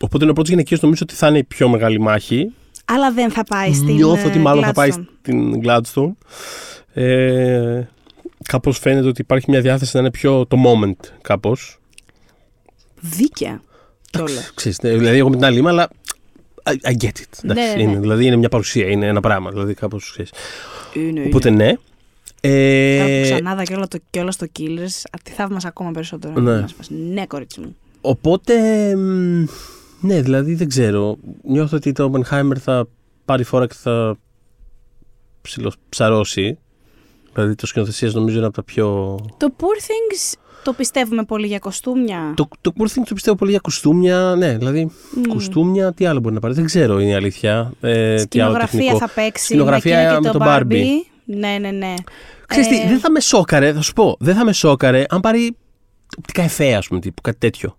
οπότε 0.00 0.18
είναι 0.22 0.30
ο 0.30 0.34
πρώτος 0.34 0.50
γυναικείος 0.50 0.80
νομίζω 0.80 1.00
ότι 1.08 1.14
θα 1.14 1.28
είναι 1.28 1.38
η 1.38 1.44
πιο 1.44 1.68
μεγάλη 1.68 2.00
μάχη. 2.00 2.52
Αλλά 2.84 3.12
δεν 3.12 3.30
θα 3.30 3.44
πάει 3.44 3.72
στην. 3.74 3.94
Νιώθω 3.94 4.28
ότι 4.28 4.38
ε, 4.38 4.40
μάλλον 4.40 4.64
θα 4.64 4.72
πάει 4.72 4.90
Gladstone. 4.94 5.04
στην 5.22 5.60
Gladstone. 5.64 6.12
Ε, 6.94 7.88
κάπως 8.44 8.78
φαίνεται 8.78 9.08
ότι 9.08 9.20
υπάρχει 9.20 9.50
μια 9.50 9.60
διάθεση 9.60 9.90
να 9.94 10.00
είναι 10.00 10.10
πιο 10.10 10.46
το 10.46 10.56
moment 10.66 11.08
κάπως. 11.22 11.78
Δίκαια. 13.00 13.62
Κιόλα. 14.10 14.40
Ξέρεις, 14.54 14.80
ναι, 14.82 14.90
δηλαδή 14.90 15.18
εγώ 15.18 15.28
με 15.28 15.36
την 15.36 15.44
άλλη 15.44 15.58
είμαι, 15.58 15.68
αλλά 15.68 15.88
I, 16.62 16.70
I 16.70 16.92
get 16.92 17.06
it. 17.06 17.42
Εντάξει, 17.42 17.42
Ναι, 17.42 17.54
ναι, 17.54 17.74
ναι. 17.74 17.82
Είναι, 17.82 17.98
δηλαδή 17.98 18.26
είναι 18.26 18.36
μια 18.36 18.48
παρουσία, 18.48 18.86
είναι 18.86 19.06
ένα 19.06 19.20
πράγμα. 19.20 19.50
Δηλαδή 19.50 19.74
κάπως, 19.74 20.10
ξέρεις. 20.10 20.32
Είναι, 20.94 21.22
Οπότε 21.26 21.50
ναι. 21.50 21.72
Ε, 22.40 22.96
Τώρα 22.98 23.08
που 23.18 23.22
ξανάδα 23.22 23.62
και 23.62 23.74
όλο 23.74 23.88
το, 23.88 23.98
και 24.10 24.20
όλα 24.20 24.30
στο 24.30 24.46
Killers, 24.58 25.02
α, 25.10 25.18
τη 25.22 25.30
θαύμασα 25.30 25.68
ακόμα 25.68 25.90
περισσότερο. 25.90 26.40
Ναι. 26.40 26.60
Να 26.60 26.66
σπάσει. 26.66 26.94
Ναι, 26.94 27.26
κορίτσι 27.26 27.60
μου. 27.60 27.76
οπότε, 28.00 28.54
μ, 28.96 29.44
ναι, 30.00 30.20
δηλαδή 30.22 30.54
δεν 30.54 30.68
ξέρω. 30.68 31.16
Νιώθω 31.42 31.76
ότι 31.76 31.92
το 31.92 32.12
Oppenheimer 32.12 32.56
θα 32.60 32.88
πάρει 33.24 33.44
φόρα 33.44 33.66
και 33.66 33.74
θα 33.76 34.16
ψηλοψαρώσει. 35.40 36.58
Δηλαδή 37.34 37.54
το 37.54 37.66
σκηνοθεσίας 37.66 38.14
νομίζω 38.14 38.36
είναι 38.36 38.46
από 38.46 38.54
τα 38.54 38.62
πιο... 38.62 39.18
Το 39.36 39.54
Poor 39.58 39.80
Things 39.80 40.38
το 40.64 40.72
πιστεύουμε 40.72 41.24
πολύ 41.24 41.46
για 41.46 41.58
κοστούμια. 41.58 42.32
Το, 42.36 42.48
το 42.60 42.72
Poor 42.78 42.82
Things 42.84 43.04
το 43.06 43.14
πιστεύω 43.14 43.36
πολύ 43.36 43.50
για 43.50 43.60
κοστούμια. 43.60 44.34
Ναι, 44.38 44.56
δηλαδή 44.56 44.90
Μμ. 45.14 45.22
κοστούμια, 45.22 45.92
τι 45.92 46.06
άλλο 46.06 46.20
μπορεί 46.20 46.34
να 46.34 46.40
πάρει. 46.40 46.54
Δεν 46.54 46.64
ξέρω 46.64 46.98
είναι 46.98 47.10
η 47.10 47.14
αλήθεια. 47.14 47.72
Ε, 47.80 47.90
τι 47.90 48.40
άλλο 48.40 48.50
Σκηνογραφία 48.50 48.78
τεχνικό. 48.78 48.98
θα 48.98 49.08
παίξει. 49.08 49.44
Σκηνογραφία 49.44 49.96
με, 49.96 50.02
εκείνο 50.02 50.20
με 50.20 50.26
και 50.26 50.38
τον 50.38 50.40
το 50.40 50.46
Barbie. 50.48 50.84
Ναι, 51.24 51.58
ναι, 51.60 51.70
ναι. 51.70 51.94
Ξέρεις 52.46 52.68
τι, 52.68 52.80
Ε, 52.80 52.86
δεν 52.86 52.98
θα 52.98 53.10
με 53.10 53.20
σόκαρε, 53.20 53.72
θα 53.72 53.80
σου 53.80 53.92
πω, 53.92 54.16
δεν 54.20 54.34
θα 54.34 54.44
με 54.44 54.52
σόκαρε 54.52 55.04
αν 55.08 55.20
πάρει 55.20 55.56
οπτικά 56.18 56.42
εφέ, 56.42 56.74
ας 56.74 56.86
πούμε, 56.86 57.00
τύπου, 57.00 57.20
κάτι 57.22 57.38
τέτοιο. 57.38 57.76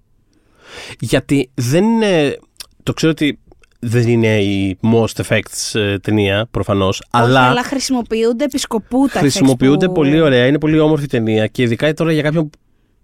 Γιατί 1.00 1.52
δεν 1.54 1.84
είναι, 1.84 2.40
το 2.84 2.94
ξέρω 2.94 3.12
ότι 3.12 3.40
δεν 3.88 4.08
είναι 4.08 4.38
η 4.42 4.78
most 4.84 5.22
effects 5.28 5.80
ε, 5.80 5.98
ταινία, 6.00 6.48
προφανώς, 6.52 7.00
όχι, 7.00 7.10
αλλά, 7.26 7.42
αλλά 7.50 7.64
χρησιμοποιούνται 7.64 8.44
επισκοπού 8.44 9.08
τα 9.14 9.20
χρησιμοποιούνται 9.20 9.86
effects 9.86 9.90
που- 9.90 9.94
πολύ 9.94 10.20
ωραία, 10.22 10.46
είναι 10.48 10.60
πολύ 10.60 10.80
όμορφη 10.80 11.08
ταινία 11.08 11.48
και 11.48 11.62
ειδικά 11.64 11.94
τώρα 11.94 12.12
για 12.12 12.22
κάποιον 12.22 12.50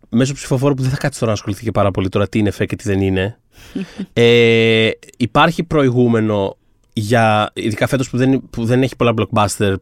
μέσω 0.10 0.34
ψηφοφόρου 0.34 0.74
που 0.74 0.82
δεν 0.82 0.92
θα 0.92 0.98
κάτσει 0.98 1.20
τώρα 1.20 1.32
να 1.32 1.38
ασχοληθεί 1.38 1.64
και 1.64 1.72
πάρα 1.72 1.92
πολύ 1.92 2.10
τώρα 2.10 2.28
τι 2.28 2.40
είναι 2.40 2.50
εφέ 2.50 2.66
και 2.66 2.76
τι 2.76 2.84
δεν 2.90 3.02
είναι. 3.02 3.40
ε, 4.14 4.90
υπάρχει 5.18 5.64
προηγούμενο 5.64 6.58
για, 6.94 7.52
ειδικά 7.54 7.88
φέτος 7.88 8.10
που 8.10 8.18
δεν, 8.18 8.42
που 8.50 8.66
δεν 8.66 8.82
έχει 8.84 8.96
πολλά 8.96 9.14
blockbuster, 9.18 9.74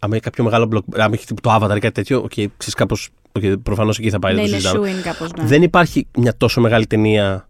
άμα 0.00 0.12
έχει 0.14 0.20
κάποιο 0.20 0.44
μεγάλο 0.44 0.68
blockbuster, 0.72 0.98
άμα 1.00 1.14
έχει 1.14 1.26
τύπου 1.26 1.40
το 1.40 1.54
Avatar 1.54 1.76
ή 1.76 1.80
κάτι 1.80 1.90
τέτοιο, 1.94 2.18
οκ, 2.18 2.32
ξέρεις 2.32 2.74
κάπως, 2.74 3.08
okay, 3.38 3.54
προφανώς 3.62 3.98
εκεί 3.98 4.10
θα 4.10 4.18
πάει, 4.18 4.34
Ναι, 4.34 4.40
δεν 4.40 4.50
το 4.50 4.56
είναι 4.56 4.60
συζητάμε. 4.60 4.86
σου 4.88 4.92
είναι 4.94 5.02
κάπως, 5.02 5.32
ναι. 5.32 5.44
Δεν 5.44 5.62
υπάρχει 5.62 6.06
μια 6.18 6.36
τόσο 6.36 6.60
μεγάλη 6.60 6.86
ταινία 6.86 7.48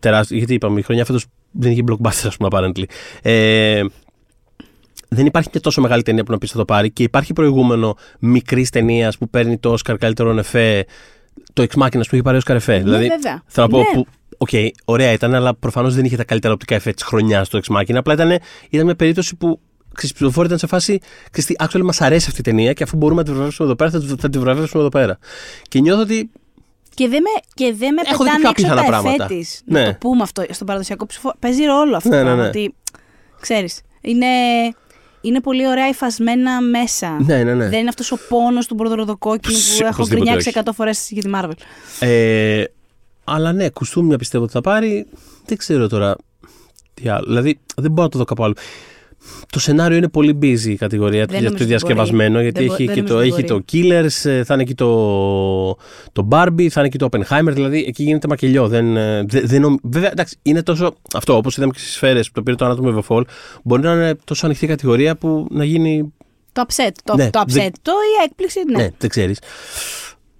τεράστια, 0.00 0.36
γιατί 0.36 0.54
είπαμε, 0.54 0.78
η 0.80 0.82
χρονιά 0.82 1.04
φέτος 1.04 1.26
δεν 1.50 1.70
είχε 1.72 1.82
blockbuster, 1.90 2.26
ας 2.26 2.36
πούμε, 2.36 2.48
apparently. 2.52 2.82
Ε, 3.22 3.82
δεν 5.08 5.26
υπάρχει 5.26 5.48
μια 5.52 5.60
τόσο 5.62 5.80
μεγάλη 5.80 6.02
ταινία 6.02 6.24
που 6.24 6.32
να 6.32 6.38
πεις 6.38 6.50
θα 6.50 6.58
το 6.58 6.64
πάρει 6.64 6.90
και 6.90 7.02
υπάρχει 7.02 7.32
προηγούμενο 7.32 7.96
μικρής 8.18 8.70
ταινίας 8.70 9.18
που 9.18 9.28
παίρνει 9.30 9.58
το 9.58 9.74
Oscar 9.78 9.94
καλύτερο 9.98 10.38
εφέ. 10.38 10.84
Το 11.52 11.62
Ex 11.70 11.82
Machina 11.82 11.90
που 11.90 12.14
είχε 12.14 12.22
πάρει 12.22 12.38
Oscar 12.44 12.54
εφέ. 12.54 12.76
Ναι, 12.76 12.82
δηλαδή, 12.82 13.06
βέβαια. 13.08 13.42
θέλω 13.46 13.66
να 13.66 13.72
πω 13.72 13.78
Ναι. 13.78 13.84
που. 13.92 14.06
Οκ, 14.38 14.48
ωραία 14.84 15.12
ήταν, 15.12 15.34
αλλά 15.34 15.54
προφανώς 15.54 15.94
δεν 15.94 16.04
είχε 16.04 16.16
τα 16.16 16.24
καλύτερα 16.24 16.52
οπτικά 16.54 16.74
εφέ 16.74 16.92
της 16.92 17.02
χρονιάς 17.02 17.48
το 17.48 17.60
Ex 17.64 17.76
Machina. 17.76 17.94
Απλά 17.94 18.12
ήταν, 18.12 18.30
ήταν 18.70 18.84
μια 18.86 18.96
περίπτωση 18.96 19.36
που 19.36 19.60
ξέρεις, 19.94 20.10
οι 20.10 20.14
πληροφόροι 20.18 20.46
ήταν 20.46 20.58
σε 20.58 20.66
φάση. 20.66 20.98
Ξέρεις 21.30 21.50
τι, 21.50 21.54
actually 21.58 21.82
μας 21.84 22.00
αρέσει 22.00 22.26
αυτή 22.28 22.40
η 22.40 22.42
ταινία 22.44 22.72
και 22.72 22.82
αφού 22.82 22.96
μπορούμε 22.96 23.20
να 23.20 23.26
τη 23.26 23.32
βραβεύσουμε 23.34 23.66
εδώ 23.68 23.76
πέρα, 23.76 23.90
θα, 23.90 24.00
τη- 24.00 24.20
θα 24.20 24.28
τη 24.28 24.38
βραβεύσουμε 24.38 24.80
εδώ 24.82 24.90
πέρα. 24.90 25.18
Και 25.68 25.80
νιώθω 25.80 26.00
ότι 26.02 26.30
Και 27.00 27.08
δεν 27.08 27.22
με, 27.22 27.40
και 27.54 27.74
δεν 27.78 27.94
με 27.94 28.02
Έχω 28.04 28.24
δει 28.24 28.30
πετάνε 28.30 28.40
πιο 28.40 28.50
έξω 28.50 28.66
απίθανα 28.66 28.74
τα 28.74 28.96
εφέ 28.96 29.02
πράγματα. 29.02 29.26
της. 29.26 29.62
Ναι. 29.64 29.80
Να 29.84 29.86
το 29.86 29.96
πούμε 30.00 30.22
αυτό 30.22 30.44
στον 30.50 30.66
παραδοσιακό 30.66 31.06
ψηφο. 31.06 31.32
Παίζει 31.38 31.64
ρόλο 31.64 31.96
αυτό 31.96 32.08
Ναι, 32.08 32.14
το 32.16 32.20
ναι, 32.20 32.26
πράγμα. 32.26 32.42
ναι. 32.42 32.48
Ότι, 32.48 32.74
ξέρεις, 33.40 33.80
είναι... 34.00 34.26
είναι 35.20 35.40
πολύ 35.40 35.68
ωραία 35.68 35.88
υφασμένα 35.88 36.60
μέσα. 36.60 37.16
Ναι, 37.20 37.42
ναι, 37.42 37.54
ναι. 37.54 37.68
Δεν 37.68 37.78
είναι 37.78 37.88
αυτός 37.88 38.12
ο 38.12 38.18
πόνος 38.28 38.66
του 38.66 38.74
μπορδοροδοκόκκινου 38.74 39.56
Ψ, 39.56 39.76
που 39.76 39.82
έχω 39.84 39.92
οπωσδήποτε 39.92 40.14
γκρινιάξει 40.24 40.48
όχι. 40.48 40.58
100 40.64 40.70
φορές 40.74 41.08
για 41.10 41.22
τη 41.22 41.30
Marvel. 41.34 41.52
Ε, 42.00 42.64
αλλά 43.24 43.52
ναι, 43.52 43.68
κουστούμια 43.70 44.18
πιστεύω 44.18 44.44
ότι 44.44 44.52
θα 44.52 44.60
πάρει. 44.60 45.06
Δεν 45.46 45.56
ξέρω 45.56 45.88
τώρα 45.88 46.16
τι 46.94 47.08
άλλο. 47.08 47.24
Δηλαδή, 47.26 47.58
δεν 47.76 47.90
μπορώ 47.90 48.02
να 48.02 48.08
το 48.08 48.18
δω 48.18 48.24
κάπου 48.24 48.44
άλλο. 48.44 48.54
Το 49.50 49.60
σενάριο 49.60 49.96
είναι 49.96 50.08
πολύ 50.08 50.38
busy 50.42 50.64
η 50.66 50.74
κατηγορία 50.76 51.26
του 51.26 51.32
Δεν 51.32 51.40
για 51.40 51.48
νομίζω 51.50 51.50
το 51.50 51.54
ότι 51.54 51.64
διασκευασμένο, 51.64 52.30
μπορεί. 52.30 52.42
γιατί 52.42 52.58
Δεν 52.58 52.66
μπο- 52.68 52.74
έχει, 52.74 52.84
δεν 52.84 52.94
και 52.94 53.02
το, 53.02 53.14
νομίζω 53.14 53.34
ότι 53.34 53.42
έχει 53.42 53.48
το 53.52 53.64
Killers, 53.72 54.30
ε, 54.30 54.44
θα 54.44 54.54
είναι 54.54 54.62
εκεί 54.62 54.74
το, 54.74 54.90
το 56.12 56.28
Barbie, 56.30 56.66
θα 56.68 56.80
είναι 56.80 56.86
εκεί 56.86 56.98
το 56.98 57.08
Oppenheimer, 57.10 57.50
δηλαδή 57.52 57.84
εκεί 57.88 58.02
γίνεται 58.02 58.28
μακελιό. 58.28 58.68
Δεν, 58.68 58.96
ε, 58.96 59.24
δεν, 59.28 59.42
δεν, 59.46 59.60
νομ- 59.60 59.78
βέβαια, 59.82 60.10
εντάξει, 60.10 60.36
είναι 60.42 60.62
τόσο. 60.62 60.94
Αυτό, 61.14 61.36
όπως 61.36 61.56
είδαμε 61.56 61.72
και 61.72 61.78
στις 61.78 61.92
σφαίρες 61.92 62.26
που 62.26 62.32
το 62.32 62.42
πήρε 62.42 62.56
το 62.56 62.70
Anatomy 62.70 62.94
of 62.94 62.98
a 62.98 63.16
Fall, 63.16 63.22
μπορεί 63.62 63.82
να 63.82 63.92
είναι 63.92 64.14
τόσο 64.24 64.46
ανοιχτή 64.46 64.66
κατηγορία 64.66 65.16
που 65.16 65.46
να 65.50 65.64
γίνει. 65.64 66.12
Το 66.52 66.64
upset. 66.68 66.90
Το, 67.04 67.16
Ναι, 67.16 67.30
το 67.30 67.40
upset. 67.40 67.44
δεν- 67.46 67.72
Το 67.82 67.92
η 67.92 68.24
έκπληξη, 68.24 68.60
ναι. 68.70 68.82
Ναι, 68.82 68.90
δεν 68.98 69.08
ξέρεις. 69.10 69.38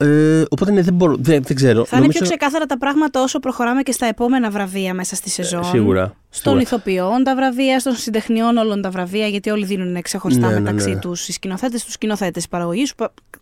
Ε, 0.02 0.42
οπότε 0.50 0.72
ναι, 0.72 0.82
δεν 0.82 0.94
μπορώ. 0.94 1.16
Δεν, 1.18 1.42
δεν 1.42 1.56
ξέρω. 1.56 1.84
Θα 1.84 1.96
είναι 1.96 2.00
Νομίζω- 2.06 2.18
πιο 2.18 2.28
ξεκάθαρα 2.28 2.66
τα 2.66 2.78
πράγματα 2.78 3.22
όσο 3.22 3.38
προχωράμε 3.38 3.82
και 3.82 3.92
στα 3.92 4.06
επόμενα 4.06 4.50
βραβεία 4.50 4.94
μέσα 4.94 5.14
στη 5.14 5.30
σεζόν. 5.30 5.64
Σίγουρα. 5.64 6.04
Στον 6.30 6.42
σίγουρα. 6.52 6.60
ηθοποιών 6.60 7.22
τα 7.24 7.34
βραβεία, 7.34 7.80
στον 7.80 7.94
συντεχνιών 7.94 8.56
όλων 8.56 8.82
τα 8.82 8.90
βραβεία, 8.90 9.26
γιατί 9.26 9.50
όλοι 9.50 9.64
δίνουν 9.64 10.02
ξεχωριστά 10.02 10.46
Ναι, 10.48 10.52
ναι, 10.54 10.60
μεταξύ 10.60 10.90
ναι. 10.90 10.98
τους 10.98 11.28
οι 11.28 11.32
σκηνοθέτες, 11.32 11.84
τους 11.84 11.92
σκηνοθέτες 11.92 12.48
παραγωγής. 12.48 12.92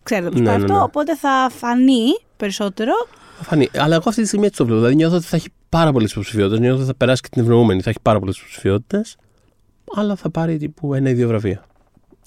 Ξέρετε 0.03 0.29
πώ 0.29 0.39
Ναι, 0.39 0.45
πάει 0.45 0.57
ναι, 0.57 0.63
αυτό. 0.63 0.73
ναι. 0.75 0.81
Οπότε 0.81 1.15
θα 1.15 1.49
φανεί 1.57 2.05
περισσότερο. 2.37 2.91
Θα 3.37 3.43
Φανεί. 3.43 3.69
Αλλά 3.77 3.95
εγώ 3.95 4.03
αυτή 4.09 4.21
τη 4.21 4.27
στιγμή 4.27 4.45
έτσι 4.45 4.57
το 4.57 4.63
βλέπω. 4.65 4.79
Δηλαδή 4.79 4.95
νιώθω 4.97 5.15
ότι 5.15 5.25
θα 5.25 5.35
έχει 5.35 5.47
πάρα 5.69 5.91
πολλές 5.91 6.11
υποψηφιότητες. 6.11 6.59
Νιώθω 6.59 6.77
ότι 6.77 6.85
θα 6.87 6.95
περάσει 6.95 7.21
και 7.21 7.27
την 7.31 7.41
ευρωούμενη. 7.41 7.81
Θα 7.81 7.89
έχει 7.89 7.99
πάρα 8.01 8.19
πολλές 8.19 8.37
υποψηφιότητες. 8.37 9.15
Αλλά 9.95 10.15
θα 10.15 10.29
πάρει 10.29 10.57
τύπου 10.57 10.93
ένα 10.93 11.09
ή 11.09 11.13
δύο 11.13 11.27
βραβεία. 11.27 11.63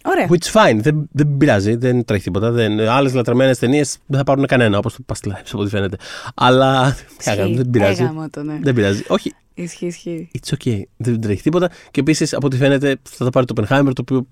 Ωραία. 0.04 0.26
Which 0.28 0.52
fine. 0.52 0.78
Δεν, 0.80 1.08
δεν 1.12 1.36
πειράζει. 1.36 1.74
Δεν 1.76 2.04
τρέχει 2.04 2.22
τίποτα. 2.22 2.54
Άλλες 2.88 3.14
λατρεμένες 3.14 3.58
ταινίες 3.58 3.98
δεν 4.06 4.18
θα 4.18 4.24
πάρουν 4.24 4.46
κανένα. 4.46 4.78
Όπως 4.78 4.94
το 4.94 5.04
Past 5.06 5.28
Lives 5.28 5.50
από 5.52 5.60
ό,τι 5.60 5.70
φαίνεται. 5.70 5.96
Αλλά. 6.34 6.96
τι 7.16 7.28
να 7.28 7.36
κάνουμε, 7.36 7.56
δεν 7.56 7.70
πειράζει. 7.70 8.02
Έγαμο 8.02 8.28
το, 8.30 8.42
ναι. 8.42 8.58
Δεν 8.62 8.74
πειράζει. 8.74 9.04
Όχι. 9.08 9.34
Ισχύει, 9.54 9.86
ισχύει. 9.86 10.30
It's 10.40 10.54
okay. 10.56 10.82
Δεν 10.96 11.20
τρέχει 11.20 11.42
τίποτα. 11.42 11.70
Και 11.90 12.00
επίσης 12.00 12.34
από 12.34 12.46
ό,τι 12.46 12.56
φαίνεται 12.56 12.96
θα 13.02 13.24
τα 13.24 13.30
πάρει 13.30 13.46
το 13.46 13.54
Oppenheimer 13.56 13.90
το 13.94 14.00
οποίο 14.00 14.26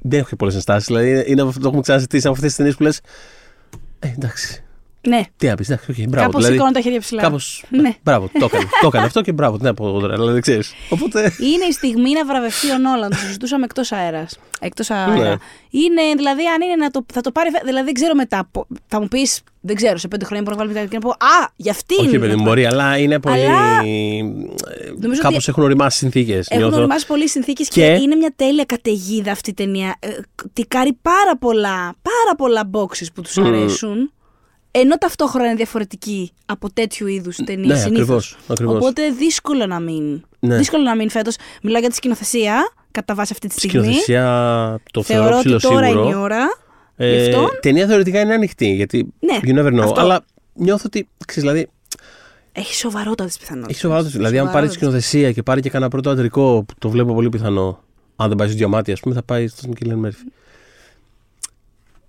δεν 0.00 0.18
έχω 0.18 0.28
και 0.28 0.36
πολλές 0.36 0.54
ενστάσεις. 0.54 0.86
Δηλαδή 0.86 1.24
είναι 1.26 1.42
αυτό 1.42 1.60
το 1.60 1.66
έχουμε 1.66 1.82
ξαναζητήσει 1.82 2.26
από 2.26 2.34
αυτές 2.34 2.48
τις 2.48 2.56
ταινίες 2.56 2.76
που 2.76 2.82
λες. 2.82 3.00
Ε, 3.98 4.08
εντάξει. 4.08 4.63
Ναι. 5.08 5.22
Τι 5.36 5.46
να 5.46 5.54
πει, 5.54 5.64
εντάξει, 5.66 5.86
okay, 5.92 6.04
μπράβο. 6.08 6.24
Κάπως 6.26 6.36
δηλαδή, 6.36 6.52
σηκώνω 6.54 6.72
τα 6.72 6.80
χέρια 6.80 7.00
ψηλά. 7.00 7.22
Κάπως, 7.22 7.64
Ναι. 7.68 7.94
Μπράβο, 8.02 8.30
το 8.38 8.44
έκανε. 8.44 8.64
το 8.80 8.86
έκανε 8.86 9.04
αυτό 9.06 9.20
και 9.20 9.32
μπράβο. 9.32 9.56
Τι 9.58 9.64
να 9.64 9.74
πω 9.74 9.86
εγώ 9.88 10.00
τώρα, 10.00 10.14
δηλαδή 10.14 10.40
ξέρεις. 10.40 10.72
Οπότε. 10.88 11.20
Είναι 11.38 11.64
η 11.68 11.72
στιγμή 11.72 12.12
να 12.12 12.24
βραβευτεί 12.24 12.70
ο 12.70 12.78
Νόλαν. 12.78 13.10
Το 13.10 13.16
συζητούσαμε 13.16 13.64
εκτός 13.64 13.92
αέρας. 13.92 14.38
Εκτός 14.60 14.90
αέρα. 14.90 15.14
Ναι. 15.14 15.28
Είναι, 15.70 16.02
δηλαδή, 16.16 16.42
αν 16.54 16.60
είναι 16.62 16.74
να 16.78 16.90
το, 16.90 17.06
θα 17.12 17.20
το 17.20 17.30
πάρει. 17.32 17.50
Δηλαδή, 17.64 17.84
δεν 17.84 17.94
ξέρω 17.94 18.14
μετά. 18.14 18.48
πο- 18.52 18.66
Θα 18.86 19.00
μου 19.00 19.08
πεις, 19.08 19.40
δεν 19.60 19.76
ξέρω, 19.76 19.96
σε 19.96 20.08
πέντε 20.08 20.24
χρόνια 20.24 20.44
μπορεί 20.44 20.66
να 20.68 20.74
βάλει 20.74 20.88
και 20.88 20.94
να 20.94 21.00
πω 21.00 21.10
Α, 21.10 21.50
για 21.56 21.72
αυτή 21.72 21.94
Όχι, 21.98 22.08
είναι. 22.08 22.18
παιδί 22.18 22.30
να 22.30 22.36
μου, 22.38 22.44
το 22.44 22.48
μπορεί, 22.48 22.66
αλλά 22.66 22.98
είναι 22.98 23.20
πολύ. 23.20 23.44
Αλλά- 23.46 23.82
Νομίζω 25.00 25.20
Κάπως 25.20 25.36
ότι 25.36 25.46
έχουν 25.48 25.62
οριμάσει 25.62 25.98
συνθήκες. 25.98 26.46
Έχουν 26.50 26.72
οριμάσει 26.72 27.06
πολλοί 27.06 27.28
συνθήκες 27.28 27.68
και... 27.68 27.80
Και- 27.80 28.02
είναι 28.02 28.14
μια 28.16 28.32
τέλεια 28.36 28.64
καταιγίδα 28.64 29.32
αυτή 29.32 29.50
η 29.50 29.54
ταινία. 29.54 29.96
Ε, 30.00 30.08
τικάρει 30.52 30.98
πάρα 31.02 31.36
πολλά, 31.38 31.76
πάρα 32.02 32.34
πολλά 32.36 32.70
boxes 32.72 33.06
που 33.14 33.20
τους 33.22 33.38
αρέσουν. 33.38 34.12
Ενώ 34.76 34.98
ταυτόχρονα 34.98 35.46
είναι 35.46 35.54
διαφορετική 35.56 36.32
από 36.46 36.72
τέτοιου 36.72 37.06
είδους 37.06 37.36
ταινίες 37.36 37.66
Ναι, 37.68 37.76
συνήθως. 37.76 38.00
ακριβώς, 38.02 38.36
ακριβώς. 38.48 38.74
Οπότε 38.76 39.10
δύσκολο 39.10 39.66
να 39.66 39.80
μην. 39.80 40.22
Ναι. 40.40 40.56
Δύσκολο 40.56 40.82
να 40.82 40.96
μην 40.96 41.10
φέτος. 41.10 41.36
Μιλάω 41.62 41.80
για 41.80 41.88
τη 41.88 41.94
σκηνοθεσία 41.94 42.72
κατά 42.90 43.14
βάση 43.14 43.32
αυτή 43.32 43.48
τη 43.48 43.54
στιγμή. 43.54 43.78
Σκηνοθεσία 43.78 44.80
το 44.92 45.02
θεωρώ 45.02 45.22
Θεωρώ 45.22 45.38
ότι 45.38 45.56
ψηλό 45.56 45.72
τώρα 45.72 45.86
σίγουρο. 45.86 46.06
είναι 46.06 46.16
η 46.16 46.18
ώρα. 46.18 46.44
Γι' 46.96 47.04
Ε, 47.04 47.24
αυτό. 47.34 47.48
ταινία 47.60 47.86
θεωρητικά 47.86 48.20
είναι 48.20 48.34
ανοιχτή, 48.34 48.74
γιατί 48.74 49.12
Ναι, 49.20 49.38
you 49.42 49.58
never 49.58 49.72
know. 49.80 49.82
αυτό. 49.84 50.00
Αλλά 50.00 50.24
νιώθω 50.54 50.82
ότι, 50.86 51.08
ξέρεις, 51.26 51.50
δηλαδή, 51.50 51.70
Έχει 52.52 52.74
σοβαρότατες 52.74 53.38
πιθανότητες. 53.38 53.72
έχει 53.76 53.80
σοβαρότητα. 53.84 54.16
Δηλαδή, 54.18 54.38
αν 54.38 54.50
πάρει 54.50 54.66
τη 54.66 54.72
σκηνοθεσία 54.72 55.32
και 55.32 55.42
πάρει 55.42 55.60
και 55.60 55.70
κανένα 55.70 55.90
πρώτο 55.90 56.10
αντρικό, 56.10 56.64
που 56.68 56.74
το 56.78 56.88
βλέπω 56.88 57.14
πολύ 57.14 57.28
πιθανό, 57.28 57.80
αν 58.16 58.28
δεν 58.28 58.36
πάει 58.36 58.48
στο 58.48 58.56
διαμάτι, 58.56 58.92
ας 58.92 59.00
πούμε, 59.00 59.14
θα 59.14 59.22
πάει 59.22 59.48
στον 59.48 59.74
Κίλιαν 59.74 59.98
Μέρφυ. 59.98 60.24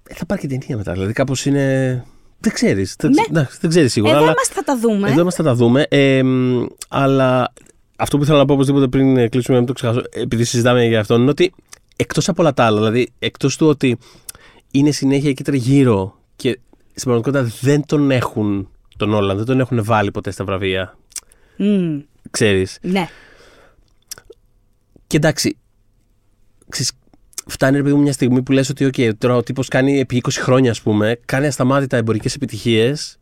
Ε, 0.09 0.13
θα 0.13 0.25
πάρει 0.25 0.41
και 0.41 0.47
ταινία 0.47 0.77
μετά. 0.77 0.91
Δηλαδή, 0.93 1.13
κάπως 1.13 1.45
είναι. 1.45 2.03
Δεν 2.39 2.53
ξέρεις. 2.53 2.95
Δεν, 2.99 3.11
Ναι. 3.11 3.23
εντάξει, 3.29 3.57
δεν 3.61 3.69
ξέρεις 3.69 3.91
σίγουρα. 3.91 4.11
Εδώ 4.11 4.21
αλλά... 4.21 4.31
είμαστε, 4.31 4.53
θα 4.53 4.63
τα 4.63 4.77
δούμε. 4.79 5.09
Εδώ 5.09 5.21
είμαστε, 5.21 5.43
θα 5.43 5.49
τα 5.49 5.55
δούμε. 5.55 5.85
Ε, 5.89 6.23
μ, 6.23 6.65
αλλά 6.87 7.53
αυτό 7.95 8.17
που 8.17 8.23
ήθελα 8.23 8.37
να 8.37 8.45
πω 8.45 8.53
οπωσδήποτε 8.53 8.87
πριν 8.87 9.17
ε, 9.17 9.27
κλείσουμε, 9.27 9.53
να 9.57 9.63
μην 9.63 9.67
το 9.67 9.73
ξεχάσω, 9.73 10.01
επειδή 10.11 10.43
συζητάμε 10.43 10.85
για 10.85 10.99
αυτό, 10.99 11.15
είναι 11.15 11.29
ότι 11.29 11.53
εκτός 11.95 12.29
από 12.29 12.41
όλα 12.41 12.53
τα 12.53 12.65
άλλα, 12.65 12.77
δηλαδή 12.77 13.11
εκτός 13.19 13.57
του 13.57 13.67
ότι 13.67 13.97
είναι 14.71 14.91
συνέχεια 14.91 15.29
εκεί 15.29 15.43
τριγύρω 15.43 16.19
και 16.35 16.59
στην 16.93 17.03
πραγματικότητα 17.11 17.57
δεν 17.61 17.85
τον 17.85 18.11
έχουν 18.11 18.69
τον 18.97 19.13
Όλαν, 19.13 19.37
δεν 19.37 19.45
τον 19.45 19.59
έχουν 19.59 19.83
βάλει 19.83 20.11
ποτέ 20.11 20.31
στα 20.31 20.43
βραβεία. 20.43 20.97
Μμ, 21.57 21.99
Ξέρεις. 22.31 22.77
ναι. 22.81 23.07
Και 25.07 25.17
εντάξει, 25.17 25.57
ξέρεις, 26.69 26.91
φτάνει 27.45 27.77
ρε 27.77 27.83
παιδί 27.83 27.95
μου 27.95 28.01
μια 28.01 28.13
στιγμή 28.13 28.41
που 28.41 28.51
λες 28.51 28.69
ότι 28.69 28.89
okay, 28.93 29.11
τώρα 29.17 29.35
ο 29.35 29.43
τύπος 29.43 29.67
κάνει 29.67 29.99
επί 29.99 30.21
20 30.25 30.29
χρόνια 30.31 30.71
ας 30.71 30.81
πούμε, 30.81 31.19
κάνει 31.25 31.47
ασταμάτητα 31.47 31.97
εμπορικές 31.97 32.35
επιτυχίες 32.35 33.19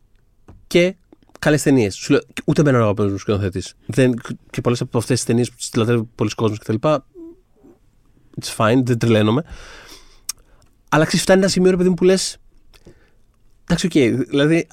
και 0.66 0.94
καλές 1.38 1.62
ταινίες. 1.62 1.94
Σου 1.94 2.12
λέω, 2.12 2.20
ούτε 2.44 2.62
εμένα 2.62 2.68
είναι 2.68 2.82
αγαπημένος 2.82 3.12
μου 3.12 3.18
σκηνοθέτης. 3.18 3.74
Και 4.50 4.60
πολλές 4.60 4.80
από 4.80 4.98
αυτές 4.98 5.16
τις 5.16 5.26
ταινίες 5.26 5.50
που 5.50 5.56
τις 5.56 5.70
λατρεύει 5.76 6.08
πολύς 6.14 6.30
κόσμος 6.30 6.58
κτλ. 6.58 6.74
It's 8.40 8.56
fine, 8.56 8.80
δεν 8.84 8.98
τρελαίνομαι. 8.98 9.44
Αλλά 10.88 11.04
ξέρεις, 11.04 11.24
φτάνει 11.24 11.40
ένα 11.40 11.48
σημείο 11.48 11.70
ρε 11.70 11.76
παιδί 11.76 11.88
μου 11.88 11.94
που 11.94 12.04
λες 12.04 12.38
εντάξει, 13.64 13.86
οκ, 13.86 14.26
δηλαδή 14.28 14.66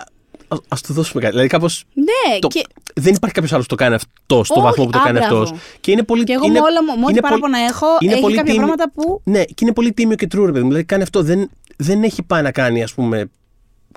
α 0.52 0.58
ας 0.68 0.82
του 0.82 0.94
δώσουμε 0.94 1.22
κάτι. 1.22 1.32
Δηλαδή 1.34 1.50
κάπως 1.50 1.84
Ναι, 1.94 2.40
το- 2.40 2.48
και, 2.48 2.64
δεν 2.96 3.14
υπάρχει 3.14 3.36
κάποιος 3.36 3.54
άλλος 3.54 3.66
που 3.68 3.76
το 3.76 3.84
κάνει 3.84 3.96
αυτό 3.96 4.44
στο 4.44 4.54
Όχι, 4.54 4.64
βαθμό 4.64 4.86
που 4.86 4.92
το 4.92 4.98
α, 5.00 5.02
κάνει 5.04 5.18
μπράβο. 5.20 5.42
αυτός. 5.42 5.60
Και 5.80 5.92
είναι 5.92 6.04
πολύ. 6.04 6.24
και 6.24 6.34
εγώ 6.34 6.46
είναι, 6.46 6.60
με 6.60 6.66
όλα 6.66 6.84
μου, 6.84 6.96
με 6.96 7.02
ό,τι 7.04 7.12
είναι 7.12 7.22
παράπονα 7.22 7.58
πολύ- 7.58 7.70
έχω, 7.70 7.86
είναι 8.00 8.12
έχει 8.12 8.22
πολύ 8.22 8.36
κάποια 8.36 8.54
τίμιο- 8.54 8.68
πράγματα 8.68 8.92
που. 8.96 9.22
Ναι, 9.24 9.44
και 9.44 9.54
είναι 9.62 9.74
πολύ 9.74 9.94
τίμιο 9.94 10.16
και 10.16 10.28
true, 10.36 10.46
ρε 10.46 10.52
παιδί 10.52 10.62
μου. 10.62 10.68
Δηλαδή 10.68 10.84
κάνει 10.86 11.04
αυτό. 11.04 11.24
Δεν, 11.24 11.50
δεν 11.78 12.04
έχει 12.04 12.24
πάει 12.24 12.42
να 12.42 12.52
κάνει, 12.52 12.84
ας 12.84 12.94
πούμε, 12.94 13.30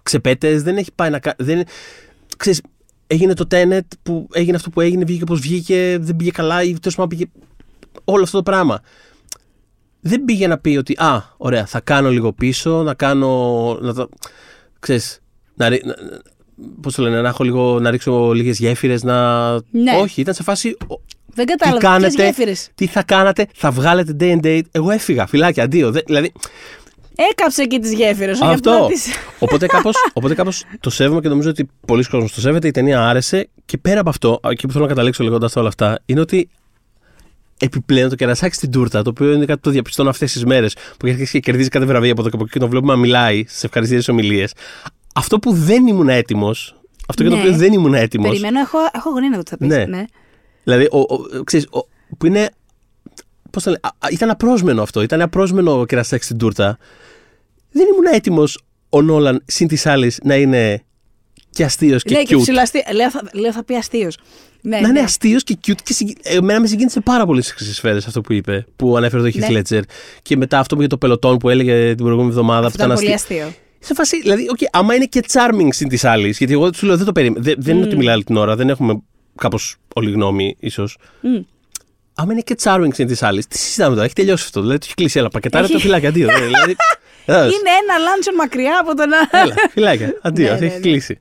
ξεπέτες, 0.02 0.62
δεν 0.62 0.76
έχει 0.76 0.90
πάει 0.94 1.11
να 1.11 1.18
κάνει. 1.18 1.36
Δεν, 1.38 1.62
ξέρεις, 2.36 2.61
έγινε 3.07 3.34
το 3.34 3.46
Tenet 3.50 3.80
που 4.02 4.28
έγινε 4.32 4.57
αυτό 4.57 4.70
που 4.70 4.80
έγινε, 4.80 5.05
βγήκε 5.05 5.22
όπω 5.22 5.34
βγήκε, 5.34 5.96
δεν 6.00 6.16
πήγε 6.16 6.30
καλά 6.30 6.62
ή 6.62 6.72
τέλος 6.78 6.94
πάντων 6.96 7.09
πήγε. 7.09 7.24
Όλο 8.05 8.22
αυτό 8.22 8.36
το 8.36 8.42
πράγμα. 8.42 8.80
Δεν 10.00 10.24
πήγε 10.24 10.46
να 10.46 10.59
πει 10.59 10.76
ότι, 10.76 10.92
Α, 10.98 11.22
ωραία, 11.36 11.66
θα 11.66 11.80
κάνω 11.80 12.11
λίγο 12.11 12.32
πίσω, 12.32 12.82
να 12.82 12.94
κάνω. 12.94 13.28
Να 13.80 13.94
το, 13.94 14.09
ξέρεις, 14.78 15.18
να, 15.55 15.68
ρί- 16.59 16.66
να, 16.76 16.82
πώς 16.82 16.94
το 16.94 17.02
λένε, 17.02 17.20
να 17.20 17.28
έχω 17.28 17.44
λίγο, 17.44 17.80
να 17.80 17.90
ρίξω 17.90 18.32
λίγες 18.32 18.59
γέφυρες, 18.59 19.02
να... 19.02 19.52
Ναι. 19.52 19.98
Όχι, 20.00 20.20
ήταν 20.20 20.34
σε 20.34 20.42
φάση, 20.42 20.76
«Ο, 20.88 20.94
Δεν 21.34 21.46
τι 21.46 21.52
κατάλαβα. 21.52 21.78
ποιες 21.78 21.90
κάνετε, 21.90 22.24
γέφυρες; 22.24 22.68
τι 22.74 22.86
θα 22.86 23.02
κάνετε, 23.02 23.46
θα 23.55 23.70
βγάλετε 23.70 24.16
day 24.20 24.36
and 24.40 24.44
date. 24.46 24.62
Εγώ 24.70 24.90
έφυγα, 24.90 25.26
φυλάκια, 25.26 25.62
αντίο. 25.64 25.90
Δεν- 25.90 26.02
δηλαδή, 26.07 26.32
Έκαψε 27.30 27.62
εκεί 27.62 27.78
τις 27.78 27.92
γέφυρες. 27.92 28.40
αυτό. 28.40 28.88
οπότε, 29.38 29.66
κάπως, 29.66 29.94
οπότε 30.12 30.34
κάπως 30.34 30.64
το 30.80 30.90
σέβομαι 30.90 31.20
και 31.20 31.28
νομίζω 31.28 31.48
ότι 31.50 31.68
πολλοί 31.86 32.05
κόσμοι 32.05 32.28
το 32.34 32.40
σέβεται. 32.40 32.68
Η 32.68 32.70
ταινία 32.70 33.09
άρεσε 33.09 33.48
και 33.64 33.78
πέρα 33.78 34.00
από 34.00 34.09
αυτό, 34.09 34.40
εκεί 34.48 34.66
που 34.66 34.72
θέλω 34.72 34.84
να 34.84 34.90
καταλήξω 34.90 35.22
λέγοντας 35.24 35.57
όλα 35.57 35.68
αυτά, 35.68 35.98
είναι 36.07 36.20
ότι 36.20 36.48
επιπλέον 37.59 38.09
το 38.09 38.14
κερασάκι 38.14 38.55
στην 38.55 38.70
τούρτα, 38.70 39.02
το 39.02 39.11
οποίο 39.11 39.32
είναι 39.32 39.44
κάτι 39.44 39.55
που 39.59 39.64
το 39.64 39.70
διαπιστώνω 39.70 40.11
αυτές 40.11 40.32
τις 40.32 40.44
μέρες, 40.44 40.74
που 40.74 41.07
έχει 41.07 41.14
αρχίσει 41.14 41.32
και 41.32 41.40
κερδίζεις 41.40 41.68
κάθε 41.70 41.84
βραβείο 41.84 42.11
από 42.12 42.20
εδώ 42.20 42.28
και 42.30 42.34
από 42.36 42.44
εκεί 42.44 42.52
και 42.52 42.59
τον 42.59 42.68
βλέπουμε 42.68 42.92
να 42.92 42.98
μιλάει 42.98 43.44
στι 43.48 43.61
ευχαριστήσει 43.66 44.11
ομιλίες. 44.11 44.52
Αυτό 45.17 45.39
που 45.39 45.53
δεν 45.53 45.87
ήμουν 45.87 46.09
έτοιμος, 46.09 46.81
αυτό 47.09 47.23
για 47.23 47.31
το 47.31 47.37
Ναι. 47.37 47.43
οποίο 47.43 47.57
δεν 47.57 47.73
ήμουν 47.73 47.95
έτοιμο. 47.95 48.29
Περιμένω, 48.29 48.61
έχω, 48.61 48.79
έχω 48.93 49.09
αγωνία 49.09 49.29
να 49.29 49.37
δω 49.37 49.43
τι 49.43 49.51
θα 49.51 49.57
πεις. 49.57 49.69
Ναι. 49.69 49.85
Ναι. 49.85 50.05
Δηλαδή, 50.65 50.89
ο, 50.91 50.99
ο, 50.99 51.45
ξέρεις, 51.45 51.67
ο, 51.67 51.79
που 52.19 52.27
είναι. 52.27 52.49
Πώς 53.51 53.62
το 53.62 53.71
λένε, 53.71 53.81
α, 53.83 53.89
α, 53.89 54.09
ήταν 54.11 54.31
απρόσμενο 54.31 54.83
αυτό. 54.83 55.03
Ήταν 55.03 55.21
απρόσμενο 55.21 55.85
κερασάκι 55.85 56.25
στην 56.25 56.39
τούρτα. 56.39 56.79
Δεν 57.71 57.87
ήμουν 57.93 58.15
έτοιμος 58.15 58.59
ο 58.89 59.03
Νόλαν 59.03 59.43
συν 59.47 59.69
της 59.69 59.87
άλλης 59.87 60.21
να 60.23 60.37
είναι 60.37 60.85
και 61.51 61.65
αστείος 61.65 62.03
και 62.03 62.15
ναι, 62.15 62.23
και 62.23 62.37
cute. 62.37 62.41
ψηλαστή. 62.41 62.85
Λέω, 62.95 63.11
θα, 63.11 63.23
λέω 63.33 63.53
θα 63.53 63.65
πει 63.65 63.75
αστείος. 63.75 64.19
Ναι, 64.61 64.71
να 64.71 64.79
είναι 64.79 64.93
ναι. 64.99 65.01
αστείος 65.01 65.43
και 65.43 65.59
cute. 65.67 65.83
Και 65.83 65.93
συγκι... 65.93 66.17
Εμένα 66.23 66.61
με 66.61 66.67
συγκίνησε 66.67 67.01
πάρα 67.01 67.27
πολύ 67.27 67.43
στις 67.43 67.77
σφαίρες 67.77 68.07
αυτό 68.07 68.21
που 68.21 68.33
είπε, 68.33 68.67
που 68.77 68.97
ανέφερε 68.97 69.23
το 69.23 69.39
Heath 69.39 69.51
Ναι. 69.53 69.61
Ledger. 69.61 69.83
Και 70.23 70.37
μετά 70.37 70.59
αυτό 70.59 70.75
που 70.75 70.81
για 70.81 70.91
το 70.91 70.99
πελωτόν 70.99 71.37
που 71.37 71.49
έλεγε 71.49 71.87
την 71.89 72.05
προηγούμενη 72.05 72.29
εβδομάδα. 72.29 72.67
Αυτό 72.67 72.79
που 72.79 72.85
ήταν 72.85 72.91
ήταν 72.91 73.05
πολύ 73.05 73.15
αστείο. 73.15 73.45
αστείο. 73.47 73.62
Σε 73.85 73.95
φάση, 73.95 74.20
δηλαδή, 74.20 74.47
okay, 74.57 74.64
άμα 74.72 74.95
είναι 74.95 75.05
και 75.05 75.24
charming 75.32 75.68
συν 75.70 75.89
της 75.89 76.05
άλλης, 76.05 76.39
γιατί 76.39 76.53
εγώ 76.53 76.72
σου 76.72 76.87
λέω 76.87 76.97
δεν 76.97 77.07
το 77.07 77.12
περίμενα. 77.12 77.45
Δεν, 77.45 77.55
δεν 77.59 77.76
είναι 77.76 77.85
ότι 77.87 77.97
μιλάει 77.97 78.14
όλη 78.14 78.24
την 78.24 78.37
ώρα, 78.37 78.57
δεν 78.57 78.68
έχουμε 78.68 79.03
κάπως 79.35 79.76
όλη 79.95 80.11
γνώμη, 80.11 80.57
ίσως. 80.61 80.97
Μμ. 81.20 81.41
Άμα 82.14 82.32
είναι 82.32 82.41
και 82.41 82.57
charming 82.62 82.89
συν 82.93 83.07
της 83.07 83.22
άλλης, 83.22 83.47
τι 83.47 83.59
συζητάμε 83.59 83.93
τώρα, 83.95 84.05
έχει 84.05 84.14
τελειώσει 84.14 84.45
αυτό. 84.47 84.61
Δηλαδή, 84.61 84.78
το 84.78 84.85
έχει 84.87 84.95
κλείσει, 84.95 85.18
έλα, 85.18 85.28
πακετάρε 85.28 85.66
το 85.66 85.72
Έχει. 85.72 85.82
φυλάκι, 85.82 86.07
αντίο. 86.07 86.26
δηλαδή, 86.47 86.76
δηλαδή, 87.24 87.53
Είναι 87.55 87.70
ένα 87.82 87.99
λάντσον 87.99 88.35
μακριά 88.35 88.78
από 88.80 88.95
τον 88.97 89.09
άλλο. 89.12 89.43
έλα, 89.43 89.55
φυλάκια, 89.70 90.18
αντίο, 90.22 90.45
Ναι, 90.45 90.51
αυτό 90.51 90.64
ναι, 90.64 90.70
έχει 90.70 90.80
ναι. 90.80 90.91
κλείσει. 90.91 91.20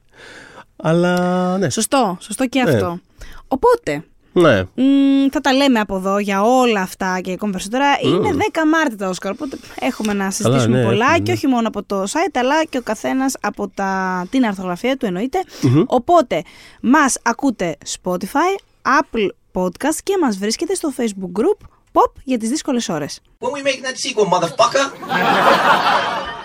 Αλλά 0.75 1.57
ναι, 1.57 1.69
Σωστό, 1.69 2.17
σωστό 2.21 2.45
και 2.47 2.61
Ναι. 2.63 2.71
αυτό. 2.71 2.99
Οπότε, 3.47 4.03
Ναι. 4.33 4.61
Μ, 4.61 5.27
θα 5.31 5.41
τα 5.41 5.53
λέμε 5.53 5.79
από 5.79 5.95
εδώ 5.95 6.19
για 6.19 6.43
όλα 6.43 6.81
αυτά 6.81 7.19
και 7.19 7.31
ακόμη 7.31 7.51
περισσότερα. 7.51 7.85
Είναι 8.01 8.29
10 8.51 8.59
Μάρτη 8.71 8.95
τα 8.95 9.09
Όσκαρ, 9.09 9.31
οπότε 9.31 9.57
έχουμε 9.79 10.13
να 10.13 10.31
συζητήσουμε 10.31 10.77
ναι, 10.77 10.83
πολλά 10.85 11.05
έχουμε, 11.05 11.19
και 11.19 11.31
ναι. 11.31 11.37
όχι 11.37 11.47
μόνο 11.47 11.67
από 11.67 11.83
το 11.83 12.03
site, 12.03 12.35
αλλά 12.39 12.63
και 12.65 12.77
ο 12.77 12.81
καθένας 12.81 13.35
από 13.41 13.67
τα, 13.67 14.25
την 14.29 14.45
αρθογραφία 14.45 14.97
του 14.97 15.05
εννοείται. 15.05 15.43
Οπότε, 15.85 16.41
μας 16.81 17.17
ακούτε 17.23 17.77
Spotify, 18.01 18.59
Apple 18.81 19.27
Podcast 19.53 19.97
και 20.03 20.17
μας 20.21 20.37
βρίσκεται 20.37 20.75
στο 20.75 20.93
Facebook 20.97 21.39
group 21.41 21.65
Pop 21.93 22.11
για 22.23 22.37
τις 22.37 22.49
δύσκολες 22.49 22.89
ώρες. 22.89 23.21
When 23.39 23.49
we 23.49 23.63
making 23.67 23.83
that 23.83 23.97
sequel, 23.97 24.27
motherfucker? 24.33 24.85